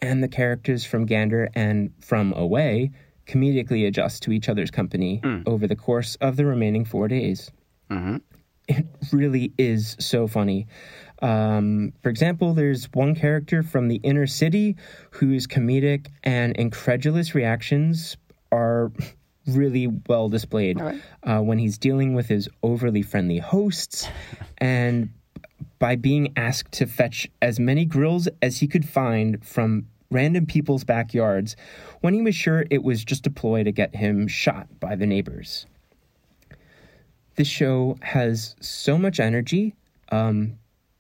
and 0.01 0.25
the 0.25 0.29
characters 0.29 0.85
from 0.85 1.07
Gander 1.07 1.49
and 1.55 1.93
from 2.01 2.33
Away 2.33 2.91
comedically 3.29 3.87
adjust 3.87 4.25
to 4.25 4.33
each 4.33 4.49
other's 4.49 4.73
company 4.73 5.21
over 5.47 5.69
the 5.69 5.77
course 5.77 6.17
of 6.17 6.35
the 6.35 6.45
remaining 6.45 6.85
four 6.85 7.07
days. 7.07 7.49
It 8.67 8.87
really 9.13 9.53
is 9.57 9.97
so 10.01 10.27
funny. 10.27 10.67
Um, 11.23 11.93
for 12.03 12.09
example, 12.09 12.53
there's 12.55 12.87
one 12.93 13.15
character 13.15 13.63
from 13.63 13.87
the 13.87 14.01
inner 14.03 14.27
city 14.27 14.75
whose 15.13 15.47
comedic 15.47 16.09
and 16.25 16.57
incredulous 16.57 17.37
reactions 17.37 18.17
are 18.51 18.91
really 19.47 19.87
well 20.09 20.29
displayed 20.29 20.81
uh, 21.23 21.39
when 21.41 21.59
he's 21.59 21.79
dealing 21.79 22.15
with 22.15 22.29
his 22.29 22.49
overly 22.65 23.03
friendly 23.03 23.39
hosts 23.39 24.09
and 24.59 25.11
by 25.79 25.97
being 25.97 26.33
asked 26.37 26.73
to 26.73 26.87
fetch 26.87 27.29
as 27.41 27.59
many 27.61 27.85
grills 27.85 28.29
as 28.43 28.59
he 28.61 28.67
could 28.67 28.89
find 28.89 29.45
from 29.45 29.87
random 30.11 30.47
people's 30.47 30.85
backyards 30.85 31.57
when 32.01 32.15
he 32.15 32.23
was 32.23 32.35
sure 32.35 32.67
it 32.71 32.83
was 32.83 33.05
just 33.05 33.27
a 33.27 33.31
ploy 33.31 33.63
to 33.63 33.73
get 33.73 33.95
him 33.95 34.27
shot 34.27 34.67
by 34.81 34.97
the 34.97 35.07
neighbors. 35.07 35.67
This 37.37 37.49
show 37.49 37.97
has 38.03 38.57
so 38.61 38.99
much 38.99 39.21
energy. 39.21 39.75
Um, 40.11 40.59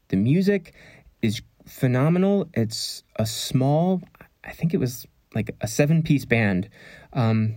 the 0.09 0.17
music 0.17 0.75
is 1.23 1.43
phenomenal. 1.67 2.49
It's 2.55 3.03
a 3.17 3.27
small, 3.27 4.01
I 4.45 4.53
think 4.53 4.73
it 4.73 4.79
was 4.79 5.07
like 5.35 5.55
a 5.61 5.67
seven 5.69 6.03
piece 6.03 6.25
band. 6.25 6.69
Um, 7.13 7.57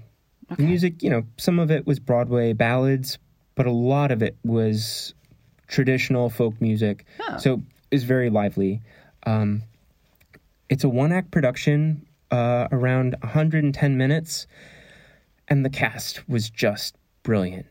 The 0.49 0.63
music, 0.63 1.01
you 1.01 1.09
know, 1.09 1.23
some 1.37 1.57
of 1.57 1.71
it 1.71 1.87
was 1.87 1.99
Broadway 1.99 2.53
ballads, 2.53 3.17
but 3.55 3.65
a 3.65 3.71
lot 3.71 4.11
of 4.11 4.21
it 4.21 4.35
was 4.43 5.15
traditional 5.73 6.29
folk 6.29 6.61
music. 6.61 7.05
So 7.39 7.63
it's 7.89 8.03
very 8.03 8.29
lively. 8.29 8.81
Um, 9.25 9.63
it's 10.69 10.83
a 10.83 10.89
one 10.89 11.11
act 11.11 11.31
production, 11.31 12.05
uh, 12.29 12.67
around 12.71 13.15
110 13.21 13.97
minutes, 13.97 14.45
and 15.47 15.65
the 15.65 15.71
cast 15.71 16.29
was 16.29 16.51
just 16.51 16.95
brilliant. 17.23 17.65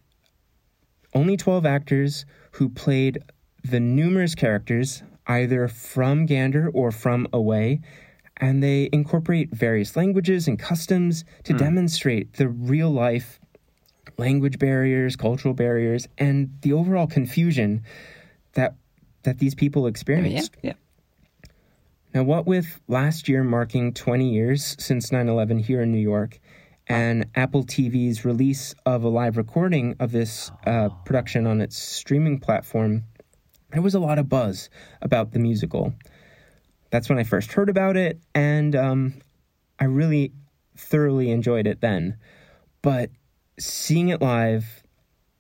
Only 1.15 1.37
12 1.37 1.65
actors 1.65 2.27
who 2.53 2.69
played 2.69 3.19
the 3.63 3.79
numerous 3.79 4.35
characters, 4.35 5.05
either 5.29 5.69
from 5.69 6.27
Gander 6.27 6.71
or 6.71 6.91
from 6.91 7.29
away, 7.33 7.83
and 8.39 8.63
they 8.63 8.89
incorporate 8.93 9.51
various 9.53 9.95
languages 9.95 10.49
and 10.49 10.59
customs 10.59 11.25
to 11.45 11.53
demonstrate 11.53 12.33
the 12.33 12.49
real 12.49 12.91
life 12.91 13.39
language 14.19 14.59
barriers, 14.59 15.17
cultural 15.17 15.55
barriers, 15.55 16.09
and 16.19 16.51
the 16.63 16.73
overall 16.73 17.07
confusion 17.07 17.83
that 18.55 18.75
that 19.25 19.39
these 19.39 19.55
people 19.55 19.83
Yeah, 19.83 19.89
experienced. 19.91 20.57
yeah. 20.63 20.73
Now, 22.15 22.25
what 22.25 22.47
with 22.47 22.81
last 22.89 23.29
year 23.29 23.43
marking 23.43 23.95
20 23.95 24.29
years 24.31 24.77
since 24.79 25.11
9 25.13 25.29
11 25.29 25.59
here 25.61 25.81
in 25.81 25.93
New 25.93 25.99
York, 26.01 26.41
and 26.89 27.27
Apple 27.35 27.65
TV's 27.65 28.25
release 28.25 28.75
of 28.85 29.05
a 29.05 29.09
live 29.09 29.37
recording 29.37 29.97
of 30.01 30.13
this 30.13 30.51
uh, 30.67 30.91
production 31.07 31.47
on 31.47 31.61
its 31.61 31.79
streaming 31.79 32.39
platform, 32.39 33.05
there 33.71 33.81
was 33.81 33.95
a 33.95 34.01
lot 34.01 34.19
of 34.19 34.29
buzz 34.29 34.69
about 35.01 35.33
the 35.33 35.39
musical. 35.39 35.95
That's 36.91 37.09
when 37.09 37.19
I 37.19 37.25
first 37.25 37.53
heard 37.53 37.71
about 37.71 37.97
it, 37.97 38.21
and 38.35 38.77
um, 38.77 39.15
I 39.79 39.85
really 39.85 40.33
thoroughly 40.77 41.31
enjoyed 41.31 41.67
it 41.67 41.81
then. 41.81 42.19
But 42.83 43.11
seeing 43.59 44.09
it 44.09 44.21
live, 44.21 44.83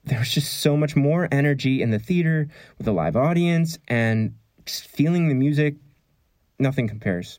there 0.05 0.19
was 0.19 0.31
just 0.31 0.61
so 0.61 0.77
much 0.77 0.97
more 0.97 1.29
energy 1.31 1.83
in 1.83 1.91
the 1.91 1.99
theater 1.99 2.49
with 2.79 2.89
a 2.89 2.93
live 2.93 3.17
audience 3.17 3.79
and 3.89 4.35
just 4.67 4.87
feeling 4.89 5.29
the 5.29 5.35
music 5.35 5.77
nothing 6.59 6.89
compares. 6.89 7.39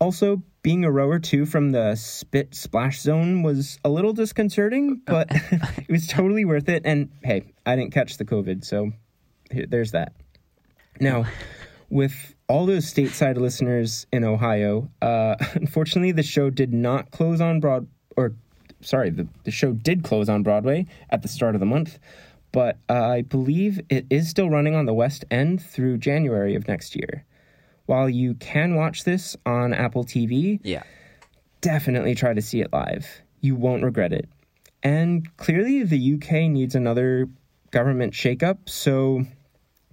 Also, 0.00 0.42
being 0.62 0.84
a 0.84 0.90
row 0.90 1.08
or 1.08 1.18
two 1.18 1.46
from 1.46 1.70
the 1.72 1.94
spit 1.94 2.54
splash 2.54 3.00
zone 3.00 3.42
was 3.42 3.78
a 3.84 3.88
little 3.88 4.12
disconcerting, 4.12 5.00
but 5.06 5.28
it 5.30 5.88
was 5.88 6.06
totally 6.06 6.44
worth 6.44 6.68
it. 6.68 6.82
And 6.84 7.10
hey, 7.22 7.52
I 7.66 7.76
didn't 7.76 7.92
catch 7.92 8.16
the 8.16 8.24
COVID, 8.24 8.64
so 8.64 8.92
there's 9.50 9.92
that. 9.92 10.12
Now, 11.00 11.26
with 11.88 12.34
all 12.48 12.66
those 12.66 12.92
stateside 12.92 13.36
listeners 13.36 14.06
in 14.12 14.24
Ohio, 14.24 14.90
uh, 15.02 15.36
unfortunately, 15.54 16.12
the 16.12 16.22
show 16.22 16.50
did 16.50 16.72
not 16.72 17.10
close 17.10 17.40
on 17.40 17.60
Broad, 17.60 17.86
or 18.16 18.34
sorry, 18.80 19.10
the, 19.10 19.26
the 19.44 19.50
show 19.50 19.72
did 19.72 20.02
close 20.02 20.28
on 20.28 20.42
Broadway 20.42 20.86
at 21.10 21.22
the 21.22 21.28
start 21.28 21.54
of 21.54 21.60
the 21.60 21.66
month, 21.66 21.98
but 22.52 22.78
uh, 22.88 22.94
I 22.94 23.22
believe 23.22 23.80
it 23.88 24.06
is 24.10 24.28
still 24.28 24.50
running 24.50 24.74
on 24.74 24.86
the 24.86 24.94
West 24.94 25.24
End 25.30 25.62
through 25.62 25.98
January 25.98 26.54
of 26.54 26.66
next 26.68 26.96
year. 26.96 27.24
While 27.86 28.08
you 28.08 28.34
can 28.34 28.74
watch 28.76 29.04
this 29.04 29.36
on 29.46 29.72
Apple 29.72 30.04
TV, 30.04 30.60
Yeah. 30.62 30.82
definitely 31.60 32.14
try 32.14 32.34
to 32.34 32.42
see 32.42 32.60
it 32.60 32.72
live. 32.72 33.22
You 33.40 33.54
won't 33.56 33.82
regret 33.82 34.12
it. 34.12 34.28
And 34.82 35.34
clearly, 35.36 35.82
the 35.82 36.14
UK 36.14 36.48
needs 36.50 36.74
another 36.74 37.28
government 37.70 38.14
shakeup. 38.14 38.68
So, 38.68 39.24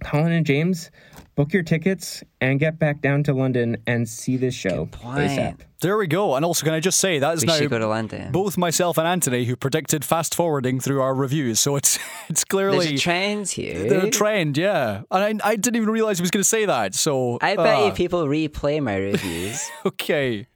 Colin 0.04 0.32
and 0.32 0.46
James, 0.46 0.90
book 1.34 1.52
your 1.52 1.62
tickets 1.62 2.22
and 2.40 2.58
get 2.60 2.78
back 2.78 3.00
down 3.00 3.22
to 3.24 3.32
London 3.34 3.76
and 3.86 4.08
see 4.08 4.36
this 4.36 4.54
show. 4.54 4.86
ASAP. 4.92 5.60
There 5.80 5.96
we 5.96 6.06
go. 6.08 6.34
And 6.34 6.44
also, 6.44 6.64
can 6.64 6.74
I 6.74 6.80
just 6.80 6.98
say 6.98 7.18
that 7.20 7.34
is 7.34 7.42
We 7.42 7.46
now 7.48 7.54
should 7.56 7.70
go 7.70 7.78
to 7.78 7.86
London. 7.86 8.32
both 8.32 8.58
myself 8.58 8.98
and 8.98 9.06
Anthony 9.06 9.44
who 9.44 9.54
predicted 9.56 10.04
fast 10.04 10.34
forwarding 10.34 10.80
through 10.80 11.00
our 11.00 11.14
reviews. 11.14 11.60
So 11.60 11.76
it's 11.76 11.96
it's 12.28 12.42
There's 12.42 12.44
clearly 12.44 12.94
a 12.94 12.98
trend 12.98 13.48
here. 13.48 14.00
the 14.02 14.10
trend, 14.10 14.56
yeah. 14.58 15.02
And 15.10 15.40
I, 15.42 15.50
I 15.50 15.56
didn't 15.56 15.76
even 15.76 15.90
realize 15.90 16.18
he 16.18 16.22
was 16.22 16.30
going 16.32 16.42
to 16.42 16.48
say 16.48 16.64
that. 16.66 16.94
So 16.94 17.38
I 17.40 17.54
bet 17.56 17.82
uh, 17.82 17.86
you 17.86 17.92
people 17.92 18.24
replay 18.26 18.82
my 18.82 18.96
reviews. 18.96 19.68
Okay. 19.86 20.46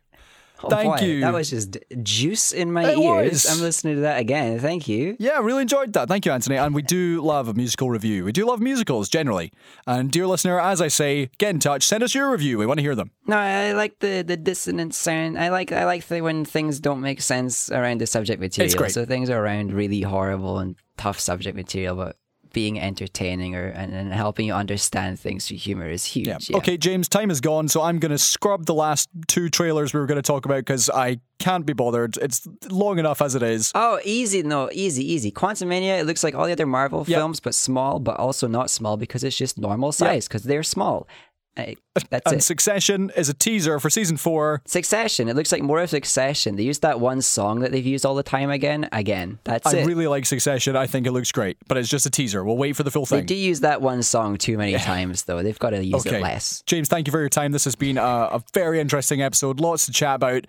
Oh 0.65 0.69
Thank 0.69 0.99
boy, 0.99 1.05
you. 1.05 1.21
That 1.21 1.33
was 1.33 1.51
just 1.51 1.77
juice 2.03 2.53
in 2.53 2.73
my 2.73 2.91
It 2.91 2.99
ears. 2.99 3.33
was. 3.33 3.47
I'm 3.51 3.61
listening 3.61 3.97
to 3.97 4.01
that 4.03 4.21
again. 4.21 4.59
Thank 4.59 4.89
you. 4.89 5.17
Yeah, 5.19 5.39
really 5.41 5.63
enjoyed 5.63 5.93
that. 5.95 6.09
Thank 6.09 6.25
you, 6.27 6.33
Anthony. 6.33 6.57
And 6.57 6.75
we 6.75 6.83
do 6.83 7.21
love 7.23 7.49
a 7.49 7.55
musical 7.55 7.91
review. 7.91 8.25
We 8.25 8.33
do 8.33 8.47
love 8.47 8.61
musicals 8.61 9.09
generally. 9.09 9.53
And 9.87 10.11
dear 10.11 10.27
listener, 10.27 10.61
as 10.61 10.81
I 10.81 10.89
say, 10.89 11.31
get 11.39 11.51
in 11.51 11.59
touch. 11.59 11.83
Send 11.85 12.03
us 12.03 12.15
your 12.15 12.31
review. 12.31 12.59
We 12.59 12.67
want 12.67 12.79
to 12.79 12.83
hear 12.83 12.95
them. 12.95 13.11
No, 13.27 13.37
I 13.37 13.73
like 13.73 13.99
the 14.01 14.23
the 14.27 14.37
dissonant 14.37 14.95
sound. 14.95 15.39
I 15.39 15.49
like 15.49 15.73
I 15.73 15.85
like 15.85 16.07
the 16.07 16.21
when 16.21 16.45
things 16.45 16.81
don't 16.81 17.01
make 17.01 17.21
sense 17.21 17.71
around 17.71 18.01
the 18.01 18.07
subject 18.07 18.41
material. 18.41 18.77
great. 18.77 18.93
So 18.93 19.05
things 19.05 19.31
are 19.31 19.43
around 19.43 19.73
really 19.73 20.03
horrible 20.03 20.59
and 20.59 20.77
tough 20.97 21.19
subject 21.19 21.57
material, 21.57 21.97
but 21.97 22.17
being 22.53 22.79
entertaining 22.81 23.55
or 23.57 23.67
and, 23.69 23.93
and 23.95 24.13
helping 24.13 24.47
you 24.47 24.53
understand 24.55 25.19
things 25.19 25.47
through 25.49 25.59
humor 25.59 25.89
is 25.89 26.05
huge. 26.05 26.27
Yeah. 26.29 26.39
Yeah. 26.49 26.57
Okay, 26.59 26.77
James, 26.77 27.09
time 27.09 27.31
is 27.31 27.41
gone, 27.41 27.69
so 27.69 27.83
I'm 27.83 27.99
going 27.99 28.11
to 28.13 28.19
scrub 28.19 28.67
the 28.67 28.75
last 28.75 29.09
two 29.27 29.49
trailers 29.49 29.93
we 29.95 30.01
were 30.01 30.07
going 30.07 30.17
to 30.17 30.23
talk 30.23 30.45
about 30.45 30.59
because 30.59 30.89
I 30.91 31.19
can't 31.39 31.67
be 31.67 31.73
bothered. 31.73 32.17
It's 32.19 32.47
long 32.71 32.99
enough 32.99 33.21
as 33.21 33.35
it 33.35 33.43
is. 33.43 33.73
Oh, 33.75 33.99
easy, 34.05 34.43
no, 34.43 34.69
easy, 34.73 35.05
easy. 35.13 35.33
Quantumania, 35.33 35.99
it 36.01 36.07
looks 36.07 36.23
like 36.23 36.35
all 36.35 36.47
the 36.47 36.53
other 36.53 36.67
Marvel 36.67 37.05
Yep. 37.07 37.19
films, 37.19 37.41
but 37.41 37.55
small, 37.55 37.99
but 37.99 38.17
also 38.19 38.47
not 38.47 38.71
small 38.71 38.97
because 38.97 39.25
it's 39.25 39.37
just 39.37 39.59
normal 39.59 39.93
size 39.93 40.29
because 40.29 40.45
they're 40.45 40.63
small. 40.63 41.09
I, 41.57 41.77
that's 42.11 42.31
And 42.33 42.41
it. 42.41 42.43
Succession 42.43 43.11
is 43.17 43.29
a 43.29 43.35
teaser 43.35 43.79
for 43.79 43.91
season 43.91 44.17
four. 44.17 44.63
Succession, 44.65 45.29
it 45.29 45.37
looks 45.37 45.53
like 45.53 45.63
more 45.63 45.81
of 45.81 45.91
Succession. 45.91 46.57
They 46.57 46.63
used 46.63 46.81
that 46.83 46.99
one 46.99 47.21
song 47.21 47.61
that 47.61 47.73
they've 47.73 47.85
used 47.85 48.07
all 48.07 48.15
the 48.15 48.23
time 48.23 48.51
again. 48.51 48.89
Again, 48.93 49.39
that's 49.45 49.67
I 49.67 49.79
it. 49.79 49.87
really 49.87 50.07
like 50.07 50.25
Succession. 50.25 50.77
I 50.77 50.87
think 50.87 51.07
it 51.07 51.13
looks 51.13 51.31
great, 51.31 51.59
but 51.69 51.77
it's 51.77 51.89
just 51.91 52.07
a 52.07 52.11
teaser. 52.11 52.43
We'll 52.43 52.57
wait 52.57 52.75
for 52.75 52.83
the 52.85 52.91
full 52.91 53.05
thing. 53.05 53.21
they 53.21 53.27
do 53.27 53.35
use 53.35 53.61
that 53.61 53.83
one 53.83 54.03
song 54.03 54.39
too 54.39 54.57
many 54.57 54.75
times, 54.79 55.25
though. 55.25 55.43
They've 55.43 55.59
got 55.59 55.71
to 55.71 55.85
use 55.85 56.07
Okay. 56.07 56.17
it 56.19 56.23
less. 56.23 56.63
James, 56.67 56.89
thank 56.89 57.07
you 57.07 57.11
for 57.13 57.21
your 57.21 57.29
time. 57.29 57.53
This 57.53 57.65
has 57.65 57.75
been 57.75 57.99
a, 57.99 58.03
a 58.03 58.43
very 58.55 58.81
interesting 58.81 59.21
episode. 59.21 59.61
Lots 59.61 59.85
to 59.87 59.93
chat 59.93 60.17
about. 60.17 60.47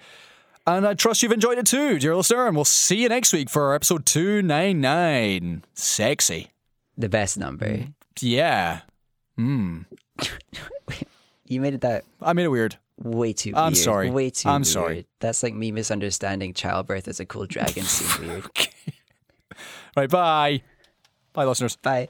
And 0.66 0.88
I 0.88 0.94
trust 0.94 1.22
you've 1.22 1.34
enjoyed 1.34 1.58
it 1.58 1.66
too, 1.66 2.00
dear 2.00 2.16
listener. 2.16 2.48
And 2.48 2.56
we'll 2.56 2.64
see 2.64 3.02
you 3.02 3.10
next 3.10 3.34
week 3.34 3.50
for 3.50 3.76
episode 3.76 4.06
299. 4.06 5.66
Sexy. 5.74 6.52
The 6.98 7.10
best 7.10 7.38
number. 7.38 7.68
Mm. 7.68 7.94
Yeah. 8.22 8.80
Hmm. 9.36 9.80
You 11.46 11.60
made 11.62 11.74
it 11.74 11.82
that 11.82 12.06
I 12.22 12.34
made 12.34 12.46
it 12.46 12.50
weird. 12.50 12.78
way 12.98 13.34
too 13.34 13.52
I'm 13.56 13.74
weird. 13.74 13.78
sorry. 13.78 14.10
Way 14.10 14.30
too 14.30 14.48
I'm 14.50 14.62
weird. 14.62 14.68
sorry. 14.68 15.08
That's 15.20 15.44
like 15.44 15.54
me 15.54 15.72
misunderstanding 15.72 16.54
childbirth 16.54 17.08
as 17.08 17.20
a 17.20 17.26
cool 17.26 17.46
dragon 17.46 17.84
scene 17.84 18.28
weird. 18.28 18.46
Right, 19.96 20.10
bye. 20.10 20.62
Bye, 21.34 21.46
listeners. 21.46 21.76
Bye. 21.76 22.10